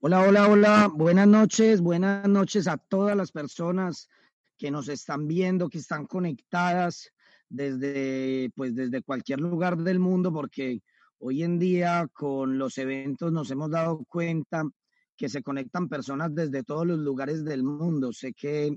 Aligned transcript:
Hola, 0.00 0.28
hola, 0.28 0.48
hola. 0.48 0.90
Buenas 0.94 1.26
noches, 1.26 1.80
buenas 1.80 2.28
noches 2.28 2.68
a 2.68 2.76
todas 2.76 3.16
las 3.16 3.32
personas 3.32 4.08
que 4.58 4.70
nos 4.70 4.88
están 4.88 5.26
viendo, 5.26 5.70
que 5.70 5.78
están 5.78 6.04
conectadas 6.06 7.10
desde, 7.48 8.50
pues, 8.54 8.74
desde 8.74 9.02
cualquier 9.02 9.40
lugar 9.40 9.78
del 9.78 9.98
mundo, 9.98 10.30
porque 10.30 10.82
hoy 11.18 11.42
en 11.42 11.58
día 11.58 12.06
con 12.12 12.58
los 12.58 12.76
eventos 12.76 13.32
nos 13.32 13.50
hemos 13.50 13.70
dado 13.70 14.04
cuenta 14.06 14.64
que 15.16 15.30
se 15.30 15.42
conectan 15.42 15.88
personas 15.88 16.34
desde 16.34 16.62
todos 16.62 16.86
los 16.86 16.98
lugares 16.98 17.42
del 17.42 17.62
mundo. 17.62 18.12
Sé 18.12 18.34
que 18.34 18.76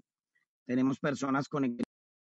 tenemos 0.65 0.99
personas 0.99 1.49
conectadas 1.49 1.83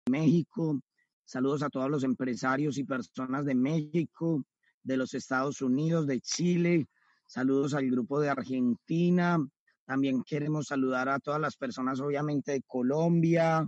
de 0.06 0.12
México. 0.12 0.80
Saludos 1.26 1.62
a 1.62 1.70
todos 1.70 1.92
los 1.92 2.06
empresarios 2.06 2.78
y 2.78 2.86
personas 2.86 3.44
de 3.44 3.54
México, 3.54 4.46
de 4.82 4.96
los 4.96 5.14
Estados 5.14 5.62
Unidos, 5.62 6.08
de 6.08 6.22
Chile, 6.22 6.88
Saludos 7.28 7.74
al 7.74 7.92
grupo 7.92 8.22
de 8.22 8.30
Argentina. 8.30 9.38
También 9.86 10.24
queremos 10.24 10.68
saludar 10.68 11.10
a 11.10 11.20
todas 11.20 11.42
las 11.42 11.58
personas, 11.58 12.00
obviamente, 12.00 12.54
de 12.54 12.64
Colombia, 12.64 13.68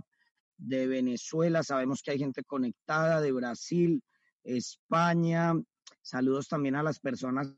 de 0.56 0.86
Venezuela. 0.86 1.62
Sabemos 1.62 2.02
que 2.02 2.12
hay 2.12 2.18
gente 2.18 2.42
conectada, 2.42 3.20
de 3.20 3.32
Brasil, 3.32 4.02
España. 4.44 5.52
Saludos 6.00 6.48
también 6.48 6.74
a 6.74 6.82
las 6.82 6.98
personas. 7.00 7.54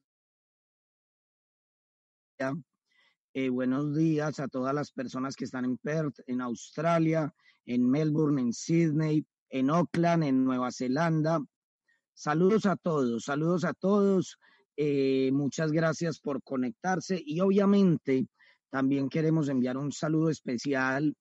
Eh, 3.34 3.48
buenos 3.48 3.94
días 3.94 4.40
a 4.40 4.48
todas 4.48 4.74
las 4.74 4.90
personas 4.90 5.36
que 5.36 5.44
están 5.44 5.64
en 5.64 5.78
Perth, 5.78 6.18
en 6.26 6.40
Australia, 6.40 7.32
en 7.64 7.88
Melbourne, 7.88 8.42
en 8.42 8.52
Sydney, 8.52 9.24
en 9.50 9.70
Auckland, 9.70 10.24
en 10.24 10.44
Nueva 10.44 10.72
Zelanda. 10.72 11.40
Saludos 12.12 12.66
a 12.66 12.74
todos, 12.74 13.24
saludos 13.24 13.64
a 13.64 13.72
todos. 13.72 14.36
Eh, 14.76 15.30
muchas 15.32 15.70
gracias 15.70 16.18
por 16.18 16.42
conectarse 16.42 17.22
y 17.24 17.40
obviamente 17.40 18.26
también 18.70 19.10
queremos 19.10 19.48
enviar 19.48 19.76
un 19.76 19.92
saludo 19.92 20.30
especial 20.30 21.14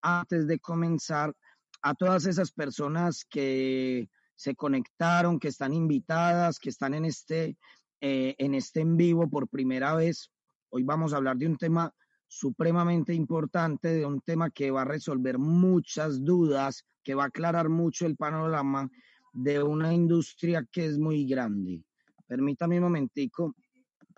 antes 0.00 0.46
de 0.46 0.58
comenzar 0.58 1.34
a 1.82 1.94
todas 1.94 2.26
esas 2.26 2.52
personas 2.52 3.26
que 3.28 4.08
se 4.34 4.54
conectaron, 4.54 5.38
que 5.38 5.48
están 5.48 5.72
invitadas, 5.72 6.58
que 6.58 6.70
están 6.70 6.94
en 6.94 7.04
este, 7.04 7.56
eh, 8.00 8.34
en 8.38 8.54
este 8.54 8.80
en 8.80 8.96
vivo 8.96 9.28
por 9.28 9.48
primera 9.48 9.94
vez. 9.94 10.30
Hoy 10.70 10.84
vamos 10.84 11.12
a 11.12 11.18
hablar 11.18 11.36
de 11.36 11.46
un 11.46 11.56
tema 11.56 11.92
supremamente 12.28 13.14
importante, 13.14 13.88
de 13.88 14.06
un 14.06 14.20
tema 14.20 14.50
que 14.50 14.70
va 14.70 14.82
a 14.82 14.86
resolver 14.86 15.38
muchas 15.38 16.24
dudas, 16.24 16.84
que 17.04 17.14
va 17.14 17.24
a 17.24 17.28
aclarar 17.28 17.68
mucho 17.68 18.06
el 18.06 18.16
panorama 18.16 18.90
de 19.32 19.62
una 19.62 19.94
industria 19.94 20.66
que 20.70 20.86
es 20.86 20.98
muy 20.98 21.26
grande. 21.26 21.84
Permítame 22.26 22.76
un 22.76 22.84
momentico 22.84 23.54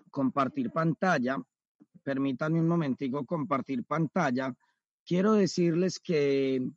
compartir 0.09 0.71
pantalla. 0.71 1.37
Permítanme 2.03 2.59
un 2.59 2.67
momentico 2.67 3.25
compartir 3.25 3.83
pantalla. 3.85 4.53
Quiero 5.05 5.33
decirles 5.33 5.99
que, 5.99 6.67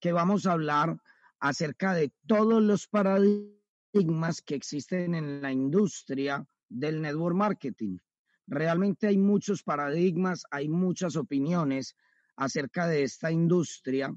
que 0.00 0.12
vamos 0.12 0.46
a 0.46 0.52
hablar 0.52 0.96
acerca 1.40 1.94
de 1.94 2.12
todos 2.26 2.62
los 2.62 2.88
paradigmas 2.88 4.40
que 4.42 4.54
existen 4.54 5.14
en 5.14 5.42
la 5.42 5.52
industria 5.52 6.46
del 6.68 7.02
network 7.02 7.36
marketing. 7.36 7.98
Realmente 8.46 9.08
hay 9.08 9.18
muchos 9.18 9.62
paradigmas, 9.62 10.44
hay 10.50 10.68
muchas 10.68 11.16
opiniones 11.16 11.96
acerca 12.36 12.86
de 12.86 13.02
esta 13.02 13.30
industria 13.30 14.14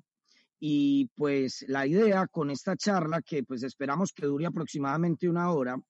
y 0.59 1.07
pues 1.15 1.65
la 1.67 1.87
idea 1.87 2.27
con 2.27 2.49
esta 2.49 2.75
charla 2.75 3.21
que 3.21 3.43
pues 3.43 3.63
esperamos 3.63 4.11
que 4.13 4.25
dure 4.25 4.45
aproximadamente 4.45 5.29
una 5.29 5.51
hora 5.51 5.81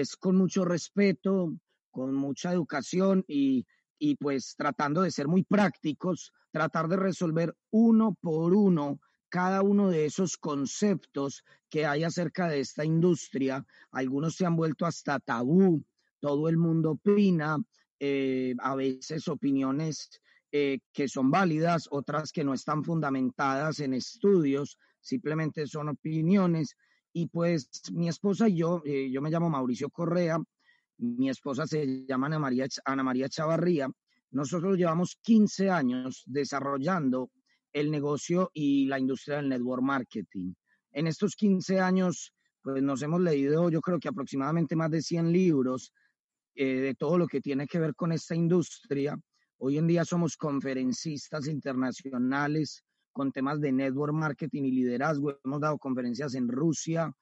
es 0.00 0.16
con 0.16 0.36
mucho 0.36 0.64
respeto, 0.64 1.54
con 1.90 2.14
mucha 2.14 2.52
educación 2.52 3.24
y, 3.26 3.66
y 3.98 4.16
pues 4.16 4.54
tratando 4.56 5.02
de 5.02 5.10
ser 5.10 5.28
muy 5.28 5.44
prácticos, 5.44 6.32
tratar 6.50 6.88
de 6.88 6.96
resolver 6.96 7.54
uno 7.70 8.16
por 8.20 8.54
uno 8.54 8.98
cada 9.32 9.62
uno 9.62 9.88
de 9.88 10.04
esos 10.04 10.36
conceptos 10.36 11.42
que 11.70 11.86
hay 11.86 12.04
acerca 12.04 12.48
de 12.48 12.60
esta 12.60 12.84
industria. 12.84 13.64
Algunos 13.90 14.36
se 14.36 14.44
han 14.44 14.56
vuelto 14.56 14.84
hasta 14.84 15.20
tabú, 15.20 15.82
todo 16.20 16.50
el 16.50 16.58
mundo 16.58 16.90
opina, 16.90 17.56
eh, 17.98 18.54
a 18.58 18.74
veces 18.74 19.28
opiniones 19.28 20.20
eh, 20.50 20.80
que 20.92 21.08
son 21.08 21.30
válidas, 21.30 21.88
otras 21.90 22.30
que 22.30 22.44
no 22.44 22.52
están 22.52 22.84
fundamentadas 22.84 23.80
en 23.80 23.94
estudios, 23.94 24.76
simplemente 25.00 25.66
son 25.66 25.88
opiniones. 25.88 26.76
Y 27.12 27.26
pues 27.26 27.68
mi 27.92 28.08
esposa 28.08 28.48
y 28.48 28.56
yo, 28.56 28.82
eh, 28.84 29.10
yo 29.10 29.20
me 29.20 29.30
llamo 29.30 29.50
Mauricio 29.50 29.90
Correa, 29.90 30.38
mi 30.98 31.28
esposa 31.28 31.66
se 31.66 32.06
llama 32.06 32.26
Ana 32.26 32.38
María, 32.38 32.66
Ana 32.84 33.02
María 33.02 33.28
Chavarría, 33.28 33.88
nosotros 34.30 34.78
llevamos 34.78 35.18
15 35.22 35.68
años 35.68 36.22
desarrollando 36.26 37.30
el 37.72 37.90
negocio 37.90 38.50
y 38.54 38.86
la 38.86 38.98
industria 38.98 39.36
del 39.36 39.48
network 39.50 39.82
marketing. 39.82 40.54
En 40.92 41.06
estos 41.06 41.36
15 41.36 41.80
años, 41.80 42.32
pues 42.62 42.82
nos 42.82 43.02
hemos 43.02 43.20
leído, 43.20 43.70
yo 43.70 43.80
creo 43.80 43.98
que 43.98 44.08
aproximadamente 44.08 44.76
más 44.76 44.90
de 44.90 45.02
100 45.02 45.32
libros 45.32 45.92
eh, 46.54 46.80
de 46.80 46.94
todo 46.94 47.18
lo 47.18 47.26
que 47.26 47.40
tiene 47.40 47.66
que 47.66 47.78
ver 47.78 47.94
con 47.94 48.12
esta 48.12 48.34
industria. 48.34 49.18
Hoy 49.58 49.78
en 49.78 49.86
día 49.86 50.04
somos 50.04 50.36
conferencistas 50.36 51.46
internacionales, 51.46 52.84
con 53.12 53.32
temas 53.32 53.60
de 53.60 53.72
network 53.72 54.12
marketing 54.12 54.64
y 54.64 54.72
liderazgo. 54.72 55.38
Hemos 55.44 55.60
dado 55.60 55.78
conferencias 55.78 56.34
en 56.34 56.48
Rusia, 56.48 57.14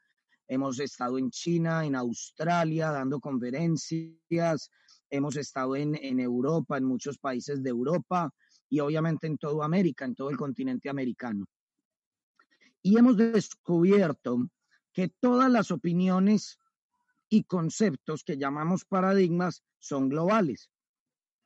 hemos 0.46 0.78
estado 0.80 1.18
en 1.18 1.30
China, 1.30 1.84
en 1.84 1.94
Australia, 1.94 2.90
dando 2.90 3.20
conferencias, 3.20 4.70
hemos 5.10 5.36
estado 5.36 5.76
en, 5.76 5.94
en 5.96 6.20
Europa, 6.20 6.78
en 6.78 6.84
muchos 6.84 7.18
países 7.18 7.62
de 7.62 7.70
Europa 7.70 8.32
y 8.68 8.80
obviamente 8.80 9.26
en 9.26 9.36
toda 9.36 9.64
América, 9.64 10.04
en 10.04 10.14
todo 10.14 10.30
el 10.30 10.36
continente 10.36 10.88
americano. 10.88 11.46
Y 12.82 12.96
hemos 12.96 13.16
descubierto 13.16 14.48
que 14.92 15.08
todas 15.08 15.50
las 15.50 15.70
opiniones 15.70 16.58
y 17.28 17.44
conceptos 17.44 18.24
que 18.24 18.36
llamamos 18.36 18.84
paradigmas 18.84 19.62
son 19.78 20.08
globales. 20.08 20.70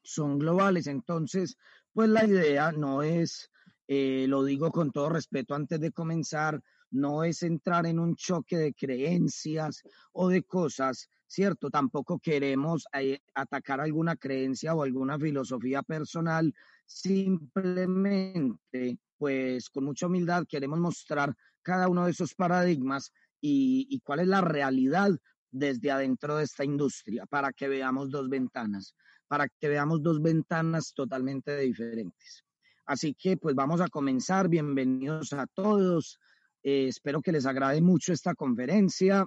Son 0.02 0.38
globales. 0.38 0.86
Entonces, 0.86 1.56
pues 1.92 2.08
la 2.08 2.24
idea 2.24 2.72
no 2.72 3.02
es 3.02 3.50
eh, 3.86 4.26
lo 4.28 4.44
digo 4.44 4.70
con 4.70 4.90
todo 4.90 5.10
respeto 5.10 5.54
antes 5.54 5.80
de 5.80 5.92
comenzar, 5.92 6.60
no 6.90 7.24
es 7.24 7.42
entrar 7.42 7.86
en 7.86 7.98
un 7.98 8.14
choque 8.14 8.56
de 8.56 8.72
creencias 8.72 9.82
o 10.12 10.28
de 10.28 10.42
cosas, 10.44 11.08
¿cierto? 11.26 11.70
Tampoco 11.70 12.18
queremos 12.18 12.86
eh, 12.92 13.20
atacar 13.34 13.80
alguna 13.80 14.16
creencia 14.16 14.74
o 14.74 14.82
alguna 14.82 15.18
filosofía 15.18 15.82
personal, 15.82 16.54
simplemente, 16.86 18.98
pues 19.18 19.68
con 19.70 19.84
mucha 19.84 20.06
humildad 20.06 20.44
queremos 20.48 20.78
mostrar 20.78 21.34
cada 21.62 21.88
uno 21.88 22.04
de 22.04 22.12
esos 22.12 22.34
paradigmas 22.34 23.12
y, 23.40 23.86
y 23.90 24.00
cuál 24.00 24.20
es 24.20 24.28
la 24.28 24.40
realidad 24.40 25.10
desde 25.50 25.90
adentro 25.90 26.36
de 26.36 26.44
esta 26.44 26.64
industria 26.64 27.26
para 27.26 27.52
que 27.52 27.68
veamos 27.68 28.10
dos 28.10 28.28
ventanas, 28.28 28.94
para 29.28 29.48
que 29.48 29.68
veamos 29.68 30.02
dos 30.02 30.20
ventanas 30.20 30.92
totalmente 30.94 31.56
diferentes. 31.58 32.43
Así 32.86 33.14
que 33.14 33.36
pues 33.36 33.54
vamos 33.54 33.80
a 33.80 33.88
comenzar. 33.88 34.48
Bienvenidos 34.48 35.32
a 35.32 35.46
todos. 35.46 36.18
Eh, 36.62 36.88
espero 36.88 37.22
que 37.22 37.32
les 37.32 37.46
agrade 37.46 37.80
mucho 37.80 38.12
esta 38.12 38.34
conferencia 38.34 39.26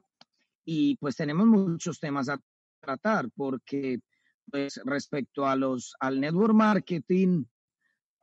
y 0.64 0.96
pues 0.98 1.16
tenemos 1.16 1.48
muchos 1.48 2.00
temas 2.00 2.30
a 2.30 2.40
tratar 2.80 3.30
porque 3.36 4.00
pues 4.52 4.80
respecto 4.86 5.46
a 5.48 5.56
los 5.56 5.96
al 6.00 6.20
network 6.20 6.54
marketing 6.54 7.46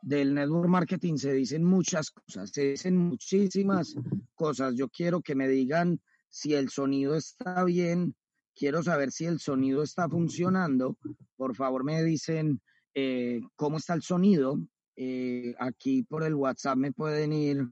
del 0.03 0.35
network 0.35 0.69
marketing 0.69 1.17
se 1.17 1.33
dicen 1.33 1.65
muchas 1.65 2.11
cosas, 2.11 2.51
se 2.51 2.71
dicen 2.71 2.97
muchísimas 2.97 3.97
cosas. 4.35 4.75
Yo 4.77 4.89
quiero 4.89 5.21
que 5.21 5.35
me 5.35 5.49
digan 5.49 6.01
si 6.29 6.55
el 6.55 6.69
sonido 6.69 7.17
está 7.17 7.65
bien, 7.65 8.15
quiero 8.55 8.83
saber 8.85 9.11
si 9.11 9.25
el 9.25 9.41
sonido 9.41 9.83
está 9.83 10.09
funcionando. 10.09 10.97
Por 11.37 11.57
favor, 11.57 11.83
me 11.83 12.05
dicen 12.05 12.61
eh, 12.95 13.41
cómo 13.57 13.79
está 13.79 13.95
el 13.95 14.03
sonido 14.03 14.61
eh, 14.97 15.55
aquí 15.59 16.03
por 16.03 16.25
el 16.25 16.35
WhatsApp 16.35 16.77
me 16.77 16.93
pueden 16.93 17.33
ir 17.33 17.67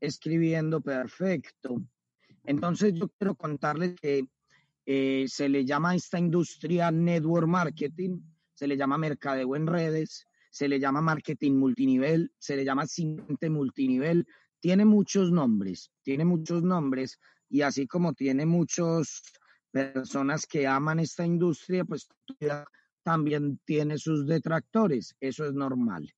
escribiendo 0.00 0.80
perfecto. 0.80 1.82
Entonces 2.44 2.94
yo 2.94 3.08
quiero 3.08 3.34
contarles 3.34 3.94
que 4.00 4.26
eh, 4.84 5.26
se 5.28 5.48
le 5.48 5.64
llama 5.64 5.90
a 5.90 5.94
esta 5.94 6.18
industria 6.18 6.90
network 6.90 7.46
marketing, 7.46 8.20
se 8.54 8.66
le 8.66 8.76
llama 8.76 8.98
mercadeo 8.98 9.54
en 9.54 9.66
redes, 9.66 10.26
se 10.50 10.68
le 10.68 10.80
llama 10.80 11.00
marketing 11.00 11.52
multinivel, 11.52 12.32
se 12.38 12.56
le 12.56 12.64
llama 12.64 12.86
simplemente 12.86 13.48
multinivel, 13.48 14.26
tiene 14.60 14.84
muchos 14.84 15.30
nombres, 15.30 15.90
tiene 16.02 16.24
muchos 16.24 16.62
nombres 16.62 17.18
y 17.48 17.62
así 17.62 17.86
como 17.86 18.12
tiene 18.12 18.44
muchas 18.44 19.22
personas 19.70 20.46
que 20.46 20.66
aman 20.66 21.00
esta 21.00 21.24
industria, 21.24 21.84
pues 21.84 22.08
también 23.02 23.60
tiene 23.64 23.98
sus 23.98 24.26
detractores, 24.26 25.16
eso 25.20 25.44
es 25.44 25.52
normal. 25.52 26.12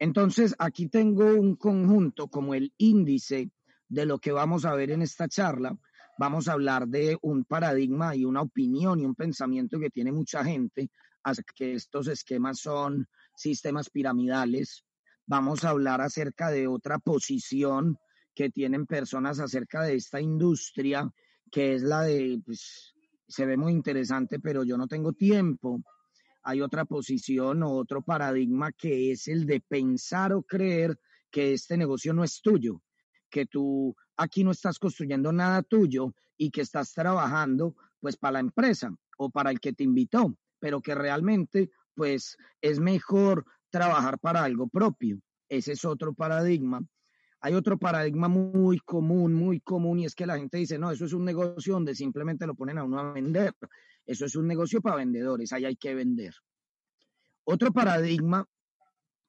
Entonces, 0.00 0.54
aquí 0.58 0.88
tengo 0.88 1.26
un 1.26 1.56
conjunto 1.56 2.28
como 2.28 2.54
el 2.54 2.72
índice 2.78 3.50
de 3.86 4.06
lo 4.06 4.18
que 4.18 4.32
vamos 4.32 4.64
a 4.64 4.74
ver 4.74 4.90
en 4.90 5.02
esta 5.02 5.28
charla. 5.28 5.76
vamos 6.18 6.48
a 6.48 6.52
hablar 6.52 6.86
de 6.86 7.16
un 7.22 7.44
paradigma 7.44 8.14
y 8.14 8.24
una 8.26 8.42
opinión 8.42 9.00
y 9.00 9.06
un 9.06 9.14
pensamiento 9.14 9.78
que 9.78 9.88
tiene 9.88 10.12
mucha 10.12 10.44
gente, 10.44 10.90
que 11.54 11.74
estos 11.74 12.08
esquemas 12.08 12.60
son 12.60 13.08
sistemas 13.34 13.88
piramidales. 13.88 14.84
Vamos 15.26 15.64
a 15.64 15.70
hablar 15.70 16.00
acerca 16.00 16.50
de 16.50 16.66
otra 16.66 16.98
posición 16.98 17.96
que 18.34 18.50
tienen 18.50 18.86
personas 18.86 19.38
acerca 19.38 19.82
de 19.82 19.94
esta 19.94 20.20
industria, 20.20 21.10
que 21.50 21.74
es 21.74 21.82
la 21.82 22.02
de, 22.02 22.40
pues, 22.44 22.94
se 23.28 23.46
ve 23.46 23.56
muy 23.56 23.72
interesante, 23.72 24.40
pero 24.40 24.62
yo 24.64 24.76
no 24.76 24.86
tengo 24.86 25.12
tiempo. 25.12 25.82
Hay 26.42 26.60
otra 26.60 26.84
posición 26.84 27.62
o 27.62 27.72
otro 27.72 28.02
paradigma 28.02 28.72
que 28.72 29.12
es 29.12 29.28
el 29.28 29.46
de 29.46 29.60
pensar 29.60 30.32
o 30.32 30.42
creer 30.42 30.98
que 31.30 31.52
este 31.52 31.76
negocio 31.76 32.12
no 32.12 32.24
es 32.24 32.40
tuyo, 32.40 32.82
que 33.28 33.46
tú 33.46 33.94
aquí 34.16 34.44
no 34.44 34.50
estás 34.50 34.78
construyendo 34.78 35.32
nada 35.32 35.62
tuyo 35.62 36.14
y 36.36 36.50
que 36.50 36.62
estás 36.62 36.92
trabajando 36.92 37.74
pues 38.00 38.16
para 38.16 38.34
la 38.34 38.40
empresa 38.40 38.94
o 39.18 39.30
para 39.30 39.50
el 39.50 39.60
que 39.60 39.72
te 39.72 39.84
invitó, 39.84 40.36
pero 40.58 40.80
que 40.80 40.94
realmente 40.94 41.70
pues 41.94 42.36
es 42.60 42.80
mejor 42.80 43.44
trabajar 43.70 44.18
para 44.18 44.42
algo 44.42 44.68
propio. 44.68 45.20
Ese 45.48 45.72
es 45.72 45.84
otro 45.84 46.14
paradigma. 46.14 46.80
Hay 47.42 47.54
otro 47.54 47.78
paradigma 47.78 48.28
muy 48.28 48.78
común, 48.80 49.34
muy 49.34 49.60
común, 49.60 50.00
y 50.00 50.04
es 50.04 50.14
que 50.14 50.26
la 50.26 50.36
gente 50.36 50.58
dice, 50.58 50.78
no, 50.78 50.90
eso 50.90 51.06
es 51.06 51.12
un 51.14 51.24
negocio 51.24 51.72
donde 51.74 51.94
simplemente 51.94 52.46
lo 52.46 52.54
ponen 52.54 52.78
a 52.78 52.84
uno 52.84 52.98
a 52.98 53.12
vender. 53.12 53.54
Eso 54.10 54.24
es 54.24 54.34
un 54.34 54.48
negocio 54.48 54.80
para 54.80 54.96
vendedores, 54.96 55.52
ahí 55.52 55.64
hay 55.64 55.76
que 55.76 55.94
vender. 55.94 56.34
Otro 57.44 57.72
paradigma 57.72 58.44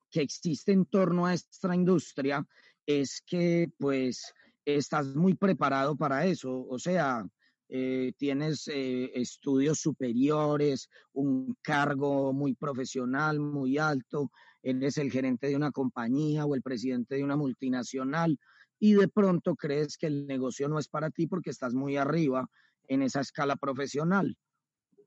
que 0.09 0.23
existe 0.23 0.71
en 0.71 0.87
torno 0.87 1.27
a 1.27 1.35
esta 1.35 1.75
industria 1.75 2.43
es 2.87 3.21
que 3.23 3.71
pues 3.77 4.33
estás 4.65 5.15
muy 5.15 5.35
preparado 5.35 5.95
para 5.95 6.25
eso, 6.25 6.65
o 6.67 6.79
sea, 6.79 7.23
eh, 7.69 8.13
tienes 8.17 8.67
eh, 8.69 9.11
estudios 9.13 9.79
superiores, 9.79 10.89
un 11.13 11.55
cargo 11.61 12.33
muy 12.33 12.55
profesional, 12.55 13.39
muy 13.39 13.77
alto, 13.77 14.31
eres 14.63 14.97
el 14.97 15.11
gerente 15.11 15.45
de 15.45 15.55
una 15.55 15.69
compañía 15.69 16.43
o 16.47 16.55
el 16.55 16.63
presidente 16.63 17.17
de 17.17 17.23
una 17.23 17.35
multinacional 17.35 18.35
y 18.79 18.93
de 18.93 19.07
pronto 19.09 19.55
crees 19.55 19.95
que 19.95 20.07
el 20.07 20.25
negocio 20.25 20.67
no 20.67 20.79
es 20.79 20.87
para 20.87 21.11
ti 21.11 21.27
porque 21.27 21.51
estás 21.51 21.75
muy 21.75 21.97
arriba 21.97 22.49
en 22.87 23.03
esa 23.03 23.21
escala 23.21 23.57
profesional. 23.57 24.35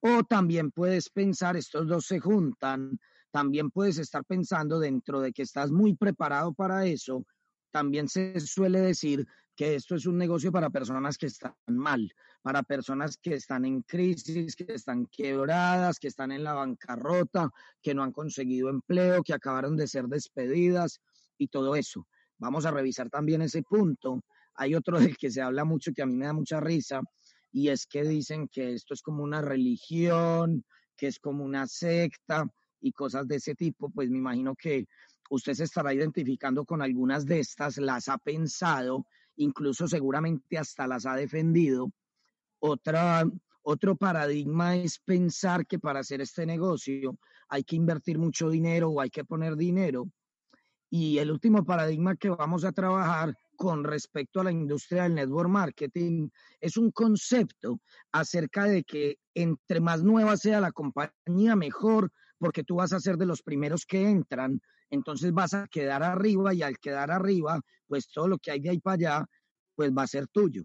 O 0.07 0.23
también 0.23 0.71
puedes 0.71 1.09
pensar, 1.09 1.57
estos 1.57 1.89
dos 1.89 2.05
se 2.05 2.21
juntan, 2.21 3.01
también 3.31 3.71
puedes 3.71 3.97
estar 3.97 4.23
pensando 4.23 4.79
dentro 4.79 5.19
de 5.19 5.33
que 5.33 5.41
estás 5.41 5.71
muy 5.71 5.97
preparado 5.97 6.53
para 6.53 6.85
eso. 6.85 7.25
También 7.71 8.11
se 8.11 8.39
suele 8.39 8.81
decir 8.81 9.27
que 9.57 9.75
esto 9.75 9.95
es 9.95 10.05
un 10.05 10.19
negocio 10.19 10.53
para 10.53 10.69
personas 10.69 11.17
que 11.17 11.25
están 11.25 11.55
mal, 11.69 12.13
para 12.43 12.63
personas 12.63 13.17
que 13.17 13.33
están 13.33 13.65
en 13.65 13.81
crisis, 13.81 14.55
que 14.55 14.75
están 14.75 15.07
quebradas, 15.07 15.99
que 15.99 16.09
están 16.09 16.33
en 16.33 16.45
la 16.45 16.53
bancarrota, 16.53 17.51
que 17.81 17.95
no 17.95 18.03
han 18.03 18.13
conseguido 18.13 18.69
empleo, 18.69 19.23
que 19.23 19.33
acabaron 19.33 19.75
de 19.75 19.89
ser 19.89 20.05
despedidas 20.05 21.01
y 21.39 21.49
todo 21.49 21.77
eso. 21.77 22.07
Vamos 22.37 22.67
a 22.67 22.71
revisar 22.71 23.09
también 23.09 23.41
ese 23.41 23.63
punto. 23.63 24.23
Hay 24.57 24.75
otro 24.75 25.01
del 25.01 25.17
que 25.17 25.31
se 25.31 25.41
habla 25.41 25.65
mucho 25.65 25.93
que 25.95 26.03
a 26.03 26.07
mí 26.07 26.15
me 26.15 26.27
da 26.27 26.35
mucha 26.35 26.61
risa 26.61 27.01
y 27.55 27.69
es 27.69 27.87
que 27.87 28.03
dicen 28.03 28.49
que 28.49 28.75
esto 28.75 28.95
es 28.95 29.01
como 29.01 29.23
una 29.23 29.41
religión, 29.41 30.65
que 30.97 31.07
es 31.07 31.21
como 31.21 31.45
una 31.45 31.69
secta 31.69 32.45
y 32.81 32.91
cosas 32.91 33.29
de 33.29 33.37
ese 33.37 33.55
tipo, 33.55 33.91
pues 33.91 34.11
me 34.11 34.19
imagino 34.19 34.57
que 34.57 34.87
usted 35.31 35.55
se 35.55 35.63
estará 35.63 35.95
identificando 35.95 36.65
con 36.65 36.83
algunas 36.83 37.25
de 37.25 37.39
estas, 37.39 37.79
las 37.79 38.09
ha 38.09 38.19
pensado 38.19 39.07
incluso 39.37 39.87
seguramente 39.87 40.59
hasta 40.59 40.89
las 40.89 41.07
ha 41.07 41.15
defendido. 41.15 41.93
Otra, 42.59 43.23
otro 43.63 43.95
paradigma 43.95 44.75
es 44.75 44.99
pensar 44.99 45.65
que 45.65 45.79
para 45.79 46.01
hacer 46.01 46.21
este 46.21 46.47
negocio 46.47 47.17
hay 47.49 47.63
que 47.63 47.77
invertir 47.77 48.19
mucho 48.19 48.51
dinero 48.51 48.91
o 48.91 49.01
hay 49.01 49.11
que 49.11 49.25
poner 49.25 49.55
dinero. 49.55 50.11
Y 50.91 51.19
el 51.19 51.31
último 51.31 51.65
paradigma 51.65 52.17
que 52.17 52.31
vamos 52.31 52.65
a 52.65 52.73
trabajar 52.73 53.37
con 53.57 53.85
respecto 53.85 54.41
a 54.41 54.45
la 54.45 54.53
industria 54.53 55.05
del 55.05 55.15
network 55.15 55.49
marketing 55.49 56.29
es 56.61 56.77
un 56.77 56.91
concepto 56.91 57.81
acerca 58.13 58.65
de 58.65 58.85
que 58.85 59.17
entre 59.35 59.81
más 59.81 60.03
nueva 60.03 60.37
sea 60.37 60.61
la 60.61 60.73
compañía, 60.73 61.57
mejor, 61.57 62.11
porque 62.39 62.65
tú 62.65 62.77
vas 62.77 62.93
a 62.93 63.01
ser 63.01 63.17
de 63.17 63.27
los 63.27 63.43
primeros 63.43 63.87
que 63.87 64.09
entran 64.09 64.61
entonces 64.95 65.33
vas 65.33 65.55
a 65.55 65.67
quedar 65.67 66.03
arriba 66.03 66.55
y 66.55 66.63
al 66.63 66.79
quedar 66.79 67.11
arriba, 67.11 67.61
pues 67.87 68.09
todo 68.09 68.29
lo 68.29 68.39
que 68.39 68.53
hay 68.53 68.61
de 68.61 68.71
ahí 68.71 68.79
para 68.79 68.95
allá, 68.95 69.27
pues 69.75 69.91
va 69.91 70.03
a 70.03 70.07
ser 70.07 70.29
tuyo. 70.29 70.63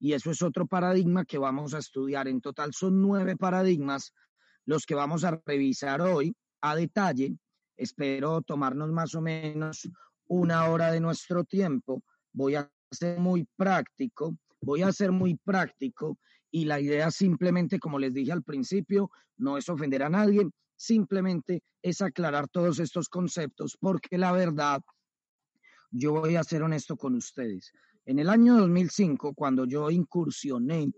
Y 0.00 0.12
eso 0.12 0.30
es 0.30 0.42
otro 0.42 0.66
paradigma 0.66 1.24
que 1.24 1.38
vamos 1.38 1.74
a 1.74 1.78
estudiar. 1.78 2.28
En 2.28 2.40
total 2.40 2.72
son 2.72 3.02
nueve 3.02 3.36
paradigmas 3.36 4.12
los 4.64 4.86
que 4.86 4.94
vamos 4.94 5.24
a 5.24 5.40
revisar 5.44 6.00
hoy 6.00 6.34
a 6.60 6.76
detalle. 6.76 7.36
Espero 7.76 8.42
tomarnos 8.42 8.90
más 8.90 9.14
o 9.14 9.20
menos 9.20 9.88
una 10.28 10.68
hora 10.68 10.90
de 10.92 11.00
nuestro 11.00 11.44
tiempo. 11.44 12.02
Voy 12.32 12.54
a 12.54 12.70
ser 12.90 13.18
muy 13.18 13.46
práctico, 13.56 14.36
voy 14.60 14.82
a 14.82 14.92
ser 14.92 15.12
muy 15.12 15.36
práctico 15.36 16.18
y 16.50 16.64
la 16.64 16.80
idea 16.80 17.10
simplemente, 17.10 17.78
como 17.78 17.98
les 17.98 18.12
dije 18.12 18.32
al 18.32 18.42
principio, 18.42 19.10
no 19.36 19.58
es 19.58 19.68
ofender 19.68 20.02
a 20.02 20.08
nadie, 20.08 20.48
simplemente 20.76 21.62
es 21.82 22.00
aclarar 22.00 22.48
todos 22.48 22.78
estos 22.78 23.08
conceptos, 23.08 23.76
porque 23.78 24.16
la 24.16 24.32
verdad, 24.32 24.80
yo 25.90 26.12
voy 26.12 26.36
a 26.36 26.44
ser 26.44 26.62
honesto 26.62 26.96
con 26.96 27.14
ustedes. 27.14 27.72
En 28.06 28.18
el 28.18 28.28
año 28.28 28.56
2005, 28.56 29.34
cuando 29.34 29.66
yo 29.66 29.90
incursioné 29.90 30.90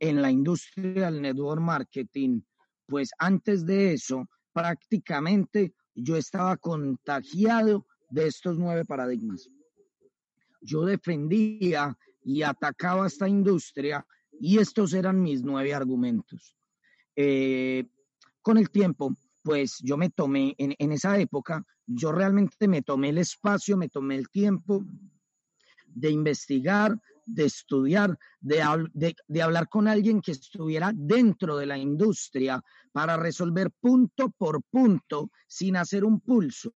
en 0.00 0.22
la 0.22 0.30
industria 0.30 1.10
del 1.10 1.22
network 1.22 1.60
marketing, 1.60 2.40
pues 2.86 3.10
antes 3.18 3.64
de 3.64 3.94
eso, 3.94 4.28
prácticamente 4.52 5.74
yo 5.94 6.16
estaba 6.16 6.56
contagiado 6.56 7.86
de 8.10 8.26
estos 8.26 8.58
nueve 8.58 8.84
paradigmas. 8.84 9.48
Yo 10.66 10.84
defendía 10.84 11.96
y 12.24 12.42
atacaba 12.42 13.06
esta 13.06 13.28
industria 13.28 14.04
y 14.40 14.58
estos 14.58 14.92
eran 14.92 15.22
mis 15.22 15.42
nueve 15.42 15.72
argumentos. 15.72 16.56
Eh, 17.14 17.86
con 18.42 18.58
el 18.58 18.70
tiempo, 18.70 19.14
pues 19.42 19.78
yo 19.80 19.96
me 19.96 20.10
tomé, 20.10 20.54
en, 20.58 20.92
esa 20.92 21.18
época, 21.18 21.64
yo 21.86 22.10
realmente 22.10 22.66
me 22.66 22.82
tomé 22.82 23.10
el 23.10 23.18
espacio, 23.18 23.76
me 23.76 23.88
tomé 23.88 24.16
el 24.16 24.28
tiempo 24.28 24.84
de 25.86 26.10
investigar, 26.10 27.00
de 27.24 27.44
estudiar, 27.44 28.18
de, 28.40 29.14
de, 29.28 29.42
hablar 29.42 29.68
con 29.68 29.86
alguien 29.86 30.20
que 30.20 30.32
estuviera 30.32 30.92
dentro 30.94 31.56
de 31.56 31.66
la 31.66 31.78
industria 31.78 32.62
para 32.92 33.16
resolver 33.16 33.70
punto 33.80 34.30
por 34.30 34.62
punto 34.64 35.30
sin 35.46 35.76
hacer 35.76 36.04
un 36.04 36.20
pulso, 36.20 36.74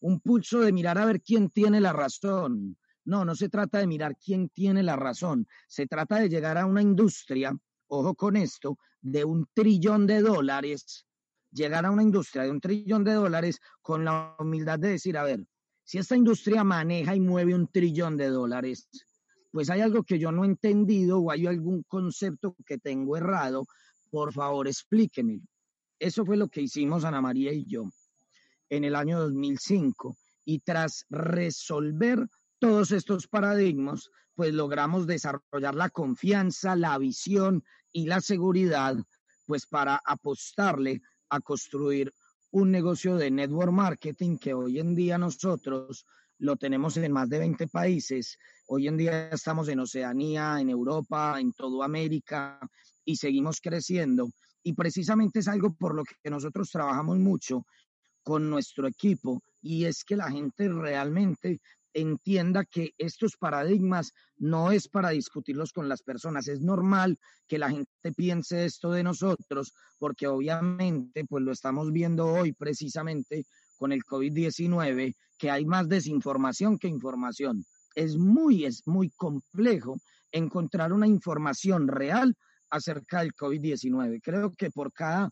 un 0.00 0.20
pulso 0.20 0.60
de 0.60 0.72
mirar 0.72 0.98
a 0.98 1.04
ver 1.04 1.22
quién 1.22 1.50
tiene 1.50 1.80
la 1.80 1.92
razón. 1.92 2.76
No, 3.08 3.24
no 3.24 3.34
se 3.34 3.48
trata 3.48 3.78
de 3.78 3.86
mirar 3.86 4.16
quién 4.22 4.50
tiene 4.50 4.82
la 4.82 4.94
razón, 4.94 5.46
se 5.66 5.86
trata 5.86 6.16
de 6.16 6.28
llegar 6.28 6.58
a 6.58 6.66
una 6.66 6.82
industria, 6.82 7.56
ojo 7.86 8.14
con 8.14 8.36
esto, 8.36 8.76
de 9.00 9.24
un 9.24 9.46
trillón 9.54 10.06
de 10.06 10.20
dólares 10.20 11.06
llegar 11.50 11.86
a 11.86 11.90
una 11.90 12.02
industria 12.02 12.42
de 12.42 12.50
un 12.50 12.60
trillón 12.60 13.04
de 13.04 13.14
dólares 13.14 13.60
con 13.80 14.04
la 14.04 14.36
humildad 14.38 14.78
de 14.78 14.90
decir, 14.90 15.16
a 15.16 15.24
ver, 15.24 15.42
si 15.84 15.96
esta 15.96 16.16
industria 16.16 16.64
maneja 16.64 17.16
y 17.16 17.20
mueve 17.20 17.54
un 17.54 17.68
trillón 17.68 18.18
de 18.18 18.26
dólares, 18.28 18.90
pues 19.50 19.70
hay 19.70 19.80
algo 19.80 20.02
que 20.02 20.18
yo 20.18 20.30
no 20.30 20.44
he 20.44 20.48
entendido 20.48 21.18
o 21.18 21.30
hay 21.30 21.46
algún 21.46 21.84
concepto 21.84 22.54
que 22.66 22.76
tengo 22.76 23.16
errado, 23.16 23.64
por 24.10 24.34
favor 24.34 24.68
explíquemelo. 24.68 25.44
Eso 25.98 26.26
fue 26.26 26.36
lo 26.36 26.48
que 26.48 26.60
hicimos 26.60 27.06
Ana 27.06 27.22
María 27.22 27.54
y 27.54 27.64
yo 27.64 27.84
en 28.68 28.84
el 28.84 28.94
año 28.94 29.18
2005 29.18 30.14
y 30.44 30.58
tras 30.60 31.06
resolver 31.08 32.28
todos 32.58 32.90
estos 32.92 33.26
paradigmas, 33.26 34.10
pues 34.34 34.52
logramos 34.52 35.06
desarrollar 35.06 35.74
la 35.74 35.90
confianza, 35.90 36.76
la 36.76 36.96
visión 36.98 37.64
y 37.92 38.06
la 38.06 38.20
seguridad, 38.20 38.96
pues 39.46 39.66
para 39.66 40.00
apostarle 40.04 41.00
a 41.28 41.40
construir 41.40 42.12
un 42.50 42.70
negocio 42.70 43.16
de 43.16 43.30
network 43.30 43.72
marketing 43.72 44.38
que 44.38 44.54
hoy 44.54 44.78
en 44.78 44.94
día 44.94 45.18
nosotros 45.18 46.06
lo 46.38 46.56
tenemos 46.56 46.96
en 46.96 47.12
más 47.12 47.28
de 47.28 47.40
20 47.40 47.68
países. 47.68 48.38
Hoy 48.66 48.88
en 48.88 48.96
día 48.96 49.28
estamos 49.30 49.68
en 49.68 49.80
Oceanía, 49.80 50.60
en 50.60 50.70
Europa, 50.70 51.38
en 51.40 51.52
toda 51.52 51.84
América 51.84 52.60
y 53.04 53.16
seguimos 53.16 53.60
creciendo. 53.60 54.30
Y 54.62 54.74
precisamente 54.74 55.40
es 55.40 55.48
algo 55.48 55.74
por 55.74 55.94
lo 55.94 56.04
que 56.04 56.30
nosotros 56.30 56.70
trabajamos 56.70 57.18
mucho 57.18 57.66
con 58.22 58.48
nuestro 58.48 58.86
equipo 58.86 59.42
y 59.60 59.84
es 59.86 60.04
que 60.04 60.16
la 60.16 60.30
gente 60.30 60.68
realmente 60.68 61.60
entienda 61.94 62.64
que 62.64 62.92
estos 62.98 63.36
paradigmas 63.36 64.12
no 64.36 64.70
es 64.70 64.88
para 64.88 65.10
discutirlos 65.10 65.72
con 65.72 65.88
las 65.88 66.02
personas. 66.02 66.48
Es 66.48 66.60
normal 66.60 67.18
que 67.46 67.58
la 67.58 67.70
gente 67.70 68.12
piense 68.16 68.64
esto 68.64 68.90
de 68.92 69.02
nosotros, 69.02 69.72
porque 69.98 70.26
obviamente, 70.26 71.24
pues 71.24 71.44
lo 71.44 71.52
estamos 71.52 71.92
viendo 71.92 72.26
hoy 72.26 72.52
precisamente 72.52 73.44
con 73.76 73.92
el 73.92 74.02
COVID-19, 74.04 75.14
que 75.38 75.50
hay 75.50 75.64
más 75.64 75.88
desinformación 75.88 76.78
que 76.78 76.88
información. 76.88 77.64
Es 77.94 78.16
muy, 78.16 78.64
es 78.64 78.86
muy 78.86 79.10
complejo 79.10 79.98
encontrar 80.32 80.92
una 80.92 81.06
información 81.06 81.88
real 81.88 82.34
acerca 82.70 83.20
del 83.20 83.34
COVID-19. 83.34 84.20
Creo 84.22 84.52
que 84.52 84.70
por 84.70 84.92
cada 84.92 85.30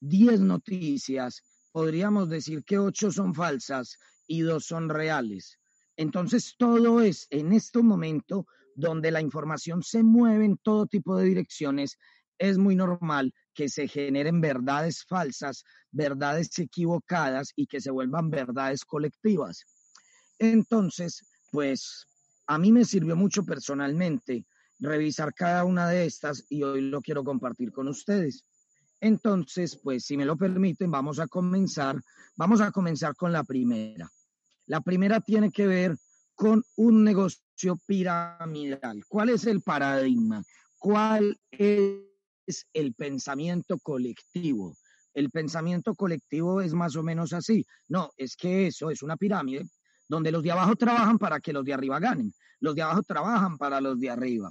10 0.00 0.40
noticias 0.40 1.42
podríamos 1.72 2.28
decir 2.28 2.62
que 2.64 2.78
8 2.78 3.10
son 3.10 3.34
falsas 3.34 3.96
y 4.26 4.40
2 4.40 4.64
son 4.64 4.88
reales. 4.88 5.58
Entonces, 5.96 6.54
todo 6.58 7.00
es 7.00 7.26
en 7.30 7.52
este 7.52 7.82
momento 7.82 8.46
donde 8.74 9.10
la 9.10 9.20
información 9.20 9.82
se 9.82 10.02
mueve 10.02 10.44
en 10.44 10.56
todo 10.58 10.86
tipo 10.86 11.16
de 11.16 11.24
direcciones, 11.26 11.96
es 12.38 12.58
muy 12.58 12.74
normal 12.74 13.32
que 13.54 13.68
se 13.68 13.86
generen 13.86 14.40
verdades 14.40 15.04
falsas, 15.04 15.64
verdades 15.92 16.58
equivocadas 16.58 17.52
y 17.54 17.66
que 17.66 17.80
se 17.80 17.90
vuelvan 17.90 18.30
verdades 18.30 18.84
colectivas. 18.84 19.64
Entonces, 20.38 21.22
pues 21.52 22.06
a 22.46 22.58
mí 22.58 22.72
me 22.72 22.84
sirvió 22.84 23.14
mucho 23.14 23.44
personalmente 23.44 24.44
revisar 24.80 25.32
cada 25.32 25.64
una 25.64 25.88
de 25.88 26.04
estas 26.06 26.44
y 26.48 26.64
hoy 26.64 26.80
lo 26.80 27.00
quiero 27.00 27.22
compartir 27.22 27.70
con 27.70 27.86
ustedes. 27.86 28.44
Entonces, 29.00 29.76
pues 29.76 30.04
si 30.04 30.16
me 30.16 30.24
lo 30.24 30.36
permiten, 30.36 30.90
vamos 30.90 31.20
a 31.20 31.28
comenzar. 31.28 32.00
Vamos 32.36 32.60
a 32.60 32.72
comenzar 32.72 33.14
con 33.14 33.32
la 33.32 33.44
primera. 33.44 34.10
La 34.66 34.80
primera 34.80 35.20
tiene 35.20 35.50
que 35.50 35.66
ver 35.66 35.96
con 36.34 36.64
un 36.76 37.04
negocio 37.04 37.78
piramidal. 37.86 39.04
¿Cuál 39.08 39.28
es 39.30 39.46
el 39.46 39.62
paradigma? 39.62 40.42
¿Cuál 40.78 41.38
es 41.50 42.66
el 42.72 42.94
pensamiento 42.94 43.78
colectivo? 43.78 44.76
El 45.12 45.30
pensamiento 45.30 45.94
colectivo 45.94 46.60
es 46.60 46.74
más 46.74 46.96
o 46.96 47.02
menos 47.02 47.32
así. 47.32 47.64
No, 47.88 48.10
es 48.16 48.36
que 48.36 48.66
eso 48.66 48.90
es 48.90 49.02
una 49.02 49.16
pirámide 49.16 49.66
donde 50.08 50.32
los 50.32 50.42
de 50.42 50.50
abajo 50.50 50.76
trabajan 50.76 51.18
para 51.18 51.40
que 51.40 51.52
los 51.52 51.64
de 51.64 51.74
arriba 51.74 52.00
ganen. 52.00 52.34
Los 52.60 52.74
de 52.74 52.82
abajo 52.82 53.02
trabajan 53.02 53.56
para 53.58 53.80
los 53.80 53.98
de 54.00 54.10
arriba. 54.10 54.50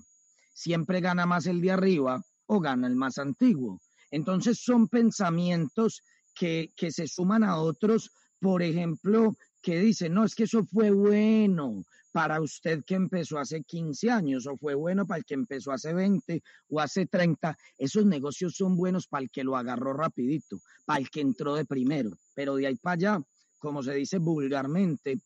Siempre 0.54 1.02
gana 1.02 1.26
más 1.26 1.48
el 1.48 1.60
de 1.62 1.72
arriba 1.72 2.24
o 2.46 2.60
gana 2.60 2.88
el 2.88 2.96
más 2.96 3.18
antiguo. 3.18 3.82
Entonces 4.12 4.60
son 4.60 4.88
pensamientos 4.88 6.02
que, 6.36 6.72
que 6.76 6.92
se 6.92 7.08
suman 7.08 7.44
a 7.44 7.58
otros, 7.58 8.12
por 8.40 8.62
ejemplo, 8.62 9.36
que 9.64 9.80
dicen, 9.80 10.14
no, 10.14 10.26
es 10.26 10.36
que 10.36 10.44
eso 10.44 10.64
fue 10.66 10.92
bueno 10.92 11.84
para 12.12 12.42
usted 12.42 12.84
que 12.86 12.94
empezó 12.94 13.40
hace 13.40 13.64
15 13.64 14.12
años 14.12 14.46
o 14.46 14.56
fue 14.58 14.76
bueno 14.76 15.08
para 15.08 15.20
el 15.20 15.26
que 15.26 15.34
empezó 15.34 15.72
hace 15.72 15.94
20 15.94 16.44
o 16.70 16.80
hace 16.80 17.08
30. 17.08 17.58
Esos 17.78 18.06
negocios 18.06 18.56
son 18.56 18.76
buenos 18.76 19.08
para 19.08 19.24
el 19.24 19.32
que 19.32 19.44
lo 19.44 19.58
agarró 19.58 19.94
rapidito, 19.94 20.60
para 20.86 21.00
el 21.00 21.10
que 21.10 21.22
entró 21.22 21.56
de 21.56 21.66
primero. 21.66 22.12
Pero 22.36 22.56
de 22.56 22.68
ahí 22.68 22.76
para 22.76 22.94
allá, 22.94 23.24
como 23.58 23.82
se 23.82 23.96
dice 23.96 24.20
vulgarmente, 24.20 25.20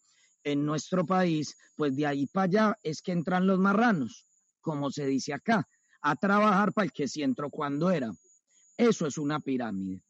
en 0.44 0.65
nuestro 0.65 1.06
país, 1.06 1.58
pues 1.75 1.96
de 1.96 2.06
ahí 2.06 2.27
para 2.27 2.46
allá 2.46 2.77
es 2.84 3.01
que 3.01 3.12
entran 3.12 3.48
los 3.48 3.60
marranos, 3.60 4.25
como 4.62 4.91
se 4.91 5.06
dice 5.08 5.34
acá, 5.34 5.67
a 6.01 6.15
trabajar 6.15 6.72
para 6.72 6.86
el 6.86 6.94
que 6.94 7.08
sí 7.10 7.22
entró 7.22 7.50
cuando 7.50 7.89
era. 7.89 8.13
Eso 8.77 9.08
es 9.08 9.17
una 9.17 9.41
pirámide. 9.41 10.01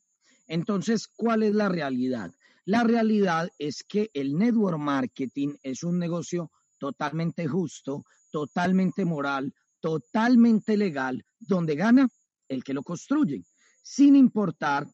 Entonces, 0.47 1.07
¿cuál 1.07 1.41
es 1.43 1.55
la 1.55 1.69
realidad? 1.69 2.31
La 2.67 2.83
realidad 2.83 3.49
es 3.57 3.85
que 3.87 4.11
el 4.13 4.37
network 4.37 4.77
marketing 4.77 5.55
es 5.63 5.83
un 5.83 5.97
negocio 5.97 6.51
totalmente 6.77 7.47
justo, 7.47 8.03
totalmente 8.29 9.05
moral, 9.05 9.55
totalmente 9.79 10.75
legal, 10.75 11.23
donde 11.39 11.75
gana 11.75 12.09
el 12.49 12.65
que 12.65 12.73
lo 12.73 12.83
construye, 12.83 13.45
sin 13.81 14.17
importar 14.17 14.85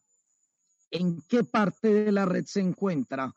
en 0.92 1.20
qué 1.28 1.42
parte 1.42 1.92
de 1.92 2.12
la 2.12 2.26
red 2.26 2.44
se 2.46 2.60
encuentra 2.60 3.34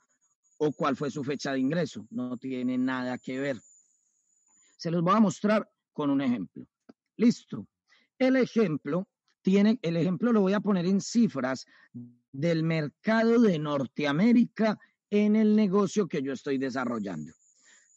o 0.59 0.71
cuál 0.71 0.95
fue 0.95 1.09
su 1.09 1.23
fecha 1.23 1.53
de 1.53 1.59
ingreso. 1.59 2.05
No 2.11 2.37
tiene 2.37 2.77
nada 2.77 3.17
que 3.17 3.39
ver. 3.39 3.59
Se 4.77 4.91
los 4.91 5.01
voy 5.01 5.15
a 5.15 5.19
mostrar 5.19 5.67
con 5.93 6.11
un 6.11 6.21
ejemplo. 6.21 6.63
Listo. 7.15 7.65
El 8.19 8.35
ejemplo 8.35 9.07
tiene, 9.41 9.79
el 9.81 9.97
ejemplo 9.97 10.31
lo 10.31 10.41
voy 10.41 10.53
a 10.53 10.59
poner 10.59 10.85
en 10.85 11.01
cifras 11.01 11.65
del 12.37 12.61
mercado 12.61 13.41
de 13.41 13.57
Norteamérica 13.57 14.77
en 15.09 15.35
el 15.35 15.55
negocio 15.55 16.07
que 16.07 16.21
yo 16.21 16.33
estoy 16.33 16.59
desarrollando. 16.59 17.33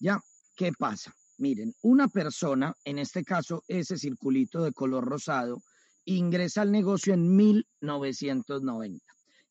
Ya, 0.00 0.18
¿qué 0.56 0.72
pasa? 0.72 1.14
Miren, 1.36 1.74
una 1.82 2.08
persona, 2.08 2.74
en 2.84 2.98
este 2.98 3.22
caso 3.22 3.62
ese 3.68 3.98
circulito 3.98 4.64
de 4.64 4.72
color 4.72 5.04
rosado, 5.04 5.62
ingresa 6.06 6.62
al 6.62 6.72
negocio 6.72 7.12
en 7.12 7.36
1990. 7.36 9.04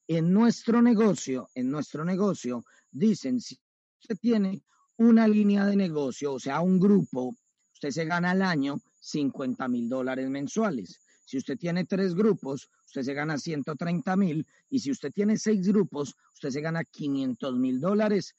En 0.07 0.33
nuestro 0.33 0.81
negocio, 0.81 1.51
en 1.53 1.69
nuestro 1.69 2.03
negocio, 2.03 2.65
dicen, 2.89 3.39
si 3.39 3.59
usted 4.01 4.17
tiene 4.19 4.63
una 4.97 5.27
línea 5.27 5.67
de 5.67 5.75
negocio, 5.75 6.33
o 6.33 6.39
sea, 6.39 6.61
un 6.61 6.79
grupo, 6.79 7.35
usted 7.73 7.91
se 7.91 8.05
gana 8.05 8.31
al 8.31 8.41
año 8.41 8.81
50 9.01 9.67
mil 9.67 9.87
dólares 9.87 10.27
mensuales. 10.31 10.99
Si 11.25 11.37
usted 11.37 11.59
tiene 11.59 11.85
tres 11.85 12.15
grupos, 12.15 12.71
usted 12.89 13.03
se 13.03 13.13
gana 13.13 13.37
130 13.37 14.17
mil. 14.17 14.47
Y 14.69 14.79
si 14.79 14.89
usted 14.91 15.11
tiene 15.11 15.37
seis 15.37 15.67
grupos, 15.67 16.15
usted 16.33 16.49
se 16.49 16.61
gana 16.61 16.83
500 16.83 17.55
mil 17.55 17.79
dólares. 17.79 18.33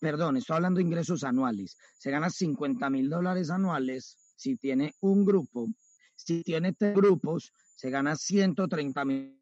Perdón, 0.00 0.38
estoy 0.38 0.56
hablando 0.56 0.78
de 0.78 0.84
ingresos 0.84 1.24
anuales. 1.24 1.76
Se 1.98 2.10
gana 2.10 2.30
50 2.30 2.88
mil 2.90 3.10
dólares 3.10 3.50
anuales 3.50 4.16
si 4.36 4.56
tiene 4.56 4.94
un 5.00 5.24
grupo. 5.24 5.68
Si 6.16 6.42
tiene 6.42 6.72
tres 6.72 6.94
grupos, 6.94 7.52
se 7.76 7.90
gana 7.90 8.16
130 8.16 9.04
mil 9.04 9.38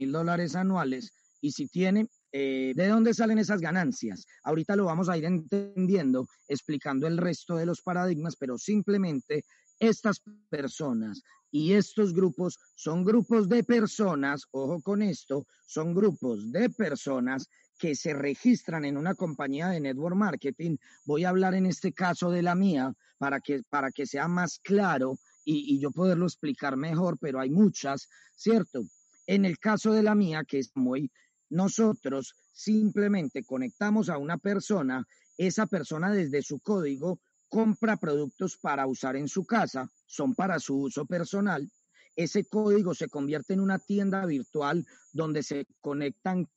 dólares 0.00 0.56
anuales 0.56 1.12
y 1.40 1.52
si 1.52 1.68
tiene, 1.68 2.08
eh, 2.32 2.72
¿de 2.74 2.88
dónde 2.88 3.14
salen 3.14 3.38
esas 3.38 3.60
ganancias? 3.60 4.26
Ahorita 4.42 4.74
lo 4.74 4.86
vamos 4.86 5.08
a 5.08 5.16
ir 5.16 5.24
entendiendo, 5.24 6.26
explicando 6.48 7.06
el 7.06 7.16
resto 7.16 7.56
de 7.56 7.66
los 7.66 7.80
paradigmas, 7.80 8.36
pero 8.36 8.58
simplemente 8.58 9.44
estas 9.78 10.22
personas 10.48 11.22
y 11.50 11.72
estos 11.72 12.12
grupos 12.12 12.58
son 12.74 13.04
grupos 13.04 13.48
de 13.48 13.64
personas, 13.64 14.44
ojo 14.50 14.82
con 14.82 15.02
esto, 15.02 15.46
son 15.66 15.94
grupos 15.94 16.52
de 16.52 16.68
personas 16.70 17.48
que 17.78 17.94
se 17.94 18.12
registran 18.12 18.84
en 18.84 18.96
una 18.96 19.14
compañía 19.14 19.68
de 19.68 19.80
network 19.80 20.16
marketing. 20.16 20.76
Voy 21.04 21.24
a 21.24 21.30
hablar 21.30 21.54
en 21.54 21.66
este 21.66 21.92
caso 21.92 22.30
de 22.30 22.42
la 22.42 22.54
mía 22.54 22.92
para 23.18 23.40
que, 23.40 23.62
para 23.70 23.90
que 23.90 24.06
sea 24.06 24.28
más 24.28 24.58
claro 24.58 25.18
y, 25.44 25.74
y 25.74 25.80
yo 25.80 25.90
poderlo 25.90 26.26
explicar 26.26 26.76
mejor, 26.76 27.18
pero 27.18 27.40
hay 27.40 27.50
muchas, 27.50 28.08
¿cierto? 28.36 28.82
En 29.26 29.44
el 29.44 29.58
caso 29.58 29.92
de 29.92 30.02
la 30.02 30.14
mía, 30.14 30.44
que 30.46 30.58
es 30.58 30.70
muy 30.74 31.10
nosotros 31.50 32.34
simplemente 32.52 33.44
conectamos 33.44 34.08
a 34.08 34.18
una 34.18 34.38
persona, 34.38 35.06
esa 35.36 35.66
persona 35.66 36.12
desde 36.12 36.42
su 36.42 36.60
código 36.60 37.20
compra 37.48 37.96
productos 37.96 38.56
para 38.56 38.86
usar 38.86 39.16
en 39.16 39.28
su 39.28 39.44
casa, 39.44 39.90
son 40.06 40.34
para 40.34 40.58
su 40.58 40.76
uso 40.76 41.06
personal. 41.06 41.70
Ese 42.16 42.44
código 42.44 42.94
se 42.94 43.08
convierte 43.08 43.54
en 43.54 43.60
una 43.60 43.78
tienda 43.78 44.26
virtual 44.26 44.84
donde 45.12 45.42
se 45.42 45.66
conectan 45.80 46.48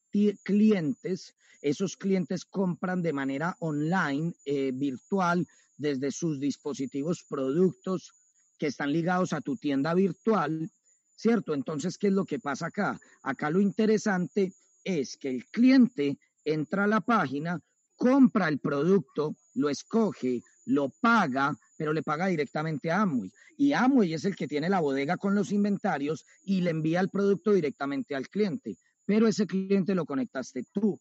clientes. 0.44 1.36
Esos 1.62 1.96
clientes 1.96 2.46
compran 2.46 3.02
de 3.02 3.14
manera 3.14 3.56
online, 3.60 4.34
eh, 4.46 4.72
virtual, 4.74 5.48
desde 5.78 6.12
sus 6.12 6.40
dispositivos 6.40 7.24
productos 7.24 8.14
que 8.58 8.68
están 8.68 8.92
ligados 8.92 9.34
a 9.34 9.42
tu 9.42 9.56
tienda 9.58 9.94
virtual, 9.94 10.70
¿cierto? 11.16 11.54
Entonces, 11.54 11.98
¿qué 11.98 12.08
es 12.08 12.14
lo 12.14 12.26
que 12.26 12.40
pasa 12.40 12.68
acá? 12.68 13.00
Acá 13.24 13.50
lo 13.50 13.60
interesante 13.60 14.54
es 14.84 15.18
que 15.18 15.30
el 15.30 15.46
cliente 15.48 16.18
entra 16.44 16.84
a 16.84 16.88
la 16.88 17.02
página, 17.02 17.60
compra 17.96 18.48
el 18.48 18.60
producto, 18.60 19.36
lo 19.56 19.70
escoge, 19.70 20.42
lo 20.66 20.90
paga, 20.90 21.56
pero 21.78 21.94
le 21.94 22.04
paga 22.04 22.28
directamente 22.28 22.92
a 22.92 23.02
Amway. 23.02 23.32
Y 23.58 23.74
Amway 23.74 24.14
es 24.14 24.26
el 24.26 24.36
que 24.36 24.48
tiene 24.48 24.70
la 24.70 24.80
bodega 24.80 25.18
con 25.18 25.36
los 25.36 25.52
inventarios 25.52 26.26
y 26.44 26.62
le 26.62 26.72
envía 26.72 27.00
el 27.00 27.10
producto 27.10 27.54
directamente 27.54 28.16
al 28.16 28.30
cliente. 28.30 28.78
Pero 29.06 29.28
ese 29.28 29.46
cliente 29.46 29.96
lo 29.96 30.06
conectaste 30.06 30.64
tú. 30.72 31.00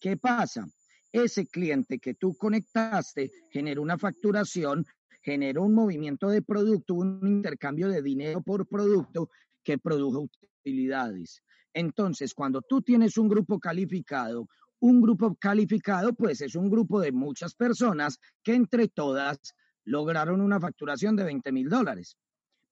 ¿Qué 0.00 0.16
pasa? 0.16 0.68
Ese 1.12 1.46
cliente 1.46 1.98
que 1.98 2.14
tú 2.14 2.36
conectaste 2.36 3.30
generó 3.50 3.82
una 3.82 3.98
facturación, 3.98 4.84
generó 5.22 5.62
un 5.62 5.74
movimiento 5.74 6.28
de 6.28 6.42
producto, 6.42 6.94
un 6.94 7.20
intercambio 7.26 7.88
de 7.88 8.02
dinero 8.02 8.42
por 8.42 8.66
producto 8.66 9.30
que 9.64 9.78
produjo 9.78 10.28
utilidades. 10.60 11.42
Entonces, 11.72 12.34
cuando 12.34 12.62
tú 12.62 12.82
tienes 12.82 13.18
un 13.18 13.28
grupo 13.28 13.58
calificado, 13.58 14.48
un 14.80 15.00
grupo 15.00 15.34
calificado, 15.36 16.12
pues 16.14 16.40
es 16.40 16.54
un 16.54 16.70
grupo 16.70 17.00
de 17.00 17.12
muchas 17.12 17.54
personas 17.54 18.18
que 18.42 18.54
entre 18.54 18.88
todas 18.88 19.38
lograron 19.84 20.40
una 20.40 20.60
facturación 20.60 21.16
de 21.16 21.24
20 21.24 21.52
mil 21.52 21.68
dólares. 21.68 22.16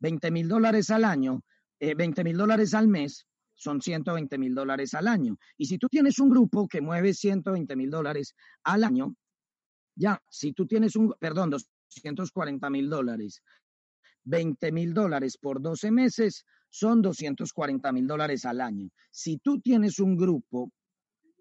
20 0.01 0.31
mil 0.31 0.49
dólares 0.49 0.91
al 0.91 1.05
año, 1.05 1.43
20 1.81 2.21
eh, 2.21 2.25
mil 2.25 2.37
dólares 2.37 2.75
al 2.75 2.89
mes, 2.89 3.27
son 3.55 3.81
120 3.81 4.37
mil 4.39 4.55
dólares 4.55 4.95
al 4.95 5.09
año. 5.09 5.39
Y 5.57 5.67
si 5.67 5.79
tú 5.79 5.89
tienes 5.89 6.19
un 6.19 6.29
grupo 6.29 6.69
que 6.69 6.81
mueve 6.81 7.15
120 7.15 7.77
mil 7.77 7.91
dólares 7.91 8.35
al 8.65 8.85
año, 8.85 9.15
ya, 9.97 10.21
si 10.29 10.53
tú 10.53 10.67
tienes 10.67 10.97
un, 10.97 11.15
perdón, 11.21 11.51
240 11.51 12.69
mil 12.71 12.91
dólares, 12.91 13.43
20 14.25 14.73
mil 14.73 14.93
dólares 14.93 15.39
por 15.39 15.63
12 15.63 15.91
meses 15.93 16.45
son 16.69 17.01
240 17.01 17.93
mil 17.93 18.07
dólares 18.07 18.45
al 18.45 18.61
año. 18.61 18.91
Si 19.11 19.39
tú 19.39 19.61
tienes 19.61 20.01
un 20.01 20.17
grupo 20.17 20.73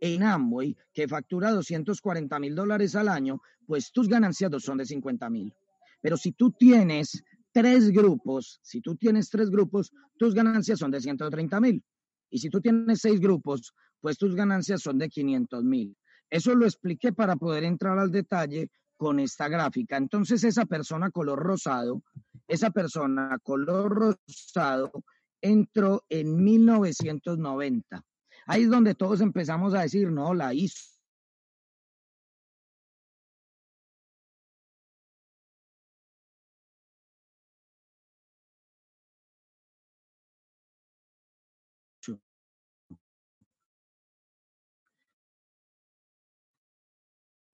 en 0.04 0.22
Amway, 0.22 0.76
que 0.94 1.08
factura 1.08 1.52
240 1.52 2.38
mil 2.38 2.54
dólares 2.54 2.94
al 2.96 3.08
año, 3.08 3.42
pues 3.66 3.94
tus 3.94 4.10
ganancias 4.10 4.52
son 4.62 4.78
de 4.78 4.86
50 4.86 5.30
mil. 5.30 5.54
Pero 6.02 6.18
si 6.18 6.34
tú 6.34 6.52
tienes 6.52 7.24
tres 7.54 7.90
grupos, 7.90 8.60
si 8.62 8.82
tú 8.82 8.98
tienes 8.98 9.30
tres 9.30 9.50
grupos, 9.50 9.94
tus 10.18 10.34
ganancias 10.34 10.80
son 10.80 10.92
de 10.92 11.00
130 11.00 11.58
mil. 11.62 11.82
Y 12.30 12.40
si 12.40 12.50
tú 12.50 12.60
tienes 12.60 13.00
seis 13.00 13.22
grupos, 13.22 13.74
pues 14.02 14.18
tus 14.18 14.36
ganancias 14.36 14.82
son 14.82 14.98
de 14.98 15.08
500 15.08 15.64
mil. 15.64 15.96
Eso 16.30 16.54
lo 16.54 16.66
expliqué 16.66 17.14
para 17.14 17.38
poder 17.38 17.64
entrar 17.64 17.98
al 17.98 18.12
detalle 18.12 18.70
con 18.98 19.22
esta 19.22 19.48
gráfica. 19.48 19.96
Entonces 19.96 20.44
esa 20.44 20.66
persona 20.66 21.12
color 21.12 21.40
rosado, 21.40 22.04
esa 22.50 22.72
persona 22.72 23.38
color 23.42 24.18
rosado 24.28 24.92
entró 25.42 26.04
en 26.10 26.44
1990. 26.44 28.04
Ahí 28.46 28.64
es 28.64 28.70
donde 28.70 28.96
todos 28.96 29.22
empezamos 29.22 29.74
a 29.74 29.82
decir, 29.82 30.12
no, 30.12 30.34
la 30.34 30.54
hizo. 30.54 30.94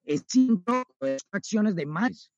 Es 0.03 0.24
cinco 0.27 0.84
acciones 1.31 1.75
de 1.75 1.86
más 1.86 2.31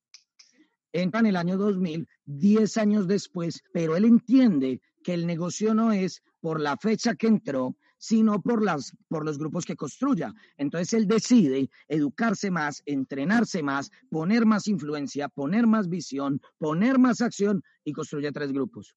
entra 0.94 1.20
en 1.22 1.28
el 1.28 1.36
año 1.36 1.58
2000, 1.58 2.08
10 2.26 2.78
años 2.78 3.08
después, 3.08 3.62
pero 3.74 3.96
él 3.96 4.06
entiende 4.06 4.82
que 5.04 5.14
el 5.14 5.26
negocio 5.26 5.74
no 5.74 5.92
es 5.92 6.22
por 6.40 6.60
la 6.60 6.78
fecha 6.78 7.16
que 7.16 7.28
entró, 7.28 7.76
sino 8.02 8.42
por, 8.42 8.64
las, 8.64 8.98
por 9.08 9.24
los 9.24 9.38
grupos 9.38 9.64
que 9.64 9.76
construya. 9.76 10.34
Entonces 10.58 10.92
él 10.94 11.08
decide 11.08 11.70
educarse 11.88 12.50
más, 12.50 12.82
entrenarse 12.88 13.62
más, 13.62 13.92
poner 14.10 14.48
más 14.48 14.68
influencia, 14.68 15.30
poner 15.30 15.68
más 15.68 15.88
visión, 15.88 16.42
poner 16.58 16.98
más 16.98 17.22
acción 17.22 17.62
y 17.84 17.94
construye 17.94 18.32
tres 18.32 18.52
grupos. 18.52 18.96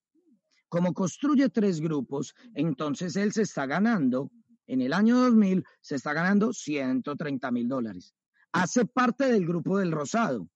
Como 0.69 0.91
construye 0.95 1.49
tres 1.49 1.81
grupos, 1.81 2.33
entonces 2.55 3.15
él 3.15 3.31
se 3.31 3.43
está 3.43 3.67
ganando, 3.67 4.31
en 4.65 4.81
el 4.81 4.91
año 4.91 5.19
2000, 5.19 5.63
se 5.81 5.95
está 5.95 6.11
ganando 6.11 6.51
130 6.51 7.51
mil 7.51 7.67
dólares. 7.67 8.15
Hace 8.53 8.85
parte 8.85 9.31
del 9.31 9.45
grupo 9.45 9.77
del 9.77 9.91
Rosado. 9.91 10.49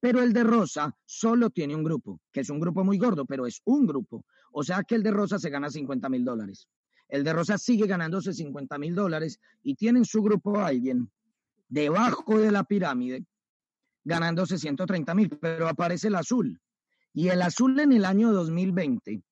Pero 0.00 0.22
el 0.22 0.32
de 0.32 0.44
Rosa 0.44 0.96
solo 1.04 1.50
tiene 1.50 1.74
un 1.74 1.82
grupo, 1.82 2.20
que 2.30 2.40
es 2.40 2.50
un 2.50 2.60
grupo 2.60 2.84
muy 2.84 2.96
gordo, 2.96 3.26
pero 3.26 3.44
es 3.44 3.60
un 3.64 3.84
grupo. 3.84 4.24
O 4.52 4.62
sea 4.62 4.84
que 4.84 4.94
el 4.94 5.02
de 5.02 5.10
Rosa 5.10 5.40
se 5.40 5.50
gana 5.50 5.68
50 5.68 6.08
mil 6.08 6.24
dólares. 6.24 6.68
El 7.08 7.24
de 7.24 7.32
Rosa 7.32 7.58
sigue 7.58 7.86
ganándose 7.86 8.32
50 8.32 8.78
mil 8.78 8.94
dólares 8.94 9.40
y 9.62 9.74
tiene 9.74 10.00
en 10.00 10.04
su 10.04 10.22
grupo 10.22 10.58
a 10.58 10.68
alguien 10.68 11.10
debajo 11.68 12.38
de 12.38 12.50
la 12.50 12.64
pirámide 12.64 13.26
ganándose 14.04 14.58
130 14.58 15.14
mil, 15.14 15.28
pero 15.40 15.68
aparece 15.68 16.08
el 16.08 16.14
azul. 16.16 16.60
Y 17.12 17.28
el 17.28 17.42
azul 17.42 17.78
en 17.78 17.92
el 17.92 18.04
año 18.04 18.32
2020, 18.32 19.22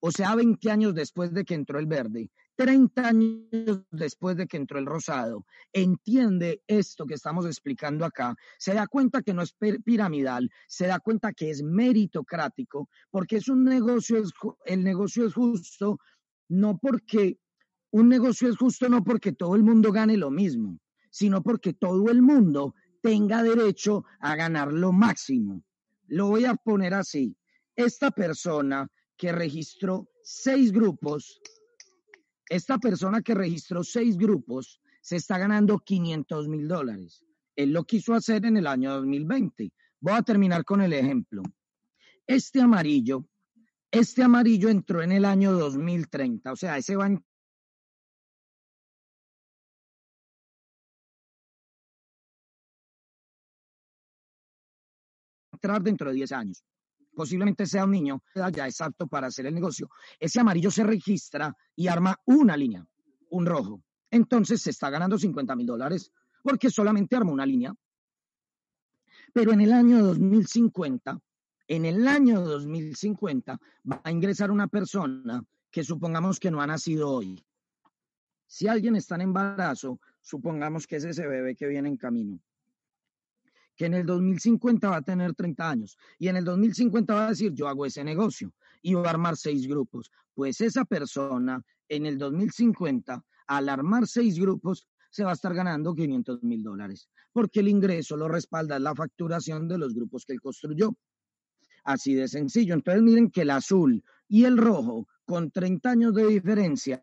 o 0.00 0.10
sea, 0.10 0.34
20 0.34 0.70
años 0.70 0.94
después 0.94 1.32
de 1.32 1.44
que 1.44 1.54
entró 1.54 1.78
el 1.78 1.86
verde, 1.86 2.30
30 2.56 3.08
años 3.08 3.82
después 3.90 4.36
de 4.36 4.46
que 4.46 4.56
entró 4.56 4.78
el 4.78 4.86
rosado, 4.86 5.44
entiende 5.72 6.62
esto 6.66 7.06
que 7.06 7.14
estamos 7.14 7.46
explicando 7.46 8.04
acá, 8.04 8.34
se 8.58 8.74
da 8.74 8.86
cuenta 8.86 9.22
que 9.22 9.34
no 9.34 9.42
es 9.42 9.54
piramidal, 9.84 10.50
se 10.66 10.86
da 10.86 10.98
cuenta 11.00 11.32
que 11.32 11.50
es 11.50 11.62
meritocrático, 11.62 12.88
porque 13.10 13.36
es 13.36 13.48
un 13.48 13.64
negocio, 13.64 14.22
el 14.64 14.84
negocio 14.84 15.26
es 15.26 15.34
justo, 15.34 15.98
no 16.48 16.78
porque, 16.78 17.38
un 17.90 18.08
negocio 18.08 18.48
es 18.48 18.56
justo 18.56 18.88
no 18.88 19.02
porque 19.04 19.32
todo 19.32 19.54
el 19.54 19.62
mundo 19.62 19.92
gane 19.92 20.16
lo 20.16 20.30
mismo, 20.30 20.78
sino 21.10 21.42
porque 21.42 21.72
todo 21.72 22.10
el 22.10 22.22
mundo 22.22 22.74
tenga 23.02 23.42
derecho 23.42 24.04
a 24.20 24.36
ganar 24.36 24.72
lo 24.72 24.92
máximo. 24.92 25.62
Lo 26.06 26.28
voy 26.28 26.44
a 26.44 26.54
poner 26.54 26.94
así. 26.94 27.36
Esta 27.74 28.10
persona 28.10 28.88
que 29.16 29.32
registró 29.32 30.08
seis 30.22 30.72
grupos 30.72 31.40
esta 32.48 32.78
persona 32.78 33.22
que 33.22 33.34
registró 33.34 33.82
seis 33.82 34.16
grupos 34.16 34.80
se 35.00 35.16
está 35.16 35.38
ganando 35.38 35.78
500 35.78 36.48
mil 36.48 36.68
dólares. 36.68 37.24
Él 37.56 37.72
lo 37.72 37.84
quiso 37.84 38.14
hacer 38.14 38.44
en 38.44 38.56
el 38.56 38.66
año 38.66 38.92
2020. 38.94 39.72
Voy 40.00 40.14
a 40.14 40.22
terminar 40.22 40.64
con 40.64 40.80
el 40.80 40.92
ejemplo. 40.92 41.42
Este 42.26 42.60
amarillo, 42.60 43.26
este 43.90 44.22
amarillo 44.22 44.68
entró 44.68 45.02
en 45.02 45.12
el 45.12 45.24
año 45.24 45.52
2030, 45.52 46.52
o 46.52 46.56
sea, 46.56 46.78
ese 46.78 46.96
va 46.96 47.06
a 47.06 47.18
entrar 55.52 55.82
dentro 55.82 56.10
de 56.10 56.16
10 56.16 56.32
años 56.32 56.64
posiblemente 57.16 57.66
sea 57.66 57.84
un 57.84 57.92
niño, 57.92 58.22
ya 58.52 58.66
es 58.66 58.80
apto 58.80 59.08
para 59.08 59.28
hacer 59.28 59.46
el 59.46 59.54
negocio, 59.54 59.88
ese 60.20 60.38
amarillo 60.38 60.70
se 60.70 60.84
registra 60.84 61.56
y 61.74 61.88
arma 61.88 62.14
una 62.26 62.56
línea, 62.56 62.86
un 63.30 63.46
rojo. 63.46 63.82
Entonces 64.10 64.60
se 64.60 64.70
está 64.70 64.90
ganando 64.90 65.18
50 65.18 65.56
mil 65.56 65.66
dólares 65.66 66.12
porque 66.42 66.70
solamente 66.70 67.16
arma 67.16 67.32
una 67.32 67.46
línea. 67.46 67.74
Pero 69.32 69.52
en 69.52 69.62
el 69.62 69.72
año 69.72 70.04
2050, 70.04 71.18
en 71.68 71.84
el 71.84 72.06
año 72.06 72.40
2050 72.40 73.60
va 73.90 74.00
a 74.04 74.10
ingresar 74.10 74.50
una 74.50 74.68
persona 74.68 75.44
que 75.70 75.84
supongamos 75.84 76.38
que 76.38 76.50
no 76.50 76.60
ha 76.60 76.66
nacido 76.66 77.10
hoy. 77.10 77.44
Si 78.46 78.68
alguien 78.68 78.96
está 78.96 79.16
en 79.16 79.22
embarazo, 79.22 80.00
supongamos 80.22 80.86
que 80.86 80.96
es 80.96 81.04
ese 81.04 81.26
bebé 81.26 81.56
que 81.56 81.66
viene 81.66 81.88
en 81.88 81.96
camino 81.96 82.40
que 83.76 83.86
en 83.86 83.94
el 83.94 84.06
2050 84.06 84.88
va 84.88 84.96
a 84.96 85.02
tener 85.02 85.34
30 85.34 85.70
años 85.70 85.98
y 86.18 86.28
en 86.28 86.36
el 86.36 86.44
2050 86.44 87.14
va 87.14 87.26
a 87.26 87.30
decir, 87.30 87.52
yo 87.52 87.68
hago 87.68 87.86
ese 87.86 88.02
negocio 88.02 88.52
y 88.82 88.94
va 88.94 89.06
a 89.06 89.10
armar 89.10 89.36
seis 89.36 89.68
grupos. 89.68 90.10
Pues 90.34 90.60
esa 90.60 90.84
persona 90.84 91.62
en 91.88 92.06
el 92.06 92.18
2050, 92.18 93.22
al 93.46 93.68
armar 93.68 94.06
seis 94.06 94.38
grupos, 94.38 94.88
se 95.10 95.24
va 95.24 95.30
a 95.30 95.34
estar 95.34 95.54
ganando 95.54 95.94
500 95.94 96.42
mil 96.42 96.62
dólares, 96.62 97.08
porque 97.32 97.60
el 97.60 97.68
ingreso 97.68 98.16
lo 98.16 98.28
respalda 98.28 98.78
la 98.78 98.94
facturación 98.94 99.68
de 99.68 99.78
los 99.78 99.94
grupos 99.94 100.24
que 100.24 100.32
él 100.32 100.40
construyó. 100.40 100.94
Así 101.86 102.14
de 102.14 102.26
sencillo. 102.26 102.74
Entonces 102.74 103.02
miren 103.02 103.30
que 103.30 103.42
el 103.42 103.50
azul 103.50 104.02
y 104.28 104.44
el 104.44 104.58
rojo, 104.58 105.06
con 105.24 105.52
30 105.52 105.88
años 105.88 106.14
de 106.14 106.26
diferencia, 106.26 107.00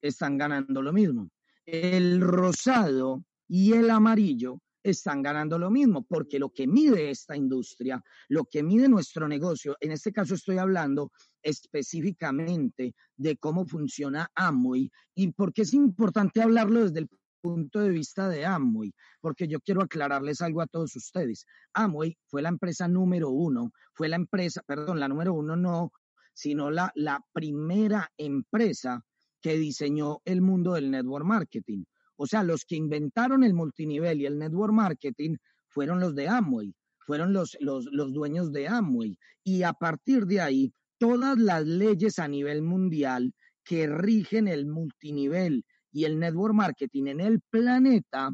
están 0.00 0.38
ganando 0.38 0.80
lo 0.80 0.92
mismo. 0.92 1.28
El 1.66 2.20
rosado 2.22 3.24
y 3.46 3.74
el 3.74 3.90
amarillo 3.90 4.58
están 4.82 5.22
ganando 5.22 5.58
lo 5.58 5.70
mismo, 5.70 6.02
porque 6.02 6.38
lo 6.38 6.50
que 6.50 6.66
mide 6.66 7.10
esta 7.10 7.36
industria, 7.36 8.02
lo 8.28 8.44
que 8.46 8.62
mide 8.62 8.88
nuestro 8.88 9.28
negocio, 9.28 9.76
en 9.80 9.92
este 9.92 10.12
caso 10.12 10.34
estoy 10.34 10.56
hablando 10.56 11.12
específicamente 11.42 12.94
de 13.14 13.36
cómo 13.36 13.66
funciona 13.66 14.30
Amway 14.34 14.90
y 15.14 15.30
por 15.32 15.52
qué 15.52 15.62
es 15.62 15.74
importante 15.74 16.40
hablarlo 16.40 16.84
desde 16.84 17.00
el 17.00 17.08
punto 17.42 17.80
de 17.80 17.90
vista 17.90 18.28
de 18.28 18.46
Amway, 18.46 18.94
porque 19.20 19.48
yo 19.48 19.60
quiero 19.60 19.82
aclararles 19.82 20.40
algo 20.40 20.62
a 20.62 20.66
todos 20.66 20.94
ustedes. 20.96 21.44
Amway 21.74 22.16
fue 22.26 22.40
la 22.40 22.48
empresa 22.48 22.88
número 22.88 23.30
uno, 23.30 23.72
fue 23.92 24.08
la 24.08 24.16
empresa, 24.16 24.62
perdón, 24.64 25.00
la 25.00 25.08
número 25.08 25.34
uno 25.34 25.56
no, 25.56 25.92
sino 26.32 26.70
la, 26.70 26.92
la 26.94 27.20
primera 27.32 28.10
empresa 28.16 29.04
que 29.42 29.56
diseñó 29.56 30.20
el 30.24 30.40
mundo 30.40 30.74
del 30.74 30.90
network 30.90 31.26
marketing. 31.26 31.84
O 32.16 32.26
sea, 32.26 32.44
los 32.44 32.64
que 32.64 32.76
inventaron 32.76 33.42
el 33.42 33.52
multinivel 33.54 34.20
y 34.20 34.26
el 34.26 34.38
network 34.38 34.72
marketing 34.72 35.36
fueron 35.68 35.98
los 35.98 36.14
de 36.14 36.28
Amway, 36.28 36.74
fueron 37.00 37.32
los, 37.32 37.56
los, 37.60 37.86
los 37.90 38.12
dueños 38.12 38.52
de 38.52 38.68
Amway. 38.68 39.18
Y 39.42 39.64
a 39.64 39.72
partir 39.72 40.26
de 40.26 40.40
ahí, 40.40 40.72
todas 40.98 41.36
las 41.36 41.66
leyes 41.66 42.20
a 42.20 42.28
nivel 42.28 42.62
mundial 42.62 43.34
que 43.64 43.88
rigen 43.88 44.46
el 44.46 44.66
multinivel 44.66 45.64
y 45.92 46.04
el 46.04 46.18
network 46.18 46.54
marketing 46.54 47.06
en 47.06 47.20
el 47.20 47.40
planeta, 47.50 48.32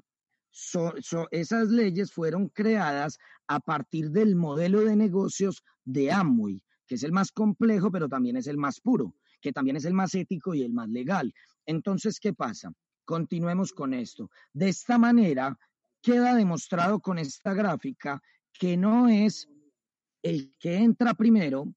esas 1.31 1.69
leyes 1.69 2.13
fueron 2.13 2.49
creadas 2.49 3.19
a 3.47 3.61
partir 3.61 4.11
del 4.11 4.37
modelo 4.37 4.81
de 4.81 4.97
negocios 4.97 5.63
de 5.85 6.11
Amway, 6.11 6.63
que 6.87 6.95
es 6.95 7.03
el 7.03 7.13
más 7.13 7.33
complejo, 7.33 7.91
pero 7.91 8.09
también 8.09 8.37
es 8.37 8.47
el 8.47 8.57
más 8.57 8.81
puro, 8.81 9.15
que 9.41 9.53
también 9.53 9.77
es 9.77 9.85
el 9.85 9.95
más 9.95 10.15
ético 10.15 10.55
y 10.55 10.63
el 10.63 10.73
más 10.73 10.89
legal. 10.89 11.33
Entonces, 11.67 12.19
¿qué 12.19 12.33
pasa? 12.33 12.73
Continuemos 13.05 13.73
con 13.73 13.95
esto. 13.95 14.31
De 14.53 14.69
esta 14.69 14.99
manera, 14.99 15.59
queda 16.01 16.35
demostrado 16.35 17.01
con 17.01 17.19
esta 17.19 17.55
gráfica 17.55 18.23
que 18.53 18.77
no 18.77 19.09
es 19.09 19.49
el 20.23 20.55
que 20.59 20.77
entra 20.77 21.15
primero, 21.15 21.73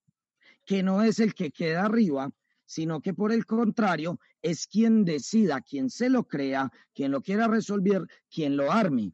que 0.66 0.84
no 0.84 1.04
es 1.04 1.20
el 1.20 1.34
que 1.34 1.52
queda 1.52 1.86
arriba, 1.86 2.32
sino 2.72 3.02
que 3.02 3.14
por 3.14 3.34
el 3.34 3.46
contrario 3.46 4.18
es 4.42 4.66
quien 4.66 5.04
decida, 5.04 5.60
quien 5.60 5.90
se 5.90 6.10
lo 6.10 6.24
crea, 6.24 6.72
quien 6.96 7.12
lo 7.12 7.22
quiera 7.22 7.50
resolver, 7.50 8.08
quien 8.34 8.56
lo 8.56 8.72
arme. 8.72 9.12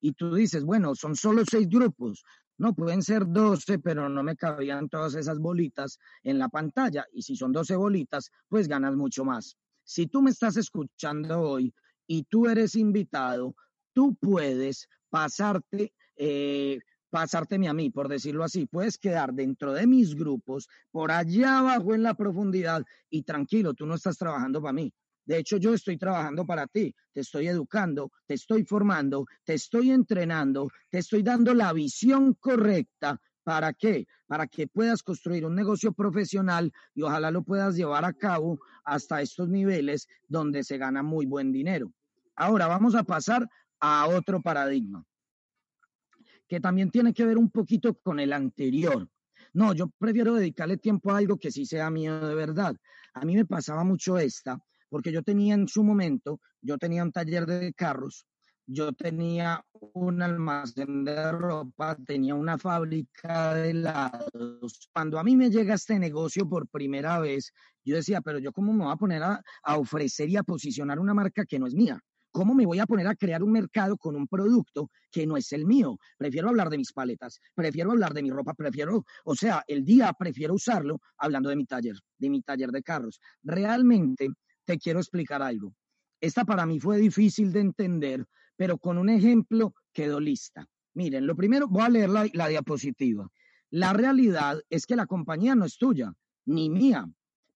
Y 0.00 0.12
tú 0.12 0.32
dices, 0.32 0.62
bueno, 0.62 0.94
son 0.94 1.16
solo 1.16 1.42
seis 1.44 1.68
grupos. 1.68 2.22
No, 2.56 2.72
pueden 2.72 3.02
ser 3.02 3.26
doce, 3.26 3.80
pero 3.80 4.08
no 4.08 4.22
me 4.22 4.36
cabían 4.36 4.88
todas 4.88 5.16
esas 5.16 5.40
bolitas 5.40 5.98
en 6.22 6.38
la 6.38 6.48
pantalla. 6.48 7.04
Y 7.12 7.22
si 7.22 7.34
son 7.34 7.50
doce 7.50 7.74
bolitas, 7.74 8.30
pues 8.48 8.68
ganas 8.68 8.94
mucho 8.94 9.24
más. 9.24 9.56
Si 9.82 10.06
tú 10.06 10.22
me 10.22 10.30
estás 10.30 10.56
escuchando 10.56 11.40
hoy 11.40 11.74
y 12.06 12.22
tú 12.22 12.46
eres 12.46 12.76
invitado, 12.76 13.56
tú 13.92 14.14
puedes 14.20 14.88
pasarte, 15.08 15.92
eh, 16.14 16.78
pasárteme 17.10 17.68
a 17.68 17.74
mí, 17.74 17.90
por 17.90 18.08
decirlo 18.08 18.44
así. 18.44 18.66
Puedes 18.66 18.96
quedar 18.96 19.34
dentro 19.34 19.72
de 19.72 19.86
mis 19.86 20.14
grupos, 20.14 20.68
por 20.90 21.10
allá 21.10 21.58
abajo 21.58 21.94
en 21.94 22.02
la 22.02 22.14
profundidad 22.14 22.84
y 23.10 23.22
tranquilo, 23.22 23.74
tú 23.74 23.86
no 23.86 23.96
estás 23.96 24.16
trabajando 24.16 24.62
para 24.62 24.72
mí. 24.72 24.92
De 25.26 25.38
hecho, 25.38 25.58
yo 25.58 25.74
estoy 25.74 25.96
trabajando 25.98 26.46
para 26.46 26.66
ti, 26.66 26.94
te 27.12 27.20
estoy 27.20 27.48
educando, 27.48 28.10
te 28.26 28.34
estoy 28.34 28.64
formando, 28.64 29.26
te 29.44 29.54
estoy 29.54 29.90
entrenando, 29.90 30.68
te 30.88 30.98
estoy 30.98 31.22
dando 31.22 31.54
la 31.54 31.72
visión 31.72 32.34
correcta. 32.34 33.20
¿Para 33.44 33.72
qué? 33.72 34.06
Para 34.26 34.46
que 34.46 34.66
puedas 34.66 35.02
construir 35.02 35.44
un 35.44 35.54
negocio 35.54 35.92
profesional 35.92 36.72
y 36.94 37.02
ojalá 37.02 37.30
lo 37.30 37.42
puedas 37.42 37.76
llevar 37.76 38.04
a 38.04 38.12
cabo 38.12 38.58
hasta 38.84 39.22
estos 39.22 39.48
niveles 39.48 40.08
donde 40.28 40.64
se 40.64 40.78
gana 40.78 41.02
muy 41.02 41.26
buen 41.26 41.52
dinero. 41.52 41.92
Ahora 42.34 42.66
vamos 42.66 42.94
a 42.94 43.02
pasar 43.02 43.46
a 43.80 44.06
otro 44.08 44.40
paradigma 44.40 45.04
que 46.50 46.60
también 46.60 46.90
tiene 46.90 47.14
que 47.14 47.24
ver 47.24 47.38
un 47.38 47.48
poquito 47.48 47.94
con 47.94 48.18
el 48.18 48.32
anterior. 48.32 49.08
No, 49.52 49.72
yo 49.72 49.88
prefiero 49.88 50.34
dedicarle 50.34 50.78
tiempo 50.78 51.12
a 51.12 51.18
algo 51.18 51.38
que 51.38 51.52
sí 51.52 51.64
sea 51.64 51.90
mío 51.90 52.26
de 52.26 52.34
verdad. 52.34 52.76
A 53.14 53.24
mí 53.24 53.36
me 53.36 53.46
pasaba 53.46 53.84
mucho 53.84 54.18
esta, 54.18 54.58
porque 54.88 55.12
yo 55.12 55.22
tenía 55.22 55.54
en 55.54 55.68
su 55.68 55.84
momento, 55.84 56.40
yo 56.60 56.76
tenía 56.76 57.04
un 57.04 57.12
taller 57.12 57.46
de 57.46 57.72
carros, 57.72 58.26
yo 58.66 58.92
tenía 58.92 59.64
un 59.92 60.22
almacén 60.22 61.04
de 61.04 61.30
ropa, 61.30 61.96
tenía 62.04 62.34
una 62.34 62.58
fábrica 62.58 63.54
de 63.54 63.70
helados. 63.70 64.90
Cuando 64.92 65.20
a 65.20 65.24
mí 65.24 65.36
me 65.36 65.50
llega 65.50 65.74
este 65.74 66.00
negocio 66.00 66.48
por 66.48 66.66
primera 66.66 67.20
vez, 67.20 67.52
yo 67.84 67.94
decía, 67.94 68.22
pero 68.22 68.40
yo 68.40 68.50
cómo 68.52 68.72
me 68.72 68.84
voy 68.84 68.92
a 68.92 68.96
poner 68.96 69.22
a, 69.22 69.40
a 69.62 69.78
ofrecer 69.78 70.28
y 70.28 70.36
a 70.36 70.42
posicionar 70.42 70.98
una 70.98 71.14
marca 71.14 71.44
que 71.44 71.60
no 71.60 71.68
es 71.68 71.74
mía. 71.76 72.02
¿Cómo 72.32 72.54
me 72.54 72.64
voy 72.64 72.78
a 72.78 72.86
poner 72.86 73.08
a 73.08 73.16
crear 73.16 73.42
un 73.42 73.50
mercado 73.50 73.96
con 73.96 74.14
un 74.14 74.28
producto 74.28 74.90
que 75.10 75.26
no 75.26 75.36
es 75.36 75.52
el 75.52 75.66
mío? 75.66 75.98
Prefiero 76.16 76.48
hablar 76.48 76.70
de 76.70 76.78
mis 76.78 76.92
paletas, 76.92 77.40
prefiero 77.54 77.90
hablar 77.90 78.14
de 78.14 78.22
mi 78.22 78.30
ropa, 78.30 78.54
prefiero, 78.54 79.04
o 79.24 79.34
sea, 79.34 79.64
el 79.66 79.84
día 79.84 80.12
prefiero 80.12 80.54
usarlo 80.54 81.00
hablando 81.18 81.48
de 81.48 81.56
mi 81.56 81.66
taller, 81.66 81.96
de 82.18 82.30
mi 82.30 82.40
taller 82.42 82.70
de 82.70 82.82
carros. 82.82 83.20
Realmente 83.42 84.28
te 84.64 84.78
quiero 84.78 85.00
explicar 85.00 85.42
algo. 85.42 85.74
Esta 86.20 86.44
para 86.44 86.66
mí 86.66 86.78
fue 86.78 86.98
difícil 86.98 87.52
de 87.52 87.60
entender, 87.60 88.24
pero 88.56 88.78
con 88.78 88.98
un 88.98 89.08
ejemplo 89.08 89.74
quedó 89.92 90.20
lista. 90.20 90.66
Miren, 90.94 91.26
lo 91.26 91.34
primero, 91.34 91.66
voy 91.66 91.82
a 91.82 91.88
leer 91.88 92.10
la, 92.10 92.28
la 92.32 92.48
diapositiva. 92.48 93.28
La 93.70 93.92
realidad 93.92 94.60
es 94.68 94.86
que 94.86 94.96
la 94.96 95.06
compañía 95.06 95.54
no 95.54 95.64
es 95.64 95.78
tuya, 95.78 96.12
ni 96.44 96.70
mía, 96.70 97.06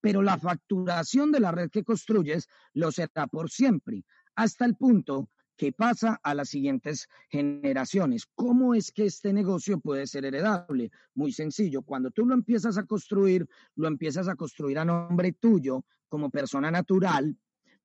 pero 0.01 0.21
la 0.21 0.37
facturación 0.37 1.31
de 1.31 1.39
la 1.39 1.51
red 1.51 1.69
que 1.69 1.83
construyes 1.83 2.47
lo 2.73 2.91
será 2.91 3.27
por 3.27 3.49
siempre 3.49 4.03
hasta 4.35 4.65
el 4.65 4.75
punto 4.75 5.29
que 5.57 5.71
pasa 5.71 6.19
a 6.21 6.33
las 6.35 6.49
siguientes 6.49 7.07
generaciones. 7.29 8.25
¿Cómo 8.35 8.75
es 8.75 8.91
que 8.91 9.05
este 9.05 9.31
negocio 9.31 9.79
puede 9.79 10.05
ser 10.07 10.25
heredable? 10.25 10.91
Muy 11.13 11.31
sencillo, 11.31 11.81
cuando 11.81 12.11
tú 12.11 12.25
lo 12.25 12.33
empiezas 12.33 12.77
a 12.77 12.85
construir, 12.85 13.47
lo 13.75 13.87
empiezas 13.87 14.27
a 14.27 14.35
construir 14.35 14.79
a 14.79 14.85
nombre 14.85 15.31
tuyo 15.33 15.85
como 16.09 16.29
persona 16.29 16.71
natural, 16.71 17.37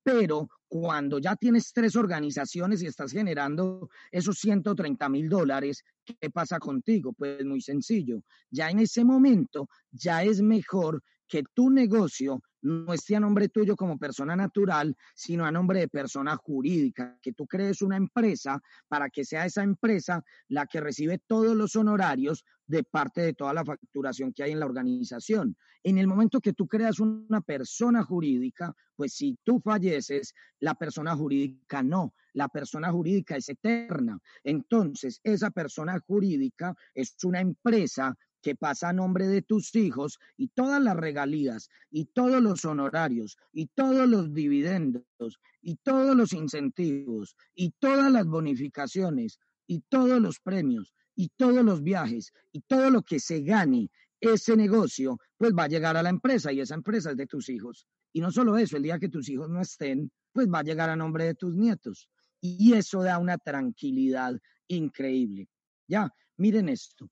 pero 0.03 0.49
cuando 0.67 1.19
ya 1.19 1.35
tienes 1.35 1.71
tres 1.73 1.95
organizaciones 1.95 2.81
y 2.81 2.87
estás 2.87 3.11
generando 3.11 3.89
esos 4.09 4.37
130 4.39 5.09
mil 5.09 5.29
dólares, 5.29 5.83
¿qué 6.03 6.29
pasa 6.29 6.59
contigo? 6.59 7.13
Pues 7.13 7.43
muy 7.45 7.61
sencillo, 7.61 8.23
ya 8.49 8.69
en 8.69 8.79
ese 8.79 9.03
momento 9.03 9.69
ya 9.91 10.23
es 10.23 10.41
mejor 10.41 11.03
que 11.31 11.43
tu 11.53 11.69
negocio 11.69 12.43
no 12.63 12.93
esté 12.93 13.15
a 13.15 13.19
nombre 13.21 13.47
tuyo 13.47 13.77
como 13.77 13.97
persona 13.97 14.35
natural, 14.35 14.93
sino 15.15 15.45
a 15.45 15.51
nombre 15.51 15.79
de 15.79 15.87
persona 15.87 16.35
jurídica, 16.35 17.17
que 17.21 17.31
tú 17.31 17.47
crees 17.47 17.81
una 17.81 17.95
empresa 17.95 18.61
para 18.89 19.09
que 19.09 19.23
sea 19.23 19.45
esa 19.45 19.63
empresa 19.63 20.21
la 20.49 20.65
que 20.65 20.81
recibe 20.81 21.19
todos 21.25 21.55
los 21.55 21.77
honorarios 21.77 22.43
de 22.67 22.83
parte 22.83 23.21
de 23.21 23.33
toda 23.33 23.53
la 23.53 23.63
facturación 23.63 24.33
que 24.33 24.43
hay 24.43 24.51
en 24.51 24.59
la 24.59 24.65
organización. 24.65 25.55
En 25.83 25.97
el 25.97 26.05
momento 26.05 26.41
que 26.41 26.51
tú 26.51 26.67
creas 26.67 26.99
una 26.99 27.39
persona 27.39 28.03
jurídica, 28.03 28.75
pues 28.97 29.13
si 29.13 29.39
tú 29.45 29.61
falleces, 29.61 30.33
la 30.59 30.75
persona 30.75 31.15
jurídica 31.15 31.81
no, 31.81 32.13
la 32.33 32.49
persona 32.49 32.91
jurídica 32.91 33.37
es 33.37 33.47
eterna. 33.47 34.19
Entonces, 34.43 35.21
esa 35.23 35.49
persona 35.49 35.97
jurídica 36.05 36.75
es 36.93 37.15
una 37.23 37.39
empresa 37.39 38.15
que 38.41 38.55
pasa 38.55 38.89
a 38.89 38.93
nombre 38.93 39.27
de 39.27 39.41
tus 39.41 39.75
hijos 39.75 40.19
y 40.37 40.49
todas 40.49 40.81
las 40.81 40.95
regalías 40.97 41.69
y 41.89 42.05
todos 42.05 42.41
los 42.41 42.65
honorarios 42.65 43.37
y 43.53 43.67
todos 43.67 44.07
los 44.07 44.33
dividendos 44.33 45.39
y 45.61 45.75
todos 45.77 46.15
los 46.15 46.33
incentivos 46.33 47.35
y 47.53 47.71
todas 47.79 48.11
las 48.11 48.25
bonificaciones 48.25 49.39
y 49.67 49.81
todos 49.89 50.19
los 50.19 50.39
premios 50.39 50.93
y 51.15 51.29
todos 51.29 51.63
los 51.63 51.83
viajes 51.83 52.33
y 52.51 52.61
todo 52.61 52.89
lo 52.89 53.03
que 53.03 53.19
se 53.19 53.41
gane 53.41 53.89
ese 54.19 54.55
negocio, 54.55 55.17
pues 55.37 55.53
va 55.53 55.63
a 55.63 55.67
llegar 55.67 55.97
a 55.97 56.03
la 56.03 56.09
empresa 56.09 56.51
y 56.51 56.61
esa 56.61 56.75
empresa 56.75 57.11
es 57.11 57.17
de 57.17 57.25
tus 57.25 57.49
hijos. 57.49 57.87
Y 58.13 58.21
no 58.21 58.31
solo 58.31 58.57
eso, 58.57 58.77
el 58.77 58.83
día 58.83 58.99
que 58.99 59.09
tus 59.09 59.29
hijos 59.29 59.49
no 59.49 59.61
estén, 59.61 60.11
pues 60.31 60.47
va 60.47 60.59
a 60.59 60.63
llegar 60.63 60.89
a 60.89 60.95
nombre 60.95 61.25
de 61.25 61.35
tus 61.35 61.55
nietos. 61.55 62.07
Y 62.39 62.73
eso 62.73 63.01
da 63.01 63.17
una 63.17 63.37
tranquilidad 63.37 64.39
increíble. 64.67 65.47
Ya, 65.87 66.09
miren 66.37 66.69
esto. 66.69 67.09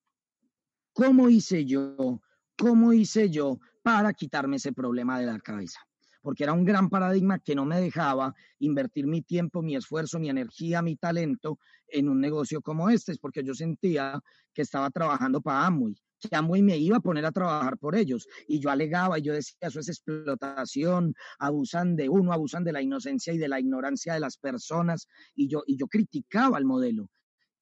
¿Cómo 0.99 1.29
hice 1.29 1.63
yo? 1.63 2.21
¿Cómo 2.57 2.91
hice 2.91 3.29
yo 3.29 3.57
para 3.81 4.11
quitarme 4.11 4.57
ese 4.57 4.73
problema 4.73 5.17
de 5.17 5.27
la 5.27 5.39
cabeza? 5.39 5.79
Porque 6.21 6.43
era 6.43 6.51
un 6.51 6.65
gran 6.65 6.89
paradigma 6.89 7.39
que 7.39 7.55
no 7.55 7.63
me 7.63 7.79
dejaba 7.79 8.35
invertir 8.59 9.07
mi 9.07 9.21
tiempo, 9.21 9.61
mi 9.61 9.77
esfuerzo, 9.77 10.19
mi 10.19 10.29
energía, 10.29 10.81
mi 10.81 10.97
talento 10.97 11.57
en 11.87 12.09
un 12.09 12.19
negocio 12.19 12.61
como 12.61 12.89
este, 12.89 13.15
porque 13.21 13.45
yo 13.45 13.53
sentía 13.53 14.19
que 14.53 14.61
estaba 14.61 14.89
trabajando 14.89 15.39
para 15.39 15.67
Amway, 15.67 15.95
que 16.19 16.35
Amway 16.35 16.61
me 16.61 16.75
iba 16.75 16.97
a 16.97 16.99
poner 16.99 17.25
a 17.25 17.31
trabajar 17.31 17.77
por 17.77 17.95
ellos. 17.95 18.27
Y 18.45 18.59
yo 18.59 18.69
alegaba 18.69 19.17
y 19.19 19.21
yo 19.21 19.31
decía, 19.31 19.55
eso 19.61 19.79
es 19.79 19.87
explotación, 19.87 21.15
abusan 21.39 21.95
de 21.95 22.09
uno, 22.09 22.33
abusan 22.33 22.65
de 22.65 22.73
la 22.73 22.81
inocencia 22.81 23.31
y 23.31 23.37
de 23.37 23.47
la 23.47 23.61
ignorancia 23.61 24.15
de 24.15 24.19
las 24.19 24.35
personas. 24.35 25.07
Y 25.33 25.47
yo, 25.47 25.63
y 25.65 25.77
yo 25.77 25.87
criticaba 25.87 26.57
el 26.57 26.65
modelo 26.65 27.09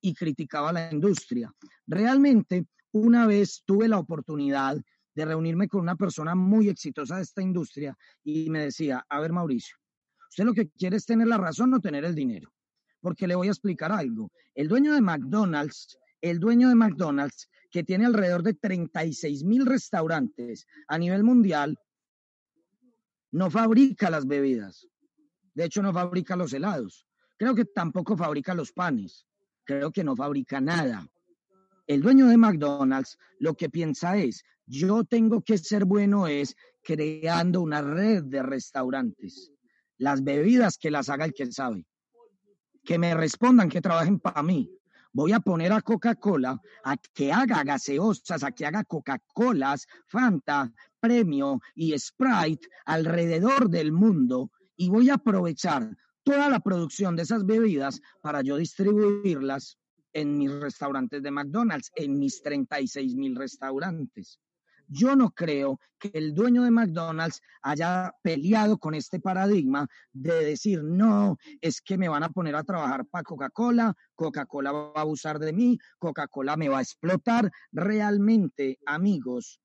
y 0.01 0.15
criticaba 0.15 0.73
la 0.73 0.91
industria. 0.91 1.53
Realmente 1.85 2.65
una 2.97 3.25
vez 3.27 3.63
tuve 3.65 3.87
la 3.87 3.99
oportunidad 3.99 4.77
de 5.15 5.25
reunirme 5.25 5.67
con 5.67 5.81
una 5.81 5.95
persona 5.95 6.35
muy 6.35 6.69
exitosa 6.69 7.17
de 7.17 7.23
esta 7.23 7.41
industria 7.41 7.97
y 8.23 8.49
me 8.49 8.65
decía, 8.65 9.05
a 9.09 9.19
ver 9.19 9.33
Mauricio, 9.33 9.77
usted 10.29 10.43
lo 10.43 10.53
que 10.53 10.69
quiere 10.69 10.97
es 10.97 11.05
tener 11.05 11.27
la 11.27 11.37
razón, 11.37 11.71
no 11.71 11.79
tener 11.79 12.05
el 12.05 12.13
dinero. 12.13 12.53
Porque 13.01 13.27
le 13.27 13.35
voy 13.35 13.47
a 13.47 13.51
explicar 13.51 13.91
algo. 13.91 14.31
El 14.53 14.67
dueño 14.67 14.93
de 14.93 15.01
McDonald's, 15.01 15.97
el 16.21 16.39
dueño 16.39 16.69
de 16.69 16.75
McDonald's, 16.75 17.49
que 17.71 17.83
tiene 17.83 18.05
alrededor 18.05 18.43
de 18.43 18.53
36 18.53 19.43
mil 19.43 19.65
restaurantes 19.65 20.67
a 20.87 20.97
nivel 20.97 21.23
mundial, 21.23 21.77
no 23.31 23.49
fabrica 23.49 24.09
las 24.09 24.25
bebidas. 24.25 24.87
De 25.53 25.65
hecho, 25.65 25.81
no 25.81 25.91
fabrica 25.93 26.35
los 26.35 26.53
helados. 26.53 27.07
Creo 27.37 27.55
que 27.55 27.65
tampoco 27.65 28.15
fabrica 28.15 28.53
los 28.53 28.71
panes. 28.71 29.25
Creo 29.63 29.91
que 29.91 30.03
no 30.03 30.15
fabrica 30.15 30.61
nada. 30.61 31.07
El 31.87 32.01
dueño 32.01 32.27
de 32.27 32.35
McDonald's 32.35 33.17
lo 33.39 33.55
que 33.55 33.69
piensa 33.69 34.17
es, 34.17 34.43
yo 34.65 35.05
tengo 35.05 35.41
que 35.41 35.57
ser 35.57 35.85
bueno 35.85 36.27
es 36.27 36.53
creando 36.83 37.61
una 37.61 37.81
red 37.81 38.23
de 38.25 38.43
restaurantes. 38.43 39.53
Las 39.97 40.21
bebidas 40.21 40.77
que 40.77 40.91
las 40.91 41.09
haga 41.09 41.23
el 41.23 41.33
que 41.33 41.49
sabe. 41.51 41.85
Que 42.83 42.99
me 42.99 43.13
respondan, 43.13 43.69
que 43.69 43.81
trabajen 43.81 44.19
para 44.19 44.43
mí. 44.43 44.69
Voy 45.13 45.31
a 45.31 45.39
poner 45.39 45.71
a 45.71 45.81
Coca-Cola 45.81 46.61
a 46.83 46.97
que 47.13 47.31
haga 47.31 47.63
gaseosas, 47.63 48.43
a 48.43 48.51
que 48.51 48.65
haga 48.65 48.83
Coca-Colas, 48.83 49.87
Fanta, 50.07 50.71
Premio 50.99 51.61
y 51.73 51.97
Sprite 51.97 52.67
alrededor 52.85 53.69
del 53.69 53.93
mundo 53.93 54.51
y 54.75 54.89
voy 54.89 55.09
a 55.09 55.15
aprovechar 55.15 55.95
toda 56.23 56.49
la 56.49 56.59
producción 56.59 57.15
de 57.15 57.23
esas 57.23 57.45
bebidas 57.45 58.01
para 58.21 58.41
yo 58.41 58.57
distribuirlas 58.57 59.77
en 60.13 60.37
mis 60.37 60.51
restaurantes 60.51 61.21
de 61.21 61.31
McDonald's, 61.31 61.91
en 61.95 62.17
mis 62.17 62.41
36 62.41 63.15
mil 63.15 63.35
restaurantes. 63.35 64.39
Yo 64.89 65.15
no 65.17 65.31
creo 65.31 65.79
que 65.99 66.11
el 66.13 66.33
dueño 66.33 66.63
de 66.63 66.71
McDonald's 66.71 67.41
haya 67.61 68.13
peleado 68.21 68.77
con 68.77 68.95
este 68.95 69.19
paradigma 69.19 69.87
de 70.13 70.45
decir, 70.45 70.81
no, 70.81 71.37
es 71.59 71.81
que 71.81 71.97
me 71.97 72.07
van 72.07 72.23
a 72.23 72.29
poner 72.29 72.55
a 72.55 72.63
trabajar 72.63 73.05
para 73.05 73.23
Coca-Cola, 73.23 73.93
Coca-Cola 74.15 74.71
va 74.71 74.91
a 74.95 75.01
abusar 75.01 75.39
de 75.39 75.51
mí, 75.51 75.77
Coca-Cola 75.99 76.55
me 76.55 76.69
va 76.69 76.79
a 76.79 76.83
explotar. 76.83 77.51
Realmente, 77.73 78.79
amigos, 78.85 79.59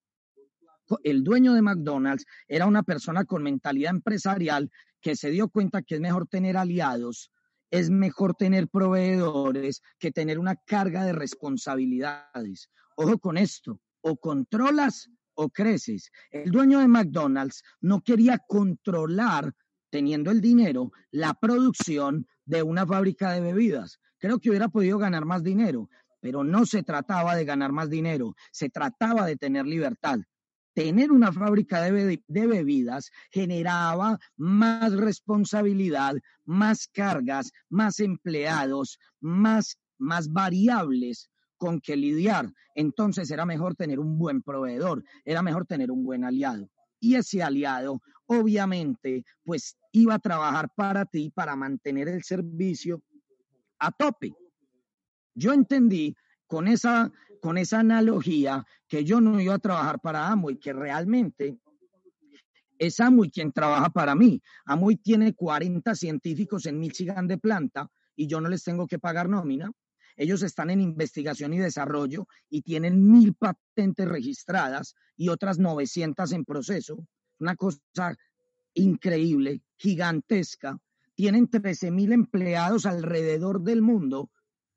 el 1.05 1.23
dueño 1.23 1.55
de 1.55 1.63
McDonald's 1.63 2.25
era 2.49 2.67
una 2.67 2.83
persona 2.83 3.25
con 3.25 3.45
mentalidad 3.45 3.93
empresarial 3.93 4.71
que 5.01 5.15
se 5.15 5.31
dio 5.31 5.49
cuenta 5.49 5.83
que 5.83 5.97
es 5.97 6.01
mejor 6.01 6.27
tener 6.27 6.57
aliados 6.57 7.31
es 7.73 7.91
mejor 7.91 8.35
tener 8.35 8.69
proveedores 8.69 9.83
que 9.99 10.13
tener 10.13 10.39
una 10.39 10.57
carga 10.57 11.05
de 11.05 11.15
responsabilidades. 11.15 12.71
Ojo 12.97 13.19
con 13.19 13.39
esto, 13.39 13.81
o 14.03 14.17
controlas 14.17 15.09
o 15.35 15.49
creces. 15.49 16.11
El 16.31 16.51
dueño 16.51 16.81
de 16.81 16.89
McDonald's 16.89 17.63
no 17.81 18.03
quería 18.03 18.39
controlar 18.47 19.55
teniendo 19.91 20.31
el 20.31 20.43
dinero, 20.43 20.93
la 21.11 21.33
producción 21.33 22.27
de 22.45 22.63
una 22.63 22.87
fábrica 22.87 23.33
de 23.33 23.41
bebidas. 23.41 23.99
Creo 24.19 24.39
que 24.39 24.51
hubiera 24.51 24.69
podido 24.69 24.99
ganar 24.99 25.25
más 25.25 25.43
dinero, 25.43 25.89
pero 26.21 26.45
no 26.45 26.67
se 26.67 26.83
trataba 26.83 27.35
de 27.35 27.47
ganar 27.47 27.73
más 27.73 27.89
dinero, 27.89 28.35
se 28.53 28.69
trataba 28.69 29.25
de 29.25 29.37
tener 29.37 29.67
libertad. 29.67 30.21
Tener 30.75 31.13
una 31.13 31.33
fábrica 31.33 31.83
de, 31.83 32.23
bebidas 32.29 33.11
generaba 33.31 34.19
más 34.37 34.93
responsabilidad, 34.95 36.15
más 36.45 36.89
cargas, 36.89 37.53
más 37.69 38.01
empleados, 38.01 38.99
más, 39.21 39.79
más 39.99 40.33
variables 40.33 41.31
con 41.59 41.81
que 41.81 41.97
lidiar. 41.97 42.53
Entonces 42.75 43.31
era 43.31 43.45
mejor 43.45 43.75
tener 43.75 44.01
un 44.01 44.19
buen 44.19 44.43
proveedor, 44.43 45.05
era 45.25 45.43
mejor 45.43 45.67
tener 45.67 45.91
un 45.91 46.05
buen 46.05 46.25
aliado. 46.25 46.69
Y 46.99 47.17
ese 47.17 47.43
aliado, 47.43 48.01
obviamente, 48.27 49.25
pues 49.45 49.77
iba 49.93 50.15
a 50.15 50.19
trabajar 50.19 50.71
para 50.75 51.05
ti 51.05 51.31
para 51.31 51.55
mantener 51.55 52.09
el 52.09 52.23
servicio 52.23 53.03
a 53.79 53.91
tope. 53.93 54.35
Yo 55.35 55.53
entendí 55.53 56.15
con 56.47 56.69
esa, 56.69 57.11
con 57.43 57.59
esa 57.59 57.81
analogía 57.81 58.65
que 58.87 59.05
yo 59.05 59.21
no 59.21 59.41
iba 59.41 59.55
a 59.55 59.59
trabajar 59.59 59.99
para 59.99 60.29
Amway, 60.29 60.61
que 60.61 60.73
realmente 60.73 61.59
es 62.79 63.01
Amway 63.01 63.33
quien 63.33 63.51
trabaja 63.51 63.91
para 63.91 64.15
mí. 64.15 64.41
Amway 64.65 64.95
tiene 64.95 65.35
40 65.35 65.93
científicos 65.97 66.67
en 66.67 66.79
Michigan 66.79 67.27
de 67.27 67.39
planta 67.39 67.91
y 68.15 68.29
yo 68.29 68.41
no 68.41 68.49
les 68.49 68.63
tengo 68.63 68.87
que 68.87 69.01
pagar 69.01 69.29
nómina. 69.29 69.73
Ellos 70.17 70.45
están 70.45 70.71
en 70.71 70.81
investigación 70.81 71.53
y 71.53 71.59
desarrollo 71.59 72.29
y 72.49 72.63
tienen 72.63 73.11
mil 73.11 73.35
patentes 73.35 74.07
registradas 74.07 74.95
y 75.17 75.29
otras 75.29 75.59
900 75.59 76.31
en 76.31 76.45
proceso. 76.45 77.05
Una 77.41 77.57
cosa 77.57 78.17
increíble, 78.75 79.63
gigantesca. 79.79 80.79
Tienen 81.17 81.49
13 81.49 81.91
mil 81.91 82.13
empleados 82.13 82.87
alrededor 82.87 83.63
del 83.63 83.83
mundo 83.83 84.31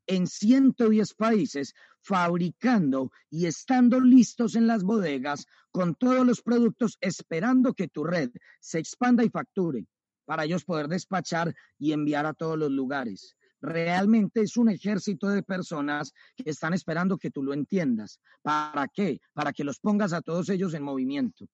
en 0.07 0.27
110 0.27 1.13
países 1.13 1.73
fabricando 2.01 3.11
y 3.29 3.47
estando 3.47 3.99
listos 3.99 4.55
en 4.55 4.67
las 4.67 4.83
bodegas 4.83 5.47
con 5.71 5.95
todos 5.95 6.25
los 6.25 6.41
productos 6.41 6.97
esperando 7.01 7.73
que 7.73 7.87
tu 7.87 8.03
red 8.03 8.29
se 8.59 8.79
expanda 8.79 9.23
y 9.23 9.29
facture 9.29 9.87
para 10.25 10.45
ellos 10.45 10.63
poder 10.63 10.87
despachar 10.87 11.55
y 11.77 11.93
enviar 11.93 12.25
a 12.25 12.33
todos 12.33 12.57
los 12.57 12.71
lugares. 12.71 13.35
Realmente 13.61 14.41
es 14.41 14.57
un 14.57 14.69
ejército 14.69 15.27
de 15.29 15.41
personas 15.41 16.13
que 16.35 16.49
están 16.49 16.73
esperando 16.73 17.17
que 17.17 17.31
tú 17.31 17.41
lo 17.41 17.53
entiendas. 17.53 18.19
¿Para 18.41 18.87
qué? 18.87 19.19
Para 19.33 19.53
que 19.53 19.63
los 19.63 19.79
pongas 19.79 20.13
a 20.13 20.21
todos 20.21 20.49
ellos 20.49 20.73
en 20.73 20.83
movimiento. 20.83 21.47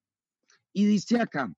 Y 0.74 0.86
dice 0.86 1.20
acá, 1.22 1.52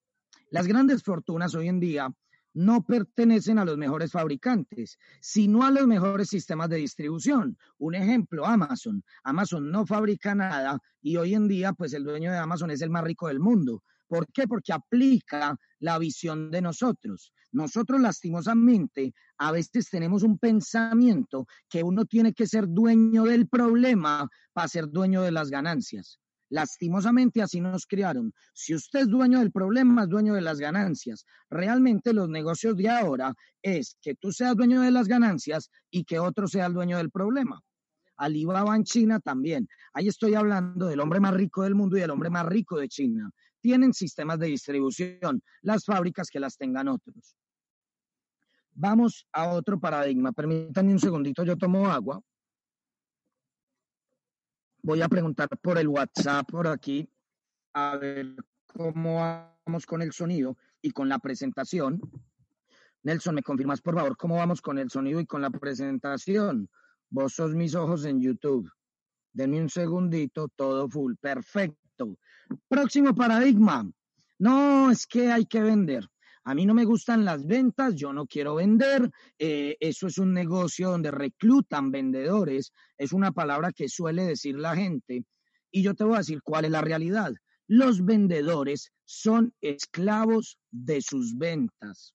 las 0.50 0.68
grandes 0.68 1.04
fortunas 1.04 1.56
hoy 1.56 1.70
en 1.70 1.80
día 1.80 2.14
no 2.54 2.84
pertenecen 2.84 3.58
a 3.58 3.66
los 3.66 3.78
mejores 3.78 4.12
fabricantes, 4.12 4.98
sino 5.20 5.64
a 5.64 5.72
los 5.72 5.88
mejores 5.88 6.30
sistemas 6.30 6.70
de 6.70 6.78
distribución. 6.78 7.58
Un 7.78 7.96
ejemplo, 7.96 8.46
Amazon. 8.46 9.04
Amazon 9.24 9.72
no 9.72 9.86
fabrica 9.86 10.36
nada 10.36 10.80
y 11.02 11.18
hoy 11.18 11.34
en 11.34 11.48
día, 11.48 11.74
pues 11.74 11.94
el 11.94 12.04
dueño 12.04 12.32
de 12.32 12.38
Amazon 12.38 12.72
es 12.72 12.82
el 12.82 12.90
más 12.90 13.04
rico 13.04 13.28
del 13.28 13.40
mundo. 13.40 13.84
¿Por 14.08 14.28
qué? 14.32 14.48
Porque 14.48 14.74
aplica 14.74 15.58
la 15.80 15.98
visión 15.98 16.52
de 16.52 16.62
nosotros. 16.62 17.34
Nosotros 17.52 18.00
lastimosamente 18.00 19.14
a 19.38 19.52
veces 19.52 19.90
tenemos 19.90 20.24
un 20.24 20.38
pensamiento 20.38 21.48
que 21.70 21.84
uno 21.84 22.06
tiene 22.06 22.34
que 22.34 22.48
ser 22.48 22.68
dueño 22.68 23.24
del 23.24 23.48
problema 23.48 24.30
para 24.54 24.68
ser 24.68 24.90
dueño 24.90 25.22
de 25.22 25.32
las 25.32 25.50
ganancias. 25.50 26.20
Lastimosamente 26.54 27.42
así 27.42 27.60
nos 27.60 27.88
criaron. 27.88 28.32
Si 28.54 28.76
usted 28.76 29.00
es 29.00 29.08
dueño 29.08 29.40
del 29.40 29.52
problema, 29.52 30.04
es 30.04 30.10
dueño 30.10 30.36
de 30.36 30.42
las 30.42 30.60
ganancias. 30.60 31.26
Realmente 31.50 32.14
los 32.14 32.30
negocios 32.30 32.78
de 32.78 32.90
ahora 32.90 33.34
es 33.64 33.98
que 34.04 34.14
tú 34.14 34.32
seas 34.32 34.56
dueño 34.56 34.82
de 34.82 34.92
las 34.92 35.08
ganancias 35.08 35.72
y 35.90 36.04
que 36.04 36.20
otro 36.20 36.48
sea 36.48 36.68
el 36.68 36.74
dueño 36.74 36.98
del 36.98 37.10
problema. 37.10 37.60
Alibaba 38.18 38.76
en 38.76 38.84
China 38.84 39.20
también. 39.20 39.68
Ahí 39.94 40.08
estoy 40.08 40.36
hablando 40.36 40.86
del 40.86 41.00
hombre 41.00 41.20
más 41.20 41.34
rico 41.34 41.64
del 41.64 41.74
mundo 41.74 41.98
y 41.98 42.02
el 42.02 42.12
hombre 42.12 42.30
más 42.30 42.46
rico 42.46 42.78
de 42.78 42.88
China. 42.88 43.32
Tienen 43.60 43.92
sistemas 43.92 44.38
de 44.38 44.46
distribución, 44.46 45.42
las 45.64 45.86
fábricas 45.86 46.30
que 46.30 46.40
las 46.40 46.56
tengan 46.56 46.88
otros. 46.88 47.36
Vamos 48.76 49.26
a 49.32 49.48
otro 49.48 49.80
paradigma. 49.80 50.32
Permítanme 50.32 50.92
un 50.92 51.00
segundito, 51.00 51.44
yo 51.44 51.58
tomo 51.58 51.88
agua 51.88 52.22
voy 54.84 55.02
a 55.02 55.10
preguntar 55.10 55.48
por 55.62 55.78
el 55.78 55.88
WhatsApp 55.88 56.48
por 56.50 56.68
aquí, 56.68 57.10
a 57.74 57.96
ver 57.96 58.36
cómo 58.68 59.16
vamos 59.66 59.86
con 59.86 60.02
el 60.02 60.12
sonido 60.12 60.58
y 60.82 60.92
con 60.92 61.10
la 61.10 61.20
presentación. 61.20 62.02
Nelson, 63.02 63.36
¿me 63.36 63.44
confirmas 63.44 63.82
por 63.82 63.96
favor 63.96 64.16
cómo 64.18 64.36
vamos 64.36 64.62
con 64.62 64.78
el 64.78 64.90
sonido 64.90 65.20
y 65.20 65.26
con 65.26 65.42
la 65.42 65.50
presentación? 65.50 66.70
Vos 67.10 67.34
sos 67.34 67.56
mis 67.56 67.76
ojos 67.76 68.06
en 68.06 68.22
YouTube. 68.22 68.70
Denme 69.32 69.62
un 69.62 69.70
segundito, 69.70 70.50
todo 70.56 70.90
full. 70.90 71.16
Perfecto. 71.20 72.18
Próximo 72.68 73.16
paradigma. 73.16 73.90
No, 74.38 74.92
es 74.92 75.08
que 75.08 75.32
hay 75.32 75.46
que 75.46 75.62
vender. 75.62 76.08
A 76.46 76.54
mí 76.54 76.66
no 76.66 76.74
me 76.74 76.84
gustan 76.84 77.24
las 77.24 77.46
ventas, 77.46 77.96
yo 77.96 78.12
no 78.12 78.26
quiero 78.26 78.56
vender, 78.56 79.10
eh, 79.40 79.78
eso 79.80 80.08
es 80.08 80.18
un 80.18 80.34
negocio 80.34 80.90
donde 80.92 81.10
reclutan 81.10 81.90
vendedores, 81.90 82.74
es 82.98 83.14
una 83.14 83.32
palabra 83.32 83.72
que 83.72 83.88
suele 83.88 84.26
decir 84.26 84.58
la 84.58 84.76
gente. 84.76 85.24
Y 85.72 85.84
yo 85.84 85.94
te 85.94 86.04
voy 86.04 86.16
a 86.16 86.18
decir 86.18 86.42
cuál 86.44 86.66
es 86.66 86.72
la 86.72 86.82
realidad. 86.82 87.34
Los 87.68 88.04
vendedores 88.04 88.92
son 89.06 89.54
esclavos 89.62 90.60
de 90.70 91.02
sus 91.02 91.38
ventas. 91.38 92.14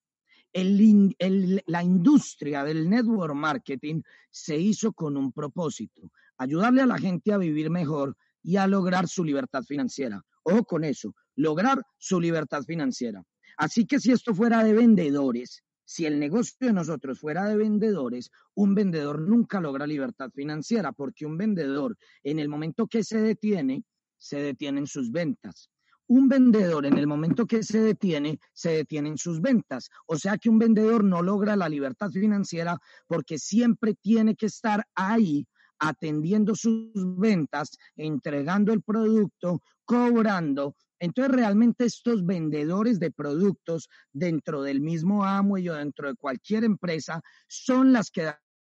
la 0.52 1.82
industria 1.82 2.64
del 2.64 2.88
network 2.88 3.34
marketing 3.34 4.02
se 4.30 4.58
hizo 4.58 4.92
con 4.92 5.16
un 5.16 5.32
propósito, 5.32 6.10
ayudarle 6.36 6.82
a 6.82 6.86
la 6.86 6.98
gente 6.98 7.32
a 7.32 7.38
vivir 7.38 7.70
mejor 7.70 8.16
y 8.42 8.56
a 8.56 8.66
lograr 8.66 9.08
su 9.08 9.24
libertad 9.24 9.62
financiera. 9.62 10.22
Ojo 10.42 10.64
con 10.64 10.84
eso, 10.84 11.14
lograr 11.34 11.82
su 11.96 12.20
libertad 12.20 12.62
financiera. 12.62 13.22
Así 13.58 13.86
que 13.86 13.98
si 13.98 14.12
esto 14.12 14.34
fuera 14.34 14.62
de 14.62 14.72
vendedores, 14.72 15.64
si 15.84 16.06
el 16.06 16.20
negocio 16.20 16.68
de 16.68 16.72
nosotros 16.72 17.18
fuera 17.18 17.46
de 17.46 17.56
vendedores, 17.56 18.30
un 18.54 18.74
vendedor 18.74 19.20
nunca 19.20 19.60
logra 19.60 19.86
libertad 19.86 20.30
financiera 20.30 20.92
porque 20.92 21.26
un 21.26 21.36
vendedor 21.36 21.96
en 22.22 22.38
el 22.38 22.48
momento 22.48 22.86
que 22.86 23.02
se 23.02 23.20
detiene, 23.20 23.84
se 24.16 24.38
detienen 24.40 24.86
sus 24.86 25.10
ventas. 25.10 25.70
Un 26.06 26.28
vendedor 26.28 26.86
en 26.86 26.96
el 26.98 27.08
momento 27.08 27.46
que 27.46 27.64
se 27.64 27.80
detiene, 27.80 28.38
se 28.52 28.70
detienen 28.70 29.18
sus 29.18 29.40
ventas. 29.40 29.90
O 30.06 30.16
sea 30.16 30.38
que 30.38 30.48
un 30.48 30.58
vendedor 30.58 31.02
no 31.02 31.20
logra 31.20 31.56
la 31.56 31.68
libertad 31.68 32.10
financiera 32.10 32.78
porque 33.08 33.38
siempre 33.38 33.94
tiene 33.94 34.36
que 34.36 34.46
estar 34.46 34.84
ahí 34.94 35.46
atendiendo 35.80 36.54
sus 36.54 36.92
ventas, 36.94 37.76
entregando 37.96 38.72
el 38.72 38.82
producto, 38.82 39.62
cobrando, 39.84 40.76
entonces, 41.00 41.34
realmente 41.34 41.84
estos 41.84 42.24
vendedores 42.24 42.98
de 42.98 43.10
productos 43.10 43.88
dentro 44.12 44.62
del 44.62 44.80
mismo 44.80 45.24
amo 45.24 45.54
o 45.54 45.74
dentro 45.74 46.08
de 46.08 46.16
cualquier 46.16 46.64
empresa 46.64 47.22
son 47.46 47.92
las 47.92 48.10
que 48.10 48.32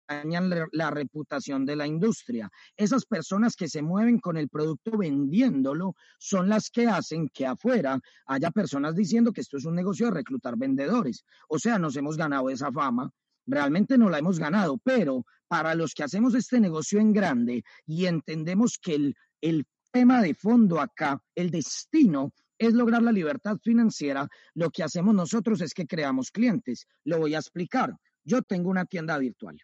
dañan 0.09 0.51
la 0.73 0.91
reputación 0.91 1.67
de 1.67 1.77
la 1.77 1.87
industria. 1.87 2.51
Esas 2.77 3.05
personas 3.05 3.55
que 3.55 3.69
se 3.69 3.83
mueven 3.83 4.19
con 4.19 4.37
el 4.37 4.49
producto 4.49 4.97
vendiéndolo 4.97 5.95
son 6.19 6.49
las 6.49 6.71
que 6.71 6.87
hacen 6.87 7.29
que 7.29 7.47
afuera 7.47 8.01
haya 8.27 8.51
personas 8.51 8.95
diciendo 8.95 9.33
que 9.33 9.43
esto 9.43 9.59
es 9.59 9.67
un 9.67 9.75
negocio 9.75 10.07
de 10.07 10.13
reclutar 10.13 10.57
vendedores. 10.57 11.25
O 11.49 11.59
sea, 11.59 11.79
nos 11.79 11.97
hemos 11.97 12.17
ganado 12.17 12.49
esa 12.49 12.73
fama, 12.73 13.11
realmente 13.47 13.99
no 13.99 14.09
la 14.09 14.19
hemos 14.19 14.39
ganado, 14.39 14.79
pero 14.83 15.25
para 15.47 15.75
los 15.75 15.95
que 15.95 16.05
hacemos 16.05 16.35
este 16.35 16.59
negocio 16.59 17.01
en 17.01 17.13
grande 17.13 17.65
y 17.87 18.07
entendemos 18.07 18.79
que 18.81 18.95
el, 18.95 19.15
el 19.41 19.67
tema 19.91 20.23
de 20.23 20.35
fondo 20.35 20.81
acá, 20.81 21.23
el 21.35 21.51
destino 21.51 22.33
es 22.59 22.75
lograr 22.75 23.03
la 23.03 23.13
libertad 23.13 23.59
financiera, 23.63 24.29
lo 24.55 24.71
que 24.71 24.83
hacemos 24.83 25.15
nosotros 25.15 25.61
es 25.61 25.73
que 25.73 25.87
creamos 25.87 26.31
clientes. 26.31 26.87
Lo 27.05 27.19
voy 27.19 27.35
a 27.35 27.39
explicar. 27.39 27.97
Yo 28.25 28.43
tengo 28.43 28.71
una 28.71 28.85
tienda 28.85 29.17
virtual. 29.19 29.59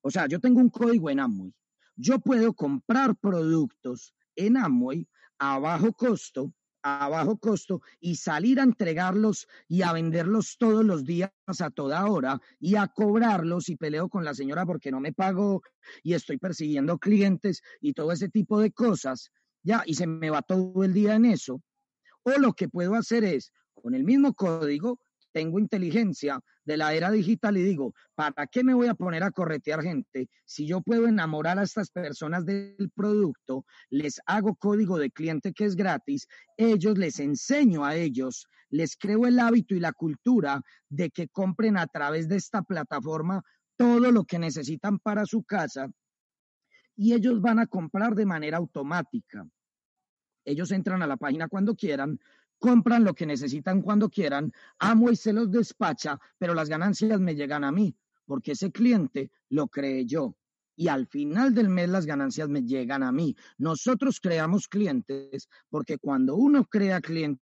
O 0.00 0.10
sea, 0.10 0.26
yo 0.26 0.40
tengo 0.40 0.58
un 0.58 0.70
código 0.70 1.10
en 1.10 1.20
Amway. 1.20 1.54
Yo 1.94 2.18
puedo 2.18 2.54
comprar 2.54 3.14
productos 3.16 4.14
en 4.34 4.56
Amway 4.56 5.06
a 5.38 5.58
bajo 5.58 5.92
costo 5.92 6.52
a 6.82 7.08
bajo 7.08 7.38
costo 7.38 7.80
y 8.00 8.16
salir 8.16 8.60
a 8.60 8.64
entregarlos 8.64 9.46
y 9.68 9.82
a 9.82 9.92
venderlos 9.92 10.56
todos 10.58 10.84
los 10.84 11.04
días 11.04 11.30
a 11.46 11.70
toda 11.70 12.06
hora 12.06 12.40
y 12.58 12.76
a 12.76 12.88
cobrarlos 12.88 13.68
y 13.68 13.76
peleo 13.76 14.08
con 14.08 14.24
la 14.24 14.34
señora 14.34 14.66
porque 14.66 14.90
no 14.90 15.00
me 15.00 15.12
pagó 15.12 15.62
y 16.02 16.14
estoy 16.14 16.38
persiguiendo 16.38 16.98
clientes 16.98 17.62
y 17.80 17.92
todo 17.92 18.12
ese 18.12 18.28
tipo 18.28 18.60
de 18.60 18.72
cosas, 18.72 19.30
ya, 19.62 19.82
y 19.86 19.94
se 19.94 20.06
me 20.06 20.30
va 20.30 20.42
todo 20.42 20.84
el 20.84 20.92
día 20.92 21.14
en 21.14 21.26
eso. 21.26 21.62
O 22.22 22.32
lo 22.38 22.52
que 22.52 22.68
puedo 22.68 22.94
hacer 22.94 23.24
es, 23.24 23.52
con 23.74 23.94
el 23.94 24.04
mismo 24.04 24.34
código, 24.34 25.00
tengo 25.32 25.58
inteligencia 25.58 26.40
de 26.64 26.76
la 26.76 26.94
era 26.94 27.10
digital 27.10 27.56
y 27.56 27.62
digo, 27.62 27.94
¿para 28.14 28.46
qué 28.46 28.62
me 28.64 28.74
voy 28.74 28.88
a 28.88 28.94
poner 28.94 29.22
a 29.22 29.30
corretear 29.30 29.82
gente 29.82 30.28
si 30.44 30.66
yo 30.66 30.80
puedo 30.80 31.06
enamorar 31.06 31.58
a 31.58 31.62
estas 31.62 31.90
personas 31.90 32.44
del 32.44 32.90
producto? 32.94 33.64
Les 33.90 34.20
hago 34.26 34.54
código 34.54 34.98
de 34.98 35.10
cliente 35.10 35.52
que 35.52 35.64
es 35.64 35.76
gratis, 35.76 36.26
ellos 36.56 36.98
les 36.98 37.18
enseño 37.18 37.84
a 37.84 37.96
ellos, 37.96 38.46
les 38.70 38.96
creo 38.96 39.26
el 39.26 39.38
hábito 39.38 39.74
y 39.74 39.80
la 39.80 39.92
cultura 39.92 40.62
de 40.88 41.10
que 41.10 41.28
compren 41.28 41.76
a 41.76 41.86
través 41.86 42.28
de 42.28 42.36
esta 42.36 42.62
plataforma 42.62 43.42
todo 43.76 44.10
lo 44.10 44.24
que 44.24 44.38
necesitan 44.38 44.98
para 44.98 45.26
su 45.26 45.42
casa 45.44 45.90
y 46.96 47.14
ellos 47.14 47.40
van 47.40 47.58
a 47.58 47.66
comprar 47.66 48.14
de 48.14 48.26
manera 48.26 48.58
automática. 48.58 49.46
Ellos 50.44 50.70
entran 50.72 51.02
a 51.02 51.06
la 51.06 51.16
página 51.16 51.48
cuando 51.48 51.74
quieran, 51.74 52.18
compran 52.62 53.02
lo 53.02 53.12
que 53.12 53.26
necesitan 53.26 53.82
cuando 53.82 54.08
quieran, 54.08 54.52
amo 54.78 55.10
y 55.10 55.16
se 55.16 55.32
los 55.32 55.50
despacha, 55.50 56.20
pero 56.38 56.54
las 56.54 56.68
ganancias 56.68 57.18
me 57.18 57.34
llegan 57.34 57.64
a 57.64 57.72
mí, 57.72 57.96
porque 58.24 58.52
ese 58.52 58.70
cliente 58.70 59.32
lo 59.48 59.66
creé 59.66 60.06
yo. 60.06 60.36
Y 60.76 60.86
al 60.86 61.08
final 61.08 61.52
del 61.54 61.68
mes 61.68 61.88
las 61.88 62.06
ganancias 62.06 62.48
me 62.48 62.62
llegan 62.62 63.02
a 63.02 63.10
mí. 63.10 63.34
Nosotros 63.58 64.20
creamos 64.20 64.68
clientes 64.68 65.48
porque 65.70 65.98
cuando 65.98 66.36
uno 66.36 66.64
crea 66.64 67.00
clientes, 67.00 67.42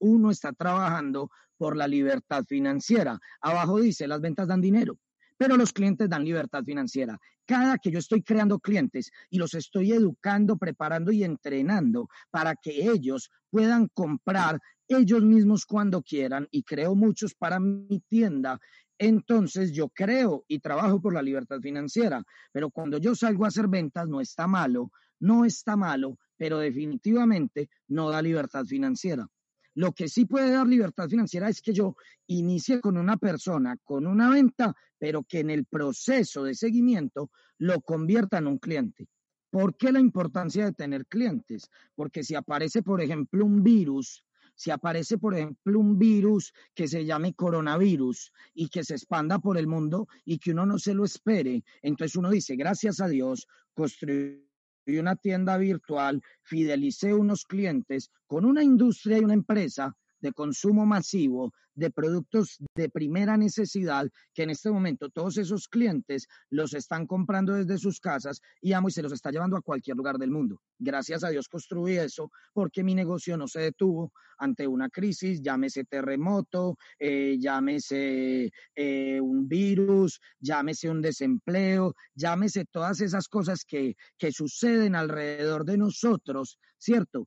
uno 0.00 0.32
está 0.32 0.52
trabajando 0.52 1.30
por 1.56 1.76
la 1.76 1.86
libertad 1.86 2.44
financiera. 2.44 3.20
Abajo 3.40 3.80
dice, 3.80 4.08
las 4.08 4.20
ventas 4.20 4.48
dan 4.48 4.60
dinero 4.60 4.98
pero 5.36 5.56
los 5.56 5.72
clientes 5.72 6.08
dan 6.08 6.24
libertad 6.24 6.64
financiera. 6.64 7.18
Cada 7.46 7.78
que 7.78 7.90
yo 7.90 7.98
estoy 7.98 8.22
creando 8.22 8.58
clientes 8.58 9.10
y 9.30 9.38
los 9.38 9.54
estoy 9.54 9.92
educando, 9.92 10.56
preparando 10.56 11.10
y 11.12 11.24
entrenando 11.24 12.08
para 12.30 12.54
que 12.54 12.88
ellos 12.90 13.30
puedan 13.50 13.88
comprar 13.88 14.60
ellos 14.88 15.22
mismos 15.22 15.66
cuando 15.66 16.02
quieran 16.02 16.46
y 16.50 16.62
creo 16.62 16.94
muchos 16.94 17.34
para 17.34 17.58
mi 17.58 18.00
tienda, 18.08 18.60
entonces 18.98 19.72
yo 19.72 19.88
creo 19.88 20.44
y 20.46 20.60
trabajo 20.60 21.00
por 21.00 21.14
la 21.14 21.22
libertad 21.22 21.60
financiera. 21.60 22.22
Pero 22.52 22.70
cuando 22.70 22.98
yo 22.98 23.14
salgo 23.14 23.44
a 23.44 23.48
hacer 23.48 23.68
ventas 23.68 24.08
no 24.08 24.20
está 24.20 24.46
malo, 24.46 24.92
no 25.18 25.44
está 25.44 25.76
malo, 25.76 26.18
pero 26.36 26.58
definitivamente 26.58 27.68
no 27.88 28.10
da 28.10 28.22
libertad 28.22 28.64
financiera. 28.64 29.26
Lo 29.74 29.92
que 29.92 30.08
sí 30.08 30.26
puede 30.26 30.50
dar 30.50 30.66
libertad 30.66 31.08
financiera 31.08 31.48
es 31.48 31.62
que 31.62 31.72
yo 31.72 31.96
inicie 32.26 32.80
con 32.80 32.98
una 32.98 33.16
persona, 33.16 33.76
con 33.84 34.06
una 34.06 34.30
venta, 34.30 34.74
pero 34.98 35.24
que 35.24 35.40
en 35.40 35.50
el 35.50 35.64
proceso 35.64 36.44
de 36.44 36.54
seguimiento 36.54 37.30
lo 37.58 37.80
convierta 37.80 38.38
en 38.38 38.46
un 38.46 38.58
cliente. 38.58 39.08
¿Por 39.50 39.76
qué 39.76 39.92
la 39.92 40.00
importancia 40.00 40.64
de 40.64 40.72
tener 40.72 41.06
clientes? 41.06 41.68
Porque 41.94 42.22
si 42.24 42.34
aparece, 42.34 42.82
por 42.82 43.02
ejemplo, 43.02 43.44
un 43.44 43.62
virus, 43.62 44.24
si 44.54 44.70
aparece, 44.70 45.18
por 45.18 45.34
ejemplo, 45.34 45.78
un 45.78 45.98
virus 45.98 46.52
que 46.74 46.88
se 46.88 47.04
llame 47.04 47.34
coronavirus 47.34 48.32
y 48.54 48.68
que 48.68 48.84
se 48.84 48.94
expanda 48.94 49.38
por 49.38 49.58
el 49.58 49.66
mundo 49.66 50.08
y 50.24 50.38
que 50.38 50.52
uno 50.52 50.66
no 50.66 50.78
se 50.78 50.94
lo 50.94 51.04
espere, 51.04 51.64
entonces 51.82 52.16
uno 52.16 52.30
dice, 52.30 52.56
gracias 52.56 53.00
a 53.00 53.08
Dios, 53.08 53.46
construir 53.74 54.51
y 54.86 54.98
una 54.98 55.16
tienda 55.16 55.56
virtual, 55.56 56.22
fidelicé 56.42 57.14
unos 57.14 57.44
clientes 57.44 58.10
con 58.26 58.44
una 58.44 58.62
industria 58.62 59.18
y 59.18 59.24
una 59.24 59.34
empresa 59.34 59.96
de 60.22 60.32
consumo 60.32 60.86
masivo 60.86 61.52
de 61.74 61.90
productos 61.90 62.58
de 62.74 62.88
primera 62.88 63.36
necesidad 63.36 64.08
que 64.34 64.42
en 64.42 64.50
este 64.50 64.70
momento 64.70 65.08
todos 65.10 65.38
esos 65.38 65.68
clientes 65.68 66.26
los 66.50 66.74
están 66.74 67.06
comprando 67.06 67.54
desde 67.54 67.78
sus 67.78 67.98
casas 67.98 68.40
y 68.60 68.72
amo 68.72 68.88
y 68.88 68.92
se 68.92 69.02
los 69.02 69.12
está 69.12 69.30
llevando 69.30 69.56
a 69.56 69.62
cualquier 69.62 69.96
lugar 69.96 70.18
del 70.18 70.30
mundo. 70.30 70.60
Gracias 70.78 71.24
a 71.24 71.30
Dios 71.30 71.48
construí 71.48 71.96
eso 71.96 72.30
porque 72.52 72.84
mi 72.84 72.94
negocio 72.94 73.36
no 73.36 73.48
se 73.48 73.60
detuvo 73.60 74.12
ante 74.38 74.66
una 74.66 74.88
crisis, 74.88 75.40
llámese 75.40 75.84
terremoto, 75.84 76.76
eh, 76.98 77.36
llámese 77.38 78.50
eh, 78.74 79.20
un 79.20 79.48
virus, 79.48 80.20
llámese 80.40 80.90
un 80.90 81.00
desempleo, 81.00 81.94
llámese 82.14 82.64
todas 82.66 83.00
esas 83.00 83.28
cosas 83.28 83.64
que, 83.64 83.96
que 84.18 84.32
suceden 84.32 84.94
alrededor 84.94 85.64
de 85.64 85.78
nosotros, 85.78 86.58
¿cierto? 86.78 87.26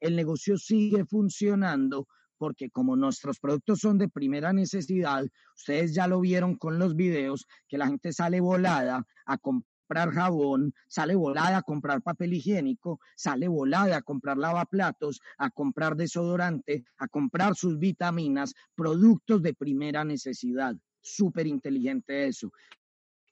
El 0.00 0.16
negocio 0.16 0.56
sigue 0.58 1.04
funcionando 1.04 2.06
porque 2.38 2.70
como 2.70 2.96
nuestros 2.96 3.38
productos 3.38 3.80
son 3.80 3.98
de 3.98 4.08
primera 4.08 4.52
necesidad, 4.52 5.24
ustedes 5.54 5.94
ya 5.94 6.06
lo 6.06 6.20
vieron 6.20 6.56
con 6.56 6.78
los 6.78 6.96
videos, 6.96 7.46
que 7.68 7.78
la 7.78 7.86
gente 7.86 8.12
sale 8.12 8.40
volada 8.40 9.06
a 9.26 9.38
comprar 9.38 10.10
jabón, 10.12 10.74
sale 10.88 11.14
volada 11.14 11.58
a 11.58 11.62
comprar 11.62 12.02
papel 12.02 12.34
higiénico, 12.34 13.00
sale 13.14 13.48
volada 13.48 13.98
a 13.98 14.02
comprar 14.02 14.36
lavaplatos, 14.36 15.20
a 15.38 15.50
comprar 15.50 15.96
desodorante, 15.96 16.84
a 16.98 17.08
comprar 17.08 17.54
sus 17.54 17.78
vitaminas, 17.78 18.54
productos 18.74 19.42
de 19.42 19.54
primera 19.54 20.04
necesidad. 20.04 20.74
Súper 21.00 21.46
inteligente 21.46 22.26
eso. 22.26 22.52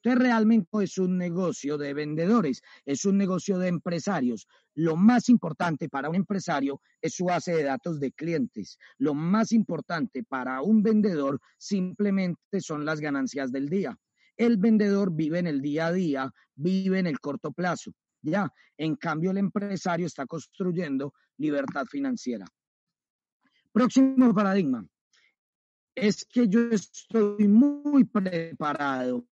Entonces 0.05 0.23
realmente 0.23 0.69
es 0.83 0.99
un 0.99 1.17
negocio 1.17 1.79
de 1.79 1.95
vendedores, 1.95 2.63
es 2.85 3.07
un 3.07 3.17
negocio 3.17 3.59
de 3.59 3.69
empresarios. 3.69 4.47
Lo 4.75 4.97
más 4.97 5.29
importante 5.29 5.89
para 5.89 6.09
un 6.09 6.17
empresario 6.17 6.81
es 7.01 7.15
su 7.15 7.27
base 7.27 7.55
de 7.55 7.63
datos 7.63 8.01
de 8.01 8.13
clientes. 8.13 8.79
Lo 8.99 9.15
más 9.15 9.53
importante 9.53 10.25
para 10.25 10.63
un 10.63 10.83
vendedor 10.83 11.41
simplemente 11.59 12.61
son 12.61 12.85
las 12.85 13.01
ganancias 13.01 13.53
del 13.53 13.69
día. 13.69 13.97
El 14.37 14.57
vendedor 14.57 15.13
vive 15.13 15.39
en 15.39 15.47
el 15.47 15.61
día 15.61 15.87
a 15.87 15.93
día, 15.93 16.33
vive 16.55 16.99
en 16.99 17.07
el 17.07 17.21
corto 17.21 17.53
plazo. 17.53 17.93
Ya, 18.21 18.51
en 18.77 18.97
cambio 18.97 19.31
el 19.31 19.39
empresario 19.39 20.07
está 20.07 20.27
construyendo 20.27 21.15
libertad 21.37 21.85
financiera. 21.87 22.47
Próximo 23.71 24.35
paradigma. 24.35 24.85
Es 25.95 26.25
que 26.25 26.49
yo 26.49 26.71
estoy 26.71 27.47
muy 27.47 28.05
preparado 28.05 29.25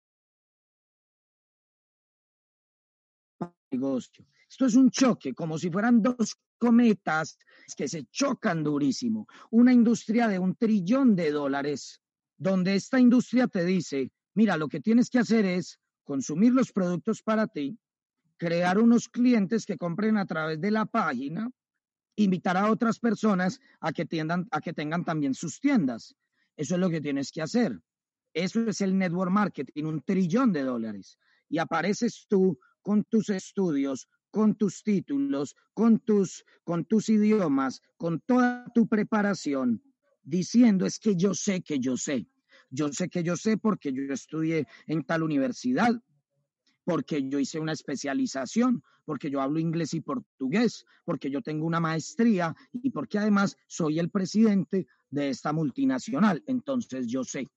negocio. 3.71 4.25
Esto 4.51 4.65
es 4.65 4.75
un 4.75 4.91
choque, 4.91 5.33
como 5.33 5.57
si 5.57 5.71
fueran 5.71 6.01
dos 6.01 6.35
cometas 6.57 7.37
que 7.77 7.87
se 7.87 8.03
chocan 8.11 8.65
durísimo. 8.65 9.25
Una 9.49 9.71
industria 9.71 10.27
de 10.27 10.39
un 10.39 10.55
trillón 10.55 11.15
de 11.15 11.31
dólares, 11.31 12.01
donde 12.37 12.75
esta 12.75 12.99
industria 12.99 13.47
te 13.47 13.63
dice, 13.63 14.11
mira, 14.33 14.57
lo 14.57 14.67
que 14.67 14.81
tienes 14.81 15.09
que 15.09 15.19
hacer 15.19 15.45
es 15.45 15.79
consumir 16.03 16.51
los 16.51 16.73
productos 16.73 17.23
para 17.23 17.47
ti, 17.47 17.79
crear 18.35 18.77
unos 18.77 19.07
clientes 19.07 19.65
que 19.65 19.77
compren 19.77 20.17
a 20.17 20.25
través 20.25 20.59
de 20.59 20.71
la 20.71 20.85
página, 20.85 21.49
invitar 22.17 22.57
a 22.57 22.69
otras 22.69 22.99
personas 22.99 23.61
a 23.79 23.93
que, 23.93 24.05
tiendan, 24.05 24.49
a 24.51 24.59
que 24.59 24.73
tengan 24.73 25.05
también 25.05 25.33
sus 25.33 25.61
tiendas. 25.61 26.13
Eso 26.57 26.75
es 26.75 26.81
lo 26.81 26.89
que 26.89 26.99
tienes 26.99 27.31
que 27.31 27.41
hacer. 27.41 27.79
Eso 28.33 28.67
es 28.67 28.81
el 28.81 28.97
network 28.97 29.31
marketing, 29.31 29.85
un 29.85 30.01
trillón 30.01 30.51
de 30.51 30.63
dólares. 30.63 31.17
Y 31.47 31.57
apareces 31.57 32.25
tú 32.27 32.59
con 32.81 33.05
tus 33.05 33.29
estudios, 33.29 34.09
con 34.31 34.55
tus 34.55 34.83
títulos, 34.83 35.55
con 35.73 35.99
tus, 35.99 36.45
con 36.63 36.85
tus 36.85 37.09
idiomas, 37.09 37.81
con 37.97 38.19
toda 38.21 38.65
tu 38.73 38.87
preparación, 38.87 39.83
diciendo 40.23 40.85
es 40.85 40.99
que 40.99 41.15
yo 41.15 41.33
sé 41.33 41.61
que 41.61 41.79
yo 41.79 41.97
sé. 41.97 42.27
Yo 42.69 42.87
sé 42.93 43.09
que 43.09 43.21
yo 43.21 43.35
sé 43.35 43.57
porque 43.57 43.91
yo 43.91 44.13
estudié 44.13 44.65
en 44.87 45.03
tal 45.03 45.23
universidad, 45.23 46.01
porque 46.85 47.27
yo 47.27 47.37
hice 47.37 47.59
una 47.59 47.73
especialización, 47.73 48.81
porque 49.03 49.29
yo 49.29 49.41
hablo 49.41 49.59
inglés 49.59 49.93
y 49.93 49.99
portugués, 49.99 50.85
porque 51.03 51.29
yo 51.29 51.41
tengo 51.41 51.65
una 51.65 51.81
maestría 51.81 52.55
y 52.71 52.89
porque 52.91 53.19
además 53.19 53.57
soy 53.67 53.99
el 53.99 54.09
presidente 54.09 54.87
de 55.09 55.29
esta 55.29 55.51
multinacional. 55.51 56.41
Entonces 56.47 57.07
yo 57.07 57.25
sé. 57.25 57.49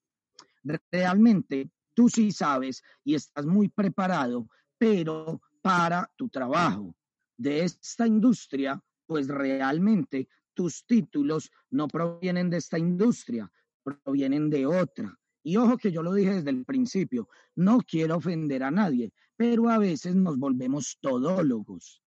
Realmente 0.91 1.71
tú 1.95 2.09
sí 2.09 2.33
sabes 2.33 2.83
y 3.05 3.15
estás 3.15 3.47
muy 3.47 3.69
preparado 3.69 4.49
pero 4.79 5.41
para 5.65 6.13
tu 6.15 6.29
trabajo 6.29 6.95
de 7.39 7.65
esta 7.65 8.07
industria, 8.07 8.79
pues 9.07 9.29
realmente 9.29 10.29
tus 10.53 10.85
títulos 10.85 11.51
no 11.71 11.89
provienen 11.89 12.51
de 12.51 12.59
esta 12.59 12.79
industria, 12.79 13.51
provienen 13.83 14.51
de 14.51 14.67
otra. 14.67 15.19
Y 15.43 15.57
ojo 15.57 15.79
que 15.79 15.91
yo 15.91 16.03
lo 16.03 16.13
dije 16.13 16.35
desde 16.35 16.51
el 16.51 16.67
principio, 16.67 17.31
no 17.55 17.79
quiero 17.79 18.17
ofender 18.17 18.63
a 18.63 18.71
nadie, 18.71 19.11
pero 19.37 19.71
a 19.71 19.79
veces 19.79 20.15
nos 20.15 20.37
volvemos 20.37 20.99
todólogos. 21.01 22.03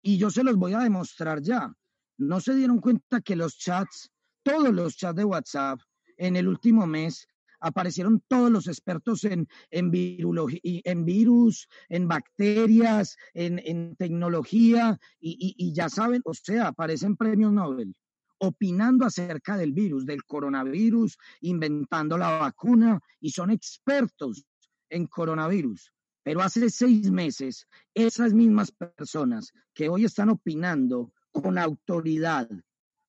Y 0.00 0.16
yo 0.16 0.30
se 0.30 0.42
los 0.42 0.56
voy 0.56 0.72
a 0.72 0.80
demostrar 0.80 1.42
ya. 1.42 1.70
¿No 2.16 2.40
se 2.40 2.54
dieron 2.54 2.80
cuenta 2.80 3.20
que 3.20 3.36
los 3.36 3.58
chats, 3.58 4.10
todos 4.42 4.72
los 4.72 4.96
chats 4.96 5.16
de 5.16 5.24
WhatsApp 5.24 5.78
en 6.16 6.36
el 6.36 6.48
último 6.48 6.86
mes 6.86 7.28
aparecieron 7.60 8.22
todos 8.28 8.50
los 8.50 8.68
expertos 8.68 9.24
en, 9.24 9.48
en, 9.70 9.90
en 9.92 11.04
virus, 11.04 11.68
en 11.88 12.08
bacterias, 12.08 13.16
en, 13.34 13.96
tecnología, 13.96 14.98
y, 15.20 15.54
y, 15.56 15.72
ya 15.72 15.88
saben, 15.88 16.22
o 16.24 16.34
sea, 16.34 16.68
aparecen 16.68 17.16
premios 17.16 17.52
Nobel 17.52 17.94
opinando 18.40 19.04
acerca 19.04 19.56
del 19.56 19.72
virus, 19.72 20.06
del 20.06 20.24
coronavirus, 20.24 21.18
inventando 21.40 22.16
la 22.16 22.38
vacuna, 22.38 23.00
y 23.20 23.30
son 23.30 23.50
expertos 23.50 24.44
en 24.90 25.06
coronavirus. 25.06 25.92
Pero 26.22 26.42
hace 26.42 26.70
seis 26.70 27.10
meses, 27.10 27.66
esas 27.94 28.32
mismas 28.32 28.70
personas 28.70 29.52
que 29.74 29.88
hoy 29.88 30.04
están 30.04 30.28
opinando 30.28 31.12
con 31.32 31.58
autoridad 31.58 32.48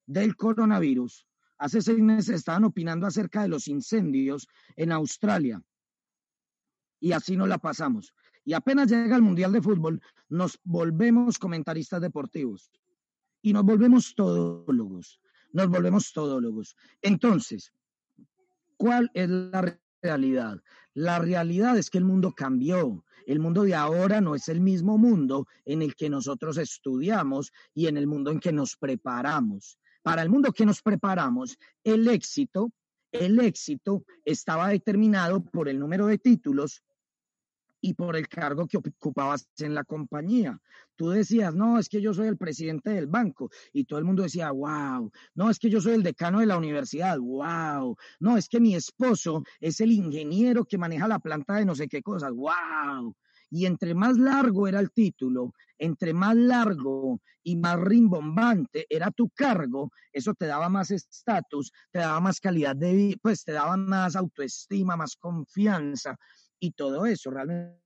del 0.06 0.36
coronavirus, 0.36 1.28
Hace 1.60 1.82
seis 1.82 1.99
meses 1.99 2.36
estaban 2.36 2.64
opinando 2.64 3.05
acerca 3.05 3.41
de 3.41 3.49
los 3.49 3.68
incendios 3.68 4.47
en 4.78 4.93
Australia. 4.93 5.62
Y 7.01 7.12
así 7.12 7.36
nos 7.36 7.49
la 7.49 7.57
pasamos. 7.57 8.14
Y 8.45 8.53
apenas 8.53 8.89
llega 8.89 9.16
el 9.16 9.22
Mundial 9.22 9.51
de 9.51 9.62
Fútbol, 9.62 10.01
nos 10.30 10.60
volvemos 10.64 11.38
comentaristas 11.38 12.01
deportivos. 12.01 12.72
Y 13.41 13.53
nos 13.53 13.64
volvemos 13.64 14.16
todólogos. 14.16 15.20
Nos 15.51 15.68
volvemos 15.68 16.14
todólogos. 16.14 16.76
Entonces, 17.01 17.74
¿cuál 18.78 19.12
es 19.14 19.30
la 19.30 19.78
realidad? 20.01 20.62
La 20.93 21.20
realidad 21.20 21.78
es 21.78 21.89
que 21.89 21.97
el 21.97 22.05
mundo 22.05 22.34
cambió. 22.34 23.03
El 23.26 23.39
mundo 23.39 23.64
de 23.64 23.76
ahora 23.76 24.22
no 24.22 24.34
es 24.34 24.47
el 24.49 24.62
mismo 24.62 24.97
mundo 24.97 25.47
en 25.66 25.82
el 25.82 25.95
que 25.95 26.10
nosotros 26.10 26.57
estudiamos 26.57 27.51
y 27.74 27.88
en 27.88 27.97
el 27.97 28.07
mundo 28.07 28.32
en 28.32 28.39
que 28.39 28.51
nos 28.51 28.78
preparamos. 28.78 29.78
Para 30.02 30.22
el 30.22 30.30
mundo 30.30 30.52
que 30.54 30.66
nos 30.66 30.82
preparamos, 30.82 31.58
el 31.84 32.08
éxito, 32.08 32.72
el 33.12 33.39
éxito 33.39 34.04
estaba 34.26 34.70
determinado 34.70 35.43
por 35.43 35.68
el 35.68 35.80
número 35.80 36.08
de 36.08 36.18
títulos 36.18 36.84
y 37.82 37.93
por 37.93 38.16
el 38.16 38.28
cargo 38.28 38.68
que 38.68 38.78
ocupabas 38.78 39.47
en 39.60 39.74
la 39.74 39.84
compañía. 39.84 40.60
Tú 40.95 41.10
decías, 41.10 41.56
no, 41.56 41.80
es 41.80 41.88
que 41.88 42.02
yo 42.02 42.14
soy 42.14 42.28
el 42.28 42.38
presidente 42.38 42.89
del 42.89 43.08
banco. 43.08 43.50
Y 43.72 43.86
todo 43.86 44.00
el 44.00 44.06
mundo 44.06 44.24
decía, 44.24 44.52
wow. 44.52 45.12
No, 45.34 45.50
es 45.50 45.60
que 45.60 45.70
yo 45.70 45.80
soy 45.80 45.93
el 45.93 46.04
decano 46.04 46.39
de 46.39 46.45
la 46.45 46.58
universidad. 46.58 47.18
Wow. 47.20 47.95
No, 48.20 48.38
es 48.38 48.50
que 48.50 48.60
mi 48.60 48.76
esposo 48.76 49.43
es 49.60 49.80
el 49.80 49.91
ingeniero 49.91 50.66
que 50.66 50.78
maneja 50.78 51.08
la 51.08 51.20
planta 51.20 51.56
de 51.56 51.66
no 51.66 51.76
sé 51.76 51.88
qué 51.88 52.02
cosas. 52.02 52.32
Wow. 52.34 53.16
Y 53.50 53.66
entre 53.66 53.95
más 53.95 54.18
largo 54.18 54.68
era 54.68 54.80
el 54.80 54.91
título, 54.91 55.54
entre 55.78 56.14
más 56.14 56.36
largo 56.36 57.22
y 57.41 57.56
más 57.56 57.80
rimbombante 57.80 58.86
era 58.89 59.12
tu 59.12 59.30
cargo, 59.30 59.91
eso 60.12 60.34
te 60.34 60.45
daba 60.45 60.70
más 60.70 60.91
estatus, 60.91 61.72
te 61.91 62.00
daba 62.00 62.20
más 62.20 62.39
calidad 62.39 62.76
de 62.76 62.93
vida, 62.93 63.18
pues 63.22 63.43
te 63.43 63.54
daba 63.54 63.76
más 63.78 64.16
autoestima, 64.16 64.95
más 64.95 65.16
confianza 65.16 66.18
y 66.60 66.72
todo 66.72 67.06
eso. 67.06 67.32
Realmente 67.32 67.82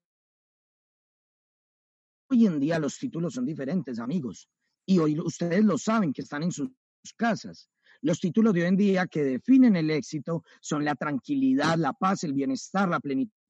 hoy 2.29 2.47
en 2.47 2.59
día 2.59 2.79
los 2.79 2.97
títulos 2.97 3.35
son 3.35 3.45
diferentes, 3.45 3.99
amigos. 3.99 4.49
Y 4.85 4.99
hoy 4.99 5.17
ustedes 5.19 5.63
lo 5.63 5.77
saben 5.77 6.11
que 6.11 6.23
están 6.23 6.43
en 6.43 6.51
sus 6.51 6.69
casas. 7.15 7.69
Los 8.01 8.19
títulos 8.19 8.53
de 8.53 8.61
hoy 8.61 8.67
en 8.67 8.75
día 8.75 9.07
que 9.07 9.23
definen 9.23 9.77
el 9.77 9.89
éxito 9.91 10.43
son 10.59 10.83
la 10.83 10.95
tranquilidad, 10.95 11.77
la 11.77 11.93
paz, 11.93 12.25
el 12.25 12.33
bienestar, 12.33 12.89
la 12.89 12.99
plenitud 12.99 13.42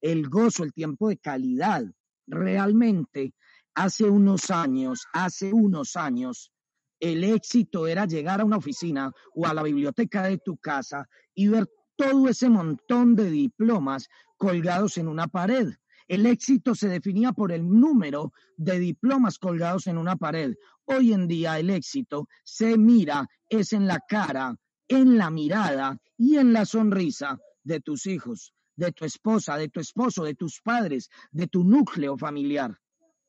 el 0.00 0.28
gozo, 0.28 0.64
el 0.64 0.72
tiempo 0.72 1.08
de 1.08 1.18
calidad. 1.18 1.84
Realmente, 2.26 3.34
hace 3.74 4.04
unos 4.04 4.50
años, 4.50 5.06
hace 5.12 5.52
unos 5.52 5.96
años, 5.96 6.52
el 7.00 7.24
éxito 7.24 7.86
era 7.86 8.06
llegar 8.06 8.40
a 8.40 8.44
una 8.44 8.58
oficina 8.58 9.12
o 9.34 9.46
a 9.46 9.54
la 9.54 9.62
biblioteca 9.62 10.22
de 10.24 10.38
tu 10.38 10.56
casa 10.56 11.08
y 11.34 11.48
ver 11.48 11.68
todo 11.96 12.28
ese 12.28 12.48
montón 12.48 13.16
de 13.16 13.30
diplomas 13.30 14.08
colgados 14.36 14.98
en 14.98 15.08
una 15.08 15.26
pared. 15.26 15.68
El 16.06 16.26
éxito 16.26 16.74
se 16.74 16.88
definía 16.88 17.32
por 17.32 17.52
el 17.52 17.68
número 17.68 18.32
de 18.56 18.78
diplomas 18.78 19.38
colgados 19.38 19.86
en 19.86 19.98
una 19.98 20.16
pared. 20.16 20.54
Hoy 20.84 21.12
en 21.12 21.26
día 21.26 21.58
el 21.58 21.70
éxito 21.70 22.28
se 22.44 22.76
mira, 22.76 23.26
es 23.48 23.72
en 23.72 23.86
la 23.86 24.00
cara, 24.08 24.56
en 24.88 25.16
la 25.16 25.30
mirada 25.30 25.98
y 26.16 26.36
en 26.36 26.52
la 26.52 26.66
sonrisa 26.66 27.38
de 27.64 27.80
tus 27.80 28.06
hijos 28.06 28.52
de 28.86 28.92
tu 28.92 29.04
esposa, 29.04 29.56
de 29.56 29.68
tu 29.68 29.80
esposo, 29.80 30.24
de 30.24 30.34
tus 30.34 30.60
padres, 30.60 31.08
de 31.30 31.46
tu 31.46 31.64
núcleo 31.64 32.16
familiar. 32.16 32.78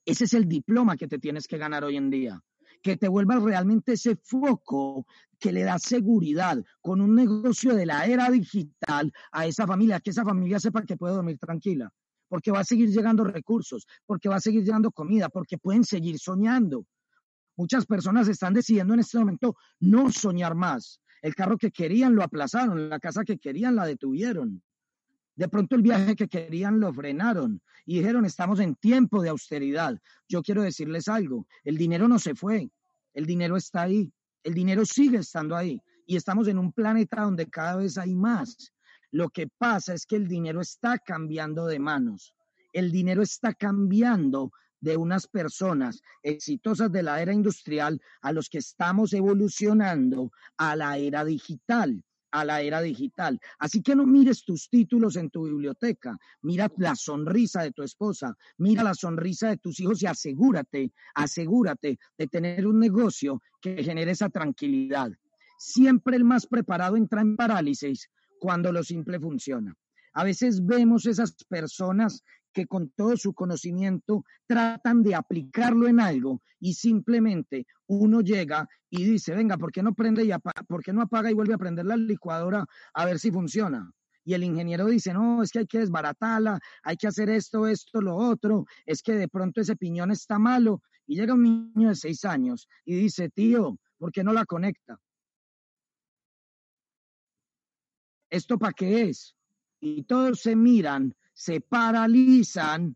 Ese 0.05 0.25
es 0.25 0.33
el 0.33 0.47
diploma 0.47 0.97
que 0.97 1.07
te 1.07 1.19
tienes 1.19 1.47
que 1.47 1.57
ganar 1.57 1.83
hoy 1.83 1.97
en 1.97 2.09
día. 2.09 2.41
Que 2.81 2.97
te 2.97 3.07
vuelva 3.07 3.39
realmente 3.39 3.93
ese 3.93 4.17
foco 4.17 5.05
que 5.39 5.51
le 5.51 5.63
da 5.63 5.79
seguridad 5.79 6.57
con 6.81 6.99
un 6.99 7.15
negocio 7.15 7.75
de 7.75 7.85
la 7.85 8.05
era 8.05 8.29
digital 8.29 9.11
a 9.31 9.45
esa 9.45 9.65
familia, 9.65 10.01
que 10.01 10.09
esa 10.09 10.25
familia 10.25 10.59
sepa 10.59 10.83
que 10.83 10.97
puede 10.97 11.15
dormir 11.15 11.37
tranquila, 11.37 11.93
porque 12.27 12.51
va 12.51 12.59
a 12.59 12.65
seguir 12.65 12.89
llegando 12.89 13.23
recursos, 13.23 13.85
porque 14.05 14.27
va 14.27 14.37
a 14.37 14.41
seguir 14.41 14.63
llegando 14.63 14.91
comida, 14.91 15.29
porque 15.29 15.57
pueden 15.57 15.85
seguir 15.85 16.19
soñando. 16.19 16.85
Muchas 17.55 17.85
personas 17.85 18.27
están 18.27 18.53
decidiendo 18.53 18.93
en 18.93 19.01
este 19.01 19.19
momento 19.19 19.55
no 19.79 20.11
soñar 20.11 20.55
más. 20.55 20.99
El 21.21 21.35
carro 21.35 21.57
que 21.57 21.71
querían 21.71 22.15
lo 22.15 22.23
aplazaron, 22.23 22.89
la 22.89 22.99
casa 22.99 23.23
que 23.23 23.37
querían 23.37 23.75
la 23.75 23.85
detuvieron. 23.85 24.61
De 25.35 25.47
pronto 25.47 25.75
el 25.75 25.81
viaje 25.81 26.15
que 26.15 26.27
querían 26.27 26.79
lo 26.79 26.93
frenaron 26.93 27.61
y 27.85 27.97
dijeron, 27.97 28.25
estamos 28.25 28.59
en 28.59 28.75
tiempo 28.75 29.21
de 29.21 29.29
austeridad. 29.29 29.99
Yo 30.27 30.43
quiero 30.43 30.61
decirles 30.61 31.07
algo, 31.07 31.47
el 31.63 31.77
dinero 31.77 32.07
no 32.07 32.19
se 32.19 32.35
fue, 32.35 32.69
el 33.13 33.25
dinero 33.25 33.57
está 33.57 33.83
ahí, 33.83 34.11
el 34.43 34.53
dinero 34.53 34.85
sigue 34.85 35.17
estando 35.17 35.55
ahí 35.55 35.81
y 36.05 36.17
estamos 36.17 36.47
en 36.47 36.59
un 36.59 36.71
planeta 36.71 37.21
donde 37.21 37.47
cada 37.49 37.77
vez 37.77 37.97
hay 37.97 38.13
más. 38.13 38.73
Lo 39.11 39.29
que 39.29 39.47
pasa 39.47 39.93
es 39.93 40.05
que 40.05 40.15
el 40.15 40.27
dinero 40.27 40.61
está 40.61 40.97
cambiando 40.99 41.65
de 41.65 41.79
manos, 41.79 42.33
el 42.71 42.91
dinero 42.91 43.21
está 43.21 43.53
cambiando 43.53 44.51
de 44.81 44.97
unas 44.97 45.27
personas 45.27 46.01
exitosas 46.21 46.91
de 46.91 47.03
la 47.03 47.21
era 47.21 47.33
industrial 47.33 48.01
a 48.21 48.31
los 48.33 48.49
que 48.49 48.57
estamos 48.57 49.13
evolucionando 49.13 50.31
a 50.57 50.75
la 50.75 50.97
era 50.97 51.23
digital 51.23 52.03
a 52.33 52.43
la 52.43 52.61
era 52.61 52.81
digital. 52.81 53.39
Así 53.59 53.81
que 53.81 53.95
no 53.95 54.05
mires 54.05 54.43
tus 54.43 54.67
títulos 54.67 55.15
en 55.15 55.29
tu 55.29 55.45
biblioteca, 55.45 56.17
mira 56.41 56.67
la 56.77 56.95
sonrisa 56.95 57.61
de 57.61 57.71
tu 57.71 57.83
esposa, 57.83 58.35
mira 58.57 58.83
la 58.83 58.95
sonrisa 58.95 59.49
de 59.49 59.57
tus 59.57 59.79
hijos 59.79 60.01
y 60.01 60.07
asegúrate, 60.07 60.91
asegúrate 61.13 61.99
de 62.17 62.27
tener 62.27 62.65
un 62.65 62.79
negocio 62.79 63.41
que 63.61 63.83
genere 63.83 64.11
esa 64.11 64.29
tranquilidad. 64.29 65.11
Siempre 65.59 66.17
el 66.17 66.23
más 66.23 66.47
preparado 66.47 66.97
entra 66.97 67.21
en 67.21 67.35
parálisis 67.35 68.09
cuando 68.39 68.71
lo 68.71 68.83
simple 68.83 69.19
funciona. 69.19 69.73
A 70.13 70.23
veces 70.23 70.65
vemos 70.65 71.05
esas 71.05 71.35
personas 71.47 72.23
que 72.53 72.67
con 72.67 72.89
todo 72.91 73.17
su 73.17 73.33
conocimiento 73.33 74.23
tratan 74.45 75.03
de 75.03 75.15
aplicarlo 75.15 75.87
en 75.87 75.99
algo 75.99 76.41
y 76.59 76.75
simplemente 76.75 77.65
uno 77.87 78.21
llega 78.21 78.67
y 78.89 79.03
dice, 79.03 79.35
venga, 79.35 79.57
¿por 79.57 79.71
qué 79.71 79.83
no 79.83 79.93
prende 79.93 80.23
y 80.23 80.31
apaga, 80.31 80.63
por 80.63 80.83
qué 80.83 80.93
no 80.93 81.01
apaga 81.01 81.29
y 81.29 81.33
vuelve 81.33 81.55
a 81.55 81.57
prender 81.57 81.85
la 81.85 81.97
licuadora 81.97 82.65
a 82.93 83.05
ver 83.05 83.19
si 83.19 83.31
funciona? 83.31 83.91
Y 84.25 84.33
el 84.33 84.43
ingeniero 84.43 84.85
dice, 84.85 85.13
no, 85.13 85.43
es 85.43 85.51
que 85.51 85.59
hay 85.59 85.67
que 85.67 85.79
desbaratarla, 85.79 86.59
hay 86.83 86.95
que 86.95 87.07
hacer 87.07 87.29
esto, 87.29 87.67
esto, 87.67 87.99
lo 88.01 88.15
otro, 88.15 88.65
es 88.85 89.01
que 89.01 89.13
de 89.13 89.27
pronto 89.27 89.59
ese 89.59 89.75
piñón 89.75 90.11
está 90.11 90.39
malo. 90.39 90.81
Y 91.05 91.17
llega 91.17 91.33
un 91.33 91.43
niño 91.43 91.89
de 91.89 91.95
seis 91.95 92.23
años 92.23 92.69
y 92.85 92.95
dice, 92.95 93.29
tío, 93.29 93.77
¿por 93.97 94.11
qué 94.13 94.23
no 94.23 94.31
la 94.31 94.45
conecta? 94.45 94.97
¿Esto 98.29 98.57
para 98.57 98.73
qué 98.73 99.09
es? 99.09 99.35
Y 99.81 100.03
todos 100.03 100.39
se 100.39 100.55
miran 100.55 101.13
se 101.33 101.61
paralizan 101.61 102.95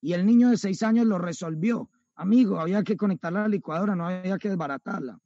y 0.00 0.12
el 0.12 0.26
niño 0.26 0.50
de 0.50 0.56
seis 0.56 0.82
años 0.82 1.06
lo 1.06 1.18
resolvió. 1.18 1.90
Amigo, 2.14 2.60
había 2.60 2.82
que 2.82 2.96
conectar 2.96 3.32
la 3.32 3.48
licuadora, 3.48 3.94
no 3.94 4.06
había 4.06 4.38
que 4.38 4.48
desbaratarla. 4.48 5.18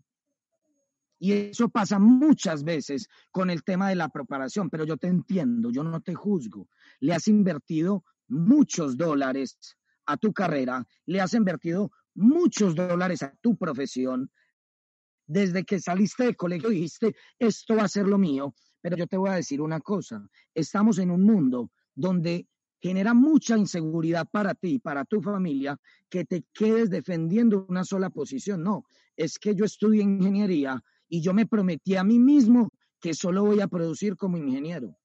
Y 1.18 1.32
eso 1.32 1.68
pasa 1.68 1.98
muchas 1.98 2.64
veces 2.64 3.08
con 3.30 3.50
el 3.50 3.62
tema 3.62 3.90
de 3.90 3.94
la 3.94 4.08
preparación, 4.08 4.70
pero 4.70 4.84
yo 4.84 4.96
te 4.96 5.06
entiendo, 5.06 5.70
yo 5.70 5.84
no 5.84 6.00
te 6.00 6.14
juzgo. 6.14 6.68
Le 6.98 7.12
has 7.12 7.28
invertido 7.28 8.04
muchos 8.28 8.96
dólares 8.96 9.76
a 10.06 10.16
tu 10.16 10.32
carrera, 10.32 10.86
le 11.04 11.20
has 11.20 11.34
invertido 11.34 11.92
muchos 12.14 12.74
dólares 12.74 13.22
a 13.22 13.34
tu 13.40 13.56
profesión. 13.56 14.30
Desde 15.26 15.64
que 15.64 15.78
saliste 15.78 16.24
de 16.24 16.34
colegio 16.34 16.70
dijiste, 16.70 17.14
esto 17.38 17.76
va 17.76 17.84
a 17.84 17.88
ser 17.88 18.06
lo 18.08 18.16
mío, 18.16 18.54
pero 18.80 18.96
yo 18.96 19.06
te 19.06 19.18
voy 19.18 19.28
a 19.30 19.34
decir 19.34 19.60
una 19.60 19.80
cosa, 19.80 20.26
estamos 20.54 20.98
en 20.98 21.10
un 21.10 21.22
mundo 21.22 21.70
donde 21.94 22.46
genera 22.80 23.12
mucha 23.14 23.58
inseguridad 23.58 24.26
para 24.30 24.54
ti, 24.54 24.78
para 24.78 25.04
tu 25.04 25.20
familia, 25.20 25.78
que 26.08 26.24
te 26.24 26.44
quedes 26.52 26.90
defendiendo 26.90 27.66
una 27.68 27.84
sola 27.84 28.10
posición. 28.10 28.62
No, 28.62 28.84
es 29.16 29.38
que 29.38 29.54
yo 29.54 29.64
estudié 29.64 30.02
ingeniería 30.02 30.82
y 31.08 31.20
yo 31.20 31.34
me 31.34 31.46
prometí 31.46 31.96
a 31.96 32.04
mí 32.04 32.18
mismo 32.18 32.72
que 33.00 33.14
solo 33.14 33.44
voy 33.44 33.60
a 33.60 33.68
producir 33.68 34.16
como 34.16 34.38
ingeniero. 34.38 34.96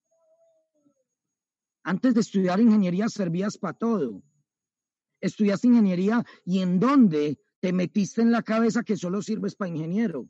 Antes 1.84 2.14
de 2.14 2.22
estudiar 2.22 2.60
ingeniería 2.60 3.10
servías 3.10 3.58
para 3.58 3.78
todo. 3.78 4.24
Estudiaste 5.22 5.68
ingeniería 5.68 6.26
y 6.44 6.60
en 6.60 6.80
dónde 6.80 7.40
te 7.60 7.74
metiste 7.74 8.22
en 8.22 8.32
la 8.32 8.44
cabeza 8.44 8.84
que 8.84 8.98
solo 8.98 9.22
sirves 9.22 9.56
para 9.56 9.70
ingeniero. 9.70 10.30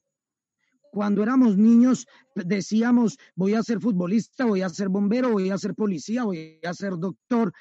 Cuando 0.95 1.21
éramos 1.21 1.57
niños 1.57 2.07
decíamos, 2.35 3.17
voy 3.35 3.53
a 3.53 3.61
ser 3.63 3.81
futbolista, 3.81 4.45
voy 4.45 4.61
a 4.61 4.69
ser 4.69 4.87
bombero, 4.87 5.29
voy 5.29 5.49
a 5.49 5.57
ser 5.57 5.75
policía, 5.75 6.23
voy 6.23 6.57
a 6.63 6.73
ser 6.73 6.93
doctor, 6.97 7.51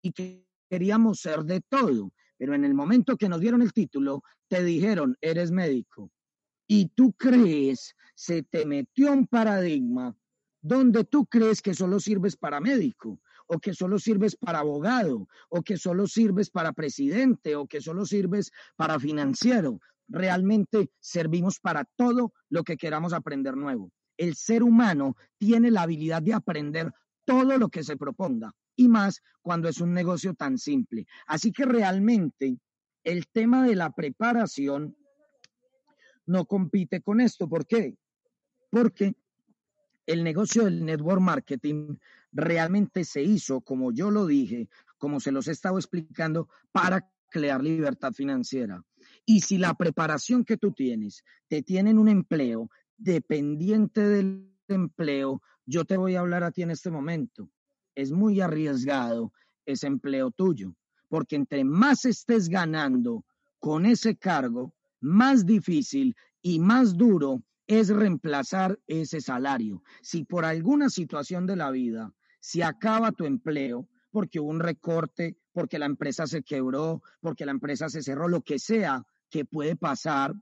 y 0.00 0.12
queríamos 0.70 1.18
ser 1.18 1.42
de 1.42 1.60
todo. 1.60 2.12
Pero 2.38 2.54
en 2.54 2.64
el 2.64 2.72
momento 2.72 3.16
que 3.16 3.28
nos 3.28 3.40
dieron 3.40 3.62
el 3.62 3.72
título, 3.72 4.22
te 4.46 4.62
dijeron, 4.62 5.16
eres 5.20 5.50
médico. 5.50 6.12
Y 6.68 6.86
tú 6.94 7.12
crees, 7.14 7.96
se 8.14 8.44
te 8.44 8.64
metió 8.64 9.12
un 9.12 9.26
paradigma 9.26 10.16
donde 10.60 11.02
tú 11.02 11.26
crees 11.26 11.62
que 11.62 11.74
solo 11.74 11.98
sirves 11.98 12.36
para 12.36 12.60
médico, 12.60 13.18
o 13.48 13.58
que 13.58 13.74
solo 13.74 13.98
sirves 13.98 14.36
para 14.36 14.60
abogado, 14.60 15.26
o 15.48 15.62
que 15.62 15.76
solo 15.78 16.06
sirves 16.06 16.48
para 16.48 16.72
presidente, 16.72 17.56
o 17.56 17.66
que 17.66 17.80
solo 17.80 18.06
sirves 18.06 18.52
para 18.76 19.00
financiero. 19.00 19.80
Realmente 20.12 20.90
servimos 21.00 21.58
para 21.60 21.84
todo 21.96 22.32
lo 22.48 22.62
que 22.62 22.76
queramos 22.76 23.12
aprender 23.12 23.56
nuevo. 23.56 23.90
El 24.16 24.34
ser 24.34 24.62
humano 24.62 25.16
tiene 25.38 25.70
la 25.70 25.82
habilidad 25.82 26.22
de 26.22 26.34
aprender 26.34 26.92
todo 27.24 27.58
lo 27.58 27.68
que 27.68 27.82
se 27.82 27.96
proponga 27.96 28.52
y 28.76 28.88
más 28.88 29.22
cuando 29.40 29.68
es 29.68 29.80
un 29.80 29.92
negocio 29.92 30.34
tan 30.34 30.58
simple. 30.58 31.06
Así 31.26 31.52
que 31.52 31.64
realmente 31.64 32.58
el 33.04 33.26
tema 33.28 33.64
de 33.66 33.74
la 33.74 33.90
preparación 33.90 34.96
no 36.26 36.44
compite 36.44 37.00
con 37.00 37.20
esto. 37.20 37.48
¿Por 37.48 37.66
qué? 37.66 37.96
Porque 38.70 39.14
el 40.06 40.24
negocio 40.24 40.64
del 40.64 40.84
network 40.84 41.20
marketing 41.20 41.96
realmente 42.32 43.04
se 43.04 43.22
hizo, 43.22 43.60
como 43.60 43.92
yo 43.92 44.10
lo 44.10 44.26
dije, 44.26 44.68
como 44.98 45.20
se 45.20 45.32
los 45.32 45.48
he 45.48 45.52
estado 45.52 45.78
explicando, 45.78 46.48
para 46.70 47.08
crear 47.28 47.62
libertad 47.62 48.12
financiera. 48.12 48.82
Y 49.24 49.40
si 49.40 49.58
la 49.58 49.74
preparación 49.74 50.44
que 50.44 50.56
tú 50.56 50.72
tienes 50.72 51.24
te 51.48 51.62
tiene 51.62 51.90
en 51.90 51.98
un 51.98 52.08
empleo 52.08 52.70
dependiente 52.96 54.06
del 54.06 54.52
empleo, 54.68 55.42
yo 55.66 55.84
te 55.84 55.96
voy 55.96 56.16
a 56.16 56.20
hablar 56.20 56.44
a 56.44 56.50
ti 56.50 56.62
en 56.62 56.70
este 56.70 56.90
momento. 56.90 57.50
Es 57.94 58.10
muy 58.10 58.40
arriesgado 58.40 59.32
ese 59.66 59.86
empleo 59.86 60.30
tuyo, 60.30 60.74
porque 61.08 61.36
entre 61.36 61.64
más 61.64 62.04
estés 62.04 62.48
ganando 62.48 63.24
con 63.58 63.86
ese 63.86 64.16
cargo, 64.16 64.74
más 65.00 65.46
difícil 65.46 66.16
y 66.40 66.58
más 66.58 66.96
duro 66.96 67.42
es 67.66 67.88
reemplazar 67.88 68.78
ese 68.86 69.20
salario. 69.20 69.82
Si 70.02 70.24
por 70.24 70.44
alguna 70.44 70.90
situación 70.90 71.46
de 71.46 71.56
la 71.56 71.70
vida 71.70 72.12
se 72.40 72.64
acaba 72.64 73.12
tu 73.12 73.24
empleo, 73.24 73.88
porque 74.10 74.40
hubo 74.40 74.50
un 74.50 74.60
recorte, 74.60 75.38
porque 75.52 75.78
la 75.78 75.86
empresa 75.86 76.26
se 76.26 76.42
quebró, 76.42 77.02
porque 77.20 77.46
la 77.46 77.52
empresa 77.52 77.88
se 77.88 78.02
cerró, 78.02 78.28
lo 78.28 78.42
que 78.42 78.58
sea 78.58 79.06
que 79.32 79.46
puede 79.46 79.74
pasar, 79.74 80.34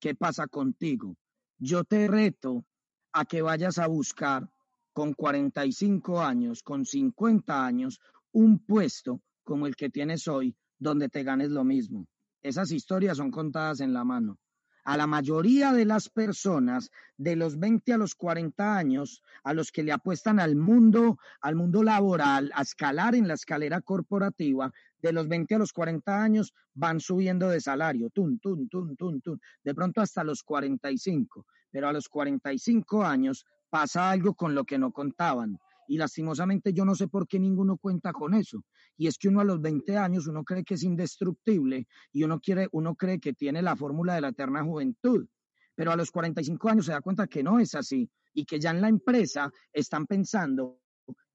¿qué 0.00 0.14
pasa 0.14 0.46
contigo? 0.46 1.16
Yo 1.58 1.82
te 1.82 2.06
reto 2.06 2.64
a 3.12 3.24
que 3.24 3.42
vayas 3.42 3.78
a 3.78 3.88
buscar 3.88 4.48
con 4.92 5.12
45 5.12 6.22
años, 6.22 6.62
con 6.62 6.86
50 6.86 7.66
años, 7.66 8.00
un 8.32 8.60
puesto 8.60 9.20
como 9.42 9.66
el 9.66 9.74
que 9.74 9.90
tienes 9.90 10.28
hoy, 10.28 10.56
donde 10.78 11.08
te 11.08 11.24
ganes 11.24 11.50
lo 11.50 11.64
mismo. 11.64 12.06
Esas 12.40 12.70
historias 12.70 13.16
son 13.16 13.32
contadas 13.32 13.80
en 13.80 13.92
la 13.92 14.04
mano 14.04 14.38
a 14.86 14.96
la 14.96 15.08
mayoría 15.08 15.72
de 15.72 15.84
las 15.84 16.08
personas 16.08 16.92
de 17.18 17.34
los 17.34 17.58
20 17.58 17.92
a 17.92 17.98
los 17.98 18.14
40 18.14 18.76
años, 18.76 19.20
a 19.42 19.52
los 19.52 19.72
que 19.72 19.82
le 19.82 19.90
apuestan 19.90 20.38
al 20.38 20.54
mundo, 20.54 21.18
al 21.40 21.56
mundo 21.56 21.82
laboral, 21.82 22.52
a 22.54 22.62
escalar 22.62 23.16
en 23.16 23.26
la 23.26 23.34
escalera 23.34 23.80
corporativa, 23.80 24.72
de 25.02 25.12
los 25.12 25.26
20 25.26 25.56
a 25.56 25.58
los 25.58 25.72
40 25.72 26.22
años 26.22 26.54
van 26.72 27.00
subiendo 27.00 27.48
de 27.48 27.60
salario, 27.60 28.10
tun, 28.10 28.38
tun, 28.38 28.68
tun, 28.68 28.96
tun, 28.96 29.20
tun, 29.20 29.40
de 29.64 29.74
pronto 29.74 30.00
hasta 30.00 30.22
los 30.22 30.44
45, 30.44 31.44
pero 31.72 31.88
a 31.88 31.92
los 31.92 32.08
45 32.08 33.04
años 33.04 33.44
pasa 33.68 34.08
algo 34.08 34.34
con 34.34 34.54
lo 34.54 34.64
que 34.64 34.78
no 34.78 34.92
contaban. 34.92 35.58
Y 35.88 35.98
lastimosamente 35.98 36.72
yo 36.72 36.84
no 36.84 36.94
sé 36.94 37.08
por 37.08 37.26
qué 37.26 37.38
ninguno 37.38 37.76
cuenta 37.76 38.12
con 38.12 38.34
eso. 38.34 38.64
Y 38.96 39.06
es 39.06 39.18
que 39.18 39.28
uno 39.28 39.40
a 39.40 39.44
los 39.44 39.60
20 39.60 39.96
años, 39.96 40.26
uno 40.26 40.44
cree 40.44 40.64
que 40.64 40.74
es 40.74 40.82
indestructible 40.82 41.86
y 42.12 42.24
uno, 42.24 42.40
quiere, 42.40 42.68
uno 42.72 42.94
cree 42.94 43.20
que 43.20 43.32
tiene 43.32 43.62
la 43.62 43.76
fórmula 43.76 44.14
de 44.14 44.20
la 44.20 44.28
eterna 44.28 44.64
juventud. 44.64 45.26
Pero 45.74 45.92
a 45.92 45.96
los 45.96 46.10
45 46.10 46.68
años 46.68 46.86
se 46.86 46.92
da 46.92 47.00
cuenta 47.00 47.26
que 47.26 47.42
no 47.42 47.58
es 47.58 47.74
así 47.74 48.10
y 48.32 48.44
que 48.44 48.58
ya 48.58 48.70
en 48.70 48.80
la 48.80 48.88
empresa 48.88 49.50
están 49.72 50.06
pensando 50.06 50.80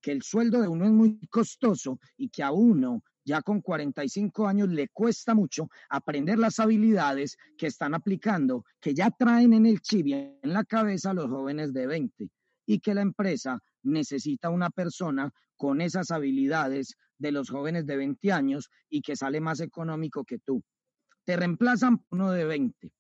que 0.02 0.12
el 0.12 0.24
sueldo 0.24 0.62
de 0.62 0.68
uno 0.68 0.86
es 0.86 0.92
muy 0.92 1.20
costoso 1.30 2.00
y 2.18 2.30
que 2.30 2.44
a 2.44 2.52
uno 2.52 3.04
ya 3.24 3.42
con 3.44 3.62
45 3.62 4.48
años 4.48 4.70
le 4.70 4.88
cuesta 4.90 5.36
mucho 5.36 5.70
aprender 5.90 6.40
las 6.40 6.60
habilidades 6.60 7.38
que 7.56 7.68
están 7.68 7.94
aplicando, 7.94 8.66
que 8.80 8.96
ya 8.96 9.12
traen 9.12 9.54
en 9.54 9.68
el 9.68 9.80
chip 9.82 10.08
en 10.08 10.54
la 10.54 10.64
cabeza 10.64 11.14
los 11.14 11.28
jóvenes 11.28 11.72
de 11.72 11.86
20 11.86 12.32
y 12.72 12.80
que 12.80 12.94
la 12.94 13.02
empresa 13.02 13.62
necesita 13.84 14.50
una 14.50 14.70
persona 14.70 15.34
con 15.58 15.82
esas 15.82 16.10
habilidades 16.10 16.96
de 17.18 17.34
los 17.34 17.50
jóvenes 17.50 17.86
de 17.86 17.98
20 17.98 18.32
años 18.32 18.72
y 18.90 19.02
que 19.02 19.18
sale 19.18 19.42
más 19.42 19.60
económico 19.60 20.24
que 20.24 20.40
tú. 20.40 20.64
Te 21.26 21.36
reemplazan 21.36 22.02
uno 22.12 22.32
de 22.32 22.46
20. 22.46 22.94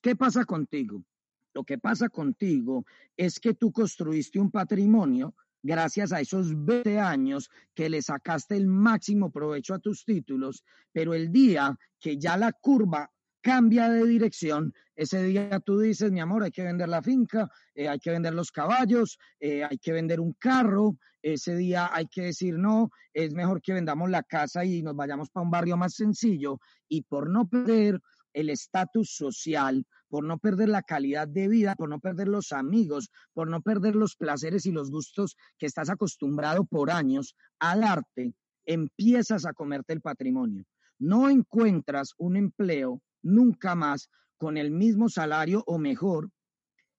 ¿Qué 0.00 0.16
pasa 0.16 0.46
contigo? 0.46 1.04
Lo 1.52 1.62
que 1.62 1.76
pasa 1.76 2.08
contigo 2.08 2.86
es 3.14 3.38
que 3.38 3.52
tú 3.52 3.70
construiste 3.70 4.40
un 4.40 4.50
patrimonio 4.50 5.34
gracias 5.62 6.10
a 6.12 6.20
esos 6.20 6.64
20 6.64 6.98
años 6.98 7.50
que 7.74 7.90
le 7.90 8.00
sacaste 8.00 8.56
el 8.56 8.66
máximo 8.66 9.30
provecho 9.30 9.74
a 9.74 9.78
tus 9.78 10.06
títulos, 10.06 10.64
pero 10.90 11.12
el 11.12 11.30
día 11.30 11.78
que 12.00 12.16
ya 12.16 12.38
la 12.38 12.52
curva 12.52 13.12
cambia 13.42 13.88
de 13.90 14.06
dirección, 14.06 14.72
ese 14.94 15.22
día 15.22 15.60
tú 15.60 15.78
dices, 15.80 16.12
mi 16.12 16.20
amor, 16.20 16.44
hay 16.44 16.50
que 16.50 16.62
vender 16.62 16.88
la 16.88 17.02
finca, 17.02 17.50
eh, 17.74 17.88
hay 17.88 17.98
que 17.98 18.10
vender 18.10 18.34
los 18.34 18.52
caballos, 18.52 19.18
eh, 19.40 19.64
hay 19.64 19.78
que 19.78 19.92
vender 19.92 20.20
un 20.20 20.34
carro, 20.34 20.96
ese 21.22 21.56
día 21.56 21.90
hay 21.92 22.06
que 22.06 22.22
decir, 22.22 22.58
no, 22.58 22.90
es 23.12 23.34
mejor 23.34 23.60
que 23.60 23.72
vendamos 23.72 24.10
la 24.10 24.22
casa 24.22 24.64
y 24.64 24.82
nos 24.82 24.96
vayamos 24.96 25.30
para 25.30 25.44
un 25.44 25.50
barrio 25.50 25.76
más 25.76 25.94
sencillo 25.94 26.60
y 26.88 27.02
por 27.02 27.28
no 27.28 27.48
perder 27.48 28.00
el 28.32 28.50
estatus 28.50 29.14
social, 29.14 29.86
por 30.08 30.24
no 30.24 30.38
perder 30.38 30.68
la 30.68 30.82
calidad 30.82 31.28
de 31.28 31.48
vida, 31.48 31.74
por 31.74 31.88
no 31.88 32.00
perder 32.00 32.28
los 32.28 32.52
amigos, 32.52 33.10
por 33.32 33.48
no 33.48 33.60
perder 33.60 33.94
los 33.94 34.16
placeres 34.16 34.66
y 34.66 34.72
los 34.72 34.90
gustos 34.90 35.36
que 35.58 35.66
estás 35.66 35.90
acostumbrado 35.90 36.64
por 36.64 36.90
años 36.90 37.34
al 37.58 37.82
arte, 37.82 38.34
empiezas 38.64 39.46
a 39.46 39.52
comerte 39.52 39.92
el 39.92 40.00
patrimonio. 40.00 40.64
No 40.98 41.28
encuentras 41.28 42.14
un 42.18 42.36
empleo 42.36 43.02
nunca 43.22 43.74
más 43.74 44.10
con 44.36 44.56
el 44.56 44.70
mismo 44.70 45.08
salario 45.08 45.62
o 45.66 45.78
mejor, 45.78 46.30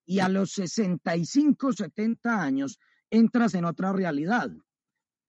y 0.06 0.20
a 0.20 0.30
los 0.30 0.52
65, 0.52 1.74
70 1.74 2.42
años 2.42 2.80
entras 3.10 3.54
en 3.54 3.66
otra 3.66 3.94
realidad. 3.94 4.52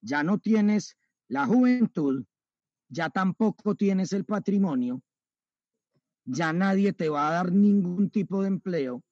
Ya 0.01 0.23
no 0.23 0.39
tienes 0.39 0.97
la 1.29 1.47
juventud, 1.47 2.25
ya 2.89 3.11
tampoco 3.11 3.75
tienes 3.75 4.13
el 4.13 4.25
patrimonio, 4.25 5.03
ya 6.25 6.53
nadie 6.53 6.93
te 6.93 7.09
va 7.09 7.29
a 7.29 7.33
dar 7.33 7.53
ningún 7.53 8.11
tipo 8.11 8.43
de 8.43 8.49
empleo 8.49 9.03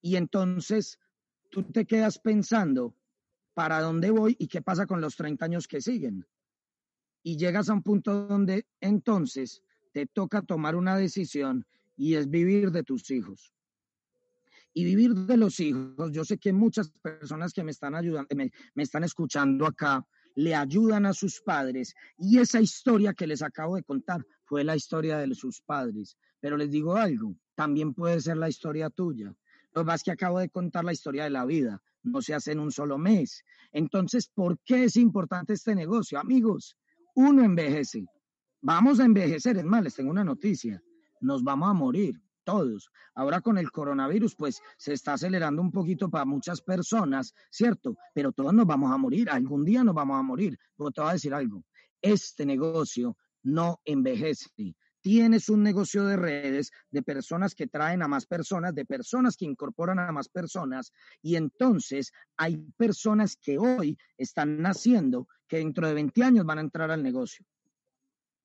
y 0.00 0.16
entonces 0.16 0.98
tú 1.50 1.62
te 1.64 1.86
quedas 1.86 2.18
pensando, 2.18 2.94
¿para 3.54 3.80
dónde 3.80 4.10
voy 4.10 4.36
y 4.38 4.48
qué 4.48 4.62
pasa 4.62 4.86
con 4.86 5.00
los 5.00 5.16
30 5.16 5.44
años 5.44 5.66
que 5.66 5.80
siguen? 5.80 6.26
Y 7.22 7.36
llegas 7.36 7.68
a 7.68 7.72
un 7.72 7.82
punto 7.82 8.26
donde 8.26 8.66
entonces 8.80 9.62
te 9.94 10.06
toca 10.06 10.42
tomar 10.42 10.74
una 10.74 10.96
decisión 10.96 11.64
y 11.96 12.16
es 12.16 12.28
vivir 12.28 12.72
de 12.72 12.82
tus 12.82 13.10
hijos. 13.12 13.54
Y 14.74 14.84
vivir 14.84 15.14
de 15.14 15.36
los 15.36 15.60
hijos, 15.60 16.10
yo 16.10 16.24
sé 16.24 16.36
que 16.36 16.52
muchas 16.52 16.90
personas 17.00 17.52
que 17.52 17.62
me 17.62 17.70
están 17.70 17.94
ayudando, 17.94 18.28
me, 18.34 18.50
están 18.82 19.04
escuchando 19.04 19.66
acá, 19.66 20.04
le 20.34 20.52
ayudan 20.52 21.06
a 21.06 21.14
sus 21.14 21.40
padres. 21.40 21.94
Y 22.18 22.40
esa 22.40 22.60
historia 22.60 23.14
que 23.14 23.28
les 23.28 23.40
acabo 23.40 23.76
de 23.76 23.84
contar 23.84 24.26
fue 24.46 24.64
la 24.64 24.74
historia 24.74 25.18
de 25.18 25.32
sus 25.36 25.60
padres. 25.60 26.18
Pero 26.40 26.56
les 26.56 26.72
digo 26.72 26.96
algo, 26.96 27.36
también 27.54 27.94
puede 27.94 28.20
ser 28.20 28.36
la 28.36 28.48
historia 28.48 28.90
tuya. 28.90 29.32
Lo 29.74 29.84
más 29.84 30.02
que 30.02 30.10
acabo 30.10 30.40
de 30.40 30.50
contar 30.50 30.84
la 30.84 30.92
historia 30.92 31.22
de 31.22 31.30
la 31.30 31.44
vida, 31.44 31.80
no 32.02 32.20
se 32.20 32.34
hace 32.34 32.50
en 32.50 32.58
un 32.58 32.72
solo 32.72 32.98
mes. 32.98 33.44
Entonces, 33.70 34.26
¿por 34.26 34.58
qué 34.64 34.84
es 34.84 34.96
importante 34.96 35.52
este 35.52 35.76
negocio? 35.76 36.18
Amigos, 36.18 36.76
uno 37.14 37.44
envejece, 37.44 38.06
Vamos 38.66 38.98
a 38.98 39.04
envejecer, 39.04 39.58
es 39.58 39.64
más, 39.64 39.82
les 39.82 39.94
tengo 39.94 40.10
una 40.10 40.24
noticia, 40.24 40.82
nos 41.20 41.44
vamos 41.44 41.68
a 41.68 41.74
morir 41.74 42.18
todos. 42.44 42.88
Ahora 43.14 43.42
con 43.42 43.58
el 43.58 43.70
coronavirus, 43.70 44.36
pues 44.36 44.62
se 44.78 44.94
está 44.94 45.12
acelerando 45.12 45.60
un 45.60 45.70
poquito 45.70 46.08
para 46.08 46.24
muchas 46.24 46.62
personas, 46.62 47.34
¿cierto? 47.50 47.94
Pero 48.14 48.32
todos 48.32 48.54
nos 48.54 48.64
vamos 48.64 48.90
a 48.90 48.96
morir, 48.96 49.28
algún 49.28 49.66
día 49.66 49.84
nos 49.84 49.94
vamos 49.94 50.18
a 50.18 50.22
morir. 50.22 50.58
Pero 50.78 50.90
te 50.92 51.02
voy 51.02 51.10
a 51.10 51.12
decir 51.12 51.34
algo, 51.34 51.62
este 52.00 52.46
negocio 52.46 53.18
no 53.42 53.82
envejece. 53.84 54.74
Tienes 55.02 55.50
un 55.50 55.62
negocio 55.62 56.06
de 56.06 56.16
redes 56.16 56.70
de 56.90 57.02
personas 57.02 57.54
que 57.54 57.66
traen 57.66 58.02
a 58.02 58.08
más 58.08 58.24
personas, 58.24 58.74
de 58.74 58.86
personas 58.86 59.36
que 59.36 59.44
incorporan 59.44 59.98
a 59.98 60.10
más 60.10 60.30
personas, 60.30 60.90
y 61.20 61.36
entonces 61.36 62.12
hay 62.38 62.56
personas 62.78 63.36
que 63.36 63.58
hoy 63.58 63.98
están 64.16 64.62
naciendo 64.62 65.28
que 65.46 65.58
dentro 65.58 65.86
de 65.86 65.92
20 65.92 66.24
años 66.24 66.46
van 66.46 66.56
a 66.56 66.62
entrar 66.62 66.90
al 66.90 67.02
negocio 67.02 67.44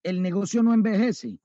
el 0.04 0.22
negocio 0.22 0.64
no 0.64 0.74
envejece. 0.74 1.40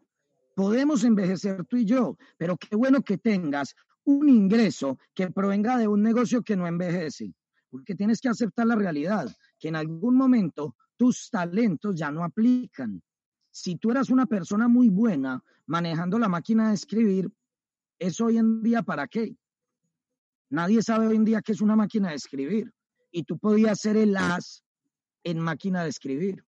Podemos 0.54 1.04
envejecer 1.04 1.64
tú 1.64 1.76
y 1.76 1.84
yo, 1.84 2.16
pero 2.36 2.56
qué 2.56 2.76
bueno 2.76 3.02
que 3.02 3.18
tengas 3.18 3.74
un 4.04 4.28
ingreso 4.28 4.98
que 5.14 5.30
provenga 5.30 5.76
de 5.78 5.88
un 5.88 6.02
negocio 6.02 6.42
que 6.42 6.56
no 6.56 6.66
envejece, 6.66 7.34
porque 7.70 7.94
tienes 7.94 8.20
que 8.20 8.28
aceptar 8.28 8.66
la 8.66 8.76
realidad, 8.76 9.34
que 9.58 9.68
en 9.68 9.76
algún 9.76 10.16
momento 10.16 10.76
tus 10.96 11.30
talentos 11.30 11.96
ya 11.96 12.10
no 12.10 12.22
aplican. 12.22 13.02
Si 13.50 13.76
tú 13.76 13.90
eras 13.90 14.10
una 14.10 14.26
persona 14.26 14.68
muy 14.68 14.88
buena 14.88 15.42
manejando 15.66 16.18
la 16.18 16.28
máquina 16.28 16.68
de 16.68 16.74
escribir, 16.74 17.32
¿es 17.98 18.20
hoy 18.20 18.38
en 18.38 18.62
día 18.62 18.82
para 18.82 19.08
qué? 19.08 19.36
Nadie 20.50 20.82
sabe 20.82 21.08
hoy 21.08 21.16
en 21.16 21.24
día 21.24 21.42
qué 21.42 21.52
es 21.52 21.60
una 21.60 21.74
máquina 21.74 22.10
de 22.10 22.16
escribir. 22.16 22.72
Y 23.10 23.24
tú 23.24 23.38
podías 23.38 23.80
ser 23.80 23.96
el 23.96 24.16
as 24.16 24.64
en 25.24 25.38
máquina 25.38 25.82
de 25.82 25.88
escribir. 25.88 26.44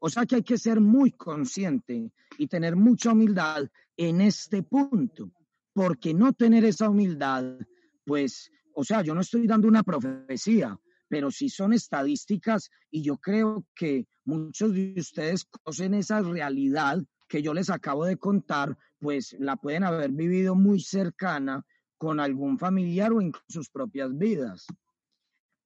O 0.00 0.08
sea 0.08 0.26
que 0.26 0.36
hay 0.36 0.42
que 0.42 0.58
ser 0.58 0.80
muy 0.80 1.12
consciente 1.12 2.12
y 2.38 2.46
tener 2.46 2.76
mucha 2.76 3.12
humildad 3.12 3.68
en 3.96 4.20
este 4.20 4.62
punto, 4.62 5.32
porque 5.72 6.14
no 6.14 6.32
tener 6.32 6.64
esa 6.64 6.88
humildad, 6.88 7.58
pues, 8.04 8.50
o 8.74 8.84
sea, 8.84 9.02
yo 9.02 9.14
no 9.14 9.22
estoy 9.22 9.46
dando 9.46 9.66
una 9.66 9.82
profecía, 9.82 10.78
pero 11.08 11.30
sí 11.30 11.48
son 11.48 11.72
estadísticas 11.72 12.70
y 12.90 13.02
yo 13.02 13.16
creo 13.16 13.66
que 13.74 14.06
muchos 14.24 14.72
de 14.72 14.94
ustedes 14.96 15.44
conocen 15.46 15.94
esa 15.94 16.20
realidad 16.22 17.02
que 17.28 17.42
yo 17.42 17.52
les 17.52 17.70
acabo 17.70 18.04
de 18.04 18.16
contar, 18.16 18.76
pues 19.00 19.34
la 19.38 19.56
pueden 19.56 19.84
haber 19.84 20.12
vivido 20.12 20.54
muy 20.54 20.80
cercana 20.80 21.64
con 21.96 22.20
algún 22.20 22.58
familiar 22.58 23.12
o 23.12 23.20
en 23.20 23.32
sus 23.48 23.68
propias 23.68 24.16
vidas. 24.16 24.66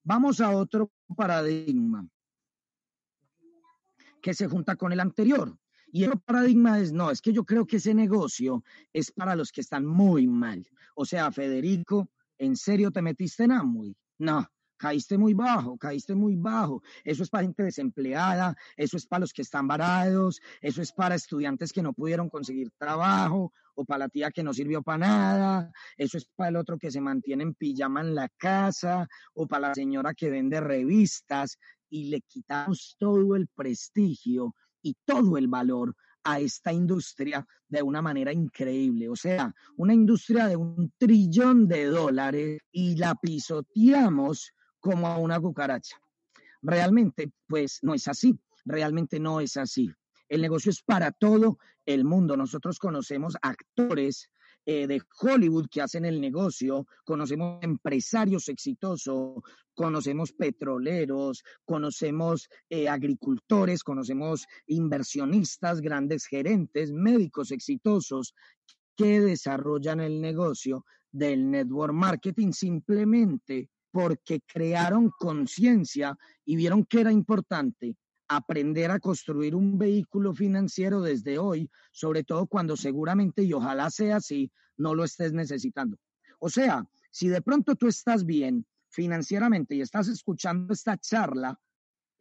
Vamos 0.04 0.40
a 0.40 0.50
otro 0.50 0.90
paradigma 1.14 2.08
que 4.22 4.32
se 4.32 4.48
junta 4.48 4.76
con 4.76 4.92
el 4.92 5.00
anterior. 5.00 5.58
Y 5.94 6.04
el 6.04 6.18
paradigma 6.20 6.78
es, 6.78 6.92
no, 6.92 7.10
es 7.10 7.20
que 7.20 7.34
yo 7.34 7.44
creo 7.44 7.66
que 7.66 7.76
ese 7.76 7.92
negocio 7.92 8.64
es 8.94 9.12
para 9.12 9.36
los 9.36 9.52
que 9.52 9.60
están 9.60 9.84
muy 9.84 10.26
mal. 10.26 10.66
O 10.94 11.04
sea, 11.04 11.30
Federico, 11.30 12.08
¿en 12.38 12.56
serio 12.56 12.90
te 12.90 13.02
metiste 13.02 13.44
en 13.44 13.52
Amway? 13.52 13.94
No, 14.16 14.48
caíste 14.78 15.18
muy 15.18 15.34
bajo, 15.34 15.76
caíste 15.76 16.14
muy 16.14 16.34
bajo. 16.34 16.82
Eso 17.04 17.22
es 17.22 17.30
para 17.30 17.44
gente 17.44 17.62
desempleada, 17.62 18.56
eso 18.76 18.96
es 18.96 19.06
para 19.06 19.20
los 19.20 19.32
que 19.32 19.42
están 19.42 19.68
varados, 19.68 20.40
eso 20.62 20.80
es 20.80 20.92
para 20.92 21.14
estudiantes 21.14 21.72
que 21.72 21.82
no 21.82 21.92
pudieron 21.92 22.30
conseguir 22.30 22.70
trabajo 22.78 23.52
o 23.74 23.84
para 23.84 23.98
la 24.00 24.08
tía 24.08 24.30
que 24.30 24.42
no 24.42 24.52
sirvió 24.52 24.82
para 24.82 24.98
nada, 24.98 25.72
eso 25.96 26.18
es 26.18 26.26
para 26.34 26.50
el 26.50 26.56
otro 26.56 26.78
que 26.78 26.90
se 26.90 27.00
mantiene 27.00 27.42
en 27.42 27.54
pijama 27.54 28.00
en 28.00 28.14
la 28.14 28.28
casa 28.30 29.06
o 29.34 29.46
para 29.46 29.68
la 29.68 29.74
señora 29.74 30.14
que 30.14 30.30
vende 30.30 30.60
revistas 30.60 31.58
y 31.92 32.04
le 32.04 32.22
quitamos 32.22 32.96
todo 32.98 33.36
el 33.36 33.48
prestigio 33.48 34.56
y 34.80 34.96
todo 35.04 35.36
el 35.36 35.46
valor 35.46 35.94
a 36.24 36.40
esta 36.40 36.72
industria 36.72 37.46
de 37.68 37.82
una 37.82 38.00
manera 38.00 38.32
increíble. 38.32 39.10
O 39.10 39.14
sea, 39.14 39.54
una 39.76 39.92
industria 39.92 40.46
de 40.48 40.56
un 40.56 40.90
trillón 40.96 41.68
de 41.68 41.84
dólares 41.84 42.62
y 42.72 42.96
la 42.96 43.14
pisoteamos 43.14 44.52
como 44.80 45.06
a 45.06 45.18
una 45.18 45.38
cucaracha. 45.38 46.00
Realmente, 46.62 47.30
pues 47.46 47.80
no 47.82 47.92
es 47.92 48.08
así. 48.08 48.40
Realmente 48.64 49.20
no 49.20 49.40
es 49.40 49.58
así. 49.58 49.90
El 50.30 50.40
negocio 50.40 50.70
es 50.70 50.82
para 50.82 51.12
todo 51.12 51.58
el 51.84 52.06
mundo. 52.06 52.38
Nosotros 52.38 52.78
conocemos 52.78 53.36
actores 53.42 54.30
eh, 54.64 54.86
de 54.86 55.02
Hollywood 55.20 55.68
que 55.70 55.82
hacen 55.82 56.04
el 56.04 56.20
negocio, 56.20 56.86
conocemos 57.04 57.58
empresarios 57.62 58.48
exitosos, 58.48 59.42
conocemos 59.74 60.32
petroleros, 60.32 61.42
conocemos 61.64 62.48
eh, 62.68 62.88
agricultores, 62.88 63.82
conocemos 63.82 64.46
inversionistas, 64.66 65.80
grandes 65.80 66.26
gerentes, 66.26 66.92
médicos 66.92 67.50
exitosos 67.50 68.34
que 68.96 69.20
desarrollan 69.20 70.00
el 70.00 70.20
negocio 70.20 70.84
del 71.10 71.50
network 71.50 71.92
marketing 71.92 72.52
simplemente 72.52 73.68
porque 73.90 74.40
crearon 74.46 75.10
conciencia 75.18 76.16
y 76.44 76.56
vieron 76.56 76.84
que 76.86 77.00
era 77.00 77.12
importante 77.12 77.96
aprender 78.36 78.90
a 78.90 79.00
construir 79.00 79.54
un 79.54 79.78
vehículo 79.78 80.34
financiero 80.34 81.00
desde 81.00 81.38
hoy, 81.38 81.70
sobre 81.90 82.24
todo 82.24 82.46
cuando 82.46 82.76
seguramente, 82.76 83.42
y 83.42 83.52
ojalá 83.52 83.90
sea 83.90 84.16
así, 84.16 84.50
no 84.76 84.94
lo 84.94 85.04
estés 85.04 85.32
necesitando. 85.32 85.96
O 86.38 86.48
sea, 86.48 86.84
si 87.10 87.28
de 87.28 87.42
pronto 87.42 87.76
tú 87.76 87.88
estás 87.88 88.24
bien 88.24 88.66
financieramente 88.88 89.74
y 89.74 89.80
estás 89.80 90.08
escuchando 90.08 90.72
esta 90.72 90.96
charla, 90.96 91.58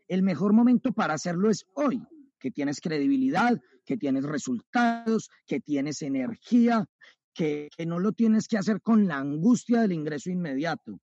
el 0.07 0.23
mejor 0.23 0.53
momento 0.53 0.91
para 0.93 1.13
hacerlo 1.13 1.49
es 1.49 1.65
hoy, 1.73 2.01
que 2.39 2.51
tienes 2.51 2.81
credibilidad, 2.81 3.59
que 3.85 3.97
tienes 3.97 4.23
resultados, 4.23 5.29
que 5.45 5.59
tienes 5.59 6.01
energía, 6.01 6.85
que, 7.33 7.69
no 7.85 7.99
lo 7.99 8.11
tienes 8.11 8.47
que 8.47 8.57
hacer 8.57 8.81
con 8.81 9.07
la 9.07 9.17
angustia 9.17 9.81
del 9.81 9.93
ingreso 9.93 10.29
inmediato 10.29 10.99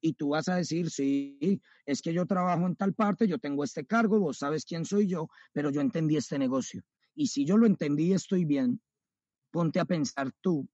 y 0.00 0.14
tú 0.14 0.30
vas 0.30 0.48
a 0.48 0.56
decir, 0.56 0.90
sí, 0.90 1.60
es 1.86 2.02
que 2.02 2.12
yo 2.12 2.26
trabajo 2.26 2.66
en 2.66 2.76
tal 2.76 2.94
parte, 2.94 3.28
yo 3.28 3.38
tengo 3.38 3.64
este 3.64 3.84
cargo, 3.84 4.18
vos 4.18 4.38
sabes 4.38 4.64
quién 4.64 4.84
soy 4.84 5.06
yo, 5.06 5.28
pero 5.52 5.70
yo 5.70 5.80
entendí 5.80 6.16
este 6.16 6.38
negocio. 6.38 6.82
Y 7.14 7.28
si 7.28 7.44
yo 7.44 7.56
lo 7.56 7.66
entendí 7.66 8.12
estoy 8.12 8.44
bien, 8.44 8.80
ponte 9.50 9.80
a 9.80 9.84
pensar 9.84 10.32
tú, 10.40 10.68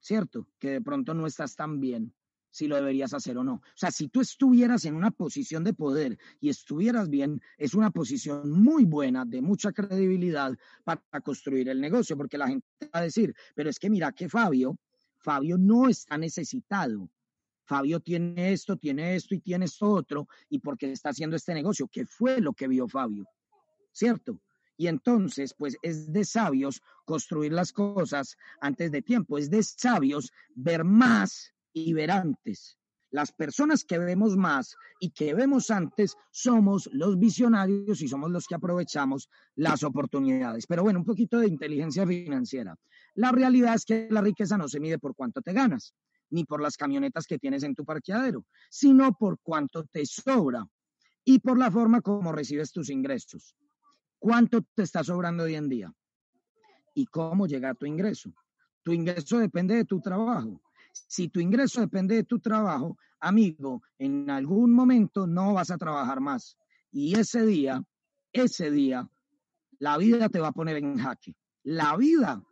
¿cierto? 0.00 0.48
Que 0.58 0.70
de 0.70 0.80
pronto 0.80 1.14
no 1.14 1.26
estás 1.26 1.56
tan 1.56 1.80
bien 1.80 2.14
si 2.50 2.68
lo 2.68 2.76
deberías 2.76 3.14
hacer 3.14 3.38
o 3.38 3.44
no. 3.44 3.54
O 3.54 3.62
sea, 3.74 3.90
si 3.90 4.08
tú 4.08 4.20
estuvieras 4.20 4.84
en 4.84 4.94
una 4.94 5.10
posición 5.10 5.64
de 5.64 5.72
poder 5.72 6.18
y 6.38 6.50
estuvieras 6.50 7.08
bien, 7.08 7.40
es 7.56 7.74
una 7.74 7.90
posición 7.90 8.50
muy 8.50 8.84
buena, 8.84 9.24
de 9.24 9.40
mucha 9.40 9.72
credibilidad 9.72 10.56
para 10.84 11.00
construir 11.22 11.70
el 11.70 11.80
negocio, 11.80 12.16
porque 12.16 12.36
la 12.36 12.48
gente 12.48 12.66
va 12.94 13.00
a 13.00 13.02
decir, 13.02 13.34
pero 13.54 13.70
es 13.70 13.78
que 13.78 13.88
mira 13.88 14.12
que 14.12 14.28
Fabio, 14.28 14.76
Fabio 15.16 15.56
no 15.56 15.88
está 15.88 16.18
necesitado, 16.18 17.08
Fabio 17.64 18.00
tiene 18.00 18.52
esto, 18.52 18.76
tiene 18.76 19.14
esto 19.16 19.34
y 19.34 19.40
tiene 19.40 19.66
esto 19.66 19.90
otro, 19.90 20.28
y 20.48 20.58
porque 20.58 20.90
está 20.90 21.10
haciendo 21.10 21.36
este 21.36 21.54
negocio, 21.54 21.88
¿qué 21.88 22.06
fue 22.06 22.40
lo 22.40 22.52
que 22.52 22.68
vio 22.68 22.88
Fabio, 22.88 23.26
¿cierto? 23.92 24.40
Y 24.76 24.88
entonces, 24.88 25.54
pues 25.56 25.76
es 25.82 26.12
de 26.12 26.24
sabios 26.24 26.82
construir 27.04 27.52
las 27.52 27.72
cosas 27.72 28.36
antes 28.60 28.90
de 28.90 29.02
tiempo, 29.02 29.38
es 29.38 29.50
de 29.50 29.62
sabios 29.62 30.32
ver 30.54 30.84
más 30.84 31.52
y 31.72 31.92
ver 31.92 32.10
antes. 32.10 32.78
Las 33.10 33.30
personas 33.30 33.84
que 33.84 33.98
vemos 33.98 34.36
más 34.36 34.74
y 34.98 35.10
que 35.10 35.34
vemos 35.34 35.70
antes 35.70 36.16
somos 36.30 36.88
los 36.92 37.18
visionarios 37.18 38.00
y 38.00 38.08
somos 38.08 38.30
los 38.30 38.46
que 38.46 38.54
aprovechamos 38.54 39.28
las 39.54 39.82
oportunidades. 39.82 40.66
Pero 40.66 40.82
bueno, 40.82 41.00
un 41.00 41.04
poquito 41.04 41.38
de 41.38 41.48
inteligencia 41.48 42.06
financiera. 42.06 42.74
La 43.14 43.30
realidad 43.30 43.74
es 43.74 43.84
que 43.84 44.08
la 44.10 44.22
riqueza 44.22 44.56
no 44.56 44.66
se 44.66 44.80
mide 44.80 44.98
por 44.98 45.14
cuánto 45.14 45.42
te 45.42 45.52
ganas 45.52 45.94
ni 46.32 46.44
por 46.44 46.60
las 46.60 46.76
camionetas 46.76 47.26
que 47.26 47.38
tienes 47.38 47.62
en 47.62 47.74
tu 47.74 47.84
parqueadero, 47.84 48.44
sino 48.70 49.12
por 49.12 49.38
cuánto 49.42 49.84
te 49.84 50.04
sobra 50.06 50.66
y 51.24 51.38
por 51.38 51.58
la 51.58 51.70
forma 51.70 52.00
como 52.00 52.32
recibes 52.32 52.72
tus 52.72 52.90
ingresos. 52.90 53.54
¿Cuánto 54.18 54.62
te 54.74 54.82
está 54.82 55.04
sobrando 55.04 55.44
hoy 55.44 55.54
en 55.54 55.68
día? 55.68 55.92
¿Y 56.94 57.06
cómo 57.06 57.46
llega 57.46 57.74
tu 57.74 57.86
ingreso? 57.86 58.32
Tu 58.82 58.92
ingreso 58.92 59.38
depende 59.38 59.76
de 59.76 59.84
tu 59.84 60.00
trabajo. 60.00 60.60
Si 60.92 61.28
tu 61.28 61.38
ingreso 61.38 61.80
depende 61.80 62.16
de 62.16 62.24
tu 62.24 62.40
trabajo, 62.40 62.96
amigo, 63.20 63.82
en 63.98 64.30
algún 64.30 64.72
momento 64.72 65.26
no 65.26 65.54
vas 65.54 65.70
a 65.70 65.78
trabajar 65.78 66.20
más. 66.20 66.56
Y 66.90 67.18
ese 67.18 67.44
día, 67.44 67.82
ese 68.32 68.70
día, 68.70 69.08
la 69.78 69.98
vida 69.98 70.28
te 70.28 70.40
va 70.40 70.48
a 70.48 70.52
poner 70.52 70.76
en 70.76 70.98
jaque. 70.98 71.36
La 71.62 71.96
vida 71.96 72.42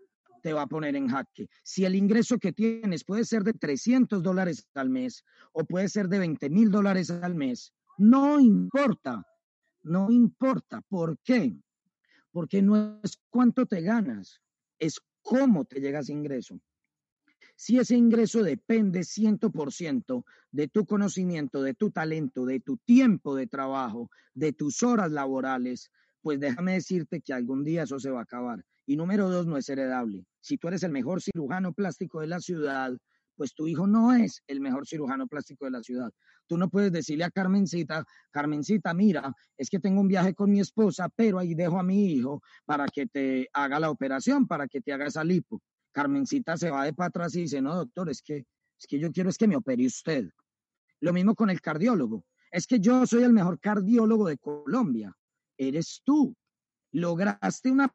te 0.40 0.52
va 0.52 0.62
a 0.62 0.66
poner 0.66 0.96
en 0.96 1.08
jaque. 1.08 1.48
Si 1.62 1.84
el 1.84 1.94
ingreso 1.94 2.38
que 2.38 2.52
tienes 2.52 3.04
puede 3.04 3.24
ser 3.24 3.44
de 3.44 3.52
300 3.52 4.22
dólares 4.22 4.68
al 4.74 4.90
mes 4.90 5.24
o 5.52 5.64
puede 5.64 5.88
ser 5.88 6.08
de 6.08 6.18
20 6.18 6.50
mil 6.50 6.70
dólares 6.70 7.10
al 7.10 7.34
mes, 7.34 7.72
no 7.98 8.40
importa, 8.40 9.26
no 9.82 10.10
importa. 10.10 10.82
¿Por 10.88 11.18
qué? 11.18 11.56
Porque 12.32 12.62
no 12.62 13.00
es 13.02 13.20
cuánto 13.28 13.66
te 13.66 13.80
ganas, 13.82 14.40
es 14.78 15.00
cómo 15.22 15.64
te 15.64 15.80
llega 15.80 16.00
ese 16.00 16.12
ingreso. 16.12 16.60
Si 17.56 17.78
ese 17.78 17.94
ingreso 17.94 18.42
depende 18.42 19.00
100% 19.00 20.24
de 20.50 20.68
tu 20.68 20.86
conocimiento, 20.86 21.62
de 21.62 21.74
tu 21.74 21.90
talento, 21.90 22.46
de 22.46 22.60
tu 22.60 22.78
tiempo 22.78 23.34
de 23.36 23.46
trabajo, 23.46 24.10
de 24.32 24.54
tus 24.54 24.82
horas 24.82 25.12
laborales, 25.12 25.90
pues 26.22 26.40
déjame 26.40 26.72
decirte 26.72 27.20
que 27.20 27.34
algún 27.34 27.64
día 27.64 27.82
eso 27.82 27.98
se 27.98 28.10
va 28.10 28.20
a 28.20 28.22
acabar. 28.22 28.64
Y 28.86 28.96
número 28.96 29.28
dos, 29.28 29.46
no 29.46 29.58
es 29.58 29.68
heredable. 29.68 30.26
Si 30.40 30.56
tú 30.56 30.68
eres 30.68 30.82
el 30.82 30.92
mejor 30.92 31.20
cirujano 31.22 31.72
plástico 31.72 32.20
de 32.20 32.26
la 32.26 32.40
ciudad, 32.40 32.92
pues 33.36 33.54
tu 33.54 33.66
hijo 33.66 33.86
no 33.86 34.12
es 34.12 34.42
el 34.48 34.60
mejor 34.60 34.86
cirujano 34.86 35.26
plástico 35.26 35.64
de 35.64 35.70
la 35.70 35.82
ciudad. 35.82 36.10
Tú 36.46 36.58
no 36.58 36.68
puedes 36.68 36.92
decirle 36.92 37.24
a 37.24 37.30
Carmencita, 37.30 38.04
Carmencita, 38.30 38.92
mira, 38.92 39.32
es 39.56 39.70
que 39.70 39.78
tengo 39.78 40.00
un 40.00 40.08
viaje 40.08 40.34
con 40.34 40.50
mi 40.50 40.60
esposa, 40.60 41.08
pero 41.08 41.38
ahí 41.38 41.54
dejo 41.54 41.78
a 41.78 41.82
mi 41.82 42.12
hijo 42.12 42.42
para 42.66 42.86
que 42.86 43.06
te 43.06 43.48
haga 43.54 43.80
la 43.80 43.88
operación, 43.88 44.46
para 44.46 44.68
que 44.68 44.82
te 44.82 44.92
haga 44.92 45.06
esa 45.06 45.24
lipo. 45.24 45.62
Carmencita 45.92 46.56
se 46.58 46.70
va 46.70 46.84
de 46.84 46.92
para 46.92 47.08
atrás 47.08 47.34
y 47.34 47.42
dice, 47.42 47.62
no, 47.62 47.74
doctor, 47.74 48.10
es 48.10 48.20
que, 48.20 48.44
es 48.78 48.86
que 48.86 48.98
yo 48.98 49.10
quiero 49.10 49.30
es 49.30 49.38
que 49.38 49.48
me 49.48 49.56
opere 49.56 49.86
usted. 49.86 50.28
Lo 51.00 51.12
mismo 51.14 51.34
con 51.34 51.48
el 51.48 51.62
cardiólogo. 51.62 52.24
Es 52.50 52.66
que 52.66 52.78
yo 52.78 53.06
soy 53.06 53.22
el 53.22 53.32
mejor 53.32 53.58
cardiólogo 53.58 54.28
de 54.28 54.36
Colombia. 54.36 55.16
Eres 55.56 56.02
tú. 56.04 56.36
Lograste 56.92 57.70
una 57.70 57.90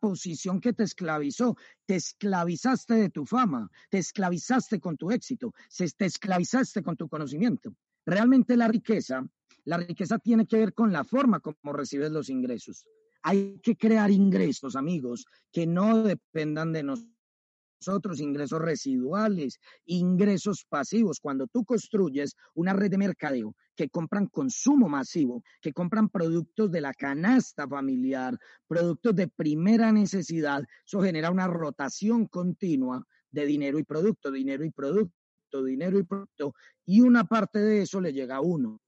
posición 0.00 0.60
que 0.60 0.72
te 0.72 0.84
esclavizó, 0.84 1.56
te 1.86 1.96
esclavizaste 1.96 2.94
de 2.94 3.10
tu 3.10 3.26
fama, 3.26 3.70
te 3.90 3.98
esclavizaste 3.98 4.80
con 4.80 4.96
tu 4.96 5.10
éxito, 5.10 5.52
te 5.96 6.06
esclavizaste 6.06 6.82
con 6.82 6.96
tu 6.96 7.08
conocimiento. 7.08 7.74
Realmente 8.06 8.56
la 8.56 8.66
riqueza, 8.66 9.24
la 9.64 9.76
riqueza 9.76 10.18
tiene 10.18 10.46
que 10.46 10.56
ver 10.56 10.74
con 10.74 10.92
la 10.92 11.04
forma 11.04 11.40
como 11.40 11.72
recibes 11.72 12.10
los 12.10 12.30
ingresos. 12.30 12.86
Hay 13.22 13.60
que 13.62 13.76
crear 13.76 14.10
ingresos, 14.10 14.74
amigos, 14.74 15.26
que 15.52 15.66
no 15.66 16.02
dependan 16.02 16.72
de 16.72 16.82
nosotros, 16.82 18.20
ingresos 18.20 18.60
residuales, 18.60 19.60
ingresos 19.84 20.64
pasivos. 20.68 21.20
Cuando 21.20 21.46
tú 21.46 21.64
construyes 21.64 22.34
una 22.54 22.72
red 22.72 22.90
de 22.90 22.98
mercadeo 22.98 23.54
que 23.80 23.88
compran 23.88 24.26
consumo 24.26 24.90
masivo, 24.90 25.42
que 25.62 25.72
compran 25.72 26.10
productos 26.10 26.70
de 26.70 26.82
la 26.82 26.92
canasta 26.92 27.66
familiar, 27.66 28.38
productos 28.66 29.16
de 29.16 29.26
primera 29.26 29.90
necesidad. 29.90 30.62
Eso 30.84 31.00
genera 31.00 31.30
una 31.30 31.46
rotación 31.46 32.26
continua 32.26 33.02
de 33.30 33.46
dinero 33.46 33.78
y 33.78 33.84
producto, 33.84 34.30
dinero 34.30 34.66
y 34.66 34.70
producto, 34.70 35.64
dinero 35.64 35.98
y 35.98 36.02
producto, 36.02 36.52
y 36.84 37.00
una 37.00 37.24
parte 37.24 37.58
de 37.60 37.80
eso 37.80 38.02
le 38.02 38.12
llega 38.12 38.36
a 38.36 38.42
uno. 38.42 38.82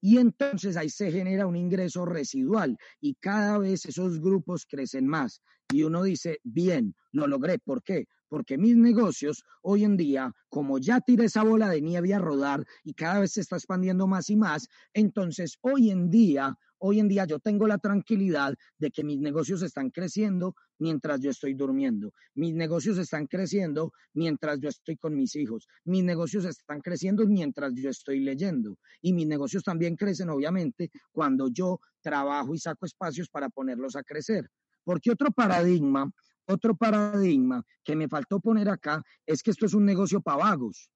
Y 0.00 0.18
entonces 0.18 0.76
ahí 0.76 0.90
se 0.90 1.12
genera 1.12 1.46
un 1.46 1.54
ingreso 1.54 2.04
residual 2.04 2.76
y 3.00 3.14
cada 3.14 3.58
vez 3.58 3.86
esos 3.86 4.20
grupos 4.20 4.66
crecen 4.66 5.06
más. 5.06 5.40
Y 5.72 5.84
uno 5.84 6.02
dice, 6.02 6.40
bien, 6.42 6.96
lo 7.12 7.28
logré. 7.28 7.60
¿Por 7.60 7.84
qué? 7.84 8.08
Porque 8.32 8.56
mis 8.56 8.74
negocios 8.74 9.44
hoy 9.60 9.84
en 9.84 9.98
día, 9.98 10.32
como 10.48 10.78
ya 10.78 11.02
tiré 11.02 11.26
esa 11.26 11.42
bola 11.44 11.68
de 11.68 11.82
nieve 11.82 12.14
a 12.14 12.18
rodar 12.18 12.64
y 12.82 12.94
cada 12.94 13.20
vez 13.20 13.32
se 13.32 13.42
está 13.42 13.56
expandiendo 13.56 14.06
más 14.06 14.30
y 14.30 14.36
más, 14.36 14.68
entonces 14.94 15.58
hoy 15.60 15.90
en 15.90 16.08
día 16.08 16.56
Hoy 16.84 16.98
en 16.98 17.06
día 17.06 17.26
yo 17.26 17.38
tengo 17.38 17.68
la 17.68 17.78
tranquilidad 17.78 18.54
de 18.76 18.90
que 18.90 19.04
mis 19.04 19.20
negocios 19.20 19.62
están 19.62 19.90
creciendo 19.90 20.56
mientras 20.80 21.20
yo 21.20 21.30
estoy 21.30 21.54
durmiendo. 21.54 22.12
Mis 22.34 22.54
negocios 22.54 22.98
están 22.98 23.28
creciendo 23.28 23.92
mientras 24.14 24.58
yo 24.58 24.68
estoy 24.68 24.96
con 24.96 25.14
mis 25.14 25.36
hijos. 25.36 25.68
Mis 25.84 26.02
negocios 26.02 26.44
están 26.44 26.80
creciendo 26.80 27.24
mientras 27.28 27.72
yo 27.76 27.88
estoy 27.88 28.18
leyendo. 28.18 28.78
Y 29.00 29.12
mis 29.12 29.28
negocios 29.28 29.62
también 29.62 29.94
crecen, 29.94 30.30
obviamente, 30.30 30.90
cuando 31.12 31.46
yo 31.52 31.78
trabajo 32.00 32.52
y 32.52 32.58
saco 32.58 32.84
espacios 32.84 33.28
para 33.28 33.48
ponerlos 33.48 33.94
a 33.94 34.02
crecer. 34.02 34.50
Porque 34.82 35.12
otro 35.12 35.30
paradigma, 35.30 36.10
otro 36.46 36.76
paradigma 36.76 37.64
que 37.84 37.96
me 37.96 38.08
faltó 38.08 38.40
poner 38.40 38.68
acá 38.68 39.02
es 39.26 39.42
que 39.42 39.50
esto 39.50 39.66
es 39.66 39.74
un 39.74 39.84
negocio 39.84 40.20
para 40.20 40.38
vagos, 40.38 40.90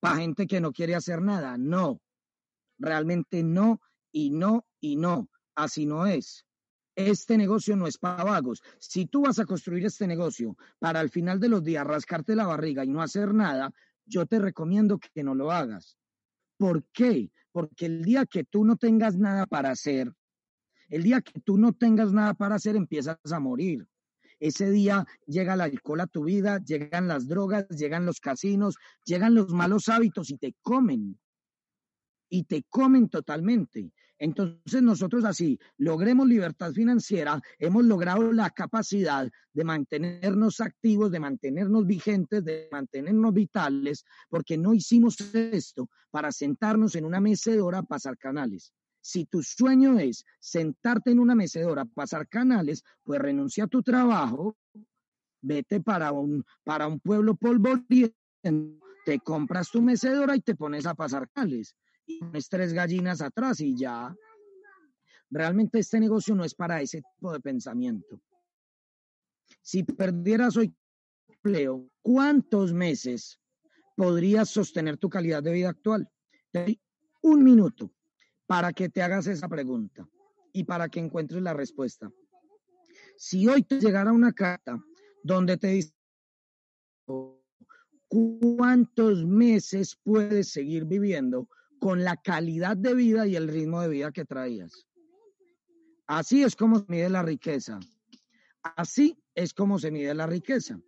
para 0.00 0.16
gente 0.16 0.46
que 0.46 0.60
no 0.60 0.72
quiere 0.72 0.94
hacer 0.94 1.22
nada. 1.22 1.56
No, 1.58 2.00
realmente 2.78 3.42
no 3.42 3.80
y 4.12 4.30
no, 4.30 4.66
y 4.80 4.96
no, 4.96 5.28
así 5.54 5.86
no 5.86 6.06
es. 6.06 6.46
Este 6.96 7.36
negocio 7.36 7.74
no 7.74 7.86
es 7.86 7.98
para 7.98 8.22
vagos. 8.22 8.62
Si 8.78 9.06
tú 9.06 9.22
vas 9.22 9.38
a 9.40 9.46
construir 9.46 9.84
este 9.84 10.06
negocio 10.06 10.56
para 10.78 11.00
al 11.00 11.10
final 11.10 11.40
de 11.40 11.48
los 11.48 11.64
días 11.64 11.84
rascarte 11.84 12.36
la 12.36 12.46
barriga 12.46 12.84
y 12.84 12.88
no 12.88 13.02
hacer 13.02 13.34
nada, 13.34 13.72
yo 14.06 14.26
te 14.26 14.38
recomiendo 14.38 14.98
que 14.98 15.24
no 15.24 15.34
lo 15.34 15.50
hagas. 15.50 15.98
¿Por 16.56 16.84
qué? 16.92 17.32
Porque 17.50 17.86
el 17.86 18.04
día 18.04 18.26
que 18.26 18.44
tú 18.44 18.64
no 18.64 18.76
tengas 18.76 19.16
nada 19.16 19.46
para 19.46 19.70
hacer, 19.70 20.12
el 20.88 21.02
día 21.02 21.20
que 21.20 21.40
tú 21.40 21.56
no 21.58 21.72
tengas 21.72 22.12
nada 22.12 22.34
para 22.34 22.56
hacer, 22.56 22.76
empiezas 22.76 23.18
a 23.24 23.40
morir. 23.40 23.88
Ese 24.44 24.70
día 24.70 25.06
llega 25.26 25.54
el 25.54 25.62
alcohol 25.62 26.02
a 26.02 26.06
tu 26.06 26.24
vida, 26.24 26.62
llegan 26.62 27.08
las 27.08 27.26
drogas, 27.26 27.66
llegan 27.70 28.04
los 28.04 28.20
casinos, 28.20 28.76
llegan 29.06 29.34
los 29.34 29.48
malos 29.54 29.88
hábitos 29.88 30.28
y 30.28 30.36
te 30.36 30.54
comen. 30.60 31.18
Y 32.28 32.44
te 32.44 32.62
comen 32.68 33.08
totalmente. 33.08 33.90
Entonces 34.18 34.82
nosotros 34.82 35.24
así 35.24 35.58
logremos 35.78 36.28
libertad 36.28 36.72
financiera, 36.72 37.40
hemos 37.58 37.86
logrado 37.86 38.34
la 38.34 38.50
capacidad 38.50 39.26
de 39.54 39.64
mantenernos 39.64 40.60
activos, 40.60 41.10
de 41.10 41.20
mantenernos 41.20 41.86
vigentes, 41.86 42.44
de 42.44 42.68
mantenernos 42.70 43.32
vitales, 43.32 44.04
porque 44.28 44.58
no 44.58 44.74
hicimos 44.74 45.16
esto 45.34 45.88
para 46.10 46.30
sentarnos 46.30 46.96
en 46.96 47.06
una 47.06 47.18
mecedora 47.18 47.78
a 47.78 47.82
pasar 47.82 48.18
canales. 48.18 48.74
Si 49.04 49.26
tu 49.26 49.42
sueño 49.42 49.98
es 49.98 50.24
sentarte 50.40 51.10
en 51.10 51.18
una 51.18 51.34
mecedora 51.34 51.84
pasar 51.84 52.26
canales, 52.26 52.82
pues 53.02 53.20
renuncia 53.20 53.64
a 53.64 53.66
tu 53.66 53.82
trabajo, 53.82 54.56
vete 55.42 55.82
para 55.82 56.10
un, 56.10 56.42
para 56.64 56.88
un 56.88 56.98
pueblo 57.00 57.34
polvoriento, 57.34 58.16
te 59.04 59.20
compras 59.20 59.70
tu 59.70 59.82
mecedora 59.82 60.34
y 60.34 60.40
te 60.40 60.54
pones 60.54 60.86
a 60.86 60.94
pasar 60.94 61.28
canales 61.28 61.76
y 62.06 62.18
pones 62.18 62.48
tres 62.48 62.72
gallinas 62.72 63.20
atrás 63.20 63.60
y 63.60 63.76
ya. 63.76 64.16
Realmente 65.28 65.80
este 65.80 66.00
negocio 66.00 66.34
no 66.34 66.42
es 66.42 66.54
para 66.54 66.80
ese 66.80 67.02
tipo 67.02 67.30
de 67.30 67.40
pensamiento. 67.40 68.18
Si 69.60 69.82
perdieras 69.82 70.56
hoy 70.56 70.74
empleo, 71.28 71.90
¿cuántos 72.00 72.72
meses 72.72 73.38
podrías 73.96 74.48
sostener 74.48 74.96
tu 74.96 75.10
calidad 75.10 75.42
de 75.42 75.52
vida 75.52 75.68
actual? 75.68 76.08
Un 77.20 77.44
minuto 77.44 77.93
para 78.46 78.72
que 78.72 78.88
te 78.88 79.02
hagas 79.02 79.26
esa 79.26 79.48
pregunta 79.48 80.08
y 80.52 80.64
para 80.64 80.88
que 80.88 81.00
encuentres 81.00 81.42
la 81.42 81.54
respuesta. 81.54 82.10
Si 83.16 83.46
hoy 83.48 83.62
te 83.62 83.80
llegara 83.80 84.12
una 84.12 84.32
carta 84.32 84.82
donde 85.22 85.56
te 85.56 85.68
dice 85.68 85.94
cuántos 88.08 89.24
meses 89.24 89.98
puedes 90.02 90.50
seguir 90.50 90.84
viviendo 90.84 91.48
con 91.78 92.04
la 92.04 92.16
calidad 92.16 92.76
de 92.76 92.94
vida 92.94 93.26
y 93.26 93.36
el 93.36 93.48
ritmo 93.48 93.80
de 93.80 93.88
vida 93.88 94.12
que 94.12 94.24
traías. 94.24 94.86
Así 96.06 96.42
es 96.42 96.54
como 96.54 96.78
se 96.78 96.86
mide 96.88 97.08
la 97.08 97.22
riqueza. 97.22 97.80
Así 98.62 99.18
es 99.34 99.52
como 99.52 99.78
se 99.78 99.90
mide 99.90 100.14
la 100.14 100.26
riqueza. 100.26 100.78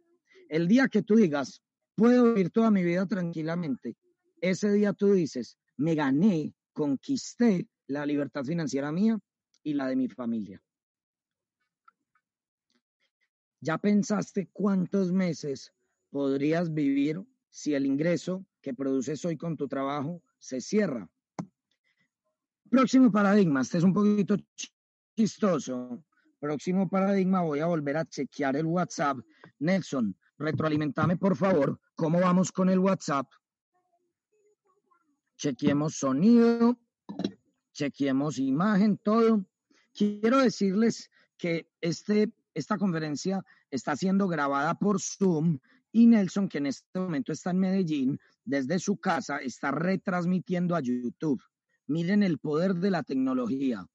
El 0.48 0.68
día 0.68 0.88
que 0.88 1.02
tú 1.02 1.16
digas, 1.16 1.62
puedo 1.96 2.24
vivir 2.24 2.50
toda 2.50 2.70
mi 2.70 2.84
vida 2.84 3.06
tranquilamente, 3.06 3.96
ese 4.40 4.70
día 4.72 4.92
tú 4.92 5.12
dices, 5.12 5.58
me 5.76 5.94
gané, 5.94 6.54
conquisté 6.76 7.66
la 7.86 8.04
libertad 8.04 8.44
financiera 8.44 8.92
mía 8.92 9.18
y 9.62 9.72
la 9.72 9.88
de 9.88 9.96
mi 9.96 10.08
familia. 10.08 10.62
¿Ya 13.60 13.78
pensaste 13.78 14.50
cuántos 14.52 15.10
meses 15.10 15.72
podrías 16.10 16.72
vivir 16.72 17.24
si 17.50 17.74
el 17.74 17.86
ingreso 17.86 18.44
que 18.60 18.74
produces 18.74 19.24
hoy 19.24 19.38
con 19.38 19.56
tu 19.56 19.66
trabajo 19.66 20.22
se 20.38 20.60
cierra. 20.60 21.08
Próximo 22.68 23.10
paradigma, 23.10 23.62
este 23.62 23.78
es 23.78 23.84
un 23.84 23.94
poquito 23.94 24.36
chistoso. 25.16 26.04
Próximo 26.38 26.88
paradigma, 26.88 27.42
voy 27.42 27.60
a 27.60 27.66
volver 27.66 27.96
a 27.96 28.04
chequear 28.04 28.56
el 28.56 28.66
WhatsApp. 28.66 29.18
Nelson, 29.60 30.14
retroalimentame 30.38 31.16
por 31.16 31.34
favor, 31.34 31.80
¿cómo 31.94 32.20
vamos 32.20 32.52
con 32.52 32.68
el 32.68 32.78
WhatsApp? 32.78 33.26
Chequemos 35.36 35.96
sonido, 35.96 36.78
chequemos 37.72 38.38
imagen, 38.38 38.98
todo. 38.98 39.44
Quiero 39.92 40.38
decirles 40.38 41.10
que 41.36 41.68
este, 41.80 42.32
esta 42.54 42.78
conferencia 42.78 43.44
está 43.70 43.96
siendo 43.96 44.28
grabada 44.28 44.74
por 44.74 45.00
Zoom 45.00 45.58
y 45.92 46.06
Nelson, 46.06 46.48
que 46.48 46.58
en 46.58 46.66
este 46.66 46.98
momento 46.98 47.32
está 47.32 47.50
en 47.50 47.58
Medellín, 47.58 48.18
desde 48.44 48.78
su 48.78 48.98
casa, 48.98 49.38
está 49.38 49.70
retransmitiendo 49.70 50.76
a 50.76 50.80
YouTube. 50.80 51.42
Miren 51.86 52.22
el 52.22 52.38
poder 52.38 52.74
de 52.74 52.90
la 52.90 53.02
tecnología. 53.02 53.86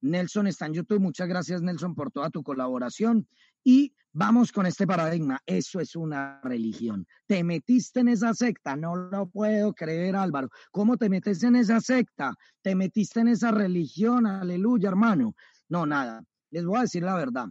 Nelson 0.00 0.46
está 0.46 0.66
en 0.66 0.74
YouTube. 0.74 1.00
Muchas 1.00 1.28
gracias, 1.28 1.62
Nelson, 1.62 1.94
por 1.94 2.10
toda 2.10 2.30
tu 2.30 2.42
colaboración. 2.42 3.28
Y 3.64 3.94
vamos 4.18 4.50
con 4.50 4.66
este 4.66 4.84
paradigma. 4.84 5.40
Eso 5.46 5.78
es 5.78 5.94
una 5.94 6.40
religión. 6.42 7.06
Te 7.26 7.44
metiste 7.44 8.00
en 8.00 8.08
esa 8.08 8.34
secta. 8.34 8.74
No 8.74 8.96
lo 8.96 9.28
puedo 9.28 9.72
creer, 9.72 10.16
Álvaro. 10.16 10.48
¿Cómo 10.72 10.96
te 10.96 11.08
metes 11.08 11.44
en 11.44 11.54
esa 11.54 11.80
secta? 11.80 12.34
Te 12.60 12.74
metiste 12.74 13.20
en 13.20 13.28
esa 13.28 13.52
religión. 13.52 14.26
Aleluya, 14.26 14.88
hermano. 14.88 15.36
No, 15.68 15.86
nada. 15.86 16.24
Les 16.50 16.64
voy 16.64 16.78
a 16.78 16.82
decir 16.82 17.04
la 17.04 17.14
verdad. 17.14 17.46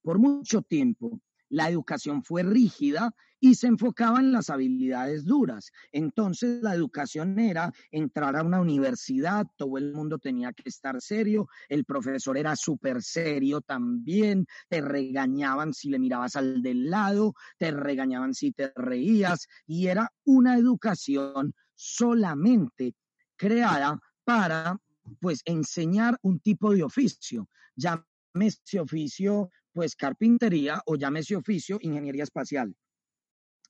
Por 0.00 0.20
mucho 0.20 0.62
tiempo, 0.62 1.20
la 1.54 1.70
educación 1.70 2.24
fue 2.24 2.42
rígida 2.42 3.14
y 3.38 3.54
se 3.54 3.68
enfocaba 3.68 4.18
en 4.18 4.32
las 4.32 4.50
habilidades 4.50 5.24
duras. 5.24 5.70
Entonces 5.92 6.60
la 6.62 6.74
educación 6.74 7.38
era 7.38 7.72
entrar 7.92 8.34
a 8.34 8.42
una 8.42 8.60
universidad, 8.60 9.46
todo 9.56 9.78
el 9.78 9.92
mundo 9.92 10.18
tenía 10.18 10.52
que 10.52 10.68
estar 10.68 11.00
serio, 11.00 11.48
el 11.68 11.84
profesor 11.84 12.36
era 12.36 12.56
súper 12.56 13.02
serio 13.02 13.60
también, 13.60 14.46
te 14.68 14.80
regañaban 14.80 15.74
si 15.74 15.90
le 15.90 16.00
mirabas 16.00 16.34
al 16.34 16.60
del 16.60 16.90
lado, 16.90 17.34
te 17.56 17.70
regañaban 17.70 18.34
si 18.34 18.50
te 18.50 18.72
reías 18.74 19.46
y 19.64 19.86
era 19.86 20.10
una 20.24 20.56
educación 20.56 21.54
solamente 21.76 22.96
creada 23.36 24.00
para 24.24 24.76
pues 25.20 25.40
enseñar 25.44 26.18
un 26.22 26.40
tipo 26.40 26.72
de 26.72 26.82
oficio. 26.82 27.48
Llámese 27.76 28.80
oficio 28.80 29.50
pues 29.74 29.96
carpintería 29.96 30.80
o 30.86 30.94
llámese 30.94 31.36
oficio, 31.36 31.78
ingeniería 31.82 32.22
espacial, 32.22 32.74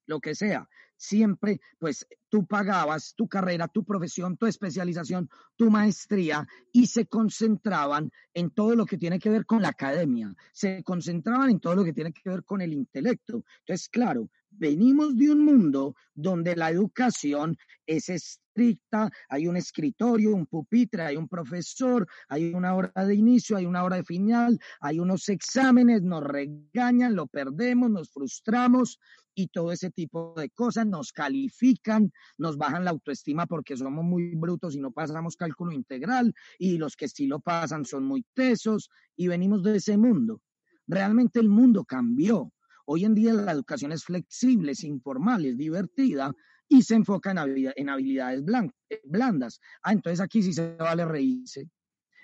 lo 0.07 0.21
que 0.21 0.35
sea. 0.35 0.69
Siempre, 0.97 1.61
pues 1.79 2.07
tú 2.29 2.47
pagabas 2.47 3.15
tu 3.17 3.27
carrera, 3.27 3.67
tu 3.67 3.85
profesión, 3.85 4.37
tu 4.37 4.47
especialización, 4.47 5.29
tu 5.57 5.71
maestría 5.71 6.47
y 6.73 6.87
se 6.87 7.07
concentraban 7.07 8.13
en 8.33 8.51
todo 8.51 8.77
lo 8.77 8.87
que 8.87 8.99
tiene 8.99 9.19
que 9.19 9.31
ver 9.31 9.45
con 9.45 9.63
la 9.63 9.71
academia, 9.71 10.33
se 10.53 10.85
concentraban 10.85 11.51
en 11.51 11.59
todo 11.59 11.75
lo 11.75 11.85
que 11.85 11.93
tiene 11.93 12.13
que 12.13 12.29
ver 12.31 12.45
con 12.45 12.61
el 12.61 12.73
intelecto. 12.73 13.45
Entonces, 13.61 13.89
claro, 13.89 14.31
venimos 14.51 15.17
de 15.17 15.33
un 15.33 15.45
mundo 15.45 15.97
donde 16.15 16.55
la 16.55 16.71
educación 16.71 17.57
es 17.87 18.41
estricta, 18.55 19.11
hay 19.29 19.49
un 19.49 19.57
escritorio, 19.57 20.35
un 20.35 20.47
pupitre, 20.47 21.03
hay 21.03 21.17
un 21.17 21.29
profesor, 21.29 22.07
hay 22.29 22.55
una 22.55 22.75
hora 22.75 22.93
de 23.05 23.15
inicio, 23.15 23.57
hay 23.57 23.67
una 23.67 23.83
hora 23.83 23.97
de 23.97 24.05
final, 24.05 24.59
hay 24.81 25.01
unos 25.01 25.29
exámenes, 25.29 26.03
nos 26.03 26.23
regañan, 26.23 27.17
lo 27.17 27.27
perdemos, 27.27 27.91
nos 27.91 28.11
frustramos 28.11 28.99
y 29.35 29.49
todo 29.49 29.73
ese 29.73 29.91
tipo 29.91 30.35
de 30.37 30.49
cosas, 30.51 30.87
nos 30.87 31.13
califican, 31.13 32.13
nos 32.39 32.57
bajan 32.57 32.85
la 32.85 32.93
autoestima 32.93 33.47
porque 33.47 33.77
somos 33.77 34.05
muy 34.05 34.37
brutos 34.37 34.77
y 34.77 34.81
no 34.81 34.93
pasamos 34.93 35.37
cálculo 35.37 35.73
integral 35.73 36.33
y 36.59 36.79
los 36.79 36.95
que 36.97 37.09
sí 37.09 37.27
lo 37.27 37.41
pasan 37.41 37.85
son 37.85 38.05
muy 38.05 38.25
tesos 38.35 38.91
y 39.17 39.27
venimos 39.27 39.65
de 39.65 39.77
ese 39.77 39.97
mundo. 39.97 40.41
Realmente 40.87 41.41
el 41.41 41.49
mundo 41.49 41.85
cambió. 41.85 42.53
Hoy 42.87 43.07
en 43.07 43.15
día 43.15 43.33
la 43.33 43.51
educación 43.51 43.93
es 43.93 44.05
flexible, 44.05 44.73
es 44.73 44.85
informal, 44.85 45.47
es 45.47 45.57
divertida 45.57 46.33
y 46.69 46.83
se 46.83 46.95
enfoca 46.95 47.31
en, 47.31 47.89
habilidades 47.89 48.45
eh, 48.89 49.01
blandas. 49.05 49.61
Ah, 49.83 49.93
entonces 49.93 50.21
aquí 50.21 50.43
sí 50.43 50.53
se 50.53 50.77
vale 50.77 51.05
reírse. 51.05 51.69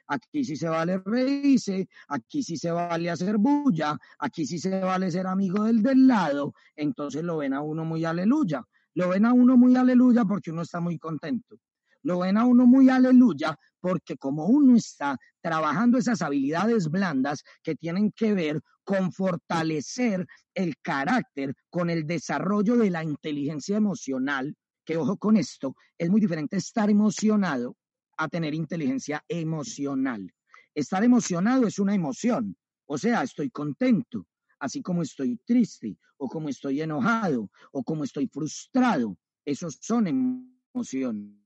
Aquí 0.07 0.43
sí 0.43 0.57
se 0.57 0.69
vale 0.69 0.99
reírse, 1.05 1.89
aquí 2.09 2.43
sí 2.43 2.57
se 2.57 2.73
vale 2.73 3.11
hacer 3.11 3.39
bulla, 3.39 3.97
aquí 4.19 4.45
sí 4.45 4.59
se 4.59 4.81
vale 4.81 5.09
ser 5.09 5.29
amigo 5.29 5.63
del 5.63 5.85
del 5.85 6.09
lado, 6.09 6.53
entonces 6.75 7.23
lo 7.23 7.37
ven 7.37 7.55
a 7.55 7.61
uno 7.61 7.85
muy 7.85 8.05
aleluya. 8.05 8.67
Lo 8.95 9.11
ven 9.11 9.25
a 9.25 9.33
uno 9.33 9.57
muy 9.57 9.77
aleluya 9.77 10.25
porque 10.25 10.51
uno 10.51 10.63
está 10.63 10.81
muy 10.81 10.99
contento. 10.99 11.57
Lo 12.03 12.19
ven 12.21 12.37
a 12.39 12.45
uno 12.45 12.67
muy 12.67 12.89
aleluya 12.89 13.57
porque 13.79 14.17
como 14.17 14.47
uno 14.47 14.77
está 14.77 15.17
trabajando 15.41 15.99
esas 15.99 16.23
habilidades 16.23 16.89
blandas 16.89 17.45
que 17.63 17.77
tienen 17.77 18.11
que 18.11 18.35
ver 18.35 18.61
con 18.91 19.13
fortalecer 19.13 20.27
el 20.53 20.77
carácter, 20.83 21.55
con 21.71 21.91
el 21.91 22.09
desarrollo 22.09 22.77
de 22.77 22.91
la 22.91 23.05
inteligencia 23.05 23.77
emocional, 23.77 24.57
que 24.85 24.97
ojo 24.97 25.17
con 25.17 25.37
esto, 25.37 25.77
es 25.97 26.11
muy 26.11 26.21
diferente 26.21 26.57
estar 26.57 26.91
emocionado 26.91 27.77
a 28.17 28.27
tener 28.27 28.53
inteligencia 28.53 29.25
emocional. 29.29 30.35
Estar 30.75 31.05
emocionado 31.05 31.69
es 31.69 31.79
una 31.79 31.95
emoción, 31.95 32.57
o 32.87 32.99
sea, 32.99 33.23
estoy 33.23 33.51
contento, 33.51 34.27
así 34.59 34.83
como 34.83 35.03
estoy 35.03 35.37
triste, 35.47 35.97
o 36.17 36.29
como 36.29 36.49
estoy 36.49 36.83
enojado, 36.83 37.49
o 37.71 37.85
como 37.85 38.03
estoy 38.03 38.27
frustrado. 38.27 39.17
Esos 39.45 39.79
son 39.81 40.09
emociones. 40.75 41.37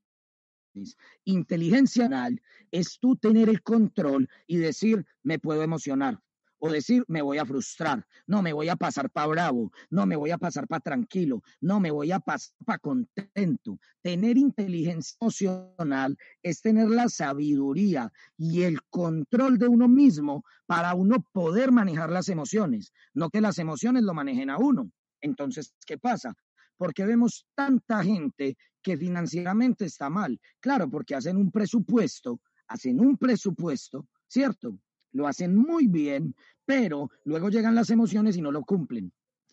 Inteligencia 1.25 2.07
emocional 2.07 2.41
es 2.71 2.99
tú 2.99 3.17
tener 3.17 3.51
el 3.51 3.61
control 3.63 4.31
y 4.47 4.57
decir, 4.57 5.05
me 5.23 5.39
puedo 5.39 5.63
emocionar, 5.63 6.24
o 6.65 6.73
decir, 6.73 7.05
me 7.09 7.21
voy 7.21 7.37
a 7.37 7.45
frustrar, 7.45 8.07
no 8.27 8.41
me 8.41 8.55
voy 8.55 8.71
a 8.71 8.77
pasar 8.77 9.11
para 9.11 9.27
bravo, 9.27 9.71
no 9.91 10.07
me 10.07 10.17
voy 10.17 10.31
a 10.31 10.39
pasar 10.39 10.67
para 10.67 10.81
tranquilo, 10.81 11.43
no 11.61 11.79
me 11.79 11.91
voy 11.91 12.11
a 12.11 12.21
pasar 12.21 12.55
para 12.65 12.79
contento. 12.79 13.79
Tener 14.01 14.39
inteligencia 14.39 15.15
emocional 15.21 16.17
es 16.43 16.63
tener 16.63 16.89
la 16.89 17.11
sabiduría 17.11 18.11
y 18.39 18.63
el 18.63 18.81
control 18.89 19.59
de 19.59 19.69
uno 19.69 19.89
mismo 19.89 20.43
para 20.65 20.95
uno 20.95 21.23
poder 21.33 21.71
manejar 21.71 22.09
las 22.09 22.31
emociones, 22.31 22.95
no 23.13 23.29
que 23.29 23.43
las 23.43 23.59
emociones 23.59 24.03
lo 24.03 24.15
manejen 24.15 24.49
a 24.49 24.57
uno. 24.57 24.91
Entonces, 25.21 25.75
¿qué 25.85 25.99
pasa? 25.99 26.33
Porque 26.79 27.05
vemos 27.05 27.47
tanta 27.55 28.03
gente 28.03 28.57
que 28.83 28.97
financieramente 28.97 29.85
está 29.85 30.09
mal. 30.09 30.41
Claro, 30.61 30.89
porque 30.89 31.15
hacen 31.15 31.37
un 31.37 31.51
presupuesto, 31.51 32.41
hacen 32.69 33.01
un 33.01 33.19
presupuesto, 33.19 34.09
¿cierto? 34.27 34.79
Lo 35.15 35.27
hacen 35.27 35.57
muy 35.57 35.87
bien, 35.87 36.35
pero 36.67 37.11
luego 37.25 37.49
llegan 37.49 37.75
las 37.75 37.89
emociones 37.91 38.37
y 38.37 38.43
no 38.43 38.51
lo 38.53 38.63
cumplen, 38.63 39.13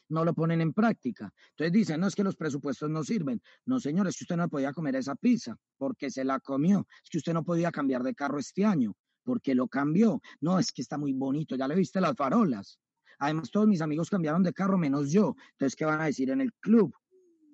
no 0.09 0.25
lo 0.25 0.33
ponen 0.33 0.59
en 0.59 0.73
práctica. 0.73 1.31
Entonces 1.51 1.71
dicen, 1.71 2.01
no 2.01 2.07
es 2.07 2.15
que 2.15 2.23
los 2.23 2.35
presupuestos 2.35 2.89
no 2.89 3.03
sirven. 3.03 3.41
No, 3.65 3.79
señor, 3.79 4.07
es 4.07 4.17
que 4.17 4.23
usted 4.23 4.37
no 4.37 4.49
podía 4.49 4.73
comer 4.73 4.95
esa 4.95 5.15
pizza 5.15 5.55
porque 5.77 6.09
se 6.09 6.25
la 6.25 6.39
comió. 6.39 6.87
Es 7.03 7.09
que 7.09 7.19
usted 7.19 7.33
no 7.33 7.43
podía 7.43 7.71
cambiar 7.71 8.03
de 8.03 8.15
carro 8.15 8.39
este 8.39 8.65
año 8.65 8.95
porque 9.23 9.55
lo 9.55 9.67
cambió. 9.67 10.19
No, 10.41 10.59
es 10.59 10.71
que 10.71 10.81
está 10.81 10.97
muy 10.97 11.13
bonito, 11.13 11.55
ya 11.55 11.67
le 11.67 11.75
viste 11.75 12.01
las 12.01 12.15
farolas. 12.15 12.79
Además, 13.19 13.51
todos 13.51 13.67
mis 13.67 13.81
amigos 13.81 14.09
cambiaron 14.09 14.41
de 14.41 14.51
carro 14.51 14.79
menos 14.79 15.11
yo. 15.11 15.35
Entonces, 15.51 15.75
¿qué 15.75 15.85
van 15.85 16.01
a 16.01 16.05
decir 16.05 16.31
en 16.31 16.41
el 16.41 16.53
club? 16.53 16.93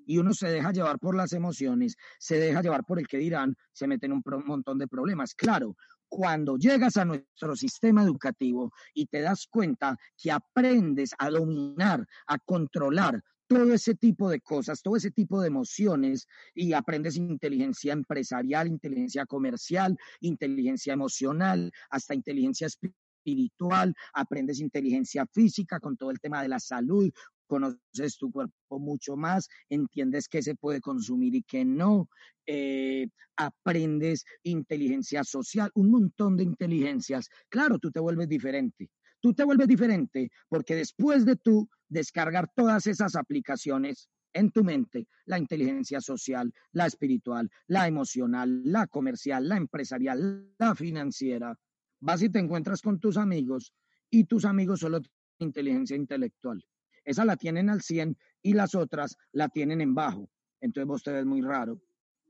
y 0.07 0.17
uno 0.17 0.33
se 0.33 0.47
deja 0.47 0.71
llevar 0.71 0.99
por 0.99 1.15
las 1.15 1.33
emociones, 1.33 1.97
se 2.17 2.39
deja 2.39 2.61
llevar 2.61 2.85
por 2.85 2.97
el 2.97 3.07
que 3.07 3.17
dirán, 3.17 3.55
se 3.73 3.87
mete 3.87 4.05
en 4.05 4.13
un 4.13 4.23
montón 4.45 4.77
de 4.77 4.87
problemas. 4.87 5.35
Claro, 5.35 5.75
cuando 6.09 6.57
llegas 6.57 6.97
a 6.97 7.05
nuestro 7.05 7.55
sistema 7.55 8.03
educativo 8.03 8.71
y 8.93 9.05
te 9.07 9.21
das 9.21 9.47
cuenta 9.47 9.97
que 10.17 10.31
aprendes 10.31 11.11
a 11.17 11.29
dominar, 11.29 12.07
a 12.27 12.37
controlar 12.39 13.21
todo 13.47 13.73
ese 13.73 13.95
tipo 13.95 14.29
de 14.29 14.41
cosas, 14.41 14.81
todo 14.81 14.97
ese 14.97 15.11
tipo 15.11 15.41
de 15.41 15.47
emociones 15.47 16.27
y 16.53 16.73
aprendes 16.73 17.15
inteligencia 17.15 17.93
empresarial, 17.93 18.67
inteligencia 18.67 19.25
comercial, 19.25 19.97
inteligencia 20.19 20.93
emocional, 20.93 21.71
hasta 21.89 22.13
inteligencia 22.13 22.67
espiritual, 22.67 23.95
aprendes 24.13 24.59
inteligencia 24.59 25.25
física 25.27 25.79
con 25.79 25.97
todo 25.97 26.11
el 26.11 26.19
tema 26.19 26.41
de 26.41 26.49
la 26.49 26.59
salud, 26.59 27.09
conoces 27.47 28.17
tu 28.17 28.31
cuerpo 28.31 28.79
mucho 28.79 29.15
más, 29.15 29.47
entiendes 29.69 30.27
qué 30.27 30.41
se 30.41 30.55
puede 30.55 30.81
consumir 30.81 31.35
y 31.35 31.43
qué 31.43 31.65
no, 31.65 32.09
eh, 32.45 33.07
aprendes 33.35 34.25
inteligencia 34.43 35.23
social, 35.23 35.71
un 35.75 35.91
montón 35.91 36.37
de 36.37 36.43
inteligencias. 36.43 37.29
Claro, 37.49 37.79
tú 37.79 37.91
te 37.91 37.99
vuelves 37.99 38.27
diferente. 38.29 38.89
Tú 39.19 39.33
te 39.33 39.43
vuelves 39.43 39.67
diferente 39.67 40.29
porque 40.47 40.75
después 40.75 41.25
de 41.25 41.35
tú 41.35 41.67
descargar 41.89 42.51
todas 42.55 42.85
esas 42.85 43.15
aplicaciones 43.15 44.09
en 44.33 44.51
tu 44.51 44.63
mente, 44.63 45.07
la 45.25 45.39
inteligencia 45.39 45.99
social, 45.99 46.53
la 46.71 46.85
espiritual, 46.85 47.49
la 47.65 47.87
emocional, 47.87 48.61
la 48.63 48.85
comercial, 48.85 49.49
la 49.49 49.57
empresarial, 49.57 50.53
la 50.59 50.75
financiera, 50.75 51.57
vas 51.99 52.21
y 52.21 52.29
te 52.29 52.39
encuentras 52.39 52.81
con 52.81 52.99
tus 52.99 53.17
amigos 53.17 53.73
y 54.09 54.25
tus 54.25 54.45
amigos 54.45 54.81
solo 54.81 55.01
tienen 55.01 55.17
inteligencia 55.39 55.95
intelectual. 55.95 56.63
Esa 57.07 57.23
la 57.23 57.37
tienen 57.37 57.69
al 57.69 57.81
100 57.81 58.17
y 58.41 58.53
las 58.53 58.75
otras 58.75 59.15
la 59.31 59.47
tienen 59.47 59.79
en 59.79 59.95
bajo. 59.95 60.29
Entonces 60.59 60.87
vos 60.87 61.03
te 61.03 61.13
ves 61.13 61.25
muy 61.25 61.41
raro. 61.41 61.81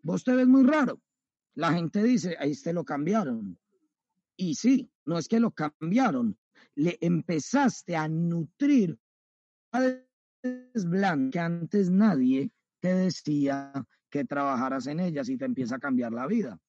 Vos 0.04 0.24
te 0.24 0.36
ves 0.36 0.48
muy 0.48 0.64
raro. 0.64 1.02
La 1.56 1.74
gente 1.74 2.04
dice, 2.04 2.38
ahí 2.40 2.54
te 2.62 2.74
lo 2.74 2.86
cambiaron. 2.86 3.58
Y 4.36 4.54
sí, 4.54 4.88
no 5.04 5.18
es 5.18 5.28
que 5.28 5.40
lo 5.40 5.50
cambiaron. 5.50 6.38
Le 6.76 6.96
empezaste 7.02 7.96
a 7.96 8.08
nutrir 8.08 9.00
blanca 10.86 11.32
que 11.32 11.40
antes 11.40 11.90
nadie 11.90 12.52
te 12.80 12.94
decía 12.94 13.74
que 14.12 14.26
trabajaras 14.26 14.86
en 14.86 15.00
ellas 15.00 15.28
y 15.28 15.38
te 15.38 15.46
empieza 15.46 15.78
a 15.78 15.80
cambiar 15.80 16.14
la 16.14 16.28
vida. 16.28 16.62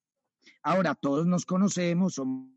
Ahora 0.63 0.95
todos 0.95 1.27
nos 1.27 1.45
conocemos, 1.45 2.15
somos 2.15 2.49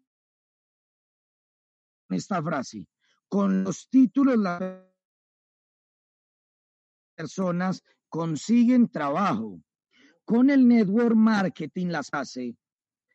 esta 2.10 2.41
frase, 2.41 2.88
con 3.28 3.66
los 3.66 3.89
títulos 3.89 4.38
la 4.38 4.90
personas 7.22 7.84
consiguen 8.09 8.89
trabajo. 8.89 9.61
Con 10.26 10.49
el 10.49 10.67
network 10.67 11.15
marketing 11.15 11.88
las 11.88 12.09
hace 12.11 12.55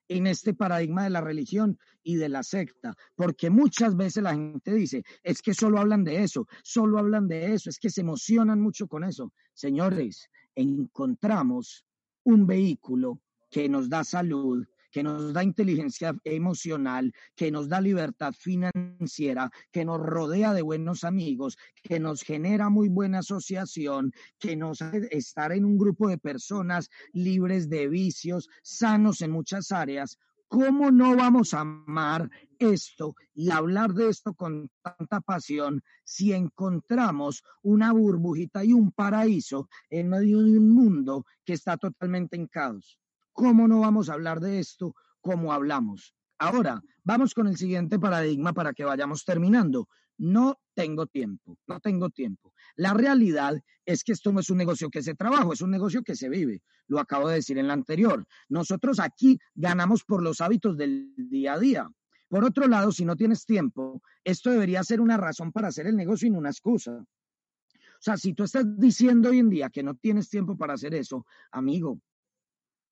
en 0.09 0.29
este 0.29 0.55
paradigma 0.55 1.03
de 1.03 1.11
la 1.11 1.21
religión 1.21 1.77
y 2.05 2.15
de 2.15 2.29
la 2.29 2.45
secta, 2.45 2.95
porque 3.17 3.51
muchas 3.51 3.97
veces 3.97 4.23
la 4.23 4.35
gente 4.35 4.73
dice, 4.73 5.03
es 5.25 5.43
que 5.43 5.55
solo 5.55 5.81
hablan 5.81 6.05
de 6.05 6.23
eso, 6.23 6.47
solo 6.63 7.01
hablan 7.01 7.27
de 7.27 7.53
eso, 7.53 7.69
es 7.69 7.79
que 7.81 7.91
se 7.91 8.03
emocionan 8.03 8.61
mucho 8.61 8.87
con 8.87 9.03
eso. 9.03 9.33
Señores, 9.55 10.29
encontramos 10.55 11.85
un 12.23 12.47
vehículo 12.47 13.21
que 13.51 13.69
nos 13.69 13.89
da 13.89 14.05
salud, 14.05 14.65
que 14.97 15.03
nos 15.03 15.35
da 15.35 15.45
inteligencia 15.45 16.17
emocional, 16.25 17.13
que 17.35 17.51
nos 17.51 17.69
da 17.69 17.83
libertad 17.83 18.33
financiera, 18.33 19.51
que 19.71 19.85
nos 19.85 20.01
rodea 20.01 20.55
de 20.55 20.63
buenos 20.63 21.05
amigos, 21.05 21.59
que 21.83 22.01
nos 22.01 22.23
genera 22.23 22.71
muy 22.71 22.89
buena 22.89 23.19
asociación, 23.19 24.11
que 24.39 24.57
nos 24.57 24.81
hace 24.81 25.07
estar 25.11 25.53
en 25.53 25.67
un 25.67 25.77
grupo 25.77 26.09
de 26.09 26.17
personas 26.17 26.89
libres 27.13 27.69
de 27.69 27.89
vicios, 27.89 28.49
sanos 28.63 29.21
en 29.21 29.33
muchas 29.33 29.71
áreas. 29.71 30.17
¿Cómo 30.49 30.91
no 30.91 31.15
vamos 31.15 31.53
a 31.53 31.61
amar 31.61 32.31
esto 32.59 33.17
y 33.35 33.51
hablar 33.51 33.93
de 33.93 34.09
esto 34.09 34.33
con 34.33 34.71
tanta 34.81 35.21
pasión 35.21 35.83
si 36.05 36.33
encontramos 36.33 37.45
una 37.61 37.93
burbujita 37.93 38.65
y 38.65 38.73
un 38.73 38.93
paraíso 38.93 39.69
en 39.91 40.09
medio 40.09 40.41
de 40.41 40.57
un 40.57 40.71
mundo 40.71 41.27
que 41.45 41.53
está 41.53 41.77
totalmente 41.77 42.37
en 42.37 42.47
caos? 42.47 42.99
¿Cómo 43.37 43.69
no 43.69 43.81
vamos 43.81 44.09
a 44.09 44.15
hablar 44.15 44.41
de 44.41 44.61
esto 44.61 44.95
como 45.21 45.53
hablamos? 45.53 46.15
Ahora, 46.39 46.81
vamos 47.05 47.35
con 47.35 47.47
el 47.49 47.59
siguiente 47.59 47.99
paradigma 47.99 48.55
para 48.55 48.73
que 48.73 48.83
vayamos 48.83 49.27
terminando. 49.27 49.91
No 50.17 50.59
tengo 50.73 51.07
tiempo, 51.07 51.59
no 51.67 51.79
tengo 51.81 52.09
tiempo. 52.09 52.55
La 52.77 52.95
realidad 52.95 53.63
es 53.85 54.05
que 54.05 54.13
esto 54.13 54.33
no 54.33 54.41
es 54.41 54.49
un 54.49 54.57
negocio 54.57 54.89
que 54.89 55.03
se 55.03 55.15
trabaja, 55.15 55.53
es 55.53 55.61
un 55.61 55.71
negocio 55.71 56.03
que 56.03 56.17
se 56.17 56.31
vive. 56.31 56.63
Lo 56.87 56.99
acabo 56.99 57.29
de 57.29 57.35
decir 57.35 57.59
en 57.59 57.67
la 57.67 57.75
anterior. 57.75 58.27
Nosotros 58.49 59.01
aquí 59.01 59.39
ganamos 59.55 60.03
por 60.05 60.23
los 60.23 60.41
hábitos 60.41 60.79
del 60.79 61.13
día 61.19 61.53
a 61.53 61.59
día. 61.59 61.91
Por 62.29 62.43
otro 62.43 62.67
lado, 62.67 62.91
si 62.91 63.05
no 63.05 63.17
tienes 63.17 63.45
tiempo, 63.45 64.01
esto 64.25 64.49
debería 64.49 64.83
ser 64.83 65.03
una 65.03 65.19
razón 65.19 65.53
para 65.53 65.69
hacer 65.69 65.87
el 65.87 65.97
negocio 65.97 66.27
y 66.27 66.31
no 66.31 66.39
una 66.39 66.49
excusa. 66.49 66.93
O 66.97 68.01
sea, 68.01 68.17
si 68.17 68.33
tú 68.33 68.45
estás 68.45 68.65
diciendo 68.79 69.29
hoy 69.29 69.41
en 69.41 69.51
día 69.51 69.69
que 69.69 69.83
no 69.83 69.95
tienes 69.95 70.31
tiempo 70.31 70.57
para 70.57 70.73
hacer 70.73 70.95
eso, 70.95 71.27
amigo, 71.51 72.01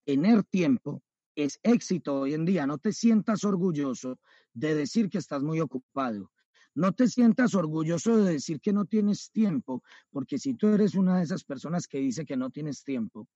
tener 0.05 0.45
tiempo 0.45 1.03
es 1.35 1.59
éxito 1.63 2.21
hoy 2.21 2.35
en 2.35 2.45
día. 2.45 2.67
No 2.67 2.79
te 2.79 2.93
sientas 2.93 3.45
orgulloso 3.45 4.19
de 4.53 4.75
decir 4.75 5.09
que 5.09 5.19
estás 5.19 5.43
muy 5.43 5.61
ocupado. 5.61 6.31
No 6.75 6.93
te 6.93 7.09
sientas 7.09 7.55
orgulloso 7.55 8.17
de 8.17 8.33
decir 8.33 8.61
que 8.61 8.73
no 8.73 8.85
tienes 8.85 9.31
tiempo, 9.31 9.83
porque 10.11 10.39
si 10.39 10.55
tú 10.55 10.69
eres 10.69 10.95
una 10.95 11.19
de 11.19 11.25
esas 11.25 11.45
personas 11.45 11.87
que 11.87 11.99
dice 11.99 12.25
que 12.25 12.37
no 12.37 12.51
tienes 12.51 12.83
tiempo, 12.83 13.29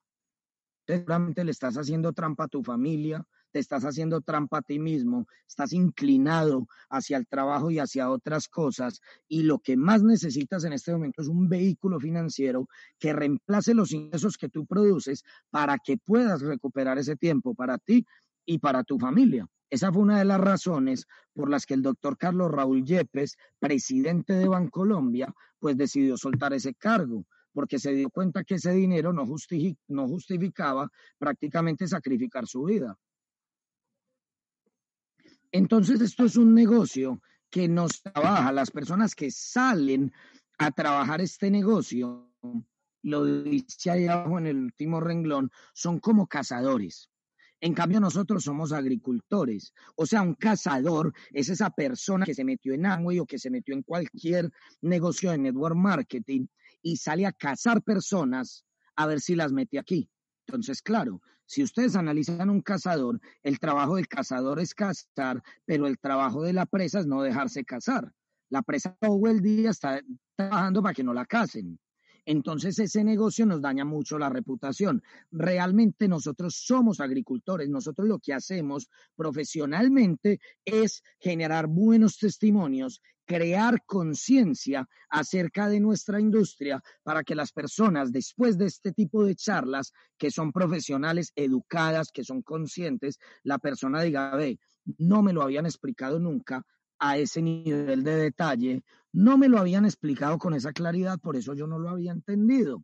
seguramente 0.87 1.45
le 1.45 1.53
estás 1.53 1.77
haciendo 1.77 2.13
trampa 2.13 2.45
a 2.45 2.49
tu 2.49 2.65
familia, 2.65 3.25
te 3.51 3.59
estás 3.59 3.85
haciendo 3.85 4.21
trampa 4.21 4.59
a 4.59 4.63
ti 4.63 4.79
mismo, 4.79 5.27
estás 5.47 5.73
inclinado 5.73 6.67
hacia 6.91 7.17
el 7.17 7.27
trabajo 7.27 7.71
y 7.71 7.79
hacia 7.79 8.11
otras 8.11 8.49
cosas 8.49 9.01
y 9.29 9.43
lo 9.43 9.59
que 9.59 9.77
más 9.77 10.03
necesitas 10.03 10.65
en 10.65 10.73
este 10.73 10.93
momento 10.93 11.23
es 11.23 11.29
un 11.29 11.49
vehículo 11.49 12.01
financiero 12.01 12.69
que 12.99 13.13
reemplace 13.13 13.75
los 13.75 13.93
ingresos 13.93 14.37
que 14.37 14.49
tú 14.49 14.67
produces 14.67 15.25
para 15.51 15.79
que 15.79 15.97
puedas 15.97 16.43
recuperar 16.43 16.99
ese 16.99 17.17
tiempo 17.17 17.55
para 17.55 17.79
ti 17.79 18.07
y 18.45 18.59
para 18.59 18.85
tu 18.85 18.99
familia. 18.99 19.47
Esa 19.71 19.93
fue 19.93 20.03
una 20.03 20.19
de 20.19 20.25
las 20.25 20.41
razones 20.41 21.07
por 21.35 21.51
las 21.51 21.67
que 21.67 21.75
el 21.75 21.83
doctor 21.83 22.17
Carlos 22.17 22.51
Raúl 22.51 22.85
Yepes, 22.85 23.37
presidente 23.59 24.33
de 24.33 24.49
Bancolombia, 24.49 25.35
pues 25.59 25.77
decidió 25.77 26.17
soltar 26.17 26.55
ese 26.55 26.75
cargo, 26.75 27.27
porque 27.53 27.79
se 27.79 27.93
dio 27.93 28.09
cuenta 28.09 28.45
que 28.45 28.55
ese 28.55 28.73
dinero 28.73 29.13
no, 29.13 29.25
no 29.89 30.09
justificaba 30.09 30.91
prácticamente 31.19 31.87
sacrificar 31.87 32.47
su 32.47 32.65
vida. 32.65 32.97
Entonces, 35.53 36.01
esto 36.01 36.25
es 36.25 36.37
un 36.37 36.55
negocio 36.55 37.21
que 37.51 37.69
nos 37.69 38.03
trabaja. 38.03 38.53
Las 38.53 38.71
personas 38.71 39.15
que 39.15 39.31
salen 39.31 40.13
a 40.59 40.71
trabajar 40.71 41.21
este 41.21 41.51
negocio, 41.51 42.31
lo 43.03 43.25
dice 43.25 43.91
ahí 43.91 44.07
abajo 44.07 44.39
en 44.39 44.47
el 44.47 44.57
último 44.57 45.01
renglón, 45.01 45.51
son 45.73 46.01
como 46.01 46.27
cazadores. 46.27 47.11
En 47.61 47.75
cambio, 47.75 47.99
nosotros 47.99 48.45
somos 48.45 48.73
agricultores. 48.73 49.73
O 49.97 50.07
sea, 50.07 50.23
un 50.23 50.35
cazador 50.35 51.13
es 51.33 51.49
esa 51.49 51.71
persona 51.71 52.25
que 52.25 52.35
se 52.35 52.45
metió 52.45 52.73
en 52.73 52.87
Amway 52.87 53.19
o 53.19 53.27
que 53.27 53.39
se 53.39 53.51
metió 53.51 53.75
en 53.75 53.83
cualquier 53.83 54.51
negocio 54.81 55.33
de 55.33 55.39
network 55.39 55.75
marketing 55.75 56.47
y 56.83 56.97
sale 56.99 57.27
a 57.27 57.33
cazar 57.33 57.83
personas 57.83 58.65
a 58.95 59.07
ver 59.07 59.21
si 59.21 59.35
las 59.35 59.53
mete 59.53 59.79
aquí. 59.79 60.09
Entonces, 60.47 60.83
claro, 60.83 61.21
si 61.49 61.63
ustedes 61.63 61.97
analizan 61.97 62.51
un 62.51 62.61
cazador, 62.61 63.19
el 63.43 63.59
trabajo 63.59 63.97
del 63.97 64.07
cazador 64.07 64.61
es 64.61 64.75
cazar, 64.75 65.43
pero 65.65 65.87
el 65.87 65.99
trabajo 65.99 66.43
de 66.43 66.53
la 66.53 66.67
presa 66.67 67.01
es 67.01 67.07
no 67.07 67.23
dejarse 67.23 67.65
cazar. 67.65 68.13
La 68.51 68.61
presa 68.61 68.95
todo 69.01 69.27
el 69.29 69.41
día 69.41 69.71
está 69.71 70.03
trabajando 70.37 70.83
para 70.83 70.93
que 70.93 71.03
no 71.03 71.15
la 71.15 71.25
casen. 71.25 71.81
Entonces 72.27 72.79
ese 72.79 73.03
negocio 73.03 73.47
nos 73.47 73.63
daña 73.63 73.87
mucho 73.87 74.19
la 74.19 74.29
reputación. 74.29 75.03
Realmente 75.31 76.07
nosotros 76.07 76.55
somos 76.55 77.01
agricultores, 77.01 77.71
nosotros 77.71 78.07
lo 78.07 78.19
que 78.19 78.35
hacemos 78.35 78.91
profesionalmente 79.17 80.41
es 80.67 81.03
generar 81.19 81.67
buenos 81.67 82.19
testimonios, 82.19 83.01
crear 83.29 83.85
conciencia 83.85 84.89
acerca 85.11 85.69
de 85.69 85.81
nuestra 85.81 86.19
industria 86.19 86.83
para 87.03 87.23
que 87.23 87.35
las 87.35 87.53
personas 87.53 88.11
después 88.11 88.57
de 88.57 88.65
este 88.67 88.93
tipo 88.93 89.23
de 89.23 89.37
charlas, 89.37 89.93
que 90.17 90.31
son 90.31 90.51
profesionales, 90.51 91.31
educadas, 91.37 92.11
que 92.11 92.25
son 92.25 92.41
conscientes, 92.41 93.19
la 93.43 93.59
persona 93.59 94.01
diga, 94.03 94.35
ve, 94.35 94.59
no 94.97 95.23
me 95.23 95.35
lo 95.35 95.43
habían 95.43 95.67
explicado 95.67 96.19
nunca, 96.19 96.65
a 96.99 97.19
ese 97.19 97.43
nivel 97.43 98.03
de 98.03 98.17
detalle, 98.17 98.83
no 99.13 99.37
me 99.39 99.49
lo 99.49 99.59
habían 99.59 99.85
explicado 99.85 100.39
con 100.39 100.55
esa 100.55 100.73
claridad, 100.73 101.21
por 101.21 101.37
eso 101.37 101.55
yo 101.55 101.67
no 101.67 101.79
lo 101.79 101.91
había 101.91 102.13
entendido. 102.13 102.83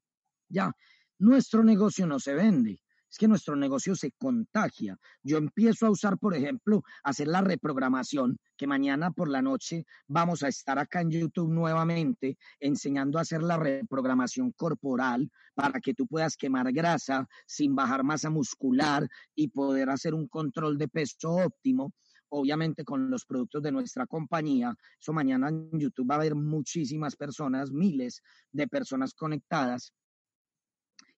Ya, 0.49 0.73
nuestro 1.19 1.65
negocio 1.65 2.07
no 2.07 2.21
se 2.21 2.35
vende, 2.35 2.81
es 3.15 3.19
que 3.19 3.29
nuestro 3.29 3.55
negocio 3.55 3.95
se 3.95 4.11
contagia. 4.11 4.99
Yo 5.23 5.39
empiezo 5.39 5.87
a 5.87 5.91
usar, 5.91 6.19
por 6.19 6.35
ejemplo, 6.35 6.83
hacer 7.05 7.29
la 7.29 7.43
reprogramación, 7.43 8.41
que 8.57 8.67
mañana 8.67 9.13
por 9.13 9.29
la 9.29 9.41
noche 9.41 9.87
vamos 10.09 10.43
a 10.43 10.49
estar 10.49 10.81
acá 10.81 11.01
en 11.01 11.13
YouTube 11.13 11.49
nuevamente 11.49 12.37
enseñando 12.59 13.19
a 13.19 13.23
hacer 13.23 13.41
la 13.45 13.57
reprogramación 13.57 14.51
corporal 14.51 15.31
para 15.55 15.79
que 15.79 15.95
tú 15.95 16.09
puedas 16.09 16.37
quemar 16.37 16.73
grasa 16.73 17.29
sin 17.47 17.77
bajar 17.77 18.03
masa 18.03 18.31
muscular 18.31 19.09
y 19.37 19.47
poder 19.47 19.91
hacer 19.91 20.13
un 20.13 20.27
control 20.27 20.77
de 20.77 20.89
peso 20.89 21.31
óptimo 21.31 21.93
obviamente 22.31 22.83
con 22.85 23.11
los 23.11 23.25
productos 23.27 23.63
de 23.63 23.71
nuestra 23.71 24.09
compañía. 24.09 24.75
Eso 25.01 25.13
mañana 25.13 25.51
en 25.51 25.71
YouTube 25.79 26.11
va 26.11 26.17
a 26.17 26.19
haber 26.19 26.35
muchísimas 26.35 27.15
personas, 27.15 27.71
miles 27.71 28.23
de 28.51 28.67
personas 28.67 29.15
conectadas. 29.15 29.93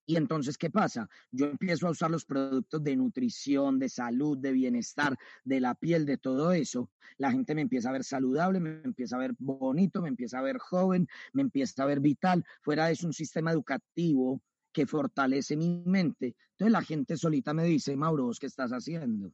Y 0.09 0.15
entonces, 0.15 0.57
¿qué 0.57 0.69
pasa? 0.69 1.09
Yo 1.31 1.47
empiezo 1.47 1.85
a 1.85 1.91
usar 1.91 2.09
los 2.09 2.23
productos 2.23 2.81
de 2.81 2.95
nutrición, 2.95 3.77
de 3.77 3.89
salud, 3.89 4.37
de 4.37 4.53
bienestar, 4.53 5.17
de 5.43 5.59
la 5.59 5.75
piel, 5.75 6.05
de 6.05 6.17
todo 6.17 6.53
eso. 6.53 6.89
La 7.17 7.29
gente 7.29 7.53
me 7.53 7.61
empieza 7.61 7.89
a 7.89 7.91
ver 7.91 8.05
saludable, 8.05 8.61
me 8.61 8.81
empieza 8.85 9.17
a 9.17 9.19
ver 9.19 9.35
bonito, 9.37 10.01
me 10.01 10.07
empieza 10.07 10.39
a 10.39 10.43
ver 10.43 10.59
joven, 10.59 11.09
me 11.33 11.41
empieza 11.41 11.83
a 11.83 11.87
ver 11.87 11.99
vital. 11.99 12.45
Fuera 12.61 12.89
eso, 12.89 13.05
un 13.05 13.11
sistema 13.11 13.51
educativo 13.51 14.41
que 14.71 14.87
fortalece 14.87 15.57
mi 15.57 15.83
mente. 15.85 16.37
Entonces 16.51 16.71
la 16.71 16.83
gente 16.83 17.17
solita 17.17 17.53
me 17.53 17.65
dice, 17.65 17.97
Mauro, 17.97 18.31
¿qué 18.39 18.47
estás 18.47 18.71
haciendo? 18.71 19.33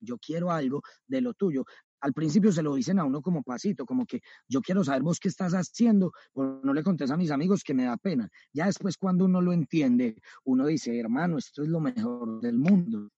yo 0.00 0.18
quiero 0.18 0.50
algo 0.50 0.82
de 1.06 1.20
lo 1.20 1.34
tuyo. 1.34 1.64
Al 2.00 2.12
principio 2.12 2.52
se 2.52 2.62
lo 2.62 2.74
dicen 2.74 2.98
a 2.98 3.04
uno 3.04 3.22
como 3.22 3.42
pasito, 3.42 3.86
como 3.86 4.06
que 4.06 4.20
yo 4.48 4.60
quiero 4.60 4.84
saber 4.84 5.02
vos 5.02 5.18
qué 5.18 5.28
estás 5.28 5.52
haciendo, 5.52 6.12
pero 6.34 6.60
no 6.62 6.74
le 6.74 6.82
contés 6.82 7.10
a 7.10 7.16
mis 7.16 7.30
amigos 7.30 7.64
que 7.64 7.74
me 7.74 7.84
da 7.84 7.96
pena. 7.96 8.28
Ya 8.52 8.66
después 8.66 8.96
cuando 8.96 9.24
uno 9.24 9.40
lo 9.40 9.52
entiende, 9.52 10.20
uno 10.44 10.66
dice, 10.66 10.98
hermano, 10.98 11.38
esto 11.38 11.62
es 11.62 11.68
lo 11.68 11.80
mejor 11.80 12.40
del 12.40 12.58
mundo. 12.58 13.10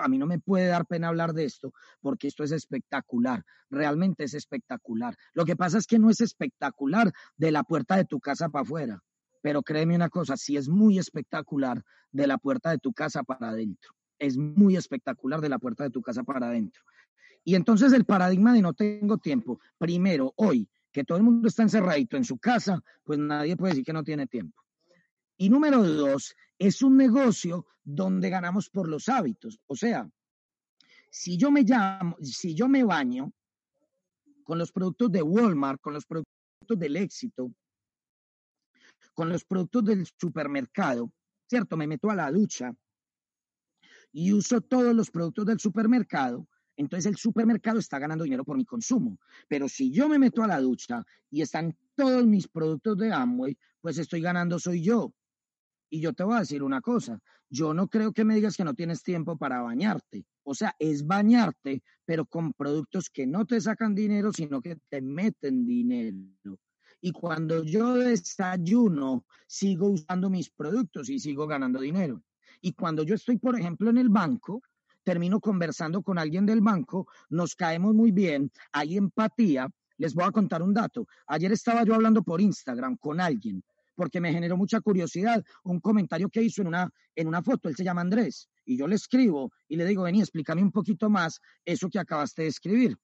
A 0.00 0.08
mí 0.08 0.16
no 0.16 0.26
me 0.26 0.38
puede 0.38 0.68
dar 0.68 0.86
pena 0.86 1.08
hablar 1.08 1.34
de 1.34 1.44
esto 1.44 1.74
porque 2.00 2.28
esto 2.28 2.44
es 2.44 2.52
espectacular, 2.52 3.44
realmente 3.68 4.24
es 4.24 4.32
espectacular. 4.32 5.14
Lo 5.34 5.44
que 5.44 5.54
pasa 5.54 5.76
es 5.76 5.86
que 5.86 5.98
no 5.98 6.08
es 6.08 6.22
espectacular 6.22 7.12
de 7.36 7.52
la 7.52 7.62
puerta 7.62 7.96
de 7.96 8.06
tu 8.06 8.18
casa 8.18 8.48
para 8.48 8.62
afuera, 8.62 9.02
pero 9.42 9.62
créeme 9.62 9.94
una 9.94 10.08
cosa, 10.08 10.38
sí 10.38 10.56
es 10.56 10.68
muy 10.68 10.98
espectacular 10.98 11.84
de 12.10 12.26
la 12.26 12.38
puerta 12.38 12.70
de 12.70 12.78
tu 12.78 12.94
casa 12.94 13.22
para 13.22 13.50
adentro 13.50 13.92
es 14.22 14.38
muy 14.38 14.76
espectacular 14.76 15.40
de 15.40 15.48
la 15.48 15.58
puerta 15.58 15.82
de 15.82 15.90
tu 15.90 16.00
casa 16.00 16.22
para 16.22 16.46
adentro. 16.46 16.84
Y 17.44 17.54
entonces 17.54 17.92
el 17.92 18.04
paradigma 18.04 18.52
de 18.52 18.62
no 18.62 18.72
tengo 18.72 19.18
tiempo, 19.18 19.60
primero, 19.78 20.32
hoy, 20.36 20.68
que 20.92 21.04
todo 21.04 21.18
el 21.18 21.24
mundo 21.24 21.48
está 21.48 21.62
encerradito 21.62 22.16
en 22.16 22.24
su 22.24 22.38
casa, 22.38 22.82
pues 23.02 23.18
nadie 23.18 23.56
puede 23.56 23.72
decir 23.72 23.84
que 23.84 23.92
no 23.92 24.04
tiene 24.04 24.26
tiempo. 24.26 24.62
Y 25.36 25.48
número 25.48 25.82
dos, 25.82 26.34
es 26.58 26.82
un 26.82 26.96
negocio 26.96 27.66
donde 27.82 28.30
ganamos 28.30 28.70
por 28.70 28.88
los 28.88 29.08
hábitos. 29.08 29.58
O 29.66 29.74
sea, 29.74 30.08
si 31.10 31.36
yo 31.36 31.50
me 31.50 31.62
llamo, 31.62 32.16
si 32.20 32.54
yo 32.54 32.68
me 32.68 32.84
baño 32.84 33.32
con 34.44 34.58
los 34.58 34.70
productos 34.70 35.10
de 35.10 35.22
Walmart, 35.22 35.80
con 35.80 35.94
los 35.94 36.06
productos 36.06 36.78
del 36.78 36.96
éxito, 36.96 37.52
con 39.14 39.28
los 39.28 39.44
productos 39.44 39.84
del 39.84 40.06
supermercado, 40.18 41.12
¿cierto? 41.48 41.76
Me 41.76 41.86
meto 41.86 42.10
a 42.10 42.14
la 42.14 42.30
ducha 42.30 42.72
y 44.12 44.32
uso 44.32 44.60
todos 44.60 44.94
los 44.94 45.10
productos 45.10 45.46
del 45.46 45.58
supermercado, 45.58 46.46
entonces 46.76 47.06
el 47.06 47.16
supermercado 47.16 47.78
está 47.78 47.98
ganando 47.98 48.24
dinero 48.24 48.44
por 48.44 48.56
mi 48.56 48.64
consumo. 48.64 49.18
Pero 49.48 49.68
si 49.68 49.90
yo 49.90 50.08
me 50.08 50.18
meto 50.18 50.42
a 50.42 50.46
la 50.46 50.60
ducha 50.60 51.04
y 51.30 51.42
están 51.42 51.76
todos 51.94 52.26
mis 52.26 52.48
productos 52.48 52.96
de 52.98 53.12
Amway, 53.12 53.56
pues 53.80 53.98
estoy 53.98 54.20
ganando 54.20 54.58
soy 54.58 54.82
yo. 54.82 55.12
Y 55.90 56.00
yo 56.00 56.14
te 56.14 56.24
voy 56.24 56.36
a 56.36 56.40
decir 56.40 56.62
una 56.62 56.80
cosa, 56.80 57.20
yo 57.50 57.74
no 57.74 57.88
creo 57.88 58.12
que 58.12 58.24
me 58.24 58.34
digas 58.34 58.56
que 58.56 58.64
no 58.64 58.72
tienes 58.72 59.02
tiempo 59.02 59.36
para 59.36 59.60
bañarte. 59.60 60.24
O 60.42 60.54
sea, 60.54 60.74
es 60.78 61.06
bañarte, 61.06 61.82
pero 62.06 62.24
con 62.24 62.54
productos 62.54 63.10
que 63.10 63.26
no 63.26 63.44
te 63.44 63.60
sacan 63.60 63.94
dinero, 63.94 64.32
sino 64.32 64.62
que 64.62 64.78
te 64.88 65.02
meten 65.02 65.66
dinero. 65.66 66.58
Y 67.02 67.12
cuando 67.12 67.62
yo 67.64 67.94
desayuno, 67.94 69.26
sigo 69.46 69.90
usando 69.90 70.30
mis 70.30 70.48
productos 70.48 71.10
y 71.10 71.18
sigo 71.18 71.46
ganando 71.46 71.80
dinero. 71.80 72.22
Y 72.62 72.72
cuando 72.72 73.02
yo 73.02 73.16
estoy, 73.16 73.36
por 73.38 73.58
ejemplo, 73.58 73.90
en 73.90 73.98
el 73.98 74.08
banco, 74.08 74.62
termino 75.04 75.40
conversando 75.40 76.02
con 76.02 76.18
alguien 76.18 76.46
del 76.46 76.60
banco, 76.60 77.06
nos 77.30 77.54
caemos 77.54 77.94
muy 77.94 78.12
bien, 78.12 78.50
hay 78.72 78.96
empatía. 78.96 79.68
Les 79.98 80.14
voy 80.14 80.24
a 80.24 80.32
contar 80.32 80.62
un 80.62 80.74
dato. 80.74 81.06
Ayer 81.26 81.52
estaba 81.52 81.84
yo 81.84 81.94
hablando 81.94 82.22
por 82.22 82.40
Instagram 82.40 82.96
con 82.96 83.20
alguien 83.20 83.62
porque 83.94 84.20
me 84.20 84.32
generó 84.32 84.56
mucha 84.56 84.80
curiosidad 84.80 85.44
un 85.64 85.80
comentario 85.80 86.28
que 86.28 86.42
hizo 86.42 86.62
en 86.62 86.68
una, 86.68 86.90
en 87.14 87.28
una 87.28 87.42
foto. 87.42 87.68
Él 87.68 87.76
se 87.76 87.84
llama 87.84 88.00
Andrés 88.00 88.48
y 88.64 88.76
yo 88.76 88.86
le 88.86 88.96
escribo 88.96 89.52
y 89.68 89.76
le 89.76 89.84
digo, 89.84 90.02
vení, 90.02 90.20
explícame 90.20 90.62
un 90.62 90.72
poquito 90.72 91.10
más 91.10 91.40
eso 91.64 91.88
que 91.88 91.98
acabaste 91.98 92.42
de 92.42 92.48
escribir. 92.48 92.96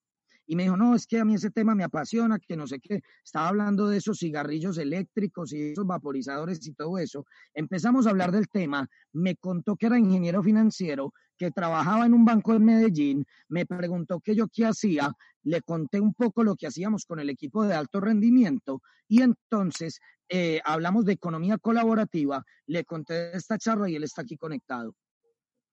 Y 0.50 0.56
me 0.56 0.62
dijo, 0.62 0.78
no, 0.78 0.94
es 0.94 1.06
que 1.06 1.20
a 1.20 1.26
mí 1.26 1.34
ese 1.34 1.50
tema 1.50 1.74
me 1.74 1.84
apasiona, 1.84 2.38
que 2.38 2.56
no 2.56 2.66
sé 2.66 2.80
qué. 2.80 3.02
Estaba 3.22 3.48
hablando 3.48 3.86
de 3.86 3.98
esos 3.98 4.18
cigarrillos 4.18 4.78
eléctricos 4.78 5.52
y 5.52 5.72
esos 5.72 5.86
vaporizadores 5.86 6.66
y 6.66 6.72
todo 6.72 6.96
eso. 6.96 7.26
Empezamos 7.52 8.06
a 8.06 8.10
hablar 8.10 8.32
del 8.32 8.48
tema. 8.48 8.88
Me 9.12 9.36
contó 9.36 9.76
que 9.76 9.86
era 9.86 9.98
ingeniero 9.98 10.42
financiero, 10.42 11.12
que 11.38 11.52
trabajaba 11.52 12.04
en 12.04 12.12
un 12.12 12.24
banco 12.24 12.52
en 12.54 12.64
Medellín. 12.64 13.26
Me 13.48 13.64
preguntó 13.64 14.20
qué 14.20 14.34
yo 14.34 14.46
hacía. 14.66 15.12
Le 15.44 15.62
conté 15.62 16.00
un 16.00 16.12
poco 16.12 16.42
lo 16.42 16.56
que 16.56 16.66
hacíamos 16.66 17.06
con 17.06 17.20
el 17.20 17.30
equipo 17.30 17.64
de 17.64 17.74
alto 17.74 18.00
rendimiento. 18.00 18.82
Y 19.06 19.22
entonces 19.22 20.00
eh, 20.28 20.60
hablamos 20.64 21.04
de 21.04 21.12
economía 21.12 21.56
colaborativa. 21.58 22.44
Le 22.66 22.84
conté 22.84 23.36
esta 23.36 23.56
charla 23.56 23.88
y 23.88 23.94
él 23.94 24.02
está 24.02 24.22
aquí 24.22 24.36
conectado. 24.36 24.94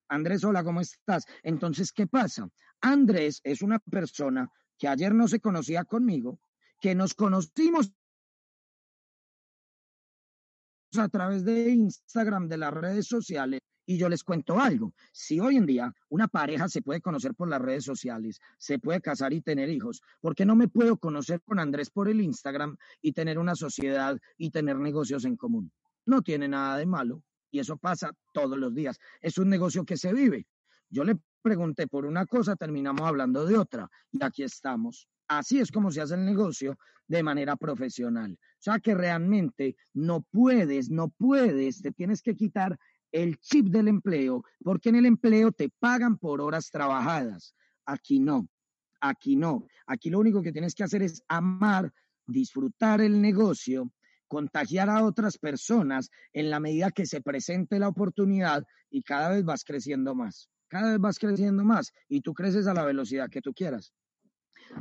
Andrés, 0.07 0.43
hola, 0.43 0.63
¿cómo 0.63 0.81
estás? 0.81 1.25
Entonces, 1.41 1.91
¿qué 1.91 2.05
pasa? 2.05 2.47
Andrés 2.79 3.41
es 3.43 3.63
una 3.63 3.79
persona 3.79 4.47
que 4.77 4.87
ayer 4.87 5.15
no 5.15 5.27
se 5.27 5.39
conocía 5.39 5.83
conmigo, 5.83 6.39
que 6.79 6.93
nos 6.93 7.15
conocimos 7.15 7.91
a 10.95 11.09
través 11.09 11.43
de 11.43 11.71
Instagram, 11.71 12.47
de 12.47 12.57
las 12.57 12.73
redes 12.73 13.07
sociales, 13.07 13.61
y 13.85 13.97
yo 13.97 14.09
les 14.09 14.23
cuento 14.23 14.59
algo. 14.59 14.93
Si 15.11 15.39
hoy 15.39 15.57
en 15.57 15.65
día 15.65 15.93
una 16.09 16.27
pareja 16.27 16.67
se 16.67 16.81
puede 16.81 17.01
conocer 17.01 17.35
por 17.35 17.49
las 17.49 17.61
redes 17.61 17.83
sociales, 17.83 18.39
se 18.57 18.79
puede 18.79 19.01
casar 19.01 19.33
y 19.33 19.41
tener 19.41 19.69
hijos, 19.69 20.01
¿por 20.21 20.35
qué 20.35 20.45
no 20.45 20.55
me 20.55 20.67
puedo 20.67 20.97
conocer 20.97 21.41
con 21.41 21.59
Andrés 21.59 21.89
por 21.89 22.09
el 22.09 22.21
Instagram 22.21 22.77
y 23.01 23.13
tener 23.13 23.37
una 23.39 23.55
sociedad 23.55 24.17
y 24.37 24.51
tener 24.51 24.77
negocios 24.77 25.25
en 25.25 25.35
común? 25.35 25.71
No 26.05 26.21
tiene 26.21 26.47
nada 26.47 26.77
de 26.77 26.85
malo 26.85 27.23
y 27.51 27.59
eso 27.59 27.77
pasa 27.77 28.11
todos 28.33 28.57
los 28.57 28.73
días. 28.73 28.99
Es 29.21 29.37
un 29.37 29.49
negocio 29.49 29.85
que 29.85 29.97
se 29.97 30.13
vive. 30.13 30.47
Yo 30.89 31.03
le 31.03 31.17
pregunté 31.41 31.87
por 31.87 32.05
una 32.05 32.25
cosa, 32.25 32.55
terminamos 32.55 33.01
hablando 33.01 33.45
de 33.45 33.57
otra 33.57 33.89
y 34.11 34.23
aquí 34.23 34.43
estamos. 34.43 35.07
Así 35.27 35.59
es 35.59 35.71
como 35.71 35.91
se 35.91 36.01
hace 36.01 36.15
el 36.15 36.25
negocio 36.25 36.77
de 37.07 37.23
manera 37.23 37.55
profesional. 37.55 38.33
O 38.33 38.61
sea 38.65 38.79
que 38.79 38.95
realmente 38.95 39.75
no 39.93 40.21
puedes, 40.31 40.89
no 40.89 41.09
puedes, 41.09 41.81
te 41.81 41.91
tienes 41.91 42.21
que 42.21 42.35
quitar 42.35 42.77
el 43.15 43.39
chip 43.39 43.67
del 43.67 43.87
empleo, 43.87 44.43
porque 44.61 44.89
en 44.89 44.95
el 44.95 45.05
empleo 45.05 45.53
te 45.53 45.69
pagan 45.69 46.17
por 46.17 46.41
horas 46.41 46.69
trabajadas. 46.69 47.55
Aquí 47.85 48.19
no, 48.19 48.49
aquí 48.99 49.37
no. 49.37 49.65
Aquí 49.87 50.09
lo 50.09 50.19
único 50.19 50.41
que 50.41 50.51
tienes 50.51 50.75
que 50.75 50.83
hacer 50.83 51.01
es 51.01 51.23
amar, 51.29 51.93
disfrutar 52.27 52.99
el 52.99 53.21
negocio, 53.21 53.89
contagiar 54.27 54.89
a 54.89 55.05
otras 55.05 55.37
personas 55.37 56.09
en 56.33 56.49
la 56.49 56.59
medida 56.59 56.91
que 56.91 57.05
se 57.05 57.21
presente 57.21 57.79
la 57.79 57.87
oportunidad 57.87 58.65
y 58.89 59.01
cada 59.01 59.29
vez 59.29 59.45
vas 59.45 59.63
creciendo 59.63 60.13
más. 60.13 60.49
Cada 60.67 60.91
vez 60.91 60.99
vas 60.99 61.17
creciendo 61.17 61.63
más 61.63 61.93
y 62.09 62.19
tú 62.19 62.33
creces 62.33 62.67
a 62.67 62.73
la 62.73 62.83
velocidad 62.83 63.29
que 63.29 63.41
tú 63.41 63.53
quieras. 63.53 63.93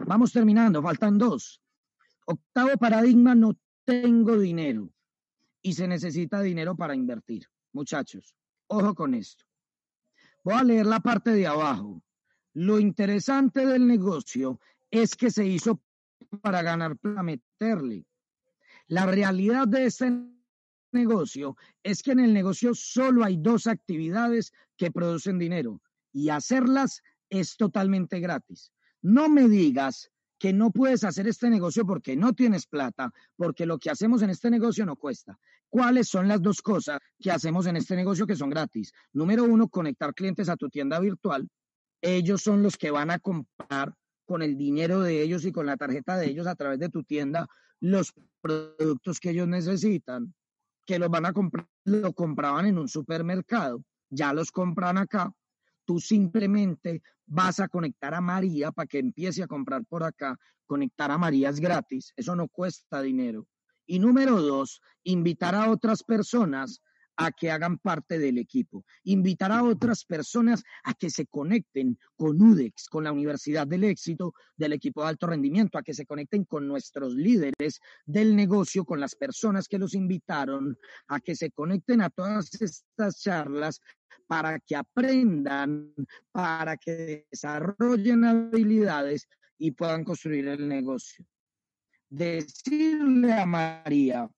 Vamos 0.09 0.33
terminando, 0.33 0.83
faltan 0.83 1.19
dos. 1.19 1.63
Octavo 2.27 2.77
paradigma, 2.79 3.37
no 3.37 3.57
tengo 3.85 4.41
dinero 4.41 4.91
y 5.63 5.75
se 5.75 5.87
necesita 5.87 6.43
dinero 6.43 6.75
para 6.75 6.97
invertir. 6.97 7.47
Muchachos, 7.75 8.37
ojo 8.69 8.95
con 8.95 9.15
esto. 9.15 9.45
Voy 10.45 10.55
a 10.55 10.63
leer 10.63 10.87
la 10.87 11.01
parte 11.01 11.33
de 11.33 11.47
abajo. 11.47 12.03
Lo 12.53 12.79
interesante 12.79 13.67
del 13.67 13.87
negocio 13.87 14.61
es 14.93 15.17
que 15.17 15.31
se 15.31 15.45
hizo 15.45 15.83
para 16.41 16.63
ganar, 16.63 16.97
para 16.97 17.25
meterle. 17.25 18.07
La 18.87 19.07
realidad 19.07 19.67
de 19.67 19.87
este 19.87 20.13
negocio 20.93 21.57
es 21.83 22.03
que 22.03 22.13
en 22.13 22.21
el 22.21 22.33
negocio 22.33 22.75
solo 22.75 23.25
hay 23.25 23.39
dos 23.39 23.67
actividades 23.67 24.53
que 24.77 24.93
producen 24.93 25.39
dinero 25.41 25.83
y 26.13 26.29
hacerlas 26.29 27.03
es 27.29 27.57
totalmente 27.57 28.21
gratis. 28.21 28.71
No 29.03 29.29
me 29.29 29.49
digas 29.49 30.13
que 30.39 30.53
no 30.53 30.71
puedes 30.71 31.03
hacer 31.03 31.27
este 31.27 31.51
negocio 31.51 31.85
porque 31.85 32.15
no 32.15 32.35
tienes 32.35 32.67
plata, 32.67 33.13
porque 33.37 33.67
lo 33.67 33.79
que 33.79 33.91
hacemos 33.91 34.23
en 34.23 34.31
este 34.31 34.49
negocio 34.51 34.87
no 34.87 34.95
cuesta. 34.95 35.41
¿Cuáles 35.75 36.07
son 36.07 36.29
las 36.29 36.41
dos 36.41 36.63
cosas 36.63 37.01
que 37.19 37.33
hacemos 37.33 37.67
en 37.67 37.75
este 37.75 37.97
negocio 37.97 38.29
que 38.29 38.37
son 38.37 38.49
gratis? 38.49 38.93
Número 39.13 39.43
uno, 39.43 39.67
conectar 39.67 40.15
clientes 40.15 40.49
a 40.49 40.55
tu 40.55 40.69
tienda 40.69 41.01
virtual. 41.01 41.49
Ellos 42.01 42.43
son 42.43 42.63
los 42.63 42.77
que 42.77 42.93
van 42.93 43.11
a 43.11 43.19
comprar 43.19 43.93
con 44.25 44.43
el 44.43 44.57
dinero 44.57 45.01
de 45.01 45.21
ellos 45.21 45.45
y 45.45 45.51
con 45.51 45.67
la 45.67 45.77
tarjeta 45.77 46.17
de 46.17 46.27
ellos 46.27 46.47
a 46.47 46.55
través 46.55 46.79
de 46.79 46.91
tu 46.91 47.03
tienda 47.03 47.49
los 47.81 48.15
productos 48.41 49.19
que 49.19 49.31
ellos 49.31 49.49
necesitan, 49.49 50.33
que 50.87 51.01
los 51.01 51.11
van 51.11 51.27
a 51.27 51.33
comprar, 51.33 51.67
lo 51.87 52.13
compraban 52.13 52.67
en 52.67 52.79
un 52.79 52.89
supermercado, 52.89 53.83
ya 54.11 54.33
los 54.33 54.53
compran 54.53 54.97
acá, 54.97 55.33
tú 55.85 55.99
simplemente 55.99 57.03
vas 57.27 57.59
a 57.59 57.67
conectar 57.67 58.15
a 58.15 58.21
María 58.21 58.71
para 58.71 58.87
que 58.87 59.01
empiece 59.01 59.43
a 59.43 59.49
comprar 59.49 59.85
por 59.87 60.05
acá. 60.05 60.39
Conectar 60.67 61.11
a 61.11 61.19
María 61.19 61.49
es 61.49 61.59
gratis, 61.59 62.13
eso 62.15 62.37
no 62.37 62.47
cuesta 62.47 63.03
dinero. 63.03 63.49
Y 63.87 63.99
número 63.99 64.41
dos, 64.41 64.81
invitar 65.03 65.55
a 65.55 65.71
otras 65.71 66.03
personas 66.03 66.81
a 67.17 67.31
que 67.31 67.51
hagan 67.51 67.79
parte 67.79 68.19
del 68.19 68.39
equipo, 68.39 68.85
invitar 69.05 69.53
a 69.53 69.63
otras 69.63 70.05
personas 70.05 70.65
a 70.83 70.95
que 70.95 71.11
se 71.11 71.27
conecten 71.27 71.99
con 72.17 72.41
UDEX, 72.41 72.89
con 72.89 73.05
la 73.05 73.13
Universidad 73.13 73.67
del 73.67 73.85
Éxito, 73.85 74.35
del 74.57 74.73
equipo 74.73 75.03
de 75.03 75.09
alto 75.09 75.27
rendimiento, 75.27 75.79
a 75.79 75.83
que 75.83 75.95
se 75.95 76.07
conecten 76.07 76.45
con 76.45 76.67
nuestros 76.67 77.15
líderes 77.15 77.81
del 78.05 78.35
negocio, 78.35 78.85
con 78.85 79.01
las 79.01 79.15
personas 79.15 79.69
que 79.69 79.79
los 79.79 79.95
invitaron, 79.95 80.77
a 81.09 81.21
que 81.21 81.37
se 81.37 81.51
conecten 81.51 82.01
a 82.03 82.11
todas 82.11 82.51
estas 82.61 83.21
charlas 83.21 83.81
para 84.27 84.59
que 84.59 84.75
aprendan, 84.75 85.95
para 86.33 86.77
que 86.77 87.27
desarrollen 87.31 88.25
habilidades 88.25 89.29
y 89.59 89.71
puedan 89.73 90.05
construir 90.05 90.49
el 90.49 90.67
negocio. 90.67 91.25
Decirle 92.17 93.33
a 93.33 93.45
María 93.45 94.31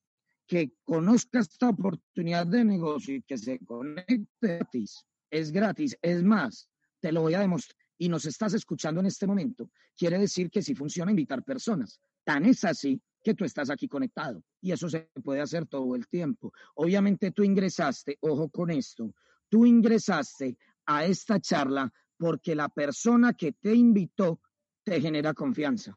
que 0.47 0.73
conozca 0.83 1.41
esta 1.41 1.69
oportunidad 1.69 2.47
de 2.47 2.65
negocio 2.65 3.17
y 3.17 3.23
que 3.23 3.37
se 3.37 3.59
conecte 3.59 4.31
gratis, 4.41 5.05
es 5.31 5.53
gratis, 5.53 5.95
es 6.01 6.23
más, 6.23 6.71
te 7.01 7.13
lo 7.13 7.21
voy 7.21 7.35
a 7.35 7.41
demostrar 7.41 7.77
y 7.99 8.09
nos 8.09 8.25
estás 8.25 8.55
escuchando 8.55 9.01
en 9.01 9.07
este 9.07 9.27
momento, 9.27 9.71
quiere 9.95 10.19
decir 10.19 10.51
que 10.51 10.63
si 10.63 10.75
funciona 10.75 11.11
invitar 11.11 11.45
personas. 11.45 12.01
Tan 12.25 12.47
es 12.47 12.65
así 12.65 12.99
que 13.23 13.35
tú 13.35 13.45
estás 13.45 13.69
aquí 13.69 13.89
conectado 13.89 14.43
y 14.63 14.73
eso 14.73 14.89
se 14.89 15.11
puede 15.23 15.43
hacer 15.43 15.67
todo 15.67 15.95
el 15.97 16.09
tiempo. 16.09 16.55
Obviamente 16.77 17.31
tú 17.31 17.45
ingresaste, 17.45 18.17
ojo 18.21 18.49
con 18.49 18.71
esto, 18.71 19.15
tú 19.51 19.67
ingresaste 19.67 20.57
a 20.87 21.05
esta 21.05 21.41
charla 21.41 21.93
porque 22.17 22.55
la 22.55 22.71
persona 22.71 23.35
que 23.35 23.53
te 23.53 23.75
invitó 23.75 24.41
te 24.83 24.99
genera 24.99 25.35
confianza. 25.35 25.95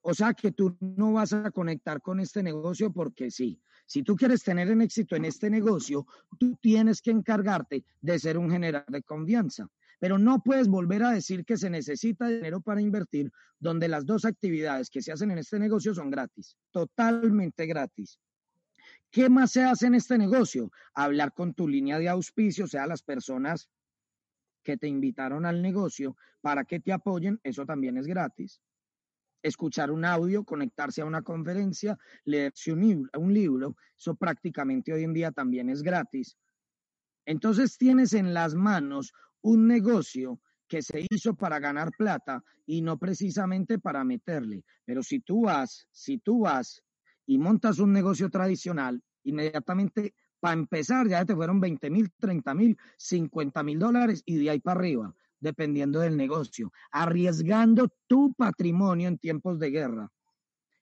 O 0.00 0.14
sea 0.14 0.34
que 0.34 0.52
tú 0.52 0.76
no 0.80 1.12
vas 1.12 1.32
a 1.32 1.50
conectar 1.50 2.00
con 2.00 2.20
este 2.20 2.42
negocio 2.42 2.92
porque 2.92 3.30
sí. 3.30 3.60
Si 3.86 4.02
tú 4.02 4.16
quieres 4.16 4.42
tener 4.42 4.70
un 4.70 4.82
éxito 4.82 5.16
en 5.16 5.24
este 5.24 5.50
negocio, 5.50 6.06
tú 6.38 6.56
tienes 6.60 7.00
que 7.00 7.10
encargarte 7.10 7.84
de 8.00 8.18
ser 8.18 8.38
un 8.38 8.50
generador 8.50 8.90
de 8.90 9.02
confianza. 9.02 9.68
Pero 9.98 10.18
no 10.18 10.42
puedes 10.42 10.68
volver 10.68 11.02
a 11.02 11.10
decir 11.10 11.44
que 11.44 11.56
se 11.56 11.70
necesita 11.70 12.28
dinero 12.28 12.60
para 12.60 12.80
invertir, 12.80 13.32
donde 13.58 13.88
las 13.88 14.06
dos 14.06 14.24
actividades 14.24 14.90
que 14.90 15.02
se 15.02 15.10
hacen 15.10 15.30
en 15.30 15.38
este 15.38 15.58
negocio 15.58 15.94
son 15.94 16.10
gratis, 16.10 16.56
totalmente 16.70 17.66
gratis. 17.66 18.20
¿Qué 19.10 19.28
más 19.28 19.52
se 19.52 19.64
hace 19.64 19.86
en 19.86 19.94
este 19.94 20.18
negocio? 20.18 20.70
Hablar 20.94 21.32
con 21.32 21.54
tu 21.54 21.66
línea 21.66 21.98
de 21.98 22.08
auspicio, 22.08 22.66
o 22.66 22.68
sea, 22.68 22.86
las 22.86 23.02
personas 23.02 23.68
que 24.62 24.76
te 24.76 24.86
invitaron 24.86 25.46
al 25.46 25.62
negocio 25.62 26.16
para 26.40 26.64
que 26.64 26.78
te 26.78 26.92
apoyen, 26.92 27.40
eso 27.42 27.64
también 27.64 27.96
es 27.96 28.06
gratis. 28.06 28.60
Escuchar 29.42 29.90
un 29.90 30.04
audio, 30.04 30.44
conectarse 30.44 31.02
a 31.02 31.04
una 31.04 31.22
conferencia, 31.22 31.98
leerse 32.24 32.72
un 32.72 32.80
libro, 32.80 33.10
un 33.18 33.32
libro, 33.32 33.76
eso 33.96 34.14
prácticamente 34.14 34.92
hoy 34.92 35.04
en 35.04 35.12
día 35.12 35.30
también 35.30 35.70
es 35.70 35.82
gratis. 35.82 36.36
Entonces 37.24 37.76
tienes 37.76 38.14
en 38.14 38.34
las 38.34 38.54
manos 38.54 39.12
un 39.42 39.66
negocio 39.66 40.40
que 40.66 40.82
se 40.82 41.06
hizo 41.10 41.34
para 41.34 41.58
ganar 41.58 41.90
plata 41.96 42.42
y 42.66 42.82
no 42.82 42.98
precisamente 42.98 43.78
para 43.78 44.04
meterle. 44.04 44.64
Pero 44.84 45.02
si 45.02 45.20
tú 45.20 45.42
vas, 45.42 45.86
si 45.90 46.18
tú 46.18 46.40
vas 46.40 46.82
y 47.26 47.38
montas 47.38 47.78
un 47.78 47.92
negocio 47.92 48.30
tradicional, 48.30 49.02
inmediatamente 49.24 50.14
para 50.40 50.54
empezar 50.54 51.08
ya 51.08 51.24
te 51.24 51.34
fueron 51.34 51.60
20 51.60 51.90
mil, 51.90 52.10
30 52.18 52.54
mil, 52.54 52.78
50 52.96 53.62
mil 53.62 53.78
dólares 53.78 54.22
y 54.24 54.36
de 54.36 54.50
ahí 54.50 54.60
para 54.60 54.80
arriba, 54.80 55.14
dependiendo 55.40 56.00
del 56.00 56.16
negocio, 56.16 56.72
arriesgando 56.90 57.88
tu 58.06 58.34
patrimonio 58.34 59.08
en 59.08 59.18
tiempos 59.18 59.58
de 59.58 59.70
guerra. 59.70 60.12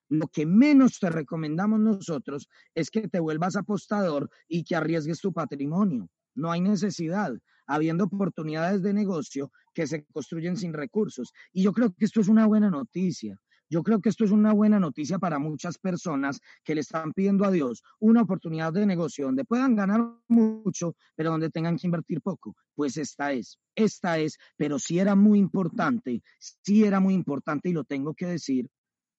Lo 0.08 0.28
que 0.28 0.46
menos 0.46 0.98
te 1.00 1.10
recomendamos 1.10 1.80
nosotros 1.80 2.48
es 2.74 2.90
que 2.90 3.08
te 3.08 3.20
vuelvas 3.20 3.56
apostador 3.56 4.30
y 4.48 4.64
que 4.64 4.76
arriesgues 4.76 5.20
tu 5.20 5.32
patrimonio. 5.32 6.08
No 6.34 6.52
hay 6.52 6.60
necesidad, 6.60 7.32
habiendo 7.66 8.04
oportunidades 8.04 8.82
de 8.82 8.92
negocio 8.92 9.50
que 9.74 9.86
se 9.86 10.04
construyen 10.06 10.56
sin 10.56 10.72
recursos. 10.72 11.32
Y 11.52 11.62
yo 11.62 11.72
creo 11.72 11.92
que 11.92 12.04
esto 12.04 12.20
es 12.20 12.28
una 12.28 12.46
buena 12.46 12.70
noticia. 12.70 13.38
Yo 13.68 13.82
creo 13.82 14.00
que 14.00 14.10
esto 14.10 14.24
es 14.24 14.30
una 14.30 14.52
buena 14.52 14.78
noticia 14.78 15.18
para 15.18 15.40
muchas 15.40 15.76
personas 15.78 16.40
que 16.62 16.74
le 16.74 16.82
están 16.82 17.12
pidiendo 17.12 17.44
a 17.44 17.50
Dios 17.50 17.82
una 17.98 18.22
oportunidad 18.22 18.72
de 18.72 18.86
negocio 18.86 19.26
donde 19.26 19.44
puedan 19.44 19.74
ganar 19.74 20.02
mucho, 20.28 20.94
pero 21.16 21.32
donde 21.32 21.50
tengan 21.50 21.76
que 21.76 21.88
invertir 21.88 22.20
poco. 22.22 22.54
Pues 22.76 22.96
esta 22.96 23.32
es, 23.32 23.58
esta 23.74 24.18
es, 24.18 24.38
pero 24.56 24.78
sí 24.78 25.00
era 25.00 25.16
muy 25.16 25.40
importante, 25.40 26.22
sí 26.38 26.84
era 26.84 27.00
muy 27.00 27.14
importante 27.14 27.68
y 27.68 27.72
lo 27.72 27.82
tengo 27.82 28.14
que 28.14 28.26
decir, 28.26 28.70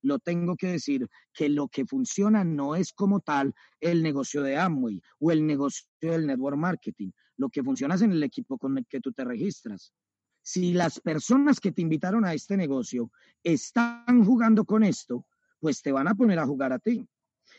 lo 0.01 0.19
tengo 0.19 0.55
que 0.55 0.67
decir, 0.67 1.09
que 1.33 1.49
lo 1.49 1.67
que 1.67 1.85
funciona 1.85 2.45
no 2.45 2.75
es 2.75 2.93
como 2.93 3.19
tal 3.19 3.53
el 3.81 4.01
negocio 4.01 4.43
de 4.43 4.55
Amway 4.55 5.01
o 5.19 5.31
el 5.31 5.45
negocio 5.45 5.87
del 5.99 6.25
network 6.25 6.57
marketing. 6.57 7.11
Lo 7.35 7.49
que 7.49 7.63
funciona 7.63 7.95
es 7.95 8.01
en 8.01 8.13
el 8.13 8.23
equipo 8.23 8.57
con 8.57 8.77
el 8.77 8.85
que 8.87 9.01
tú 9.01 9.11
te 9.11 9.25
registras 9.25 9.91
si 10.47 10.71
las 10.71 11.01
personas 11.01 11.59
que 11.59 11.73
te 11.73 11.81
invitaron 11.81 12.23
a 12.23 12.33
este 12.33 12.55
negocio 12.55 13.11
están 13.43 14.23
jugando 14.23 14.63
con 14.63 14.81
esto, 14.81 15.25
pues 15.59 15.81
te 15.81 15.91
van 15.91 16.07
a 16.07 16.15
poner 16.15 16.39
a 16.39 16.45
jugar 16.45 16.71
a 16.71 16.79
ti. 16.79 17.05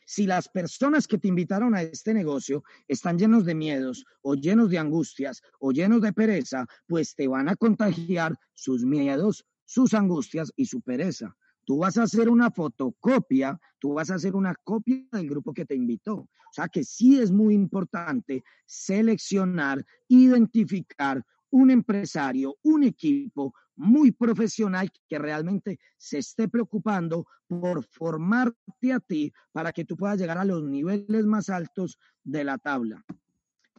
Si 0.07 0.27
las 0.27 0.49
personas 0.49 1.07
que 1.07 1.19
te 1.19 1.29
invitaron 1.29 1.75
a 1.75 1.83
este 1.83 2.15
negocio 2.15 2.65
están 2.87 3.19
llenos 3.19 3.45
de 3.45 3.55
miedos 3.55 4.07
o 4.23 4.37
llenos 4.37 4.71
de 4.71 4.79
angustias 4.79 5.43
o 5.61 5.71
llenos 5.71 6.01
de 6.01 6.15
pereza, 6.15 6.67
pues 6.87 7.15
te 7.15 7.29
van 7.29 7.51
a 7.51 7.57
contagiar 7.57 8.39
sus 8.55 8.87
miedos, 8.87 9.45
sus 9.67 9.93
angustias 9.93 10.51
y 10.57 10.65
su 10.65 10.81
pereza. 10.81 11.37
Tú 11.67 11.77
vas 11.77 11.99
a 11.99 12.05
hacer 12.05 12.31
una 12.31 12.51
fotocopia, 12.51 13.61
tú 13.79 13.93
vas 13.93 14.11
a 14.11 14.15
hacer 14.15 14.35
una 14.35 14.55
copia 14.65 15.05
del 15.13 15.29
grupo 15.29 15.53
que 15.53 15.67
te 15.67 15.75
invitó. 15.75 16.15
O 16.15 16.53
sea 16.53 16.69
que 16.69 16.85
sí 16.85 17.21
es 17.21 17.31
muy 17.31 17.53
importante 17.53 18.43
seleccionar, 18.65 19.85
identificar 20.09 21.23
un 21.51 21.71
empresario, 21.71 22.57
un 22.63 22.85
equipo 22.85 23.55
muy 23.77 24.11
profesional 24.11 24.91
que 25.09 25.19
realmente 25.19 25.79
se 25.97 26.19
esté 26.19 26.49
preocupando 26.49 27.27
por 27.47 27.85
formarte 27.85 28.93
a 28.93 29.01
ti 29.01 29.33
para 29.53 29.73
que 29.73 29.85
tú 29.85 29.97
puedas 29.97 30.19
llegar 30.19 30.39
a 30.39 30.45
los 30.45 30.65
niveles 30.65 31.27
más 31.27 31.49
altos 31.49 31.99
de 32.25 32.45
la 32.45 32.59
tabla. 32.59 33.05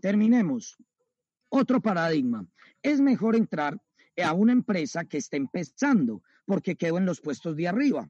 Terminemos. 0.01 0.77
Otro 1.49 1.81
paradigma. 1.81 2.47
Es 2.81 3.01
mejor 3.01 3.35
entrar 3.35 3.81
a 4.23 4.33
una 4.33 4.53
empresa 4.53 5.05
que 5.05 5.17
esté 5.17 5.37
empezando 5.37 6.21
porque 6.45 6.75
quedo 6.75 6.97
en 6.97 7.05
los 7.05 7.21
puestos 7.21 7.55
de 7.55 7.67
arriba. 7.67 8.09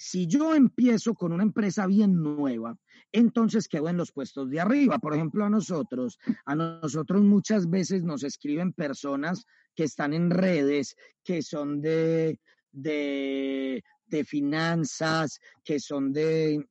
Si 0.00 0.28
yo 0.28 0.54
empiezo 0.54 1.12
con 1.12 1.32
una 1.32 1.42
empresa 1.42 1.84
bien 1.88 2.22
nueva, 2.22 2.78
entonces 3.10 3.66
quedo 3.66 3.88
en 3.88 3.96
los 3.96 4.12
puestos 4.12 4.48
de 4.48 4.60
arriba. 4.60 5.00
Por 5.00 5.12
ejemplo, 5.12 5.44
a 5.44 5.50
nosotros, 5.50 6.20
a 6.46 6.54
nosotros 6.54 7.20
muchas 7.22 7.68
veces 7.68 8.04
nos 8.04 8.22
escriben 8.22 8.72
personas 8.72 9.44
que 9.74 9.82
están 9.82 10.12
en 10.12 10.30
redes, 10.30 10.94
que 11.24 11.42
son 11.42 11.80
de, 11.80 12.38
de, 12.70 13.82
finanzas, 14.24 15.40
que 15.64 15.80
son 15.80 16.12
de, 16.12 16.64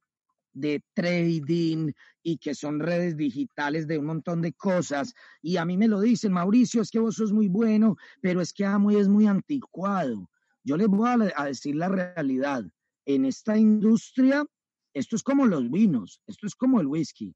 de 0.53 0.81
trading 0.93 1.91
y 2.23 2.37
que 2.37 2.55
son 2.55 2.79
redes 2.79 3.17
digitales 3.17 3.87
de 3.87 3.97
un 3.97 4.05
montón 4.05 4.41
de 4.41 4.53
cosas. 4.53 5.13
Y 5.41 5.57
a 5.57 5.65
mí 5.65 5.75
me 5.75 5.89
lo 5.89 5.99
dicen, 5.99 6.31
Mauricio, 6.31 6.81
es 6.81 6.91
que 6.91 6.99
vos 6.99 7.15
sos 7.15 7.33
muy 7.33 7.49
bueno, 7.49 7.97
pero 8.21 8.39
es 8.39 8.53
que 8.53 8.63
Amway 8.63 8.95
es 8.95 9.09
muy 9.09 9.27
anticuado. 9.27 10.29
Yo 10.63 10.77
les 10.77 10.87
voy 10.87 11.09
a 11.35 11.43
decir 11.43 11.75
la 11.75 11.89
realidad 11.89 12.63
en 13.07 13.23
esta 13.23 13.57
industria, 13.57 14.45
esto 14.93 15.15
es 15.15 15.23
como 15.23 15.45
los 15.45 15.71
vinos, 15.71 16.21
esto 16.27 16.45
es 16.45 16.55
como 16.55 16.81
el 16.81 16.87
whisky, 16.87 17.33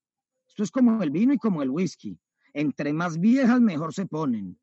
esto 0.48 0.64
es 0.64 0.69
como 0.69 1.02
el 1.02 1.11
vino 1.11 1.34
y 1.34 1.38
como 1.38 1.64
el 1.64 1.69
whisky. 1.69 2.19
Entre 2.53 2.91
más 2.91 3.18
viejas, 3.18 3.61
mejor 3.61 3.93
se 3.93 4.06
ponen. 4.06 4.60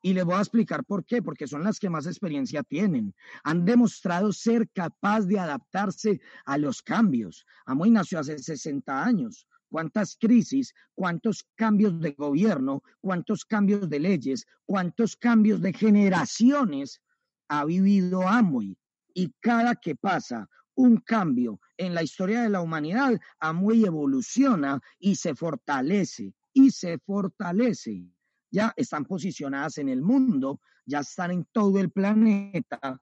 Y 0.00 0.14
les 0.14 0.24
voy 0.24 0.36
a 0.36 0.40
explicar 0.40 0.82
por 0.84 1.04
qué, 1.04 1.20
porque 1.20 1.46
son 1.46 1.62
las 1.62 1.78
que 1.78 1.90
más 1.90 2.06
experiencia 2.06 2.62
tienen. 2.62 3.14
Han 3.44 3.66
demostrado 3.66 4.32
ser 4.32 4.70
capaz 4.70 5.26
de 5.26 5.38
adaptarse 5.38 6.20
a 6.46 6.56
los 6.56 6.80
cambios. 6.80 7.44
Amoy 7.66 7.90
nació 7.90 8.20
hace 8.20 8.38
60 8.38 9.04
años. 9.04 9.46
¿Cuántas 9.68 10.16
crisis, 10.16 10.72
cuántos 10.94 11.44
cambios 11.54 12.00
de 12.00 12.12
gobierno, 12.12 12.82
cuántos 13.02 13.44
cambios 13.44 13.90
de 13.90 14.00
leyes, 14.00 14.46
cuántos 14.64 15.16
cambios 15.16 15.60
de 15.60 15.74
generaciones 15.74 17.02
ha 17.48 17.66
vivido 17.66 18.26
Amoy? 18.26 18.78
Y 19.16 19.32
cada 19.40 19.74
que 19.76 19.96
pasa 19.96 20.46
un 20.74 20.98
cambio 20.98 21.58
en 21.78 21.94
la 21.94 22.02
historia 22.02 22.42
de 22.42 22.50
la 22.50 22.60
humanidad, 22.60 23.18
Amway 23.40 23.86
evoluciona 23.86 24.78
y 24.98 25.14
se 25.14 25.34
fortalece, 25.34 26.34
y 26.52 26.70
se 26.70 26.98
fortalece. 26.98 28.04
Ya 28.50 28.74
están 28.76 29.06
posicionadas 29.06 29.78
en 29.78 29.88
el 29.88 30.02
mundo, 30.02 30.60
ya 30.84 31.00
están 31.00 31.30
en 31.30 31.46
todo 31.50 31.80
el 31.80 31.90
planeta, 31.90 33.00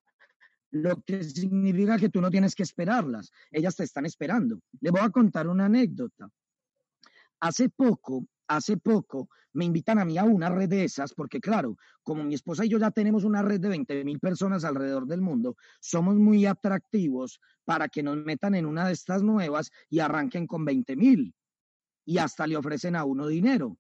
lo 0.71 1.03
que 1.03 1.25
significa 1.25 1.99
que 1.99 2.11
tú 2.11 2.21
no 2.21 2.31
tienes 2.31 2.55
que 2.55 2.63
esperarlas, 2.63 3.33
ellas 3.51 3.75
te 3.75 3.83
están 3.83 4.07
esperando. 4.07 4.61
Le 4.81 4.93
voy 4.93 5.01
a 5.01 5.11
contar 5.11 5.49
una 5.49 5.65
anécdota. 5.65 6.29
Hace 7.41 7.71
poco 7.71 8.25
hace 8.49 8.77
poco 8.77 9.29
me 9.55 9.65
invitan 9.65 9.99
a 9.99 10.05
mí 10.05 10.19
a 10.19 10.25
una 10.25 10.51
red 10.51 10.69
de 10.69 10.85
esas, 10.85 11.15
porque 11.15 11.41
claro, 11.41 11.77
como 12.03 12.25
mi 12.25 12.35
esposa 12.35 12.65
y 12.65 12.69
yo 12.69 12.79
ya 12.79 12.91
tenemos 12.91 13.25
una 13.25 13.41
red 13.41 13.61
de 13.61 13.69
20 13.69 14.05
mil 14.05 14.19
personas 14.19 14.65
alrededor 14.65 15.07
del 15.07 15.21
mundo, 15.21 15.57
somos 15.81 16.17
muy 16.17 16.45
atractivos 16.45 17.41
para 17.65 17.89
que 17.89 18.03
nos 18.03 18.17
metan 18.17 18.55
en 18.57 18.67
una 18.67 18.87
de 18.87 18.93
estas 18.93 19.23
nuevas 19.23 19.71
y 19.89 20.01
arranquen 20.01 20.47
con 20.47 20.65
20 20.65 20.97
mil. 20.97 21.35
Y 22.05 22.19
hasta 22.19 22.47
le 22.47 22.57
ofrecen 22.57 22.97
a 22.97 23.05
uno 23.05 23.29
dinero. 23.29 23.79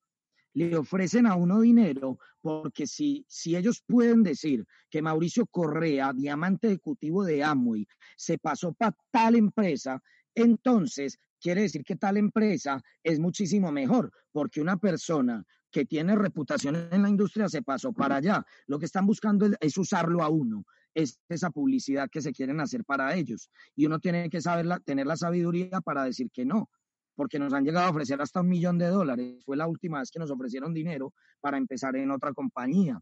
Le 0.54 0.76
ofrecen 0.76 1.26
a 1.26 1.34
uno 1.34 1.60
dinero 1.60 2.18
porque 2.40 2.86
si, 2.86 3.26
si 3.28 3.56
ellos 3.56 3.82
pueden 3.84 4.22
decir 4.22 4.64
que 4.88 5.02
Mauricio 5.02 5.46
Correa, 5.46 6.12
diamante 6.12 6.68
ejecutivo 6.68 7.24
de 7.24 7.42
Amway, 7.42 7.88
se 8.16 8.38
pasó 8.38 8.72
para 8.72 8.96
tal 9.10 9.34
empresa, 9.34 10.00
entonces 10.34 11.18
quiere 11.40 11.62
decir 11.62 11.84
que 11.84 11.96
tal 11.96 12.16
empresa 12.16 12.80
es 13.02 13.20
muchísimo 13.20 13.70
mejor, 13.70 14.10
porque 14.32 14.60
una 14.60 14.76
persona 14.76 15.44
que 15.70 15.84
tiene 15.84 16.14
reputación 16.14 16.88
en 16.90 17.02
la 17.02 17.08
industria 17.08 17.48
se 17.48 17.60
pasó 17.60 17.92
para 17.92 18.16
allá. 18.16 18.46
Lo 18.66 18.78
que 18.78 18.86
están 18.86 19.06
buscando 19.06 19.48
es, 19.60 19.76
usarlo 19.76 20.22
a 20.22 20.28
uno, 20.28 20.64
es 20.94 21.18
esa 21.28 21.50
publicidad 21.50 22.08
que 22.10 22.22
se 22.22 22.32
quieren 22.32 22.60
hacer 22.60 22.84
para 22.84 23.14
ellos. 23.14 23.50
Y 23.74 23.86
uno 23.86 23.98
tiene 23.98 24.30
que 24.30 24.40
saber 24.40 24.66
tener 24.84 25.06
la 25.06 25.16
sabiduría 25.16 25.80
para 25.84 26.04
decir 26.04 26.30
que 26.32 26.44
no, 26.44 26.70
porque 27.16 27.38
nos 27.38 27.52
han 27.52 27.64
llegado 27.64 27.86
a 27.86 27.90
ofrecer 27.90 28.22
hasta 28.22 28.40
un 28.40 28.48
millón 28.48 28.78
de 28.78 28.86
dólares. 28.86 29.42
Fue 29.44 29.56
la 29.56 29.66
última 29.66 29.98
vez 29.98 30.10
que 30.10 30.20
nos 30.20 30.30
ofrecieron 30.30 30.72
dinero 30.72 31.12
para 31.40 31.58
empezar 31.58 31.96
en 31.96 32.10
otra 32.12 32.32
compañía. 32.32 33.00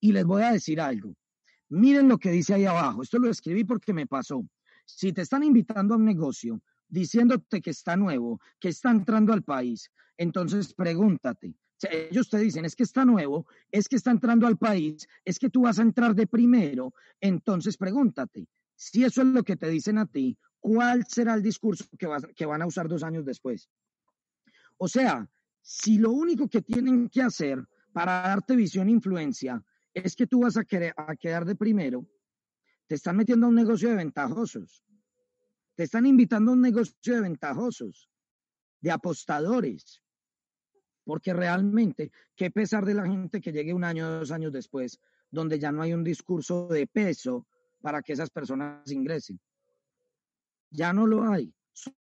Y 0.00 0.12
les 0.12 0.24
voy 0.24 0.42
a 0.42 0.52
decir 0.52 0.80
algo. 0.80 1.14
Miren 1.70 2.08
lo 2.08 2.18
que 2.18 2.30
dice 2.30 2.54
ahí 2.54 2.66
abajo. 2.66 3.02
Esto 3.02 3.18
lo 3.18 3.30
escribí 3.30 3.64
porque 3.64 3.92
me 3.92 4.06
pasó. 4.06 4.44
Si 4.88 5.12
te 5.12 5.22
están 5.22 5.42
invitando 5.42 5.94
a 5.94 5.96
un 5.98 6.04
negocio, 6.04 6.62
diciéndote 6.88 7.60
que 7.60 7.70
está 7.70 7.96
nuevo, 7.96 8.40
que 8.58 8.70
está 8.70 8.90
entrando 8.90 9.32
al 9.32 9.42
país. 9.42 9.90
Entonces 10.16 10.72
pregúntate, 10.72 11.54
ellos 11.90 12.28
te 12.28 12.38
dicen, 12.38 12.64
es 12.64 12.74
que 12.74 12.82
está 12.82 13.04
nuevo, 13.04 13.46
es 13.70 13.86
que 13.86 13.96
está 13.96 14.10
entrando 14.10 14.46
al 14.46 14.56
país, 14.56 15.06
es 15.24 15.38
que 15.38 15.50
tú 15.50 15.62
vas 15.62 15.78
a 15.78 15.82
entrar 15.82 16.14
de 16.14 16.26
primero. 16.26 16.94
Entonces 17.20 17.76
pregúntate, 17.76 18.48
si 18.74 19.04
eso 19.04 19.20
es 19.20 19.28
lo 19.28 19.44
que 19.44 19.56
te 19.56 19.68
dicen 19.68 19.98
a 19.98 20.06
ti, 20.06 20.36
¿cuál 20.58 21.04
será 21.06 21.34
el 21.34 21.42
discurso 21.42 21.84
que, 21.98 22.08
que 22.34 22.46
van 22.46 22.62
a 22.62 22.66
usar 22.66 22.88
dos 22.88 23.02
años 23.02 23.24
después? 23.24 23.68
O 24.78 24.88
sea, 24.88 25.28
si 25.60 25.98
lo 25.98 26.12
único 26.12 26.48
que 26.48 26.62
tienen 26.62 27.08
que 27.08 27.22
hacer 27.22 27.62
para 27.92 28.22
darte 28.22 28.56
visión 28.56 28.88
e 28.88 28.92
influencia 28.92 29.62
es 29.92 30.16
que 30.16 30.26
tú 30.26 30.40
vas 30.40 30.56
a, 30.56 30.64
querer, 30.64 30.94
a 30.96 31.14
quedar 31.14 31.44
de 31.44 31.54
primero, 31.54 32.06
te 32.88 32.94
están 32.96 33.16
metiendo 33.16 33.46
a 33.46 33.50
un 33.50 33.54
negocio 33.54 33.90
de 33.90 33.96
ventajosos. 33.96 34.82
Te 35.76 35.84
están 35.84 36.06
invitando 36.06 36.50
a 36.50 36.54
un 36.54 36.62
negocio 36.62 37.14
de 37.14 37.20
ventajosos, 37.20 38.10
de 38.80 38.90
apostadores, 38.90 40.02
porque 41.04 41.32
realmente, 41.32 42.10
qué 42.34 42.50
pesar 42.50 42.84
de 42.84 42.94
la 42.94 43.06
gente 43.06 43.40
que 43.40 43.52
llegue 43.52 43.72
un 43.72 43.84
año 43.84 44.18
dos 44.18 44.32
años 44.32 44.52
después, 44.52 44.98
donde 45.30 45.58
ya 45.58 45.70
no 45.70 45.82
hay 45.82 45.92
un 45.92 46.02
discurso 46.02 46.66
de 46.66 46.86
peso 46.86 47.46
para 47.80 48.02
que 48.02 48.14
esas 48.14 48.30
personas 48.30 48.90
ingresen. 48.90 49.38
Ya 50.70 50.92
no 50.92 51.06
lo 51.06 51.30
hay 51.30 51.54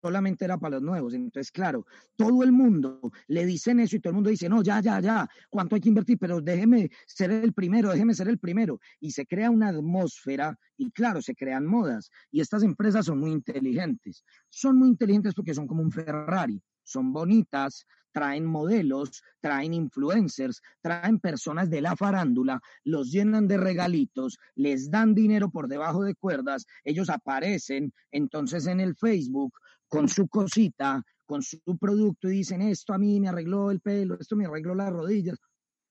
solamente 0.01 0.45
era 0.45 0.57
para 0.57 0.75
los 0.75 0.83
nuevos. 0.83 1.13
Entonces, 1.13 1.51
claro, 1.51 1.85
todo 2.15 2.43
el 2.43 2.51
mundo 2.51 2.99
le 3.27 3.45
dicen 3.45 3.79
eso 3.79 3.95
y 3.95 3.99
todo 3.99 4.11
el 4.11 4.15
mundo 4.15 4.29
dice, 4.29 4.49
no, 4.49 4.63
ya, 4.63 4.81
ya, 4.81 4.99
ya, 4.99 5.27
¿cuánto 5.49 5.75
hay 5.75 5.81
que 5.81 5.89
invertir? 5.89 6.17
Pero 6.19 6.41
déjeme 6.41 6.89
ser 7.05 7.31
el 7.31 7.53
primero, 7.53 7.91
déjeme 7.91 8.13
ser 8.13 8.27
el 8.27 8.39
primero. 8.39 8.79
Y 8.99 9.11
se 9.11 9.25
crea 9.25 9.49
una 9.49 9.69
atmósfera 9.69 10.57
y 10.77 10.91
claro, 10.91 11.21
se 11.21 11.35
crean 11.35 11.65
modas. 11.65 12.09
Y 12.31 12.41
estas 12.41 12.63
empresas 12.63 13.05
son 13.05 13.19
muy 13.19 13.31
inteligentes. 13.31 14.23
Son 14.49 14.77
muy 14.77 14.89
inteligentes 14.89 15.33
porque 15.33 15.53
son 15.53 15.67
como 15.67 15.81
un 15.81 15.91
Ferrari. 15.91 16.61
Son 16.85 17.11
bonitas, 17.11 17.85
traen 18.15 18.45
modelos, 18.45 19.21
traen 19.41 19.73
influencers, 19.73 20.61
traen 20.81 21.19
personas 21.19 21.69
de 21.69 21.81
la 21.81 21.97
farándula, 21.97 22.61
los 22.85 23.11
llenan 23.11 23.45
de 23.45 23.57
regalitos, 23.57 24.37
les 24.55 24.89
dan 24.89 25.13
dinero 25.13 25.49
por 25.49 25.67
debajo 25.67 26.03
de 26.03 26.15
cuerdas, 26.15 26.65
ellos 26.85 27.09
aparecen 27.09 27.91
entonces 28.11 28.67
en 28.67 28.79
el 28.79 28.95
Facebook 28.95 29.51
con 29.89 30.07
su 30.07 30.29
cosita, 30.29 31.03
con 31.25 31.41
su 31.41 31.59
producto 31.77 32.29
y 32.29 32.37
dicen, 32.37 32.61
esto 32.61 32.93
a 32.93 32.97
mí 32.97 33.19
me 33.19 33.27
arregló 33.27 33.69
el 33.69 33.81
pelo, 33.81 34.17
esto 34.17 34.37
me 34.37 34.45
arregló 34.45 34.75
las 34.75 34.93
rodillas, 34.93 35.37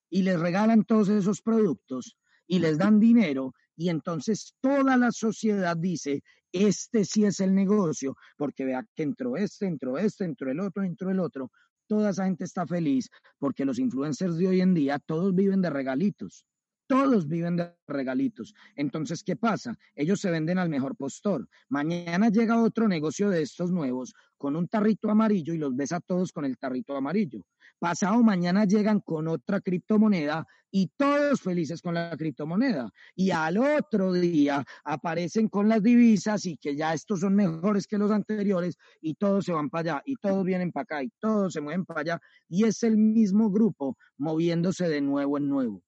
y 0.08 0.22
les 0.22 0.40
regalan 0.40 0.84
todos 0.84 1.10
esos 1.10 1.42
productos 1.42 2.16
y 2.46 2.58
les 2.58 2.78
dan 2.78 3.00
dinero 3.00 3.52
y 3.76 3.88
entonces 3.88 4.54
toda 4.60 4.96
la 4.96 5.10
sociedad 5.10 5.76
dice, 5.76 6.22
este 6.52 7.04
sí 7.04 7.24
es 7.24 7.40
el 7.40 7.54
negocio, 7.54 8.16
porque 8.36 8.64
vea 8.64 8.86
que 8.94 9.02
entró 9.02 9.36
este, 9.36 9.66
entró 9.66 9.98
este, 9.98 10.24
entró 10.24 10.50
el 10.50 10.60
otro, 10.60 10.82
entró 10.82 11.10
el 11.10 11.20
otro 11.20 11.50
toda 11.86 12.10
esa 12.10 12.24
gente 12.24 12.44
está 12.44 12.66
feliz 12.66 13.10
porque 13.38 13.64
los 13.64 13.78
influencers 13.78 14.36
de 14.36 14.48
hoy 14.48 14.60
en 14.60 14.74
día 14.74 14.98
todos 14.98 15.34
viven 15.34 15.62
de 15.62 15.70
regalitos. 15.70 16.46
Todos 16.86 17.26
viven 17.26 17.56
de 17.56 17.74
regalitos. 17.86 18.54
Entonces, 18.76 19.24
¿qué 19.24 19.36
pasa? 19.36 19.74
Ellos 19.94 20.20
se 20.20 20.30
venden 20.30 20.58
al 20.58 20.68
mejor 20.68 20.96
postor. 20.96 21.48
Mañana 21.70 22.28
llega 22.28 22.62
otro 22.62 22.88
negocio 22.88 23.30
de 23.30 23.40
estos 23.40 23.72
nuevos 23.72 24.12
con 24.36 24.54
un 24.54 24.68
tarrito 24.68 25.10
amarillo 25.10 25.54
y 25.54 25.58
los 25.58 25.74
ves 25.74 25.92
a 25.92 26.00
todos 26.00 26.30
con 26.30 26.44
el 26.44 26.58
tarrito 26.58 26.94
amarillo. 26.94 27.46
Pasado 27.78 28.22
mañana 28.22 28.64
llegan 28.64 29.00
con 29.00 29.28
otra 29.28 29.60
criptomoneda 29.60 30.46
y 30.70 30.90
todos 30.96 31.40
felices 31.40 31.80
con 31.80 31.94
la 31.94 32.16
criptomoneda. 32.16 32.90
Y 33.14 33.30
al 33.30 33.58
otro 33.58 34.12
día 34.12 34.64
aparecen 34.84 35.48
con 35.48 35.68
las 35.68 35.82
divisas 35.82 36.46
y 36.46 36.56
que 36.56 36.74
ya 36.74 36.92
estos 36.94 37.20
son 37.20 37.36
mejores 37.36 37.86
que 37.86 37.98
los 37.98 38.10
anteriores 38.10 38.76
y 39.00 39.14
todos 39.14 39.44
se 39.44 39.52
van 39.52 39.70
para 39.70 39.80
allá 39.98 40.02
y 40.04 40.16
todos 40.16 40.44
vienen 40.44 40.72
para 40.72 40.82
acá 40.82 41.02
y 41.04 41.10
todos 41.20 41.52
se 41.52 41.60
mueven 41.60 41.84
para 41.84 42.00
allá. 42.00 42.20
Y 42.48 42.64
es 42.64 42.82
el 42.82 42.96
mismo 42.96 43.50
grupo 43.50 43.96
moviéndose 44.16 44.88
de 44.88 45.00
nuevo 45.00 45.38
en 45.38 45.48
nuevo, 45.48 45.82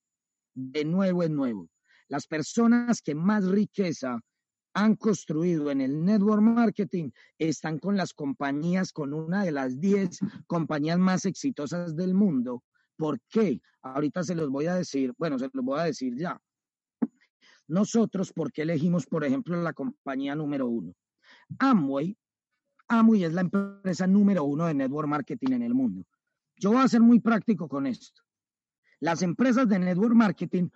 de 0.55 0.85
nuevo 0.85 1.25
en 1.25 1.35
nuevo. 1.35 1.69
Las 2.09 2.29
personas 2.29 3.03
que 3.03 3.17
más 3.17 3.45
riqueza 3.45 4.21
han 4.77 4.95
construido 4.95 5.71
en 5.71 5.81
el 5.81 6.05
network 6.05 6.43
marketing 6.43 7.11
están 7.39 7.79
con 7.79 7.97
las 7.97 8.13
compañías, 8.13 8.93
con 8.93 9.15
una 9.15 9.43
de 9.43 9.51
las 9.51 9.81
10 9.81 10.19
compañías 10.47 10.99
más 10.99 11.25
exitosas 11.25 11.97
del 11.97 12.13
mundo. 12.13 12.63
¿Por 12.95 13.19
qué? 13.31 13.63
Ahorita 13.81 14.23
se 14.23 14.35
los 14.35 14.51
voy 14.51 14.67
a 14.67 14.75
decir, 14.75 15.15
bueno, 15.17 15.39
se 15.39 15.49
los 15.51 15.65
voy 15.65 15.81
a 15.81 15.85
decir 15.85 16.15
ya. 16.19 16.39
Nosotros, 17.67 18.35
¿por 18.35 18.53
qué 18.53 18.63
elegimos, 18.63 19.07
por 19.07 19.25
ejemplo, 19.25 19.61
la 19.63 19.73
compañía 19.73 20.35
número 20.35 20.67
uno? 20.67 20.93
Amway. 21.59 22.15
Amway 22.89 23.25
es 23.25 23.33
la 23.33 23.41
empresa 23.41 24.07
número 24.07 24.45
uno 24.45 24.67
de 24.67 24.75
network 24.75 25.09
marketing 25.09 25.53
en 25.53 25.63
el 25.63 25.73
mundo. 25.73 26.05
Yo 26.59 26.73
voy 26.73 26.83
a 26.83 26.89
ser 26.89 27.01
muy 27.01 27.19
práctico 27.21 27.67
con 27.67 27.87
esto. 27.87 28.21
Las 29.01 29.23
empresas 29.23 29.67
de 29.71 29.79
network 29.79 30.15
marketing, 30.15 30.69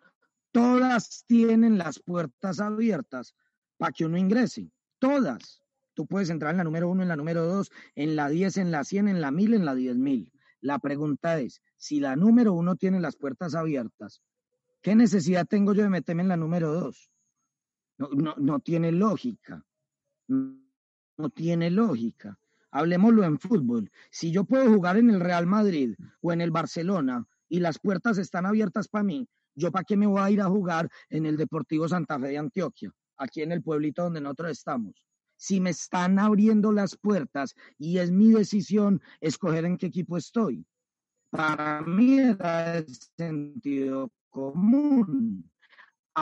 todas 0.53 1.23
tienen 1.27 1.77
las 1.77 1.99
puertas 1.99 2.61
abiertas 2.61 3.35
para 3.81 3.93
que 3.93 4.05
uno 4.05 4.19
ingrese. 4.19 4.71
Todas. 4.99 5.63
Tú 5.95 6.07
puedes 6.07 6.29
entrar 6.29 6.51
en 6.51 6.59
la 6.59 6.65
número 6.65 6.91
uno, 6.91 7.03
en 7.03 7.09
la 7.09 7.17
número 7.17 7.47
dos, 7.47 7.73
en 7.95 8.15
la 8.15 8.29
diez, 8.29 8.59
en 8.59 8.71
la 8.71 8.85
cien, 8.85 9.09
en 9.09 9.23
la 9.23 9.31
mil, 9.31 9.55
en 9.55 9.65
la 9.65 9.75
diez 9.75 9.97
mil. 9.97 10.31
La 10.61 10.79
pregunta 10.79 11.41
es, 11.41 11.63
si 11.79 11.99
la 11.99 12.15
número 12.15 12.53
uno 12.53 12.77
tiene 12.77 13.01
las 13.01 13.17
puertas 13.17 13.55
abiertas, 13.55 14.21
¿qué 14.83 14.95
necesidad 14.95 15.47
tengo 15.47 15.73
yo 15.73 15.83
de 15.83 15.89
meterme 15.89 16.21
en 16.21 16.29
la 16.29 16.37
número 16.37 16.75
dos? 16.75 17.11
No, 17.97 18.11
no, 18.11 18.35
no 18.37 18.61
tiene 18.61 18.93
lógica. 18.93 19.65
No 20.29 21.31
tiene 21.35 21.71
lógica. 21.71 22.39
Hablemoslo 22.71 23.25
en 23.25 23.39
fútbol. 23.39 23.91
Si 24.11 24.31
yo 24.31 24.45
puedo 24.45 24.71
jugar 24.71 24.99
en 24.99 25.09
el 25.09 25.21
Real 25.21 25.47
Madrid 25.47 25.95
o 26.21 26.35
en 26.35 26.43
el 26.43 26.51
Barcelona 26.51 27.27
y 27.49 27.61
las 27.61 27.79
puertas 27.79 28.19
están 28.19 28.45
abiertas 28.45 28.89
para 28.89 29.05
mí, 29.05 29.27
¿yo 29.55 29.73
para 29.73 29.85
qué 29.85 29.97
me 29.97 30.07
voy 30.07 30.21
a 30.21 30.31
ir 30.31 30.43
a 30.43 30.51
jugar 30.51 30.91
en 31.09 31.25
el 31.25 31.39
Deportivo 31.39 31.89
Santa 31.89 32.19
Fe 32.19 32.29
de 32.29 32.39
Antioquia? 32.39 32.93
Aquí 33.21 33.43
en 33.43 33.53
el 33.53 33.63
pueblito 33.63 34.03
donde 34.03 34.21
nosotros 34.21 34.51
estamos. 34.53 35.07
Si 35.37 35.61
me 35.61 35.71
están 35.71 36.19
abriendo 36.19 36.73
las 36.73 36.97
puertas 36.97 37.55
y 37.79 37.99
es 37.99 38.11
mi 38.11 38.33
decisión 38.33 39.01
escoger 39.21 39.65
en 39.65 39.79
qué 39.79 39.87
equipo 39.87 40.17
estoy. 40.17 40.67
Para 41.31 41.81
mí 41.83 42.19
era 42.19 42.79
el 42.79 42.87
sentido 43.17 44.11
común. 44.29 45.51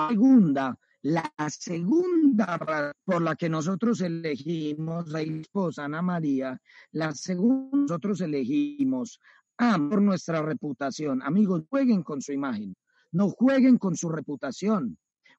Segunda, 0.08 0.78
la 1.02 1.32
segunda 1.48 2.94
por 3.04 3.22
la 3.22 3.34
que 3.34 3.48
nosotros 3.48 4.00
elegimos 4.00 5.14
a 5.14 5.22
esposa 5.22 5.84
Ana 5.84 6.02
María, 6.02 6.60
la 6.92 7.14
segunda 7.14 7.78
nosotros 7.78 8.20
elegimos 8.20 9.20
ah, 9.56 9.78
por 9.78 10.02
nuestra 10.02 10.42
reputación. 10.42 11.22
Amigos, 11.22 11.64
jueguen 11.70 12.02
con 12.02 12.20
su 12.20 12.32
imagen, 12.32 12.76
no 13.12 13.30
jueguen 13.30 13.78
con 13.78 13.96
su 13.96 14.08
reputación. 14.08 14.98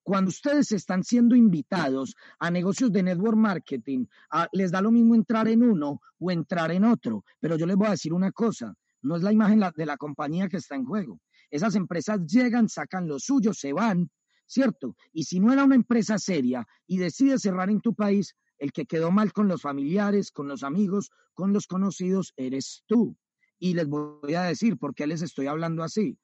Cuando 0.10 0.30
ustedes 0.30 0.72
están 0.72 1.04
siendo 1.04 1.36
invitados 1.36 2.16
a 2.40 2.50
negocios 2.50 2.92
de 2.92 3.04
network 3.04 3.38
marketing, 3.38 4.08
les 4.54 4.72
da 4.72 4.82
lo 4.82 4.90
mismo 4.90 5.14
entrar 5.14 5.48
en 5.48 5.62
uno 5.62 6.02
o 6.18 6.32
entrar 6.32 6.72
en 6.72 6.84
otro. 6.84 7.24
Pero 7.40 7.58
yo 7.58 7.68
les 7.68 7.76
voy 7.76 7.90
a 7.90 7.92
decir 7.92 8.12
una 8.12 8.32
cosa, 8.32 8.74
no 9.04 9.18
es 9.18 9.22
la 9.22 9.32
imagen 9.32 9.64
de 9.76 9.86
la 9.86 9.98
compañía 9.98 10.50
que 10.50 10.58
está 10.58 10.74
en 10.74 10.86
juego. 10.86 11.20
Esas 11.52 11.76
empresas 11.76 12.22
llegan, 12.26 12.70
sacan 12.70 13.08
lo 13.08 13.20
suyo, 13.20 13.54
se 13.54 13.72
van, 13.72 14.10
¿cierto? 14.48 14.96
Y 15.14 15.26
si 15.26 15.40
no 15.40 15.54
era 15.54 15.64
una 15.64 15.76
empresa 15.76 16.18
seria 16.18 16.66
y 16.88 16.98
decide 16.98 17.38
cerrar 17.38 17.70
en 17.70 17.80
tu 17.80 17.94
país, 17.94 18.36
el 18.58 18.72
que 18.72 18.88
quedó 18.88 19.12
mal 19.12 19.32
con 19.32 19.48
los 19.48 19.62
familiares, 19.62 20.32
con 20.32 20.48
los 20.48 20.64
amigos, 20.64 21.12
con 21.36 21.54
los 21.54 21.68
conocidos, 21.68 22.34
eres 22.36 22.84
tú. 22.88 23.16
Y 23.60 23.76
les 23.76 23.88
voy 23.88 24.34
a 24.34 24.42
decir 24.42 24.80
por 24.80 24.96
qué 24.96 25.06
les 25.06 25.22
estoy 25.22 25.46
hablando 25.46 25.84
así 25.84 26.18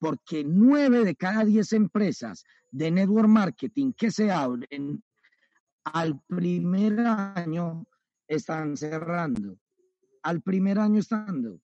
porque 0.00 0.42
nueve 0.44 1.04
de 1.04 1.14
cada 1.14 1.44
diez 1.44 1.72
empresas 1.72 2.44
de 2.72 2.90
network 2.90 3.28
marketing 3.28 3.92
que 3.92 4.10
se 4.10 4.32
abren 4.32 5.04
al 5.84 6.20
primer 6.26 6.98
año 7.00 7.86
están 8.26 8.76
cerrando. 8.76 9.58
Al 10.22 10.40
primer 10.40 10.78
año 10.78 11.00
estando. 11.00 11.60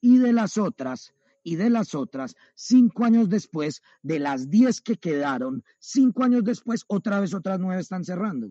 Y 0.00 0.18
de 0.18 0.32
las 0.32 0.56
otras, 0.56 1.14
y 1.42 1.56
de 1.56 1.68
las 1.68 1.94
otras, 1.94 2.36
cinco 2.54 3.04
años 3.04 3.28
después, 3.28 3.82
de 4.02 4.18
las 4.20 4.50
diez 4.50 4.80
que 4.80 4.96
quedaron, 4.96 5.64
cinco 5.78 6.22
años 6.24 6.44
después, 6.44 6.84
otra 6.88 7.20
vez 7.20 7.34
otras 7.34 7.58
nueve 7.58 7.80
están 7.80 8.04
cerrando. 8.04 8.50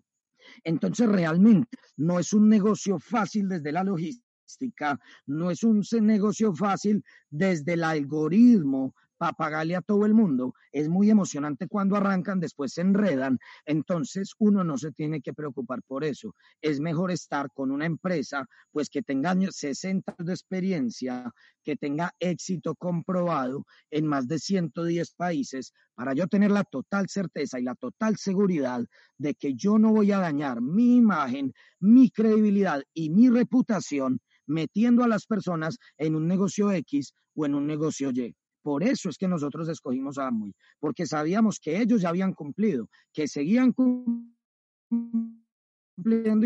Entonces, 0.64 1.08
realmente 1.08 1.78
no 1.96 2.20
es 2.20 2.34
un 2.34 2.50
negocio 2.50 3.00
fácil 3.00 3.48
desde 3.48 3.72
la 3.72 3.84
logística, 3.84 5.00
no 5.26 5.50
es 5.50 5.64
un 5.64 5.84
negocio 6.02 6.54
fácil 6.54 7.04
desde 7.30 7.74
el 7.74 7.84
algoritmo, 7.84 8.94
para 9.24 9.32
pagarle 9.32 9.78
a 9.78 9.82
todo 9.82 10.06
el 10.06 10.14
mundo. 10.14 10.54
Es 10.74 10.90
muy 10.90 11.10
emocionante 11.10 11.70
cuando 11.70 11.96
arrancan, 11.96 12.42
después 12.42 12.74
se 12.74 12.82
enredan. 12.82 13.40
Entonces 13.66 14.34
uno 14.38 14.66
no 14.66 14.78
se 14.78 14.92
tiene 14.92 15.22
que 15.22 15.34
preocupar 15.34 15.82
por 15.84 16.04
eso. 16.04 16.36
Es 16.62 16.82
mejor 16.82 17.10
estar 17.10 17.48
con 17.54 17.72
una 17.72 17.86
empresa 17.86 18.46
pues 18.72 18.90
que 18.90 19.02
tenga 19.02 19.34
60 19.34 20.12
años 20.12 20.28
de 20.28 20.34
experiencia, 20.34 21.32
que 21.64 21.78
tenga 21.78 22.12
éxito 22.20 22.76
comprobado 22.76 23.66
en 23.92 24.08
más 24.08 24.28
de 24.28 24.40
110 24.40 25.12
países 25.12 25.72
para 25.96 26.14
yo 26.14 26.28
tener 26.28 26.52
la 26.52 26.66
total 26.66 27.08
certeza 27.08 27.62
y 27.62 27.64
la 27.64 27.76
total 27.76 28.18
seguridad 28.18 28.84
de 29.18 29.36
que 29.36 29.54
yo 29.54 29.78
no 29.80 29.94
voy 29.94 30.12
a 30.12 30.20
dañar 30.20 30.60
mi 30.60 30.98
imagen, 30.98 31.54
mi 31.80 32.10
credibilidad 32.10 32.84
y 32.94 33.10
mi 33.10 33.30
reputación 33.30 34.20
metiendo 34.48 35.02
a 35.02 35.08
las 35.08 35.26
personas 35.26 35.78
en 35.98 36.16
un 36.16 36.28
negocio 36.28 36.74
X 36.74 37.14
o 37.36 37.46
en 37.46 37.56
un 37.56 37.66
negocio 37.66 38.12
Y. 38.12 38.36
Por 38.64 38.82
eso 38.82 39.10
es 39.10 39.18
que 39.18 39.28
nosotros 39.28 39.68
escogimos 39.68 40.18
a 40.18 40.28
Amway, 40.28 40.54
porque 40.80 41.06
sabíamos 41.06 41.60
que 41.60 41.82
ellos 41.82 42.02
ya 42.02 42.10
habían 42.10 42.34
cumplido, 42.34 42.90
que 43.12 43.28
seguían 43.28 43.74
cumpliendo 43.74 44.32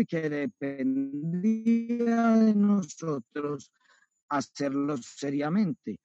y 0.00 0.04
que 0.04 0.28
dependía 0.28 2.26
de 2.36 2.54
nosotros 2.56 3.70
hacerlo 4.28 4.96
seriamente. 4.96 6.00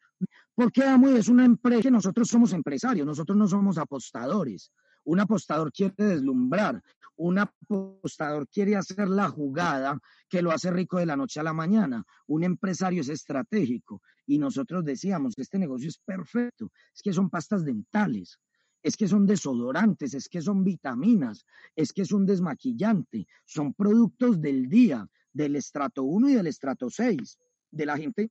Porque 0.54 0.84
Amway 0.84 1.18
es 1.18 1.30
una 1.30 1.46
empresa 1.46 1.82
que 1.82 1.92
nosotros 1.92 2.28
somos 2.28 2.54
empresarios, 2.54 3.08
nosotros 3.08 3.36
no 3.36 3.48
somos 3.48 3.80
apostadores. 3.80 4.72
Un 5.06 5.20
apostador 5.20 5.72
quiere 5.74 5.96
deslumbrar, 5.98 6.82
un 7.16 7.40
apostador 7.40 8.48
quiere 8.48 8.76
hacer 8.76 9.10
la 9.10 9.30
jugada 9.30 10.00
que 10.30 10.44
lo 10.44 10.52
hace 10.52 10.70
rico 10.72 11.00
de 11.00 11.08
la 11.08 11.18
noche 11.18 11.40
a 11.40 11.44
la 11.44 11.54
mañana. 11.54 12.06
Un 12.28 12.44
empresario 12.44 13.02
es 13.02 13.10
estratégico 13.10 14.02
y 14.26 14.38
nosotros 14.38 14.86
decíamos, 14.86 15.34
este 15.38 15.60
negocio 15.60 15.90
es 15.90 15.98
perfecto, 15.98 16.72
es 16.94 17.02
que 17.02 17.14
son 17.14 17.30
pastas 17.30 17.64
dentales, 17.66 18.40
es 18.82 18.98
que 18.98 19.08
son 19.08 19.26
desodorantes, 19.26 20.14
es 20.14 20.28
que 20.28 20.42
son 20.42 20.64
vitaminas, 20.64 21.46
es 21.76 21.94
que 21.94 22.04
es 22.04 22.12
un 22.12 22.26
desmaquillante, 22.26 23.28
son 23.46 23.74
productos 23.74 24.42
del 24.42 24.68
día, 24.68 25.08
del 25.32 25.56
estrato 25.56 26.04
1 26.04 26.30
y 26.30 26.34
del 26.36 26.48
estrato 26.48 26.90
6, 26.90 27.38
de 27.72 27.86
la 27.86 27.98
gente 27.98 28.30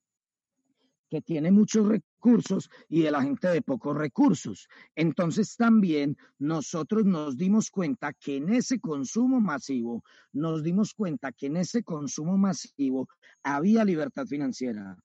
que 1.09 1.21
tiene 1.21 1.51
muchos 1.51 1.87
recursos 1.87 2.71
y 2.89 3.03
de 3.03 3.11
la 3.11 3.21
gente 3.21 3.47
de 3.47 3.61
pocos 3.61 3.95
recursos. 3.95 4.67
Entonces 4.95 5.55
también 5.55 6.17
nosotros 6.39 7.05
nos 7.05 7.37
dimos 7.37 7.69
cuenta 7.69 8.13
que 8.13 8.37
en 8.37 8.49
ese 8.49 8.79
consumo 8.79 9.39
masivo, 9.39 10.03
nos 10.31 10.63
dimos 10.63 10.95
cuenta 10.95 11.31
que 11.31 11.47
en 11.47 11.57
ese 11.57 11.83
consumo 11.83 12.35
masivo 12.37 13.07
había 13.43 13.85
libertad 13.85 14.25
financiera, 14.25 14.97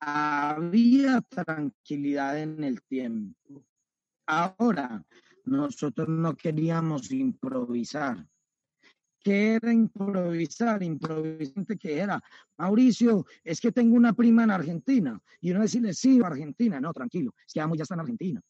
había 0.00 1.20
tranquilidad 1.22 2.38
en 2.38 2.62
el 2.64 2.82
tiempo. 2.82 3.64
Ahora, 4.26 5.04
nosotros 5.44 6.08
no 6.08 6.36
queríamos 6.36 7.10
improvisar. 7.12 8.26
¿Qué 9.20 9.54
era 9.54 9.72
improvisar? 9.72 10.82
Improvisante 10.82 11.76
que 11.76 11.98
era. 11.98 12.22
Mauricio, 12.58 13.26
es 13.42 13.60
que 13.60 13.72
tengo 13.72 13.96
una 13.96 14.12
prima 14.12 14.44
en 14.44 14.50
Argentina. 14.50 15.20
Y 15.40 15.50
uno 15.50 15.62
decirle, 15.62 15.94
sí, 15.94 16.20
Argentina. 16.24 16.80
No, 16.80 16.92
tranquilo, 16.92 17.34
es 17.46 17.52
que 17.52 17.60
Amo 17.60 17.74
ya 17.74 17.82
está 17.82 17.94
en 17.94 18.00
Argentina. 18.00 18.40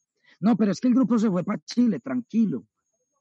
No, 0.40 0.56
pero 0.56 0.72
es 0.72 0.80
que 0.80 0.88
el 0.88 0.94
grupo 0.94 1.18
se 1.18 1.30
fue 1.30 1.44
para 1.44 1.60
Chile, 1.60 2.00
tranquilo. 2.00 2.66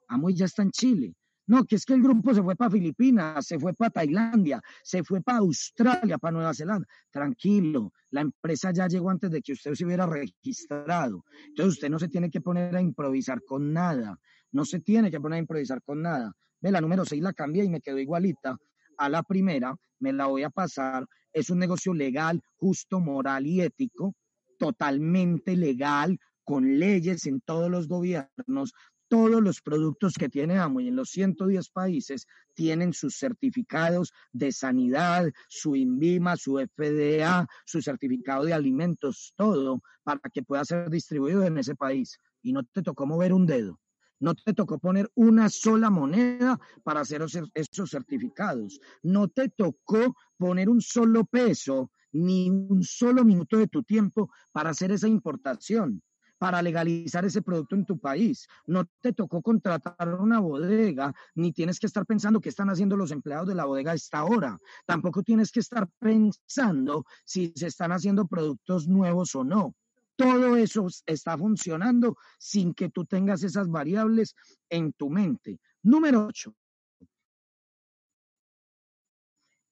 Amo 0.08 0.30
ya 0.30 0.46
está 0.46 0.64
en 0.64 0.72
Chile. 0.72 1.14
No, 1.48 1.64
que 1.66 1.76
es 1.76 1.86
que 1.86 1.94
el 1.94 2.02
grupo 2.02 2.34
se 2.34 2.42
fue 2.42 2.56
para 2.56 2.72
Filipinas, 2.72 3.46
se 3.46 3.60
fue 3.60 3.74
para 3.74 3.92
Tailandia, 3.92 4.62
se 4.84 5.04
fue 5.04 5.22
para 5.22 5.40
Australia, 5.40 6.18
para 6.18 6.32
Nueva 6.32 6.54
Zelanda. 6.54 6.88
Tranquilo, 7.12 7.94
la 8.10 8.22
empresa 8.22 8.72
ya 8.72 8.88
llegó 8.88 9.10
antes 9.10 9.30
de 9.30 9.42
que 9.42 9.54
usted 9.54 9.74
se 9.76 9.86
hubiera 9.86 10.08
registrado. 10.08 11.24
Entonces 11.48 11.76
usted 11.76 11.90
no 11.90 12.00
se 12.00 12.08
tiene 12.08 12.30
que 12.30 12.42
poner 12.42 12.76
a 12.76 12.82
improvisar 12.82 13.44
con 13.44 13.74
nada. 13.74 14.20
No 14.52 14.66
se 14.66 14.80
tiene 14.80 15.12
que 15.12 15.20
poner 15.20 15.38
a 15.38 15.42
improvisar 15.42 15.82
con 15.84 16.02
nada. 16.02 16.34
Ve, 16.62 16.72
la 16.72 16.82
número 16.82 17.06
6 17.06 17.22
la 17.22 17.34
cambié 17.34 17.64
y 17.64 17.70
me 17.70 17.82
quedó 17.82 18.00
igualita 18.00 18.58
a 18.98 19.10
la 19.10 19.22
primera. 19.22 19.76
Me 20.00 20.14
la 20.14 20.26
voy 20.26 20.44
a 20.44 20.50
pasar 20.50 21.06
es 21.36 21.50
un 21.50 21.60
negocio 21.60 21.94
legal, 21.94 22.42
justo, 22.56 23.02
moral 23.02 23.46
y 23.46 23.60
ético, 23.60 24.16
totalmente 24.58 25.58
legal, 25.58 26.18
con 26.46 26.80
leyes 26.80 27.26
en 27.26 27.42
todos 27.42 27.70
los 27.70 27.90
gobiernos, 27.90 28.74
todos 29.08 29.42
los 29.42 29.62
productos 29.62 30.14
que 30.16 30.30
tiene 30.30 30.58
Amway 30.58 30.88
en 30.88 30.96
los 30.96 31.10
110 31.10 31.70
países 31.70 32.28
tienen 32.54 32.94
sus 32.94 33.18
certificados 33.18 34.12
de 34.32 34.52
sanidad, 34.52 35.32
su 35.48 35.76
INVIMA, 35.76 36.38
su 36.38 36.58
FDA, 36.58 37.48
su 37.66 37.82
certificado 37.82 38.46
de 38.46 38.54
alimentos, 38.54 39.34
todo 39.36 39.82
para 40.04 40.20
que 40.34 40.44
pueda 40.44 40.66
ser 40.66 40.90
distribuido 40.90 41.44
en 41.44 41.58
ese 41.58 41.76
país. 41.76 42.20
Y 42.42 42.54
no 42.54 42.64
te 42.64 42.82
tocó 42.82 43.06
mover 43.06 43.34
un 43.34 43.46
dedo. 43.46 43.80
No 44.20 44.34
te 44.34 44.54
tocó 44.54 44.80
poner 44.80 45.12
una 45.16 45.50
sola 45.50 45.90
moneda 45.90 46.60
para 46.84 47.02
hacer 47.02 47.22
esos 47.54 47.90
certificados. 47.90 48.80
No 49.04 49.28
te 49.28 49.50
tocó 49.50 50.16
poner 50.38 50.70
un 50.70 50.82
solo 50.82 51.26
peso 51.26 51.92
ni 52.12 52.50
un 52.50 52.82
solo 52.84 53.26
minuto 53.26 53.58
de 53.58 53.68
tu 53.68 53.84
tiempo 53.84 54.32
para 54.54 54.70
hacer 54.70 54.92
esa 54.92 55.10
importación 55.10 56.02
para 56.38 56.62
legalizar 56.62 57.26
ese 57.26 57.42
producto 57.42 57.76
en 57.76 57.86
tu 57.86 57.98
país. 57.98 58.48
No 58.66 58.86
te 59.02 59.14
tocó 59.14 59.42
contratar 59.42 60.16
una 60.20 60.40
bodega, 60.40 61.14
ni 61.36 61.52
tienes 61.52 61.80
que 61.80 61.88
estar 61.88 62.06
pensando 62.06 62.42
qué 62.42 62.50
están 62.50 62.70
haciendo 62.70 62.98
los 62.98 63.12
empleados 63.12 63.48
de 63.48 63.56
la 63.56 63.66
bodega 63.66 63.92
a 63.92 63.96
esta 63.96 64.24
hora. 64.24 64.58
Tampoco 64.86 65.24
tienes 65.24 65.52
que 65.52 65.60
estar 65.60 65.88
pensando 66.00 67.06
si 67.26 67.54
se 67.56 67.68
están 67.68 67.92
haciendo 67.92 68.28
productos 68.28 68.88
nuevos 68.88 69.36
o 69.36 69.44
no. 69.44 69.76
Todo 70.16 70.56
eso 70.56 70.88
está 71.06 71.38
funcionando 71.38 72.18
sin 72.40 72.74
que 72.74 72.90
tú 72.90 73.06
tengas 73.06 73.44
esas 73.44 73.68
variables 73.68 74.36
en 74.70 74.94
tu 74.94 75.10
mente. 75.10 75.60
Número 75.84 76.26
8. 76.28 76.56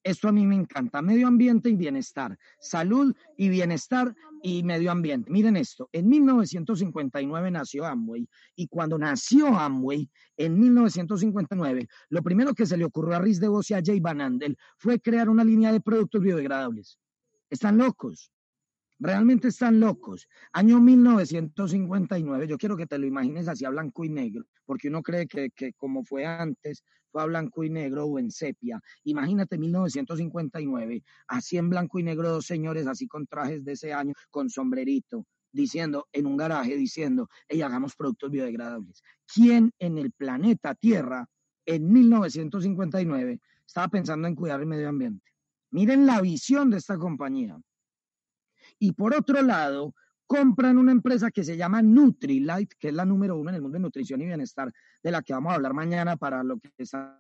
Esto 0.04 0.28
a 0.28 0.32
mí 0.34 0.46
me 0.46 0.56
encanta. 0.56 1.02
Medio 1.02 1.28
ambiente 1.28 1.70
y 1.70 1.76
bienestar. 1.76 2.38
Salud 2.60 3.16
y 3.38 3.48
bienestar 3.48 4.14
y 4.42 4.62
medio 4.64 4.92
ambiente. 4.92 5.32
Miren 5.32 5.56
esto. 5.56 5.90
En 5.94 6.10
1959 6.10 7.52
nació 7.52 7.86
Amway. 7.86 8.28
Y 8.56 8.68
cuando 8.68 8.98
nació 8.98 9.48
Amway, 9.48 10.10
en 10.36 10.60
1959, 10.60 11.88
lo 12.10 12.22
primero 12.22 12.54
que 12.54 12.66
se 12.66 12.76
le 12.76 12.84
ocurrió 12.84 13.16
a 13.16 13.20
Riz 13.20 13.40
de 13.40 13.48
y 13.48 13.74
a 13.74 13.82
Jay 13.84 14.02
Van 14.02 14.20
Andel 14.20 14.58
fue 14.78 15.00
crear 15.00 15.30
una 15.30 15.46
línea 15.46 15.72
de 15.72 15.80
productos 15.80 16.22
biodegradables. 16.22 17.00
Están 17.50 17.78
locos. 17.78 18.33
Realmente 19.00 19.50
están 19.50 19.80
locos. 19.80 20.28
Año 20.52 20.80
1959, 20.80 22.48
yo 22.48 22.58
quiero 22.58 22.78
que 22.78 22.86
te 22.86 22.98
lo 22.98 23.06
imagines 23.06 23.48
así 23.48 23.66
a 23.66 23.70
blanco 23.70 24.06
y 24.06 24.10
negro, 24.10 24.46
porque 24.66 24.88
uno 24.88 25.02
cree 25.02 25.28
que, 25.28 25.50
que 25.50 25.74
como 25.74 26.04
fue 26.04 26.26
antes, 26.26 26.84
fue 27.12 27.22
a 27.22 27.26
blanco 27.26 27.64
y 27.64 27.70
negro 27.70 28.06
o 28.06 28.20
en 28.20 28.32
sepia. 28.32 28.82
Imagínate 29.04 29.58
1959, 29.58 31.04
así 31.28 31.58
en 31.58 31.70
blanco 31.70 32.00
y 32.00 32.04
negro, 32.04 32.30
dos 32.30 32.46
señores 32.46 32.88
así 32.88 33.08
con 33.08 33.28
trajes 33.28 33.64
de 33.64 33.74
ese 33.74 33.94
año, 33.94 34.14
con 34.30 34.50
sombrerito, 34.50 35.26
diciendo 35.52 36.08
en 36.12 36.26
un 36.26 36.38
garaje, 36.38 36.76
diciendo, 36.76 37.30
hey, 37.48 37.62
hagamos 37.62 37.96
productos 37.96 38.32
biodegradables. 38.32 39.02
¿Quién 39.32 39.72
en 39.80 39.98
el 39.98 40.12
planeta 40.12 40.76
Tierra 40.76 41.28
en 41.66 41.92
1959 41.92 43.40
estaba 43.66 43.88
pensando 43.88 44.28
en 44.28 44.36
cuidar 44.36 44.60
el 44.60 44.66
medio 44.66 44.90
ambiente? 44.90 45.32
Miren 45.72 46.06
la 46.06 46.22
visión 46.22 46.70
de 46.70 46.78
esta 46.78 46.98
compañía. 46.98 47.60
Y 48.80 48.94
por 48.94 49.16
otro 49.16 49.42
lado, 49.42 49.94
compran 50.28 50.78
una 50.78 50.92
empresa 50.92 51.32
que 51.32 51.44
se 51.44 51.58
llama 51.58 51.82
Nutrilite, 51.82 52.76
que 52.80 52.90
es 52.90 52.94
la 52.94 53.06
número 53.06 53.38
uno 53.38 53.50
en 53.50 53.56
el 53.56 53.62
mundo 53.62 53.78
de 53.78 53.84
nutrición 53.84 54.22
y 54.22 54.26
bienestar, 54.26 54.72
de 55.02 55.12
la 55.12 55.22
que 55.22 55.34
vamos 55.34 55.52
a 55.52 55.56
hablar 55.56 55.74
mañana 55.74 56.18
para 56.18 56.44
lo 56.44 56.58
que 56.60 56.72
están 56.78 57.20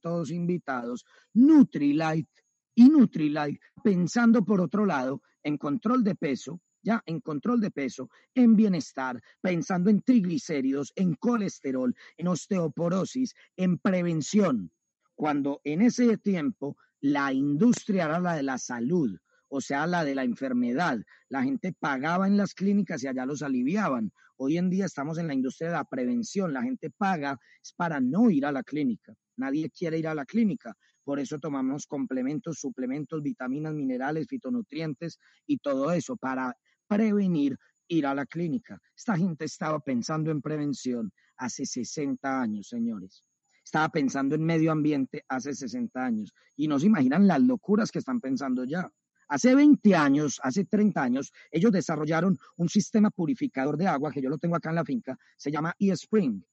todos 0.00 0.30
invitados. 0.30 1.04
Nutrilite 1.34 2.42
y 2.74 2.88
Nutrilite, 2.88 3.60
pensando 3.82 4.44
por 4.44 4.60
otro 4.60 4.84
lado 4.84 5.22
en 5.42 5.58
control 5.58 6.02
de 6.04 6.14
peso, 6.14 6.60
ya 6.82 7.02
en 7.06 7.20
control 7.20 7.60
de 7.60 7.70
peso, 7.70 8.10
en 8.34 8.56
bienestar, 8.56 9.22
pensando 9.40 9.90
en 9.90 10.02
triglicéridos, 10.02 10.92
en 10.96 11.14
colesterol, 11.14 11.94
en 12.16 12.28
osteoporosis, 12.28 13.34
en 13.56 13.78
prevención, 13.78 14.72
cuando 15.14 15.60
en 15.64 15.82
ese 15.82 16.18
tiempo 16.18 16.76
la 17.02 17.32
industria 17.32 18.04
era 18.04 18.20
la 18.20 18.36
de 18.36 18.44
la 18.44 18.58
salud, 18.58 19.18
o 19.48 19.60
sea, 19.60 19.88
la 19.88 20.04
de 20.04 20.14
la 20.14 20.22
enfermedad. 20.22 21.00
La 21.28 21.42
gente 21.42 21.74
pagaba 21.78 22.28
en 22.28 22.36
las 22.36 22.54
clínicas 22.54 23.02
y 23.02 23.08
allá 23.08 23.26
los 23.26 23.42
aliviaban. 23.42 24.12
Hoy 24.36 24.56
en 24.56 24.70
día 24.70 24.86
estamos 24.86 25.18
en 25.18 25.26
la 25.26 25.34
industria 25.34 25.70
de 25.70 25.76
la 25.76 25.84
prevención. 25.84 26.52
La 26.52 26.62
gente 26.62 26.90
paga 26.90 27.38
es 27.60 27.72
para 27.72 28.00
no 28.00 28.30
ir 28.30 28.46
a 28.46 28.52
la 28.52 28.62
clínica. 28.62 29.14
Nadie 29.36 29.68
quiere 29.70 29.98
ir 29.98 30.06
a 30.06 30.14
la 30.14 30.24
clínica. 30.24 30.76
Por 31.02 31.18
eso 31.18 31.40
tomamos 31.40 31.88
complementos, 31.88 32.60
suplementos, 32.60 33.20
vitaminas, 33.20 33.74
minerales, 33.74 34.28
fitonutrientes 34.28 35.18
y 35.44 35.58
todo 35.58 35.90
eso 35.90 36.16
para 36.16 36.56
prevenir 36.86 37.58
ir 37.88 38.06
a 38.06 38.14
la 38.14 38.26
clínica. 38.26 38.78
Esta 38.96 39.16
gente 39.16 39.46
estaba 39.46 39.80
pensando 39.80 40.30
en 40.30 40.40
prevención 40.40 41.12
hace 41.36 41.66
60 41.66 42.40
años, 42.40 42.68
señores 42.68 43.24
estaba 43.64 43.88
pensando 43.90 44.34
en 44.34 44.44
medio 44.44 44.72
ambiente 44.72 45.24
hace 45.28 45.54
60 45.54 46.04
años 46.04 46.32
y 46.56 46.68
no 46.68 46.78
se 46.78 46.86
imaginan 46.86 47.26
las 47.26 47.40
locuras 47.40 47.90
que 47.90 47.98
están 47.98 48.20
pensando 48.20 48.64
ya. 48.64 48.90
Hace 49.28 49.54
20 49.54 49.94
años, 49.94 50.40
hace 50.42 50.64
30 50.64 51.02
años, 51.02 51.32
ellos 51.50 51.72
desarrollaron 51.72 52.36
un 52.56 52.68
sistema 52.68 53.10
purificador 53.10 53.78
de 53.78 53.86
agua 53.86 54.12
que 54.12 54.20
yo 54.20 54.28
lo 54.28 54.36
tengo 54.36 54.56
acá 54.56 54.68
en 54.70 54.76
la 54.76 54.84
finca, 54.84 55.16
se 55.36 55.50
llama 55.50 55.74
eSpring. 55.78 56.44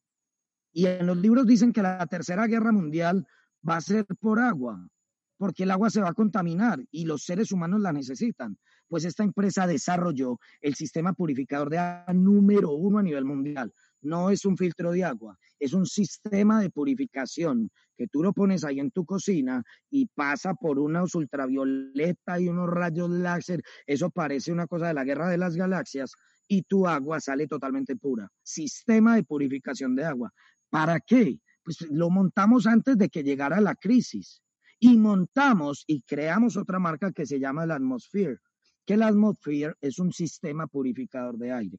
Y 0.71 0.85
en 0.85 1.05
los 1.05 1.17
libros 1.17 1.45
dicen 1.45 1.73
que 1.73 1.81
la 1.81 2.05
tercera 2.07 2.47
guerra 2.47 2.71
mundial 2.71 3.27
va 3.67 3.77
a 3.77 3.81
ser 3.81 4.05
por 4.19 4.39
agua, 4.39 4.87
porque 5.37 5.63
el 5.63 5.71
agua 5.71 5.89
se 5.89 6.01
va 6.01 6.09
a 6.09 6.13
contaminar 6.13 6.79
y 6.91 7.05
los 7.05 7.23
seres 7.23 7.51
humanos 7.51 7.81
la 7.81 7.91
necesitan. 7.91 8.57
Pues 8.87 9.03
esta 9.03 9.23
empresa 9.23 9.67
desarrolló 9.67 10.39
el 10.61 10.75
sistema 10.75 11.13
purificador 11.13 11.69
de 11.69 11.79
agua 11.79 12.13
número 12.13 12.71
uno 12.71 12.99
a 12.99 13.03
nivel 13.03 13.25
mundial 13.25 13.73
no 14.01 14.29
es 14.29 14.45
un 14.45 14.57
filtro 14.57 14.91
de 14.91 15.03
agua, 15.03 15.37
es 15.59 15.73
un 15.73 15.85
sistema 15.85 16.61
de 16.61 16.69
purificación 16.69 17.69
que 17.97 18.07
tú 18.07 18.23
lo 18.23 18.31
pones 18.31 18.63
ahí 18.63 18.79
en 18.79 18.91
tu 18.91 19.05
cocina 19.05 19.61
y 19.89 20.05
pasa 20.07 20.53
por 20.53 20.79
unos 20.79 21.15
ultravioleta 21.15 22.39
y 22.39 22.47
unos 22.47 22.69
rayos 22.69 23.09
láser. 23.09 23.61
Eso 23.85 24.09
parece 24.09 24.53
una 24.53 24.67
cosa 24.67 24.87
de 24.87 24.93
la 24.93 25.03
guerra 25.03 25.29
de 25.29 25.37
las 25.37 25.57
galaxias 25.57 26.13
y 26.47 26.61
tu 26.61 26.87
agua 26.87 27.19
sale 27.19 27.45
totalmente 27.45 27.97
pura. 27.97 28.29
Sistema 28.41 29.15
de 29.15 29.23
purificación 29.23 29.95
de 29.95 30.05
agua. 30.05 30.31
¿Para 30.69 31.01
qué? 31.01 31.39
Pues 31.61 31.81
lo 31.91 32.09
montamos 32.09 32.67
antes 32.67 32.97
de 32.97 33.09
que 33.09 33.21
llegara 33.21 33.59
la 33.59 33.75
crisis 33.75 34.41
y 34.79 34.97
montamos 34.97 35.83
y 35.85 36.01
creamos 36.03 36.55
otra 36.55 36.79
marca 36.79 37.11
que 37.11 37.25
se 37.25 37.37
llama 37.37 37.65
la 37.65 37.75
Atmosphere, 37.75 38.37
que 38.85 38.95
la 38.95 39.07
Atmosphere 39.07 39.73
es 39.81 39.99
un 39.99 40.13
sistema 40.13 40.67
purificador 40.67 41.37
de 41.37 41.51
aire. 41.51 41.77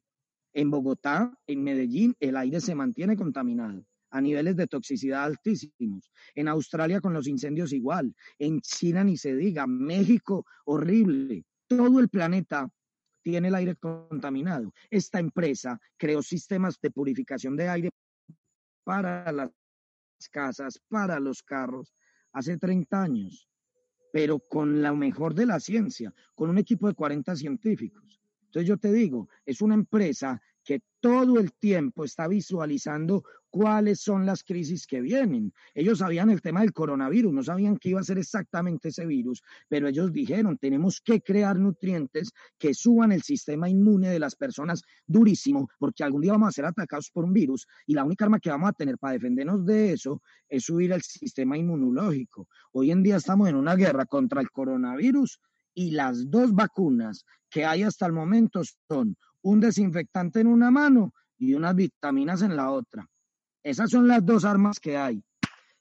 En 0.53 0.69
Bogotá, 0.69 1.33
en 1.47 1.63
Medellín, 1.63 2.15
el 2.19 2.35
aire 2.37 2.59
se 2.59 2.75
mantiene 2.75 3.15
contaminado 3.15 3.85
a 4.11 4.21
niveles 4.21 4.55
de 4.57 4.67
toxicidad 4.67 5.23
altísimos. 5.23 6.11
En 6.35 6.47
Australia 6.47 6.99
con 6.99 7.13
los 7.13 7.27
incendios 7.27 7.71
igual. 7.73 8.13
En 8.37 8.59
China 8.59 9.03
ni 9.03 9.17
se 9.17 9.35
diga. 9.35 9.65
México 9.65 10.45
horrible. 10.65 11.45
Todo 11.67 11.99
el 11.99 12.09
planeta 12.09 12.69
tiene 13.23 13.47
el 13.47 13.55
aire 13.55 13.75
contaminado. 13.75 14.73
Esta 14.89 15.19
empresa 15.19 15.79
creó 15.97 16.21
sistemas 16.21 16.79
de 16.81 16.91
purificación 16.91 17.55
de 17.55 17.69
aire 17.69 17.89
para 18.83 19.31
las 19.31 19.51
casas, 20.31 20.79
para 20.89 21.19
los 21.19 21.41
carros, 21.41 21.95
hace 22.33 22.57
30 22.57 23.01
años, 23.01 23.47
pero 24.11 24.39
con 24.39 24.81
la 24.81 24.93
mejor 24.93 25.33
de 25.33 25.45
la 25.45 25.59
ciencia, 25.59 26.13
con 26.35 26.49
un 26.49 26.57
equipo 26.57 26.87
de 26.87 26.93
40 26.93 27.35
científicos. 27.35 28.20
Entonces 28.51 28.67
yo 28.67 28.77
te 28.77 28.91
digo, 28.91 29.29
es 29.45 29.61
una 29.61 29.75
empresa 29.75 30.41
que 30.61 30.81
todo 30.99 31.39
el 31.39 31.53
tiempo 31.53 32.03
está 32.03 32.27
visualizando 32.27 33.23
cuáles 33.49 34.01
son 34.01 34.25
las 34.25 34.43
crisis 34.43 34.85
que 34.85 34.99
vienen. 34.99 35.53
Ellos 35.73 35.99
sabían 35.99 36.29
el 36.29 36.41
tema 36.41 36.59
del 36.59 36.73
coronavirus, 36.73 37.33
no 37.33 37.43
sabían 37.43 37.77
qué 37.77 37.89
iba 37.89 38.01
a 38.01 38.03
ser 38.03 38.17
exactamente 38.17 38.89
ese 38.89 39.05
virus, 39.05 39.41
pero 39.69 39.87
ellos 39.87 40.11
dijeron, 40.11 40.57
tenemos 40.57 40.99
que 40.99 41.21
crear 41.21 41.57
nutrientes 41.57 42.33
que 42.57 42.73
suban 42.73 43.13
el 43.13 43.21
sistema 43.21 43.69
inmune 43.69 44.09
de 44.09 44.19
las 44.19 44.35
personas 44.35 44.81
durísimo, 45.07 45.69
porque 45.79 46.03
algún 46.03 46.21
día 46.21 46.33
vamos 46.33 46.49
a 46.49 46.51
ser 46.51 46.65
atacados 46.65 47.09
por 47.09 47.23
un 47.23 47.31
virus 47.31 47.67
y 47.87 47.93
la 47.93 48.03
única 48.03 48.25
arma 48.25 48.39
que 48.39 48.49
vamos 48.49 48.69
a 48.69 48.73
tener 48.73 48.97
para 48.97 49.13
defendernos 49.13 49.65
de 49.65 49.93
eso 49.93 50.21
es 50.49 50.65
subir 50.65 50.91
el 50.91 51.01
sistema 51.01 51.57
inmunológico. 51.57 52.49
Hoy 52.73 52.91
en 52.91 53.01
día 53.01 53.15
estamos 53.15 53.47
en 53.47 53.55
una 53.55 53.75
guerra 53.75 54.05
contra 54.05 54.41
el 54.41 54.51
coronavirus 54.51 55.39
y 55.73 55.91
las 55.91 56.29
dos 56.29 56.53
vacunas 56.53 57.25
que 57.49 57.65
hay 57.65 57.83
hasta 57.83 58.05
el 58.05 58.13
momento 58.13 58.61
son 58.87 59.15
un 59.41 59.59
desinfectante 59.59 60.39
en 60.39 60.47
una 60.47 60.71
mano 60.71 61.13
y 61.37 61.53
unas 61.53 61.75
vitaminas 61.75 62.41
en 62.41 62.55
la 62.55 62.71
otra. 62.71 63.07
Esas 63.63 63.89
son 63.89 64.07
las 64.07 64.25
dos 64.25 64.45
armas 64.45 64.79
que 64.79 64.97
hay. 64.97 65.23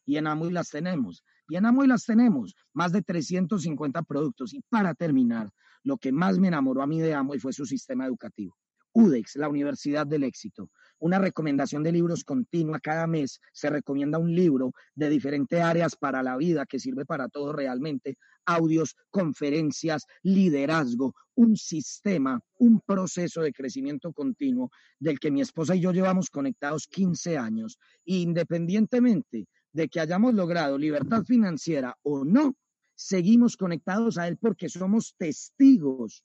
Y 0.04 0.16
en 0.16 0.26
Amoy 0.26 0.50
las 0.50 0.70
tenemos. 0.70 1.24
Y 1.48 1.56
en 1.56 1.66
Amoy 1.66 1.86
las 1.86 2.04
tenemos. 2.04 2.54
Más 2.72 2.92
de 2.92 3.02
350 3.02 4.02
productos. 4.02 4.54
Y 4.54 4.62
para 4.68 4.94
terminar, 4.94 5.50
lo 5.82 5.98
que 5.98 6.12
más 6.12 6.38
me 6.38 6.48
enamoró 6.48 6.82
a 6.82 6.86
mí 6.86 7.00
de 7.00 7.14
Amoy 7.14 7.38
fue 7.38 7.52
su 7.52 7.66
sistema 7.66 8.06
educativo. 8.06 8.56
UDEX, 8.92 9.36
la 9.36 9.48
Universidad 9.48 10.06
del 10.06 10.24
Éxito. 10.24 10.70
Una 11.00 11.18
recomendación 11.18 11.82
de 11.82 11.92
libros 11.92 12.24
continua. 12.24 12.78
Cada 12.80 13.06
mes 13.06 13.40
se 13.52 13.68
recomienda 13.70 14.18
un 14.18 14.34
libro 14.34 14.72
de 14.94 15.10
diferentes 15.10 15.60
áreas 15.60 15.96
para 15.96 16.22
la 16.22 16.36
vida 16.36 16.66
que 16.66 16.78
sirve 16.78 17.04
para 17.04 17.28
todo 17.28 17.52
realmente. 17.52 18.16
Audios, 18.46 18.96
conferencias, 19.10 20.06
liderazgo, 20.22 21.14
un 21.34 21.56
sistema, 21.56 22.40
un 22.58 22.80
proceso 22.80 23.42
de 23.42 23.52
crecimiento 23.52 24.12
continuo 24.12 24.70
del 24.98 25.18
que 25.18 25.30
mi 25.30 25.40
esposa 25.40 25.74
y 25.74 25.80
yo 25.80 25.92
llevamos 25.92 26.30
conectados 26.30 26.86
15 26.86 27.38
años. 27.38 27.78
Independientemente 28.04 29.46
de 29.72 29.88
que 29.88 30.00
hayamos 30.00 30.34
logrado 30.34 30.78
libertad 30.78 31.22
financiera 31.24 31.96
o 32.02 32.24
no, 32.24 32.56
seguimos 32.94 33.56
conectados 33.56 34.18
a 34.18 34.28
él 34.28 34.36
porque 34.36 34.68
somos 34.68 35.14
testigos 35.16 36.22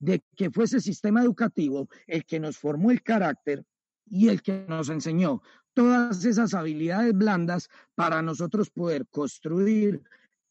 de 0.00 0.22
que 0.34 0.50
fue 0.50 0.64
ese 0.64 0.80
sistema 0.80 1.22
educativo 1.22 1.88
el 2.06 2.24
que 2.24 2.40
nos 2.40 2.58
formó 2.58 2.90
el 2.90 3.02
carácter 3.02 3.64
y 4.06 4.28
el 4.28 4.42
que 4.42 4.64
nos 4.66 4.88
enseñó 4.88 5.40
todas 5.74 6.24
esas 6.24 6.54
habilidades 6.54 7.14
blandas 7.14 7.68
para 7.94 8.22
nosotros 8.22 8.70
poder 8.70 9.06
construir 9.08 10.02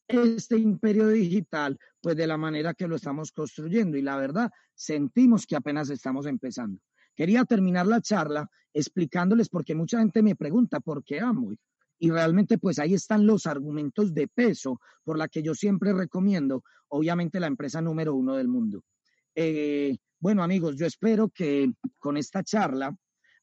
este 0.08 0.58
imperio 0.58 1.08
digital, 1.08 1.78
pues 2.00 2.16
de 2.16 2.26
la 2.26 2.36
manera 2.36 2.74
que 2.74 2.88
lo 2.88 2.96
estamos 2.96 3.30
construyendo. 3.30 3.96
Y 3.96 4.02
la 4.02 4.16
verdad, 4.16 4.50
sentimos 4.74 5.46
que 5.46 5.56
apenas 5.56 5.90
estamos 5.90 6.26
empezando. 6.26 6.80
Quería 7.14 7.44
terminar 7.44 7.86
la 7.86 8.00
charla 8.00 8.50
explicándoles 8.72 9.48
porque 9.48 9.74
mucha 9.74 9.98
gente 9.98 10.22
me 10.22 10.36
pregunta 10.36 10.80
por 10.80 11.04
qué 11.04 11.20
amo. 11.20 11.52
Y 11.98 12.10
realmente 12.10 12.56
pues 12.56 12.78
ahí 12.78 12.94
están 12.94 13.26
los 13.26 13.46
argumentos 13.46 14.14
de 14.14 14.26
peso 14.26 14.80
por 15.04 15.18
la 15.18 15.28
que 15.28 15.42
yo 15.42 15.54
siempre 15.54 15.92
recomiendo, 15.92 16.64
obviamente 16.88 17.38
la 17.40 17.46
empresa 17.46 17.82
número 17.82 18.14
uno 18.14 18.36
del 18.36 18.48
mundo. 18.48 18.82
Eh, 19.34 19.96
bueno, 20.18 20.42
amigos, 20.42 20.76
yo 20.76 20.86
espero 20.86 21.28
que 21.28 21.72
con 21.98 22.16
esta 22.16 22.42
charla 22.42 22.96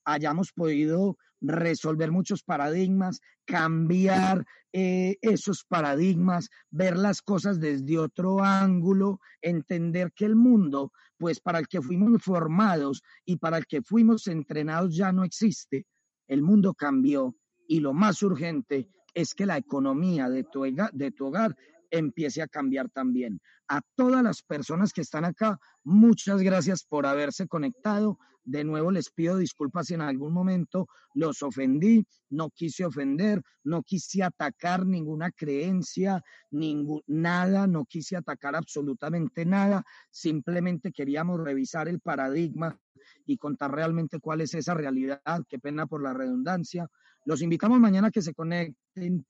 hayamos 0.05 0.51
podido 0.53 1.17
resolver 1.41 2.11
muchos 2.11 2.43
paradigmas, 2.43 3.19
cambiar 3.45 4.45
eh, 4.73 5.17
esos 5.21 5.63
paradigmas, 5.63 6.49
ver 6.69 6.97
las 6.97 7.21
cosas 7.21 7.59
desde 7.59 7.97
otro 7.97 8.43
ángulo, 8.43 9.19
entender 9.41 10.11
que 10.13 10.25
el 10.25 10.35
mundo, 10.35 10.91
pues 11.17 11.39
para 11.39 11.59
el 11.59 11.67
que 11.67 11.81
fuimos 11.81 12.21
formados 12.23 13.01
y 13.25 13.37
para 13.37 13.57
el 13.57 13.65
que 13.65 13.81
fuimos 13.81 14.27
entrenados 14.27 14.95
ya 14.95 15.11
no 15.11 15.23
existe. 15.23 15.85
El 16.27 16.41
mundo 16.41 16.73
cambió 16.73 17.35
y 17.67 17.79
lo 17.79 17.93
más 17.93 18.21
urgente 18.23 18.89
es 19.13 19.33
que 19.33 19.45
la 19.45 19.57
economía 19.57 20.29
de 20.29 20.43
tu, 20.43 20.63
de 20.63 21.11
tu 21.11 21.27
hogar 21.27 21.55
empiece 21.91 22.41
a 22.41 22.47
cambiar 22.47 22.89
también. 22.89 23.39
A 23.67 23.81
todas 23.95 24.23
las 24.23 24.41
personas 24.41 24.93
que 24.93 25.01
están 25.01 25.25
acá, 25.25 25.59
muchas 25.83 26.41
gracias 26.41 26.83
por 26.83 27.05
haberse 27.05 27.47
conectado. 27.47 28.17
De 28.43 28.63
nuevo 28.63 28.91
les 28.91 29.09
pido 29.09 29.37
disculpas 29.37 29.87
si 29.87 29.95
en 29.95 30.01
algún 30.01 30.31
momento 30.31 30.87
los 31.13 31.43
ofendí, 31.43 32.07
no 32.29 32.49
quise 32.49 32.85
ofender, 32.85 33.41
no 33.65 33.83
quise 33.83 34.23
atacar 34.23 34.85
ninguna 34.85 35.31
creencia, 35.31 36.23
ningún, 36.49 37.01
nada, 37.07 37.67
no 37.67 37.83
quise 37.83 38.15
atacar 38.15 38.55
absolutamente 38.55 39.45
nada, 39.45 39.83
simplemente 40.09 40.93
queríamos 40.93 41.41
revisar 41.41 41.89
el 41.89 41.99
paradigma 41.99 42.79
y 43.25 43.37
contar 43.37 43.71
realmente 43.73 44.21
cuál 44.21 44.39
es 44.39 44.53
esa 44.53 44.73
realidad, 44.73 45.21
qué 45.49 45.59
pena 45.59 45.85
por 45.85 46.01
la 46.01 46.13
redundancia. 46.13 46.87
Los 47.25 47.41
invitamos 47.41 47.81
mañana 47.81 48.07
a 48.07 48.11
que 48.11 48.21
se 48.21 48.33
conecten 48.33 49.25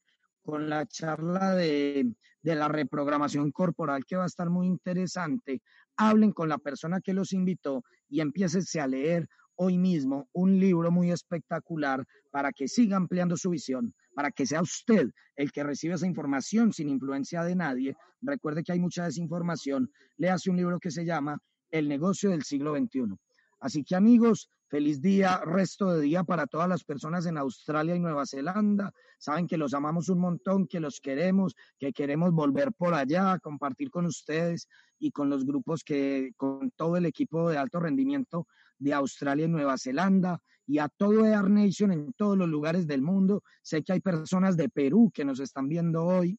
con 0.48 0.70
la 0.70 0.86
charla 0.86 1.56
de, 1.56 2.16
la 2.42 2.70
reprogramación 2.70 3.52
corporal 3.52 4.06
que 4.06 4.16
va 4.16 4.24
a 4.24 4.28
estar 4.28 4.50
muy 4.50 4.66
interesante. 4.66 5.62
Hablen 5.98 6.32
con 6.32 6.48
la 6.48 6.58
persona 6.58 7.02
que 7.02 7.14
los 7.14 7.34
invitó 7.34 7.84
y 8.08 8.22
empiécense 8.22 8.80
a 8.80 8.88
leer 8.88 9.28
hoy 9.56 9.78
mismo 9.78 10.30
un 10.32 10.58
libro 10.58 10.90
muy 10.90 11.12
espectacular 11.12 12.02
para 12.32 12.54
que 12.54 12.70
siga 12.70 12.96
ampliando 12.96 13.36
su 13.36 13.50
visión, 13.50 13.94
para 14.16 14.32
que 14.32 14.46
sea 14.46 14.62
usted 14.62 15.10
el 15.36 15.52
que 15.52 15.66
reciba 15.66 15.96
esa 15.96 16.08
información 16.08 16.72
sin 16.72 16.88
influencia 16.88 17.44
de 17.44 17.54
nadie. 17.54 17.98
Recuerde 18.22 18.64
que 18.64 18.72
hay 18.72 18.80
mucha 18.80 19.04
desinformación. 19.04 19.92
Léase 20.16 20.50
un 20.50 20.56
libro 20.56 20.80
que 20.80 20.92
se 20.92 21.04
llama 21.04 21.38
El 21.70 21.90
negocio 21.90 22.30
del 22.30 22.44
siglo 22.44 22.74
XXI. 22.74 23.18
Así 23.60 23.84
que 23.84 23.96
amigos, 23.98 24.50
Feliz 24.70 25.00
día, 25.00 25.40
resto 25.46 25.94
de 25.94 26.02
día 26.02 26.26
para 26.26 26.46
todas 26.46 26.68
las 26.68 26.84
personas 26.84 27.26
en 27.26 27.38
Australia 27.38 27.96
y 27.96 28.02
Nueva 28.02 28.26
Zelanda. 28.26 28.92
Saben 29.18 29.48
que 29.48 29.58
los 29.58 29.74
amamos 29.74 30.10
un 30.10 30.20
montón, 30.20 30.68
que 30.68 30.82
los 30.82 31.00
queremos, 31.00 31.56
que 31.80 31.94
queremos 31.94 32.34
volver 32.34 32.74
por 32.74 32.94
allá, 32.94 33.40
compartir 33.40 33.90
con 33.90 34.06
ustedes 34.06 34.68
y 35.00 35.12
con 35.12 35.30
los 35.30 35.46
grupos 35.46 35.86
que, 35.86 36.34
con 36.36 36.72
todo 36.72 36.98
el 36.98 37.06
equipo 37.06 37.50
de 37.50 37.58
alto 37.58 37.80
rendimiento 37.80 38.46
de 38.78 38.94
Australia 38.94 39.46
y 39.46 39.50
Nueva 39.50 39.78
Zelanda 39.78 40.42
y 40.66 40.80
a 40.80 40.90
todo 40.90 41.26
Air 41.26 41.50
Nation 41.50 41.94
en 41.94 42.12
todos 42.12 42.38
los 42.38 42.50
lugares 42.50 42.86
del 42.88 43.02
mundo. 43.02 43.44
Sé 43.62 43.84
que 43.84 43.94
hay 43.94 44.02
personas 44.02 44.58
de 44.58 44.68
Perú 44.68 45.10
que 45.14 45.24
nos 45.24 45.40
están 45.40 45.70
viendo 45.70 46.04
hoy. 46.04 46.38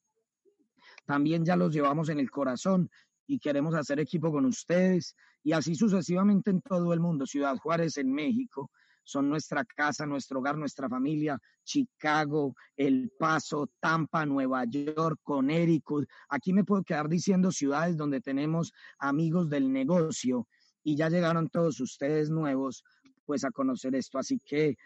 También 1.06 1.46
ya 1.46 1.56
los 1.56 1.72
llevamos 1.72 2.10
en 2.10 2.20
el 2.20 2.30
corazón 2.30 2.90
y 3.28 3.38
queremos 3.38 3.74
hacer 3.74 4.00
equipo 4.00 4.32
con 4.32 4.46
ustedes 4.46 5.14
y 5.44 5.52
así 5.52 5.74
sucesivamente 5.74 6.50
en 6.50 6.62
todo 6.62 6.92
el 6.94 6.98
mundo. 6.98 7.26
Ciudad 7.26 7.56
Juárez 7.58 7.98
en 7.98 8.10
México 8.10 8.70
son 9.04 9.28
nuestra 9.28 9.64
casa, 9.64 10.06
nuestro 10.06 10.40
hogar, 10.40 10.56
nuestra 10.56 10.88
familia. 10.88 11.38
Chicago, 11.62 12.54
El 12.74 13.12
Paso, 13.18 13.70
Tampa, 13.80 14.24
Nueva 14.24 14.64
York, 14.64 15.20
Connecticut. 15.22 16.08
Aquí 16.30 16.54
me 16.54 16.64
puedo 16.64 16.82
quedar 16.82 17.08
diciendo 17.08 17.52
ciudades 17.52 17.98
donde 17.98 18.22
tenemos 18.22 18.72
amigos 18.98 19.50
del 19.50 19.70
negocio 19.70 20.48
y 20.82 20.96
ya 20.96 21.10
llegaron 21.10 21.50
todos 21.50 21.78
ustedes 21.80 22.30
nuevos 22.30 22.82
pues 23.26 23.44
a 23.44 23.50
conocer 23.50 23.94
esto. 23.94 24.18
Así 24.18 24.40
que 24.44 24.76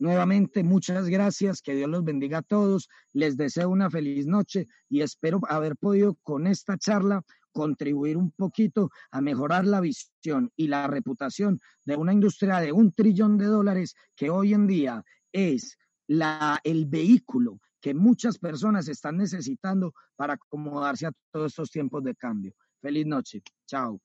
Nuevamente, 0.00 0.62
muchas 0.62 1.08
gracias, 1.08 1.60
que 1.60 1.74
Dios 1.74 1.90
los 1.90 2.04
bendiga 2.04 2.38
a 2.38 2.42
todos, 2.42 2.88
les 3.12 3.36
deseo 3.36 3.68
una 3.68 3.90
feliz 3.90 4.26
noche 4.26 4.68
y 4.88 5.00
espero 5.00 5.40
haber 5.48 5.76
podido 5.76 6.14
con 6.22 6.46
esta 6.46 6.78
charla 6.78 7.24
contribuir 7.52 8.16
un 8.16 8.30
poquito 8.32 8.90
a 9.10 9.20
mejorar 9.20 9.66
la 9.66 9.80
visión 9.80 10.50
y 10.56 10.68
la 10.68 10.86
reputación 10.86 11.58
de 11.84 11.96
una 11.96 12.12
industria 12.12 12.58
de 12.58 12.72
un 12.72 12.92
trillón 12.92 13.38
de 13.38 13.46
dólares 13.46 13.94
que 14.16 14.30
hoy 14.30 14.54
en 14.54 14.66
día 14.66 15.04
es 15.32 15.76
la, 16.06 16.60
el 16.64 16.86
vehículo 16.86 17.58
que 17.80 17.94
muchas 17.94 18.38
personas 18.38 18.88
están 18.88 19.16
necesitando 19.16 19.94
para 20.16 20.34
acomodarse 20.34 21.06
a 21.06 21.12
todos 21.30 21.52
estos 21.52 21.70
tiempos 21.70 22.02
de 22.02 22.14
cambio. 22.14 22.52
Feliz 22.80 23.06
noche. 23.06 23.42
Chao. 23.66 24.00